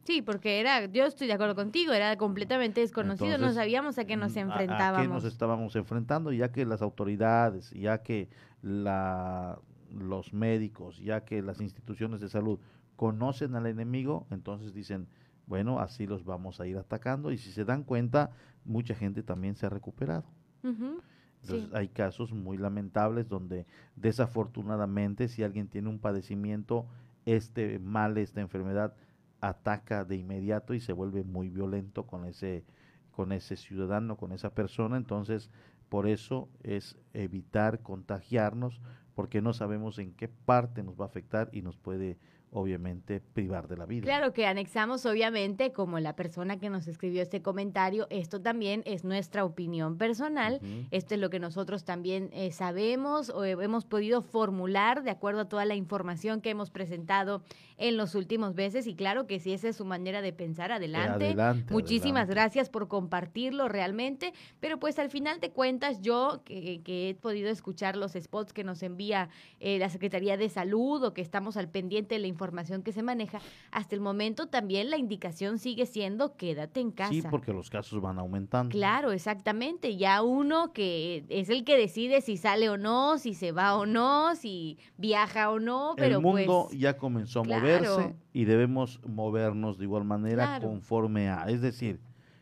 Sí, 0.04 0.22
porque 0.22 0.60
era, 0.60 0.86
yo 0.86 1.06
estoy 1.06 1.28
de 1.28 1.34
acuerdo 1.34 1.56
contigo, 1.56 1.94
era 1.94 2.18
completamente 2.18 2.82
desconocido, 2.82 3.38
no 3.38 3.54
sabíamos 3.54 3.98
a 3.98 4.06
qué 4.06 4.18
nos 4.18 4.36
¿A- 4.36 4.42
¿A, 4.42 4.42
qué 4.42 4.42
enfrentábamos. 4.42 5.10
nos 5.10 5.24
estábamos 5.24 5.76
enfrentando? 5.78 6.34
Ya 6.34 6.52
que 6.52 6.66
las 6.66 6.82
autoridades, 6.82 7.72
ya 7.72 8.04
que 8.04 8.28
la, 8.62 9.58
los 9.92 10.34
médicos, 10.34 11.00
ya 11.00 11.24
que 11.24 11.42
las 11.42 11.62
instituciones 11.62 12.20
de 12.20 12.28
salud 12.28 12.60
conocen 13.04 13.54
al 13.56 13.68
enemigo, 13.68 14.28
entonces 14.32 14.74
dicen, 14.74 15.10
bueno, 15.46 15.80
así 15.80 16.08
los 16.08 16.24
vamos 16.24 16.62
a 16.62 16.68
ir 16.68 16.78
atacando 16.78 17.34
y 17.34 17.38
si 17.38 17.52
se 17.52 17.66
dan 17.66 17.84
cuenta, 17.84 18.32
mucha 18.64 18.96
gente 18.96 19.24
también 19.24 19.58
se 19.58 19.66
ha 19.66 19.70
recuperado. 19.70 20.24
Entonces 20.64 21.66
sí. 21.66 21.70
hay 21.74 21.90
casos 21.90 22.32
muy 22.32 22.58
lamentables 22.58 23.28
donde 23.28 23.66
desafortunadamente 23.98 25.28
si 25.28 25.44
alguien 25.44 25.68
tiene 25.68 25.90
un 25.90 26.00
padecimiento, 26.00 26.86
este 27.26 27.78
mal, 27.78 28.18
esta 28.18 28.40
enfermedad 28.40 28.96
ataca 29.42 30.06
de 30.06 30.16
inmediato 30.16 30.74
y 30.74 30.80
se 30.80 30.94
vuelve 30.94 31.26
muy 31.26 31.50
violento 31.50 32.08
con 32.08 32.24
ese 32.24 32.64
con 33.12 33.34
ese 33.34 33.58
ciudadano, 33.58 34.16
con 34.16 34.32
esa 34.32 34.56
persona, 34.56 34.96
entonces 34.96 35.50
por 35.90 36.08
eso 36.08 36.48
es 36.64 36.98
evitar 37.12 37.82
contagiarnos 37.82 38.80
porque 39.14 39.42
no 39.42 39.52
sabemos 39.52 40.00
en 40.00 40.14
qué 40.14 40.30
parte 40.30 40.84
nos 40.84 40.98
va 40.98 41.04
a 41.04 41.10
afectar 41.10 41.50
y 41.52 41.64
nos 41.64 41.76
puede 41.76 42.18
obviamente 42.54 43.20
privar 43.20 43.68
de 43.68 43.78
la 43.78 43.86
vida. 43.86 44.04
Claro 44.04 44.34
que 44.34 44.46
anexamos, 44.46 45.06
obviamente, 45.06 45.72
como 45.72 46.00
la 46.00 46.16
persona 46.16 46.60
que 46.60 46.70
nos 46.70 46.88
escribió 46.88 47.22
este 47.22 47.42
comentario, 47.42 48.08
esto 48.10 48.42
también 48.42 48.84
es 48.86 49.04
nuestra 49.04 49.44
opinión 49.46 49.98
personal, 49.98 50.60
esto 50.92 51.16
es 51.16 51.22
lo 51.22 51.30
que 51.30 51.40
nosotros 51.40 51.84
también 51.84 52.30
eh, 52.34 52.52
sabemos 52.52 53.30
o 53.30 53.44
hemos 53.44 53.86
podido 53.86 54.22
formular 54.22 55.04
de 55.04 55.12
acuerdo 55.12 55.42
a 55.42 55.50
toda 55.50 55.66
la 55.66 55.76
información 55.76 56.42
que 56.42 56.50
hemos 56.50 56.70
presentado 56.70 57.44
en 57.84 57.98
los 57.98 58.16
últimos 58.16 58.56
meses 58.56 58.88
y 58.88 58.96
claro 58.96 59.28
que 59.28 59.40
si 59.40 59.52
esa 59.52 59.68
es 59.68 59.76
su 59.76 59.84
manera 59.84 60.22
de 60.22 60.32
pensar, 60.32 60.72
adelante. 60.72 61.26
adelante, 61.26 61.74
Muchísimas 61.74 62.24
adelante. 62.24 62.34
gracias 62.34 62.70
por 62.70 62.88
compartirlo 62.88 63.68
realmente, 63.68 64.34
pero 64.62 64.80
pues 64.80 65.00
al 65.00 65.10
final 65.10 65.42
de 65.42 65.52
cuentas 65.52 66.02
yo 66.02 66.44
que, 66.46 66.82
que 66.82 67.10
he 67.10 67.16
podido 67.16 67.50
escuchar 67.50 67.98
los 67.98 68.14
spots 68.14 68.54
que 68.54 68.64
nos 68.64 68.84
envía 68.84 69.28
eh, 69.60 69.80
la 69.80 69.90
Secretaría 69.90 70.38
de 70.38 70.48
Salud 70.48 71.04
o 71.04 71.14
que 71.14 71.22
estamos 71.22 71.58
al 71.58 71.68
pendiente 71.68 72.16
de 72.16 72.20
la 72.20 72.28
información 72.28 72.84
que 72.84 72.94
se 72.94 73.04
maneja, 73.04 73.42
hasta 73.70 73.96
el 73.96 74.00
momento 74.02 74.48
también 74.48 74.90
la 74.90 74.98
indicación 74.98 75.60
sigue 75.60 75.86
siendo 75.86 76.38
quédate 76.38 76.80
en 76.80 76.92
casa. 76.92 77.12
Sí, 77.12 77.22
porque 77.30 77.52
los 77.52 77.70
casos 77.70 78.00
van 78.00 78.18
aumentando. 78.18 78.70
Claro, 78.72 79.12
exactamente. 79.12 79.98
Ya 79.98 80.22
uno 80.22 80.72
que 80.72 81.26
es 81.28 81.50
el 81.50 81.66
que 81.66 81.78
decide 81.78 82.22
si 82.22 82.38
sale 82.38 82.70
o 82.70 82.78
no, 82.78 83.18
si 83.18 83.34
se 83.34 83.52
va 83.52 83.76
o 83.76 83.86
no, 83.86 84.36
si 84.38 84.78
viaja 84.98 85.52
o 85.52 85.60
no, 85.60 85.96
pero 85.98 86.16
el 86.18 86.22
mundo 86.22 86.68
pues 86.70 86.80
ya 86.80 86.96
comenzó 86.96 87.42
a 87.42 87.44
claro. 87.44 87.73
Moverse 87.82 88.16
y 88.34 88.46
debemos 88.46 89.00
movernos 89.08 89.78
de 89.78 89.86
igual 89.86 90.04
manera 90.06 90.46
Claro. 90.46 90.70
conforme 90.70 91.30
a, 91.30 91.46
es 91.46 91.62
decir, 91.62 92.00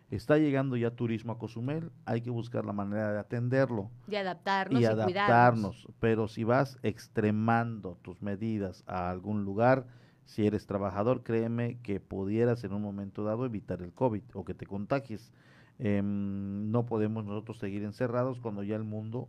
está 0.09 0.37
llegando 0.37 0.75
ya 0.75 0.91
turismo 0.91 1.31
a 1.33 1.37
Cozumel, 1.37 1.91
hay 2.05 2.21
que 2.21 2.29
buscar 2.29 2.65
la 2.65 2.73
manera 2.73 3.13
de 3.13 3.19
atenderlo 3.19 3.89
de 4.07 4.17
adaptarnos 4.17 4.81
y 4.81 4.83
y, 4.83 4.87
cuidarnos. 4.87 5.15
adaptarnos, 5.15 5.87
pero 5.99 6.27
si 6.27 6.43
vas 6.43 6.77
extremando 6.83 7.97
tus 8.01 8.21
medidas 8.21 8.83
a 8.87 9.09
algún 9.09 9.43
lugar, 9.45 9.85
si 10.25 10.45
eres 10.45 10.65
trabajador, 10.65 11.23
créeme 11.23 11.79
que 11.81 11.99
pudieras 11.99 12.63
en 12.63 12.73
un 12.73 12.81
momento 12.81 13.23
dado 13.23 13.45
evitar 13.45 13.81
el 13.81 13.91
COVID 13.93 14.23
o 14.33 14.45
que 14.45 14.53
te 14.53 14.65
contagies. 14.65 15.31
Em, 15.79 16.71
no 16.71 16.85
podemos 16.85 17.25
nosotros 17.25 17.57
seguir 17.57 17.83
encerrados 17.83 18.39
cuando 18.39 18.63
ya 18.63 18.75
el 18.75 18.83
mundo 18.83 19.27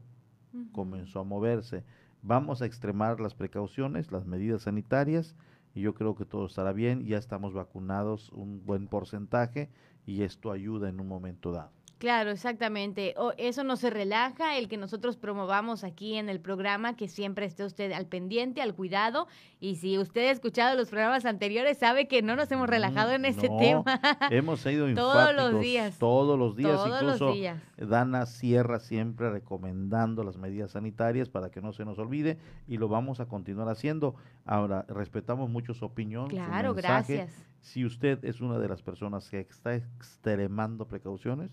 comenzó 0.72 1.20
a 1.20 1.24
moverse. 1.24 1.82
Vamos 2.22 2.60
a 2.62 2.66
extremar 2.66 3.20
las 3.20 3.34
precauciones, 3.34 4.12
las 4.12 4.26
medidas 4.26 4.62
sanitarias 4.62 5.34
y 5.74 5.80
yo 5.82 5.94
creo 5.94 6.14
que 6.14 6.24
todo 6.24 6.46
estará 6.46 6.72
bien. 6.72 7.04
Ya 7.04 7.18
estamos 7.18 7.52
vacunados 7.54 8.30
un 8.30 8.64
buen 8.64 8.86
porcentaje 8.88 9.70
y 10.06 10.22
esto 10.22 10.52
ayuda 10.52 10.88
en 10.88 11.00
un 11.00 11.08
momento 11.08 11.52
dado. 11.52 11.81
Claro, 12.02 12.32
exactamente. 12.32 13.14
O 13.16 13.32
eso 13.38 13.62
no 13.62 13.76
se 13.76 13.88
relaja, 13.88 14.58
el 14.58 14.66
que 14.66 14.76
nosotros 14.76 15.16
promovamos 15.16 15.84
aquí 15.84 16.16
en 16.16 16.28
el 16.28 16.40
programa, 16.40 16.96
que 16.96 17.06
siempre 17.06 17.46
esté 17.46 17.64
usted 17.64 17.92
al 17.92 18.06
pendiente, 18.06 18.60
al 18.60 18.74
cuidado. 18.74 19.28
Y 19.60 19.76
si 19.76 19.96
usted 19.98 20.26
ha 20.26 20.32
escuchado 20.32 20.76
los 20.76 20.88
programas 20.88 21.24
anteriores, 21.26 21.78
sabe 21.78 22.08
que 22.08 22.20
no 22.20 22.34
nos 22.34 22.50
hemos 22.50 22.68
relajado 22.68 23.12
en 23.12 23.24
ese 23.24 23.48
No, 23.48 23.56
tema. 23.56 24.00
Hemos 24.32 24.58
sido 24.62 24.92
Todos 24.96 25.32
los 25.32 25.60
días. 25.60 25.96
Todos 26.00 26.36
los 26.36 26.56
días. 26.56 26.72
Todos 26.72 26.88
los 27.04 27.14
Incluso 27.14 27.32
días. 27.34 27.62
Dana 27.76 28.26
Sierra 28.26 28.80
siempre 28.80 29.30
recomendando 29.30 30.24
las 30.24 30.36
medidas 30.36 30.72
sanitarias 30.72 31.28
para 31.28 31.50
que 31.50 31.60
no 31.60 31.72
se 31.72 31.84
nos 31.84 32.00
olvide 32.00 32.36
y 32.66 32.78
lo 32.78 32.88
vamos 32.88 33.20
a 33.20 33.26
continuar 33.26 33.68
haciendo. 33.68 34.16
Ahora, 34.44 34.86
respetamos 34.88 35.50
mucho 35.50 35.72
su 35.72 35.84
opinión. 35.84 36.24
su 36.24 36.30
Claro, 36.34 36.74
mensaje. 36.74 37.14
gracias. 37.14 37.46
Si 37.60 37.84
usted 37.84 38.24
es 38.24 38.40
una 38.40 38.58
de 38.58 38.66
las 38.66 38.82
personas 38.82 39.30
que 39.30 39.38
está 39.38 39.76
extremando 39.76 40.88
precauciones, 40.88 41.52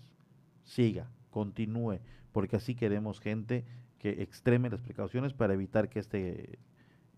siga, 0.64 1.10
continúe, 1.30 2.00
porque 2.32 2.56
así 2.56 2.74
queremos 2.74 3.20
gente 3.20 3.64
que 3.98 4.22
extreme 4.22 4.70
las 4.70 4.80
precauciones 4.80 5.34
para 5.34 5.54
evitar 5.54 5.88
que 5.88 5.98
este 5.98 6.58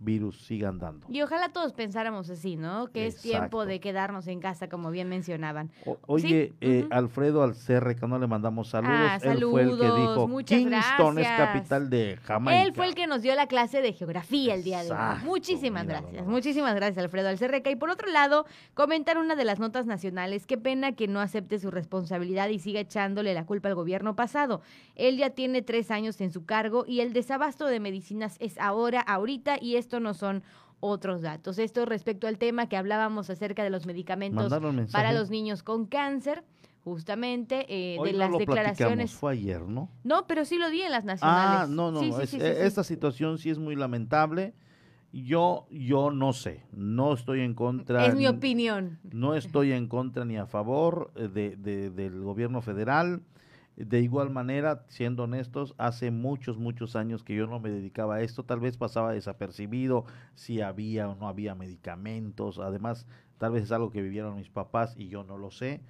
virus 0.04 0.40
siga 0.42 0.68
andando. 0.68 1.06
Y 1.08 1.22
ojalá 1.22 1.50
todos 1.50 1.72
pensáramos 1.72 2.28
así, 2.30 2.56
¿no? 2.56 2.88
Que 2.88 3.06
es 3.06 3.20
tiempo 3.20 3.66
de 3.66 3.80
quedarnos 3.80 4.26
en 4.26 4.40
casa, 4.40 4.68
como 4.68 4.90
bien 4.90 5.08
mencionaban. 5.08 5.70
O- 5.86 5.98
Oye, 6.06 6.22
Sí, 6.22 6.54
eh. 6.60 6.86
Alfredo 6.90 7.42
Alcerreca, 7.42 8.06
no 8.06 8.18
le 8.18 8.26
mandamos 8.26 8.68
saludos. 8.68 8.94
Ah, 8.96 9.18
Él 9.22 9.44
fue 9.44 9.62
el 9.62 9.78
que 9.78 9.84
dijo, 9.84 10.28
muchas 10.28 10.58
Kingston 10.58 11.18
es 11.18 11.24
gracias. 11.26 11.48
capital 11.52 11.90
de 11.90 12.18
Jamaica. 12.22 12.62
Él 12.62 12.72
fue 12.74 12.86
el 12.86 12.94
que 12.94 13.06
nos 13.06 13.22
dio 13.22 13.34
la 13.34 13.46
clase 13.46 13.82
de 13.82 13.92
geografía 13.92 14.54
el 14.54 14.64
día 14.64 14.82
de 14.82 14.90
hoy. 14.92 14.98
Muchísimas 15.24 15.86
gracias, 15.86 16.26
muchísimas 16.26 16.74
gracias 16.74 16.98
Alfredo 17.04 17.28
Alcerreca. 17.28 17.70
Y 17.70 17.76
por 17.76 17.90
otro 17.90 18.08
lado, 18.10 18.46
comentar 18.74 19.18
una 19.18 19.34
de 19.36 19.44
las 19.44 19.58
notas 19.58 19.86
nacionales. 19.86 20.46
Qué 20.46 20.58
pena 20.58 20.92
que 20.92 21.08
no 21.08 21.20
acepte 21.20 21.58
su 21.58 21.70
responsabilidad 21.70 22.48
y 22.48 22.58
siga 22.58 22.80
echándole 22.80 23.34
la 23.34 23.44
culpa 23.46 23.68
al 23.68 23.74
gobierno 23.74 24.16
pasado. 24.16 24.60
Él 24.96 25.16
ya 25.16 25.30
tiene 25.30 25.62
tres 25.62 25.90
años 25.90 26.20
en 26.20 26.30
su 26.30 26.44
cargo 26.44 26.84
y 26.86 27.00
el 27.00 27.12
desabasto 27.12 27.66
de 27.66 27.80
medicinas 27.80 28.36
es 28.40 28.58
ahora, 28.58 29.00
ahorita, 29.00 29.56
y 29.60 29.76
esto 29.76 29.91
no 30.00 30.14
son 30.14 30.42
otros 30.80 31.22
datos. 31.22 31.58
Esto 31.58 31.84
respecto 31.86 32.26
al 32.26 32.38
tema 32.38 32.68
que 32.68 32.76
hablábamos 32.76 33.30
acerca 33.30 33.62
de 33.62 33.70
los 33.70 33.86
medicamentos 33.86 34.52
para 34.90 35.12
los 35.12 35.30
niños 35.30 35.62
con 35.62 35.86
cáncer, 35.86 36.42
justamente 36.84 37.66
eh, 37.68 37.96
Hoy 37.98 38.08
de 38.08 38.12
no 38.14 38.18
las 38.18 38.30
lo 38.32 38.38
declaraciones. 38.38 39.12
fue 39.12 39.32
ayer, 39.32 39.62
¿no? 39.62 39.88
No, 40.02 40.26
pero 40.26 40.44
sí 40.44 40.58
lo 40.58 40.68
di 40.70 40.82
en 40.82 40.90
las 40.90 41.04
nacionales. 41.04 41.60
Ah, 41.62 41.66
no, 41.68 41.92
no, 41.92 42.00
Sí, 42.00 42.10
no, 42.10 42.16
sí, 42.16 42.22
es- 42.24 42.30
sí, 42.30 42.40
sí, 42.40 42.44
eh, 42.46 42.66
esta 42.66 42.82
situación 42.84 43.38
sí 43.38 43.50
es 43.50 43.58
muy 43.58 43.76
lamentable. 43.76 44.54
Yo, 45.12 45.66
yo 45.70 46.10
no 46.10 46.32
sé, 46.32 46.64
no 46.72 47.12
estoy 47.12 47.40
en 47.42 47.54
contra. 47.54 48.06
Es 48.06 48.14
mi 48.16 48.26
opinión. 48.26 48.98
No 49.12 49.34
estoy 49.34 49.72
en 49.72 49.86
contra 49.86 50.24
ni 50.24 50.38
a 50.38 50.46
favor 50.46 51.12
eh, 51.16 51.28
de, 51.28 51.56
de- 51.56 51.90
del 51.90 52.20
gobierno 52.22 52.62
federal. 52.62 53.20
De 53.76 54.00
igual 54.00 54.30
manera, 54.30 54.84
siendo 54.88 55.24
honestos, 55.24 55.74
hace 55.78 56.10
muchos, 56.10 56.58
muchos 56.58 56.94
años 56.94 57.24
que 57.24 57.34
yo 57.34 57.46
no 57.46 57.58
me 57.58 57.70
dedicaba 57.70 58.16
a 58.16 58.20
esto. 58.20 58.44
Tal 58.44 58.60
vez 58.60 58.76
pasaba 58.76 59.12
desapercibido 59.12 60.04
si 60.34 60.60
había 60.60 61.08
o 61.08 61.14
no 61.14 61.26
había 61.26 61.54
medicamentos. 61.54 62.58
Además, 62.58 63.06
tal 63.38 63.52
vez 63.52 63.64
es 63.64 63.72
algo 63.72 63.90
que 63.90 64.02
vivieron 64.02 64.36
mis 64.36 64.50
papás 64.50 64.94
y 64.98 65.08
yo 65.08 65.24
no 65.24 65.38
lo 65.38 65.50
sé. 65.50 65.80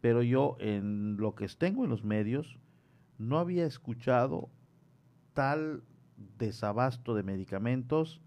Pero 0.00 0.22
yo, 0.22 0.56
en 0.58 1.16
lo 1.16 1.34
que 1.34 1.46
tengo 1.48 1.84
en 1.84 1.90
los 1.90 2.04
medios, 2.04 2.58
no 3.18 3.38
había 3.38 3.66
escuchado 3.66 4.50
tal 5.32 5.84
desabasto 6.38 7.14
de 7.14 7.22
medicamentos 7.22 8.20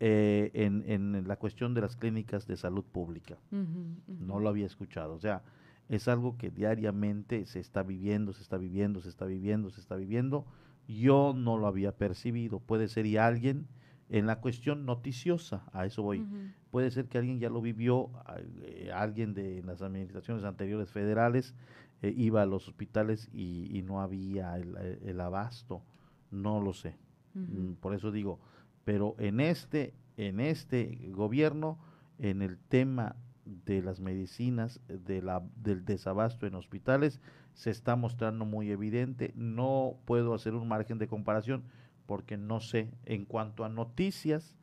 eh, 0.00 0.50
en, 0.54 0.84
en 0.86 1.28
la 1.28 1.36
cuestión 1.36 1.74
de 1.74 1.80
las 1.80 1.96
clínicas 1.96 2.46
de 2.46 2.56
salud 2.56 2.84
pública. 2.84 3.38
No 4.06 4.38
lo 4.38 4.48
había 4.48 4.66
escuchado. 4.66 5.14
O 5.14 5.20
sea, 5.20 5.42
es 5.88 6.08
algo 6.08 6.36
que 6.38 6.50
diariamente 6.50 7.44
se 7.46 7.60
está 7.60 7.82
viviendo, 7.82 8.32
se 8.32 8.42
está 8.42 8.56
viviendo, 8.56 9.00
se 9.00 9.08
está 9.08 9.26
viviendo, 9.26 9.70
se 9.70 9.80
está 9.80 9.96
viviendo. 9.96 10.46
Yo 10.88 11.34
no 11.36 11.56
lo 11.58 11.66
había 11.66 11.92
percibido. 11.96 12.60
Puede 12.60 12.88
ser 12.88 13.06
y 13.06 13.16
alguien 13.16 13.66
en 14.08 14.26
la 14.26 14.40
cuestión 14.40 14.84
noticiosa, 14.84 15.64
a 15.72 15.86
eso 15.86 16.02
voy. 16.02 16.26
Puede 16.70 16.90
ser 16.90 17.08
que 17.08 17.18
alguien 17.18 17.40
ya 17.40 17.48
lo 17.48 17.62
vivió, 17.62 18.10
eh, 18.62 18.90
alguien 18.92 19.32
de 19.34 19.62
las 19.62 19.80
administraciones 19.82 20.44
anteriores 20.44 20.90
federales 20.90 21.54
eh, 22.02 22.12
iba 22.16 22.42
a 22.42 22.46
los 22.46 22.68
hospitales 22.68 23.28
y, 23.32 23.68
y 23.76 23.82
no 23.82 24.00
había 24.02 24.56
el, 24.56 24.76
el 25.02 25.20
abasto. 25.20 25.82
No 26.30 26.60
lo 26.60 26.72
sé. 26.72 26.96
Mm, 27.34 27.74
Por 27.74 27.94
eso 27.94 28.10
digo, 28.10 28.38
pero 28.84 29.14
en 29.18 29.40
este, 29.40 29.94
en 30.16 30.40
este 30.40 30.98
gobierno, 31.12 31.78
en 32.18 32.42
el 32.42 32.58
tema 32.58 33.16
de 33.44 33.82
las 33.82 34.00
medicinas, 34.00 34.80
de 34.88 35.22
la, 35.22 35.42
del 35.56 35.84
desabasto 35.84 36.46
en 36.46 36.54
hospitales, 36.54 37.20
se 37.54 37.70
está 37.70 37.96
mostrando 37.96 38.44
muy 38.44 38.70
evidente. 38.70 39.32
No 39.36 39.96
puedo 40.04 40.34
hacer 40.34 40.54
un 40.54 40.68
margen 40.68 40.98
de 40.98 41.08
comparación 41.08 41.64
porque 42.06 42.36
no 42.36 42.60
sé. 42.60 42.90
En 43.04 43.24
cuanto 43.24 43.64
a 43.64 43.68
noticias, 43.68 44.56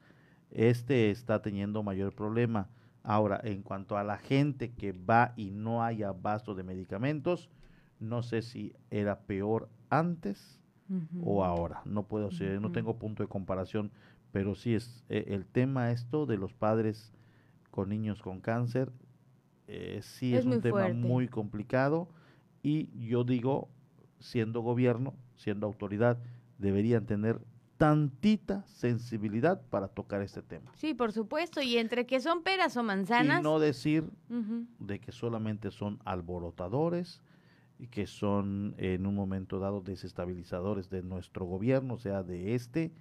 este 0.51 1.11
está 1.11 1.41
teniendo 1.41 1.83
mayor 1.83 2.13
problema. 2.13 2.69
Ahora, 3.03 3.39
en 3.43 3.63
cuanto 3.63 3.97
a 3.97 4.03
la 4.03 4.17
gente 4.17 4.71
que 4.71 4.91
va 4.91 5.33
y 5.35 5.51
no 5.51 5.83
hay 5.83 6.03
abasto 6.03 6.55
de 6.55 6.63
medicamentos, 6.63 7.49
No 7.99 8.23
sé 8.23 8.41
si 8.41 8.73
era 8.91 9.19
peor 9.19 9.67
antes 9.89 10.61
o 11.21 11.43
ahora. 11.43 11.81
No 11.85 12.03
puedo 12.03 12.31
ser, 12.31 12.61
no 12.61 12.71
tengo 12.71 12.97
punto 12.97 13.23
de 13.23 13.29
comparación, 13.29 13.91
pero 14.31 14.55
sí 14.55 14.73
es 14.73 15.03
eh, 15.09 15.25
el 15.27 15.45
tema 15.45 15.91
esto 15.91 16.25
de 16.25 16.37
los 16.37 16.53
padres 16.53 17.11
con 17.79 17.87
niños 17.87 18.21
con 18.21 18.41
cáncer, 18.41 18.91
eh, 19.69 20.01
sí 20.03 20.35
es, 20.35 20.45
un 20.45 20.59
tema 20.59 20.89
muy 20.89 21.29
complicado 21.29 22.09
y 22.61 22.89
yo 23.07 23.23
digo, 23.23 23.69
siendo 24.19 24.59
gobierno, 24.59 25.13
siendo 25.37 25.65
autoridad, 25.65 26.17
deberían 26.57 27.05
tener 27.05 27.39
tantita 27.77 28.65
sensibilidad 28.67 29.61
para 29.69 29.87
tocar 29.87 30.21
este 30.21 30.41
tema. 30.41 30.73
Sí, 30.75 30.93
por 30.93 31.13
supuesto, 31.13 31.61
y 31.61 31.77
entre 31.77 32.05
que 32.05 32.19
son 32.19 32.43
peras 32.43 32.75
o 32.75 32.83
manzanas. 32.83 33.39
Y 33.39 33.43
no 33.43 33.59
decir 33.59 34.03
de 34.79 34.99
que 34.99 35.13
solamente 35.13 35.71
son 35.71 35.99
alborotadores 36.03 37.21
y 37.77 37.87
que 37.87 38.07
son 38.07 38.75
en 38.77 39.05
un 39.05 39.15
momento 39.15 39.57
dado 39.59 39.79
desestabilizadores 39.79 40.89
de 40.89 41.01
nuestro 41.01 41.45
gobierno, 41.45 41.93
o 41.93 41.97
sea, 41.97 42.23
de 42.23 42.55
este, 42.55 42.91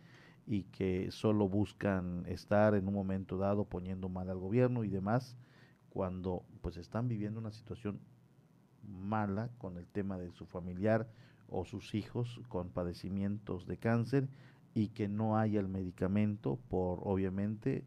y 0.51 0.63
que 0.65 1.11
solo 1.11 1.47
buscan 1.47 2.25
estar 2.27 2.75
en 2.75 2.89
un 2.89 2.95
momento 2.95 3.37
dado 3.37 3.67
poniendo 3.67 4.09
mal 4.09 4.31
al 4.31 4.39
gobierno 4.39 4.83
y 4.83 4.89
demás, 4.89 5.37
cuando 5.91 6.43
pues 6.63 6.79
están 6.79 7.07
viviendo 7.07 7.39
una 7.39 7.53
situación 7.53 8.01
mala 8.83 9.51
con 9.59 9.77
el 9.77 9.87
tema 9.87 10.17
de 10.17 10.33
su 10.33 10.47
familiar 10.47 11.07
o 11.51 11.67
sus 11.67 11.95
hijos 11.95 12.41
con 12.49 12.71
padecimientos 12.71 13.67
de 13.67 13.77
cáncer 13.77 14.29
y 14.73 14.89
que 14.89 15.07
no 15.07 15.37
haya 15.37 15.61
el 15.61 15.69
medicamento 15.69 16.59
por 16.71 17.01
obviamente 17.03 17.85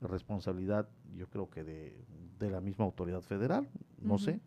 responsabilidad 0.00 0.88
yo 1.16 1.28
creo 1.28 1.50
que 1.50 1.64
de, 1.64 2.04
de 2.38 2.50
la 2.50 2.60
misma 2.60 2.84
autoridad 2.84 3.22
federal, 3.22 3.68
no 4.00 4.18
sé, 4.18 4.40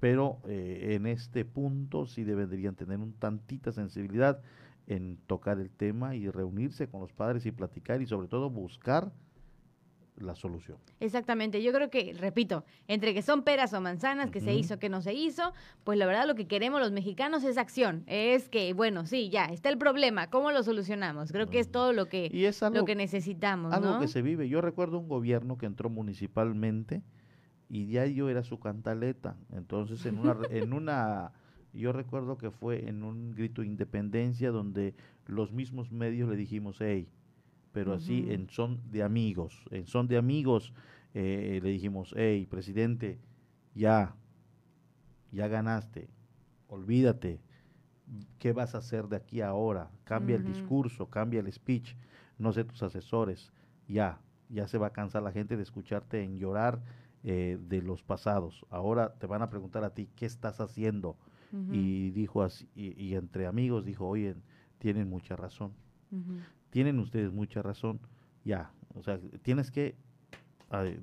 pero 0.00 0.38
eh, 0.46 0.94
en 0.94 1.06
este 1.06 1.44
punto 1.44 2.06
sí 2.06 2.24
deberían 2.24 2.76
tener 2.76 2.98
un 2.98 3.12
tantita 3.12 3.72
sensibilidad 3.72 4.40
en 4.86 5.16
tocar 5.26 5.58
el 5.58 5.70
tema 5.70 6.14
y 6.14 6.28
reunirse 6.28 6.88
con 6.88 7.00
los 7.00 7.12
padres 7.12 7.46
y 7.46 7.52
platicar 7.52 8.02
y 8.02 8.06
sobre 8.06 8.28
todo 8.28 8.50
buscar 8.50 9.12
la 10.16 10.34
solución. 10.34 10.78
Exactamente, 11.00 11.62
yo 11.62 11.72
creo 11.72 11.90
que, 11.90 12.14
repito, 12.14 12.64
entre 12.86 13.14
que 13.14 13.22
son 13.22 13.42
peras 13.42 13.72
o 13.74 13.80
manzanas, 13.80 14.30
que 14.30 14.40
se 14.40 14.54
hizo, 14.54 14.78
que 14.78 14.88
no 14.88 15.02
se 15.02 15.12
hizo, 15.12 15.52
pues 15.82 15.98
la 15.98 16.06
verdad 16.06 16.26
lo 16.26 16.34
que 16.34 16.46
queremos 16.46 16.80
los 16.80 16.92
mexicanos 16.92 17.42
es 17.44 17.58
acción, 17.58 18.04
es 18.06 18.48
que, 18.48 18.72
bueno, 18.74 19.06
sí, 19.06 19.28
ya, 19.28 19.46
está 19.46 19.70
el 19.70 19.78
problema, 19.78 20.30
¿cómo 20.30 20.52
lo 20.52 20.62
solucionamos? 20.62 21.32
Creo 21.32 21.48
que 21.48 21.58
es 21.58 21.70
todo 21.70 21.92
lo 21.92 22.06
que, 22.06 22.30
lo 22.72 22.84
que 22.84 22.94
necesitamos. 22.94 23.72
Algo 23.72 23.98
que 23.98 24.08
se 24.08 24.22
vive, 24.22 24.48
yo 24.48 24.60
recuerdo 24.60 24.98
un 24.98 25.08
gobierno 25.08 25.58
que 25.58 25.66
entró 25.66 25.90
municipalmente 25.90 27.02
y 27.68 27.86
ya 27.86 28.06
yo 28.06 28.28
era 28.28 28.44
su 28.44 28.60
cantaleta, 28.60 29.36
entonces 29.52 30.04
en 30.06 30.18
una... 30.18 30.36
en 30.50 30.72
una 30.72 31.32
yo 31.74 31.92
recuerdo 31.92 32.38
que 32.38 32.50
fue 32.50 32.88
en 32.88 33.02
un 33.02 33.34
grito 33.34 33.62
de 33.62 33.68
independencia 33.68 34.50
donde 34.50 34.94
los 35.26 35.52
mismos 35.52 35.90
medios 35.90 36.28
le 36.28 36.36
dijimos, 36.36 36.78
hey, 36.80 37.08
pero 37.72 37.92
así 37.92 38.26
en 38.28 38.48
son 38.48 38.80
de 38.90 39.02
amigos. 39.02 39.64
En 39.70 39.86
son 39.86 40.06
de 40.06 40.16
amigos 40.16 40.72
eh, 41.14 41.60
le 41.62 41.68
dijimos, 41.70 42.14
hey, 42.16 42.46
presidente, 42.46 43.18
ya, 43.74 44.14
ya 45.32 45.48
ganaste, 45.48 46.08
olvídate, 46.68 47.40
¿qué 48.38 48.52
vas 48.52 48.74
a 48.74 48.78
hacer 48.78 49.08
de 49.08 49.16
aquí 49.16 49.40
a 49.40 49.48
ahora? 49.48 49.90
Cambia 50.04 50.36
el 50.36 50.44
discurso, 50.44 51.10
cambia 51.10 51.40
el 51.40 51.52
speech, 51.52 51.96
no 52.38 52.52
sé 52.52 52.64
tus 52.64 52.82
asesores, 52.82 53.52
ya, 53.88 54.20
ya 54.48 54.68
se 54.68 54.78
va 54.78 54.88
a 54.88 54.92
cansar 54.92 55.22
la 55.22 55.32
gente 55.32 55.56
de 55.56 55.62
escucharte 55.62 56.22
en 56.22 56.38
llorar 56.38 56.80
eh, 57.24 57.58
de 57.68 57.82
los 57.82 58.02
pasados. 58.02 58.64
Ahora 58.70 59.14
te 59.14 59.26
van 59.26 59.42
a 59.42 59.50
preguntar 59.50 59.82
a 59.82 59.94
ti, 59.94 60.08
¿qué 60.14 60.26
estás 60.26 60.60
haciendo? 60.60 61.16
Y 61.70 62.10
dijo 62.10 62.42
así, 62.42 62.68
y, 62.74 63.14
entre 63.14 63.46
amigos 63.46 63.84
dijo, 63.84 64.08
oye, 64.08 64.34
tienen 64.78 65.08
mucha 65.08 65.36
razón 65.36 65.72
tienen 66.74 66.98
ustedes 66.98 67.32
mucha 67.32 67.62
razón, 67.62 68.00
ya, 68.44 68.72
o 68.94 69.02
sea, 69.04 69.20
tienes 69.42 69.70
que 69.70 69.94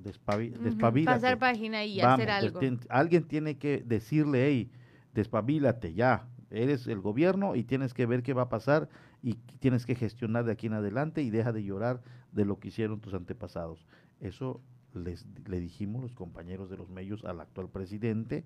despabilarte. 0.02 1.04
Pasar 1.06 1.38
página 1.38 1.82
y 1.82 1.98
hacer 1.98 2.30
algo. 2.30 2.60
alguien 2.90 3.24
tiene 3.24 3.56
que 3.56 3.82
decirle, 3.82 4.46
hey, 4.46 4.70
despabilate 5.14 5.94
ya, 5.94 6.28
eres 6.50 6.86
el 6.88 7.00
gobierno 7.00 7.56
y 7.56 7.64
tienes 7.64 7.94
que 7.94 8.04
ver 8.04 8.22
qué 8.22 8.34
va 8.34 8.42
a 8.42 8.48
pasar 8.50 8.90
y 9.22 9.36
tienes 9.60 9.86
que 9.86 9.94
gestionar 9.94 10.44
de 10.44 10.52
aquí 10.52 10.66
en 10.66 10.74
adelante 10.74 11.22
y 11.22 11.30
deja 11.30 11.52
de 11.52 11.64
llorar 11.64 12.02
de 12.32 12.44
lo 12.44 12.58
que 12.58 12.68
hicieron 12.68 13.00
tus 13.00 13.14
antepasados. 13.14 13.86
Eso 14.20 14.60
les, 14.92 15.26
le 15.46 15.58
dijimos 15.58 16.02
los 16.02 16.12
compañeros 16.12 16.68
de 16.68 16.76
los 16.76 16.90
medios 16.90 17.24
al 17.24 17.40
actual 17.40 17.70
presidente 17.70 18.44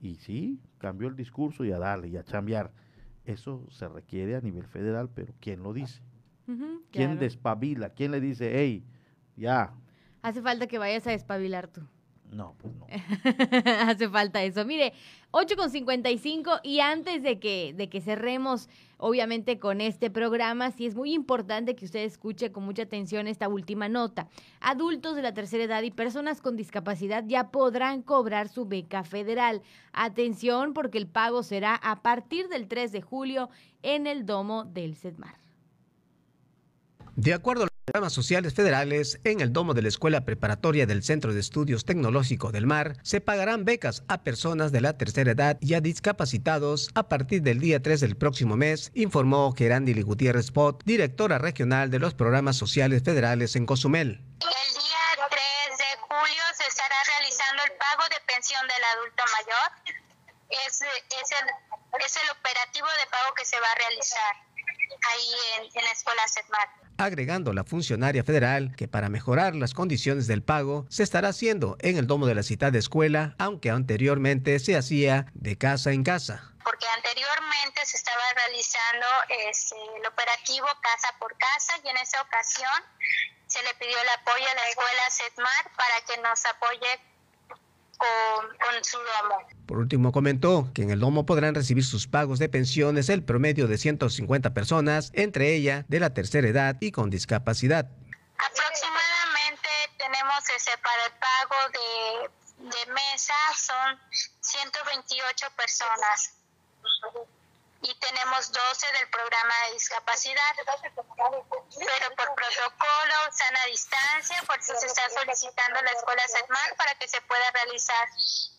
y 0.00 0.16
sí, 0.16 0.60
cambió 0.78 1.08
el 1.08 1.16
discurso 1.16 1.64
y 1.64 1.72
a 1.72 1.78
darle 1.78 2.08
y 2.08 2.16
a 2.16 2.24
cambiar. 2.24 2.72
Eso 3.24 3.66
se 3.70 3.88
requiere 3.88 4.36
a 4.36 4.40
nivel 4.40 4.66
federal, 4.66 5.10
pero 5.14 5.34
¿quién 5.40 5.62
lo 5.62 5.72
dice? 5.72 6.00
¿Quién 6.90 7.18
despabila? 7.18 7.90
¿Quién 7.90 8.10
le 8.10 8.20
dice, 8.20 8.50
hey, 8.54 8.82
ya? 9.36 9.74
Hace 10.22 10.40
falta 10.40 10.66
que 10.66 10.78
vayas 10.78 11.06
a 11.06 11.10
despabilar 11.10 11.68
tú. 11.68 11.82
No, 12.30 12.54
pues 12.58 12.74
no. 12.74 12.86
Hace 13.86 14.08
falta 14.08 14.42
eso. 14.42 14.64
Mire, 14.64 14.92
8 15.30 15.56
con 15.56 15.70
55 15.70 16.60
y 16.62 16.80
antes 16.80 17.22
de 17.22 17.38
que, 17.38 17.74
de 17.74 17.88
que 17.88 18.00
cerremos, 18.00 18.68
obviamente, 18.98 19.58
con 19.58 19.80
este 19.80 20.10
programa, 20.10 20.70
sí 20.70 20.86
es 20.86 20.94
muy 20.94 21.14
importante 21.14 21.74
que 21.74 21.86
usted 21.86 22.00
escuche 22.00 22.52
con 22.52 22.64
mucha 22.64 22.82
atención 22.82 23.26
esta 23.26 23.48
última 23.48 23.88
nota. 23.88 24.28
Adultos 24.60 25.16
de 25.16 25.22
la 25.22 25.32
tercera 25.32 25.64
edad 25.64 25.82
y 25.82 25.90
personas 25.90 26.42
con 26.42 26.56
discapacidad 26.56 27.24
ya 27.26 27.50
podrán 27.50 28.02
cobrar 28.02 28.48
su 28.48 28.66
beca 28.66 29.04
federal. 29.04 29.62
Atención 29.92 30.74
porque 30.74 30.98
el 30.98 31.06
pago 31.06 31.42
será 31.42 31.74
a 31.74 32.02
partir 32.02 32.48
del 32.48 32.68
3 32.68 32.92
de 32.92 33.00
julio 33.00 33.48
en 33.82 34.06
el 34.06 34.26
domo 34.26 34.64
del 34.64 34.94
CEDMAR. 34.94 35.36
De 37.16 37.34
acuerdo 37.34 37.66
programas 37.88 38.12
sociales 38.12 38.52
federales, 38.52 39.18
en 39.24 39.40
el 39.40 39.50
domo 39.50 39.72
de 39.72 39.80
la 39.80 39.88
Escuela 39.88 40.20
Preparatoria 40.20 40.84
del 40.84 41.02
Centro 41.02 41.32
de 41.32 41.40
Estudios 41.40 41.86
Tecnológicos 41.86 42.52
del 42.52 42.66
Mar, 42.66 42.98
se 43.02 43.22
pagarán 43.22 43.64
becas 43.64 44.02
a 44.08 44.22
personas 44.24 44.72
de 44.72 44.82
la 44.82 44.98
tercera 44.98 45.32
edad 45.32 45.56
y 45.62 45.72
a 45.72 45.80
discapacitados 45.80 46.90
a 46.94 47.08
partir 47.08 47.40
del 47.40 47.60
día 47.60 47.80
3 47.80 48.00
del 48.00 48.14
próximo 48.18 48.58
mes, 48.58 48.90
informó 48.92 49.54
Gerandili 49.56 50.02
Gutiérrez 50.02 50.50
Pot, 50.50 50.82
directora 50.84 51.38
regional 51.38 51.90
de 51.90 51.98
los 51.98 52.12
programas 52.12 52.56
sociales 52.56 53.02
federales 53.02 53.56
en 53.56 53.64
Cozumel. 53.64 54.20
El 54.42 54.74
día 54.74 55.04
3 55.30 55.78
de 55.78 55.90
julio 56.02 56.42
se 56.58 56.68
estará 56.68 56.96
realizando 57.16 57.62
el 57.64 57.72
pago 57.72 58.04
de 58.10 58.20
pensión 58.26 58.68
del 58.68 58.84
adulto 58.84 59.24
mayor. 59.32 59.96
Es, 60.66 60.82
es, 60.82 61.30
el, 61.40 62.04
es 62.04 62.16
el 62.16 62.30
operativo 62.36 62.86
de 63.00 63.10
pago 63.10 63.34
que 63.34 63.46
se 63.46 63.58
va 63.58 63.66
a 63.72 63.74
realizar 63.76 64.47
ahí 65.02 65.30
en, 65.58 65.64
en 65.64 65.84
la 65.84 65.92
escuela 65.92 66.26
agregando 66.98 67.52
la 67.52 67.64
funcionaria 67.64 68.24
federal 68.24 68.74
que 68.76 68.88
para 68.88 69.08
mejorar 69.08 69.54
las 69.54 69.72
condiciones 69.72 70.26
del 70.26 70.42
pago 70.42 70.84
se 70.90 71.04
estará 71.04 71.28
haciendo 71.28 71.76
en 71.80 71.96
el 71.96 72.06
domo 72.06 72.26
de 72.26 72.34
la 72.34 72.42
citada 72.42 72.76
escuela, 72.76 73.34
aunque 73.38 73.70
anteriormente 73.70 74.58
se 74.58 74.76
hacía 74.76 75.26
de 75.32 75.56
casa 75.56 75.92
en 75.92 76.02
casa. 76.02 76.52
Porque 76.64 76.86
anteriormente 76.96 77.86
se 77.86 77.96
estaba 77.96 78.22
realizando 78.34 79.06
este, 79.48 79.76
el 80.00 80.06
operativo 80.06 80.66
casa 80.82 81.14
por 81.18 81.34
casa 81.38 81.74
y 81.84 81.88
en 81.88 81.96
esa 81.96 82.20
ocasión 82.20 82.82
se 83.46 83.62
le 83.62 83.72
pidió 83.74 83.96
el 83.96 84.08
apoyo 84.20 84.44
a 84.44 84.54
la 84.54 84.68
escuela 84.68 85.02
CETMAR 85.10 85.70
para 85.76 86.00
que 86.04 86.20
nos 86.20 86.44
apoye 86.44 87.00
con, 87.98 88.84
su 88.84 88.96
domo. 88.96 89.46
Por 89.66 89.78
último, 89.78 90.12
comentó 90.12 90.70
que 90.72 90.82
en 90.82 90.90
el 90.90 91.00
domo 91.00 91.26
podrán 91.26 91.54
recibir 91.54 91.84
sus 91.84 92.06
pagos 92.06 92.38
de 92.38 92.48
pensiones 92.48 93.08
el 93.08 93.24
promedio 93.24 93.66
de 93.66 93.76
150 93.76 94.54
personas, 94.54 95.10
entre 95.14 95.54
ellas 95.54 95.84
de 95.88 96.00
la 96.00 96.14
tercera 96.14 96.48
edad 96.48 96.76
y 96.80 96.92
con 96.92 97.10
discapacidad. 97.10 97.90
Aproximadamente 98.38 99.68
tenemos 99.98 100.38
ese 100.56 100.70
para 100.78 101.06
el 101.06 101.12
pago 101.18 101.56
de, 101.72 102.70
de 102.70 102.92
mesa 102.92 103.34
son 103.54 103.98
128 104.40 105.46
personas 105.56 106.34
y 107.82 107.94
tenemos 108.00 108.52
12 108.52 108.86
del 108.98 109.08
programa 109.10 109.54
de 109.66 109.74
discapacidad, 109.74 110.52
pero 110.56 112.16
por 112.16 112.34
protocolo, 112.34 113.16
sana 113.30 113.64
distancia, 113.70 114.42
por 114.46 114.60
si 114.60 114.72
se 114.76 114.86
está 114.86 115.02
solicitando 115.10 115.80
la 115.82 115.90
escuela 115.90 116.22
SETMAR 116.26 116.76
para 116.76 116.94
que 116.96 117.06
se 117.06 117.20
pueda 117.22 117.50
realizar 117.52 118.08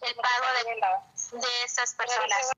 el 0.02 0.16
pago 0.16 0.46
de, 0.58 1.40
de 1.40 1.64
esas 1.66 1.94
personas. 1.96 2.52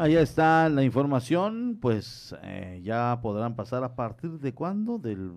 Ahí 0.00 0.16
está 0.16 0.70
la 0.70 0.82
información, 0.82 1.78
pues 1.78 2.34
eh, 2.42 2.80
ya 2.82 3.18
podrán 3.20 3.54
pasar 3.54 3.84
a 3.84 3.94
partir 3.94 4.30
de 4.38 4.54
cuándo, 4.54 4.96
del 4.96 5.30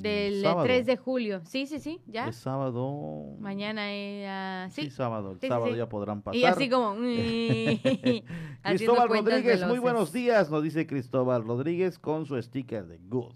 del 0.00 0.44
3 0.62 0.86
de 0.86 0.96
julio. 0.96 1.40
Sí, 1.44 1.66
sí, 1.66 1.78
sí, 1.78 2.00
ya. 2.06 2.28
Es 2.28 2.36
sábado. 2.36 3.36
Mañana 3.38 3.92
es... 3.92 4.72
sí. 4.74 4.90
sábado. 4.90 5.32
El 5.40 5.48
sábado 5.48 5.74
ya 5.74 5.88
podrán 5.88 6.22
pasar. 6.22 6.36
Y 6.36 6.44
así 6.44 6.68
como... 6.68 6.94
Cristóbal 8.62 9.08
Rodríguez, 9.08 9.66
muy 9.66 9.78
buenos 9.78 10.12
días, 10.12 10.50
nos 10.50 10.62
dice 10.62 10.86
Cristóbal 10.86 11.44
Rodríguez 11.44 11.98
con 11.98 12.26
su 12.26 12.40
sticker 12.40 12.86
de 12.86 12.98
Good. 12.98 13.34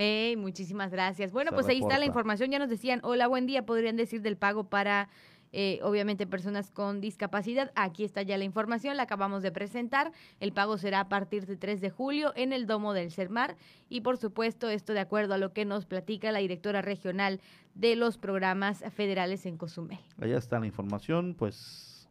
Hey, 0.00 0.36
muchísimas 0.36 0.92
gracias. 0.92 1.32
Bueno, 1.32 1.50
Se 1.50 1.54
pues 1.56 1.66
ahí 1.66 1.80
está 1.80 1.98
la 1.98 2.04
información. 2.04 2.52
Ya 2.52 2.60
nos 2.60 2.68
decían, 2.68 3.00
hola, 3.02 3.26
buen 3.26 3.46
día. 3.46 3.66
Podrían 3.66 3.96
decir 3.96 4.22
del 4.22 4.36
pago 4.36 4.62
para, 4.62 5.08
eh, 5.52 5.80
obviamente, 5.82 6.26
personas 6.26 6.70
con 6.70 7.00
discapacidad. 7.00 7.72
Aquí 7.74 8.04
está 8.04 8.22
ya 8.22 8.36
la 8.38 8.44
información, 8.44 8.96
la 8.96 9.04
acabamos 9.04 9.42
de 9.42 9.52
presentar. 9.52 10.12
El 10.40 10.52
pago 10.52 10.78
será 10.78 11.00
a 11.00 11.08
partir 11.08 11.46
de 11.46 11.56
3 11.56 11.80
de 11.80 11.90
julio 11.90 12.32
en 12.36 12.52
el 12.52 12.66
Domo 12.66 12.92
del 12.92 13.10
Cermar. 13.10 13.56
Y, 13.88 14.02
por 14.02 14.16
supuesto, 14.16 14.68
esto 14.68 14.92
de 14.92 15.00
acuerdo 15.00 15.34
a 15.34 15.38
lo 15.38 15.52
que 15.52 15.64
nos 15.64 15.86
platica 15.86 16.32
la 16.32 16.40
directora 16.40 16.82
regional 16.82 17.40
de 17.74 17.96
los 17.96 18.18
programas 18.18 18.84
federales 18.94 19.46
en 19.46 19.56
Cozumel. 19.56 19.98
Allá 20.20 20.38
está 20.38 20.58
la 20.58 20.66
información, 20.66 21.34
pues 21.38 22.08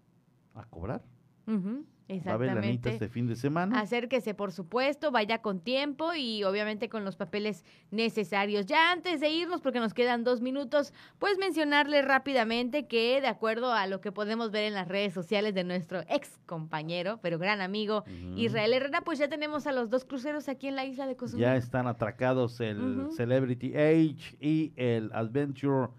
a 0.55 0.63
cobrar. 0.65 1.03
Va 2.09 2.31
a 2.31 2.33
haber 2.35 2.53
lanita 2.53 2.89
este 2.89 3.09
fin 3.09 3.27
de 3.27 3.35
semana. 3.35 3.79
Acérquese, 3.79 4.33
por 4.33 4.51
supuesto, 4.51 5.11
vaya 5.11 5.41
con 5.41 5.59
tiempo 5.59 6.13
y 6.13 6.43
obviamente 6.43 6.89
con 6.89 7.03
los 7.03 7.15
papeles 7.15 7.65
necesarios. 7.91 8.65
Ya 8.65 8.91
antes 8.91 9.19
de 9.19 9.29
irnos, 9.29 9.61
porque 9.61 9.79
nos 9.79 9.93
quedan 9.93 10.23
dos 10.23 10.41
minutos, 10.41 10.93
pues 11.19 11.37
mencionarle 11.37 12.01
rápidamente 12.01 12.87
que 12.87 13.19
de 13.19 13.27
acuerdo 13.27 13.73
a 13.73 13.87
lo 13.87 13.99
que 14.01 14.11
podemos 14.11 14.51
ver 14.51 14.63
en 14.63 14.73
las 14.73 14.87
redes 14.87 15.13
sociales 15.13 15.53
de 15.53 15.63
nuestro 15.63 16.01
ex 16.09 16.39
compañero, 16.45 17.19
pero 17.21 17.39
gran 17.39 17.61
amigo 17.61 18.03
Israel 18.35 18.73
Herrera, 18.73 19.01
pues 19.01 19.19
ya 19.19 19.27
tenemos 19.27 19.67
a 19.67 19.71
los 19.71 19.89
dos 19.89 20.05
cruceros 20.05 20.47
aquí 20.47 20.67
en 20.67 20.75
la 20.75 20.85
isla 20.85 21.07
de 21.07 21.15
Cozumel. 21.15 21.41
Ya 21.41 21.55
están 21.55 21.87
atracados 21.87 22.59
el. 22.61 23.07
Celebrity 23.11 23.75
Age 23.75 24.37
y 24.39 24.73
el 24.75 25.11
Adventure 25.13 25.89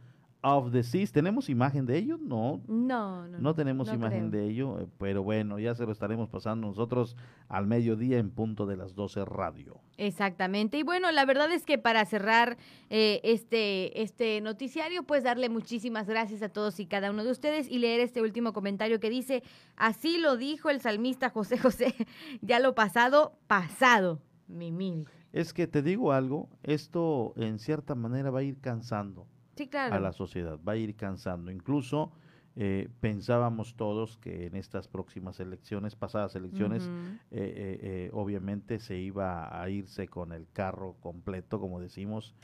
of 0.43 0.73
the 0.73 0.82
Seas. 0.82 1.12
¿Tenemos 1.12 1.48
imagen 1.48 1.86
de 1.86 1.98
ello? 1.98 2.19
No. 2.19 2.62
No, 2.66 3.27
no. 3.27 3.39
No 3.39 3.55
tenemos 3.55 3.89
no 3.89 3.94
imagen 3.94 4.31
creo. 4.31 4.43
de 4.43 4.48
ello, 4.48 4.81
eh, 4.81 4.86
pero 4.98 5.23
bueno, 5.23 5.59
ya 5.59 5.74
se 5.74 5.85
lo 5.85 5.93
estaremos 5.93 6.28
pasando 6.28 6.66
nosotros 6.69 7.16
al 7.48 7.66
mediodía 7.66 8.19
en 8.19 8.31
punto 8.31 8.66
de 8.66 8.77
las 8.77 8.94
12 8.94 9.24
radio. 9.24 9.81
Exactamente. 9.97 10.78
Y 10.78 10.82
bueno, 10.82 11.10
la 11.10 11.24
verdad 11.24 11.51
es 11.51 11.65
que 11.65 11.78
para 11.78 12.05
cerrar 12.05 12.56
eh, 12.90 13.20
este, 13.24 14.02
este 14.02 14.40
noticiario, 14.40 15.02
pues 15.02 15.24
darle 15.24 15.48
muchísimas 15.48 16.06
gracias 16.06 16.43
a 16.43 16.48
todos 16.48 16.78
y 16.81 16.86
cada 16.86 17.10
uno 17.10 17.24
de 17.24 17.31
ustedes 17.31 17.69
y 17.69 17.78
leer 17.78 18.01
este 18.01 18.23
último 18.23 18.52
comentario 18.52 19.01
que 19.01 19.10
dice, 19.10 19.43
así 19.77 20.19
lo 20.19 20.36
dijo 20.36 20.70
el 20.70 20.81
salmista 20.81 21.31
José 21.31 21.59
José, 21.59 21.94
ya 22.43 22.60
lo 22.60 22.74
pasado, 22.74 23.39
pasado, 23.47 24.20
mi 24.47 24.70
mil. 24.70 25.09
Es 25.32 25.52
que 25.52 25.66
te 25.66 25.82
digo 25.82 26.12
algo, 26.12 26.48
esto 26.62 27.35
en 27.36 27.59
cierta 27.59 27.94
manera 27.94 28.31
va 28.31 28.39
a 28.39 28.44
ir 28.44 28.60
cansando 28.60 29.27
Sí, 29.59 29.67
claro. 29.69 29.95
a 29.95 30.01
la 30.01 30.13
sociedad, 30.13 30.59
va 30.67 30.73
a 30.73 30.77
ir 30.77 30.95
cansando. 30.95 31.51
Incluso 31.51 32.13
eh, 32.61 32.89
pensábamos 33.01 33.77
todos 33.77 34.17
que 34.17 34.47
en 34.47 34.57
estas 34.57 34.89
próximas 34.89 35.39
elecciones, 35.39 35.95
pasadas 35.95 36.35
elecciones, 36.35 36.85
eh, 36.85 36.91
eh, 37.31 37.79
eh, 37.83 38.11
obviamente 38.13 38.81
se 38.81 38.99
iba 38.99 39.63
a 39.63 39.69
irse 39.69 40.09
con 40.09 40.33
el 40.33 40.49
carro 40.53 40.97
completo, 41.01 41.61
como 41.61 41.81
decimos, 41.81 42.35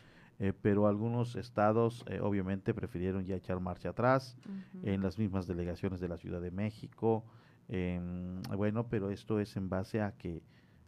pero 0.63 0.89
algunos 0.89 1.37
estados 1.37 2.05
obviamente 2.21 2.75
prefirieron 2.75 3.25
ya 3.25 3.37
echar 3.37 3.61
marcha 3.61 3.91
atrás, 3.91 4.37
en 4.83 5.01
las 5.01 5.17
mismas 5.17 5.47
delegaciones 5.47 6.01
de 6.01 6.09
la 6.09 6.17
Ciudad 6.19 6.41
de 6.41 6.51
México. 6.51 7.25
em, 7.69 8.43
bueno, 8.57 8.89
pero 8.89 9.11
esto 9.11 9.39
es 9.39 9.57
en 9.57 9.69
base 9.69 10.01
a 10.01 10.13
que, 10.17 10.43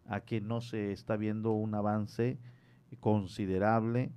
a 0.07 0.21
que 0.21 0.41
no 0.41 0.61
se 0.61 0.93
está 0.93 1.17
viendo 1.17 1.53
un 1.53 1.75
avance 1.75 2.39
considerable 3.01 4.11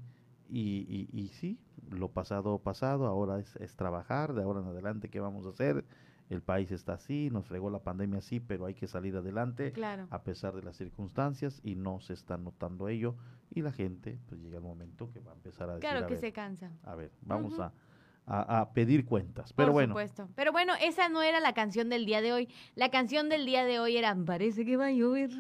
y, 0.49 1.07
y, 1.11 1.19
y 1.19 1.27
sí, 1.29 1.59
lo 1.89 2.09
pasado 2.09 2.59
pasado, 2.59 3.05
ahora 3.07 3.39
es, 3.39 3.55
es 3.57 3.75
trabajar, 3.75 4.33
de 4.33 4.43
ahora 4.43 4.61
en 4.61 4.67
adelante, 4.67 5.09
¿qué 5.09 5.19
vamos 5.19 5.45
a 5.45 5.49
hacer? 5.49 5.85
El 6.29 6.41
país 6.43 6.69
está 6.71 6.93
así, 6.93 7.29
nos 7.31 7.47
fregó 7.47 7.71
la 7.71 7.79
pandemia 7.79 8.21
sí, 8.21 8.39
pero 8.39 8.65
hay 8.67 8.75
que 8.75 8.85
salir 8.87 9.15
adelante 9.15 9.71
Claro. 9.71 10.05
a 10.11 10.21
pesar 10.23 10.53
de 10.55 10.61
las 10.61 10.77
circunstancias 10.77 11.59
y 11.63 11.75
no 11.75 11.99
se 12.01 12.13
está 12.13 12.37
notando 12.37 12.87
ello 12.87 13.15
y 13.49 13.63
la 13.63 13.71
gente 13.71 14.19
pues 14.27 14.39
llega 14.39 14.57
el 14.57 14.63
momento 14.63 15.09
que 15.11 15.19
va 15.21 15.31
a 15.31 15.35
empezar 15.35 15.69
a 15.69 15.73
decir, 15.75 15.89
Claro 15.89 16.05
a 16.05 16.07
que 16.07 16.13
ver, 16.13 16.21
se 16.21 16.31
cansa. 16.31 16.71
a 16.83 16.93
ver, 16.95 17.11
vamos 17.21 17.59
a, 17.59 17.73
a, 18.29 18.61
a 18.61 18.73
pedir 18.73 19.05
cuentas. 19.05 19.51
Pero 19.53 19.67
Por 19.67 19.73
bueno, 19.73 19.93
supuesto. 19.93 20.29
Pero 20.35 20.51
bueno, 20.51 20.73
esa 20.81 21.09
no 21.09 21.21
era 21.21 21.39
la 21.39 21.53
canción 21.53 21.89
del 21.89 22.05
día 22.05 22.21
de 22.21 22.31
hoy. 22.31 22.47
La 22.75 22.89
canción 22.89 23.27
del 23.27 23.45
día 23.45 23.65
de 23.65 23.79
hoy 23.79 23.97
era 23.97 24.15
Parece 24.15 24.63
que 24.63 24.77
va 24.77 24.85
a 24.87 24.91
llover. 24.91 25.31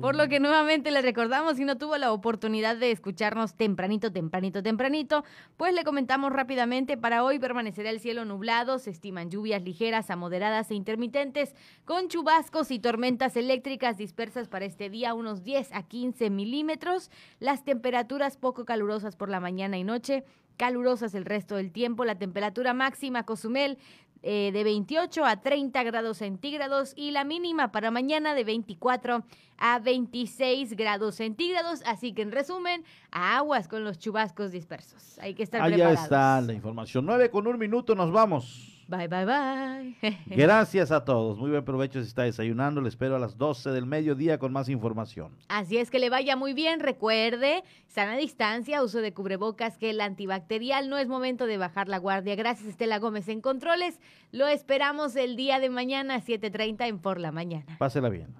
Por 0.00 0.16
lo 0.16 0.28
que 0.28 0.40
nuevamente 0.40 0.90
le 0.90 1.00
recordamos, 1.00 1.56
si 1.56 1.64
no 1.64 1.78
tuvo 1.78 1.96
la 1.96 2.12
oportunidad 2.12 2.76
de 2.76 2.90
escucharnos 2.90 3.54
tempranito, 3.54 4.12
tempranito, 4.12 4.62
tempranito, 4.62 5.24
pues 5.56 5.72
le 5.74 5.82
comentamos 5.84 6.32
rápidamente, 6.32 6.98
para 6.98 7.24
hoy 7.24 7.38
permanecerá 7.38 7.90
el 7.90 8.00
cielo 8.00 8.24
nublado, 8.24 8.78
se 8.78 8.90
estiman 8.90 9.30
lluvias 9.30 9.62
ligeras 9.62 10.10
a 10.10 10.16
moderadas 10.16 10.70
e 10.70 10.74
intermitentes, 10.74 11.54
con 11.84 12.08
chubascos 12.08 12.70
y 12.70 12.78
tormentas 12.78 13.36
eléctricas 13.36 13.96
dispersas 13.96 14.48
para 14.48 14.66
este 14.66 14.90
día, 14.90 15.14
unos 15.14 15.42
10 15.42 15.72
a 15.72 15.82
15 15.82 16.28
milímetros, 16.30 17.10
las 17.40 17.64
temperaturas 17.64 18.36
poco 18.36 18.64
calurosas 18.64 19.16
por 19.16 19.30
la 19.30 19.40
mañana 19.40 19.78
y 19.78 19.84
noche, 19.84 20.24
calurosas 20.62 21.16
el 21.16 21.24
resto 21.24 21.56
del 21.56 21.72
tiempo, 21.72 22.04
la 22.04 22.14
temperatura 22.14 22.72
máxima 22.72 23.24
Cozumel 23.24 23.78
eh, 24.22 24.52
de 24.52 24.62
28 24.62 25.24
a 25.24 25.40
30 25.40 25.82
grados 25.82 26.18
centígrados 26.18 26.92
y 26.94 27.10
la 27.10 27.24
mínima 27.24 27.72
para 27.72 27.90
mañana 27.90 28.32
de 28.36 28.44
24 28.44 29.24
a 29.58 29.78
26 29.80 30.76
grados 30.76 31.16
centígrados. 31.16 31.82
Así 31.84 32.12
que 32.12 32.22
en 32.22 32.30
resumen, 32.30 32.84
a 33.10 33.38
aguas 33.38 33.66
con 33.66 33.82
los 33.82 33.98
chubascos 33.98 34.52
dispersos. 34.52 35.18
Hay 35.18 35.34
que 35.34 35.42
estar 35.42 35.60
allá 35.60 35.74
preparados. 35.74 36.04
está 36.04 36.40
la 36.40 36.52
información. 36.52 37.06
9 37.06 37.28
con 37.30 37.48
un 37.48 37.58
minuto, 37.58 37.96
nos 37.96 38.12
vamos. 38.12 38.81
Bye, 38.92 39.08
bye, 39.08 39.24
bye. 39.24 40.18
Gracias 40.26 40.90
a 40.90 41.02
todos. 41.02 41.38
Muy 41.38 41.50
buen 41.50 41.64
provecho 41.64 42.02
si 42.02 42.08
está 42.08 42.24
desayunando. 42.24 42.82
Le 42.82 42.90
espero 42.90 43.16
a 43.16 43.18
las 43.18 43.38
12 43.38 43.70
del 43.70 43.86
mediodía 43.86 44.36
con 44.36 44.52
más 44.52 44.68
información. 44.68 45.34
Así 45.48 45.78
es 45.78 45.90
que 45.90 45.98
le 45.98 46.10
vaya 46.10 46.36
muy 46.36 46.52
bien. 46.52 46.78
Recuerde, 46.78 47.64
sana 47.86 48.18
distancia, 48.18 48.82
uso 48.82 49.00
de 49.00 49.14
cubrebocas, 49.14 49.78
gel 49.78 50.02
antibacterial. 50.02 50.90
No 50.90 50.98
es 50.98 51.08
momento 51.08 51.46
de 51.46 51.56
bajar 51.56 51.88
la 51.88 51.96
guardia. 51.96 52.34
Gracias, 52.34 52.68
Estela 52.68 52.98
Gómez 52.98 53.28
en 53.28 53.40
Controles. 53.40 53.98
Lo 54.30 54.46
esperamos 54.46 55.16
el 55.16 55.36
día 55.36 55.58
de 55.58 55.70
mañana 55.70 56.16
a 56.16 56.20
7.30 56.20 56.86
en 56.86 56.98
Por 56.98 57.18
la 57.18 57.32
Mañana. 57.32 57.78
Pásela 57.78 58.10
bien. 58.10 58.34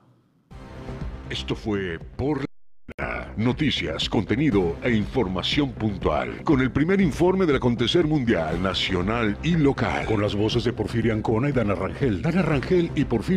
Esto 1.30 1.54
fue 1.54 1.98
Por 2.16 2.44
Noticias, 3.36 4.08
contenido 4.08 4.76
e 4.82 4.92
información 4.92 5.72
puntual. 5.72 6.42
Con 6.44 6.60
el 6.60 6.70
primer 6.70 7.00
informe 7.00 7.46
del 7.46 7.56
acontecer 7.56 8.06
mundial, 8.06 8.62
nacional 8.62 9.36
y 9.42 9.56
local. 9.56 10.04
Con 10.06 10.20
las 10.20 10.34
voces 10.34 10.64
de 10.64 10.72
Porfirio 10.72 11.12
Ancona 11.12 11.48
y 11.48 11.52
Dana 11.52 11.74
Rangel. 11.74 12.22
Dana 12.22 12.42
Rangel 12.42 12.90
y 12.94 13.04
Porfirio 13.04 13.32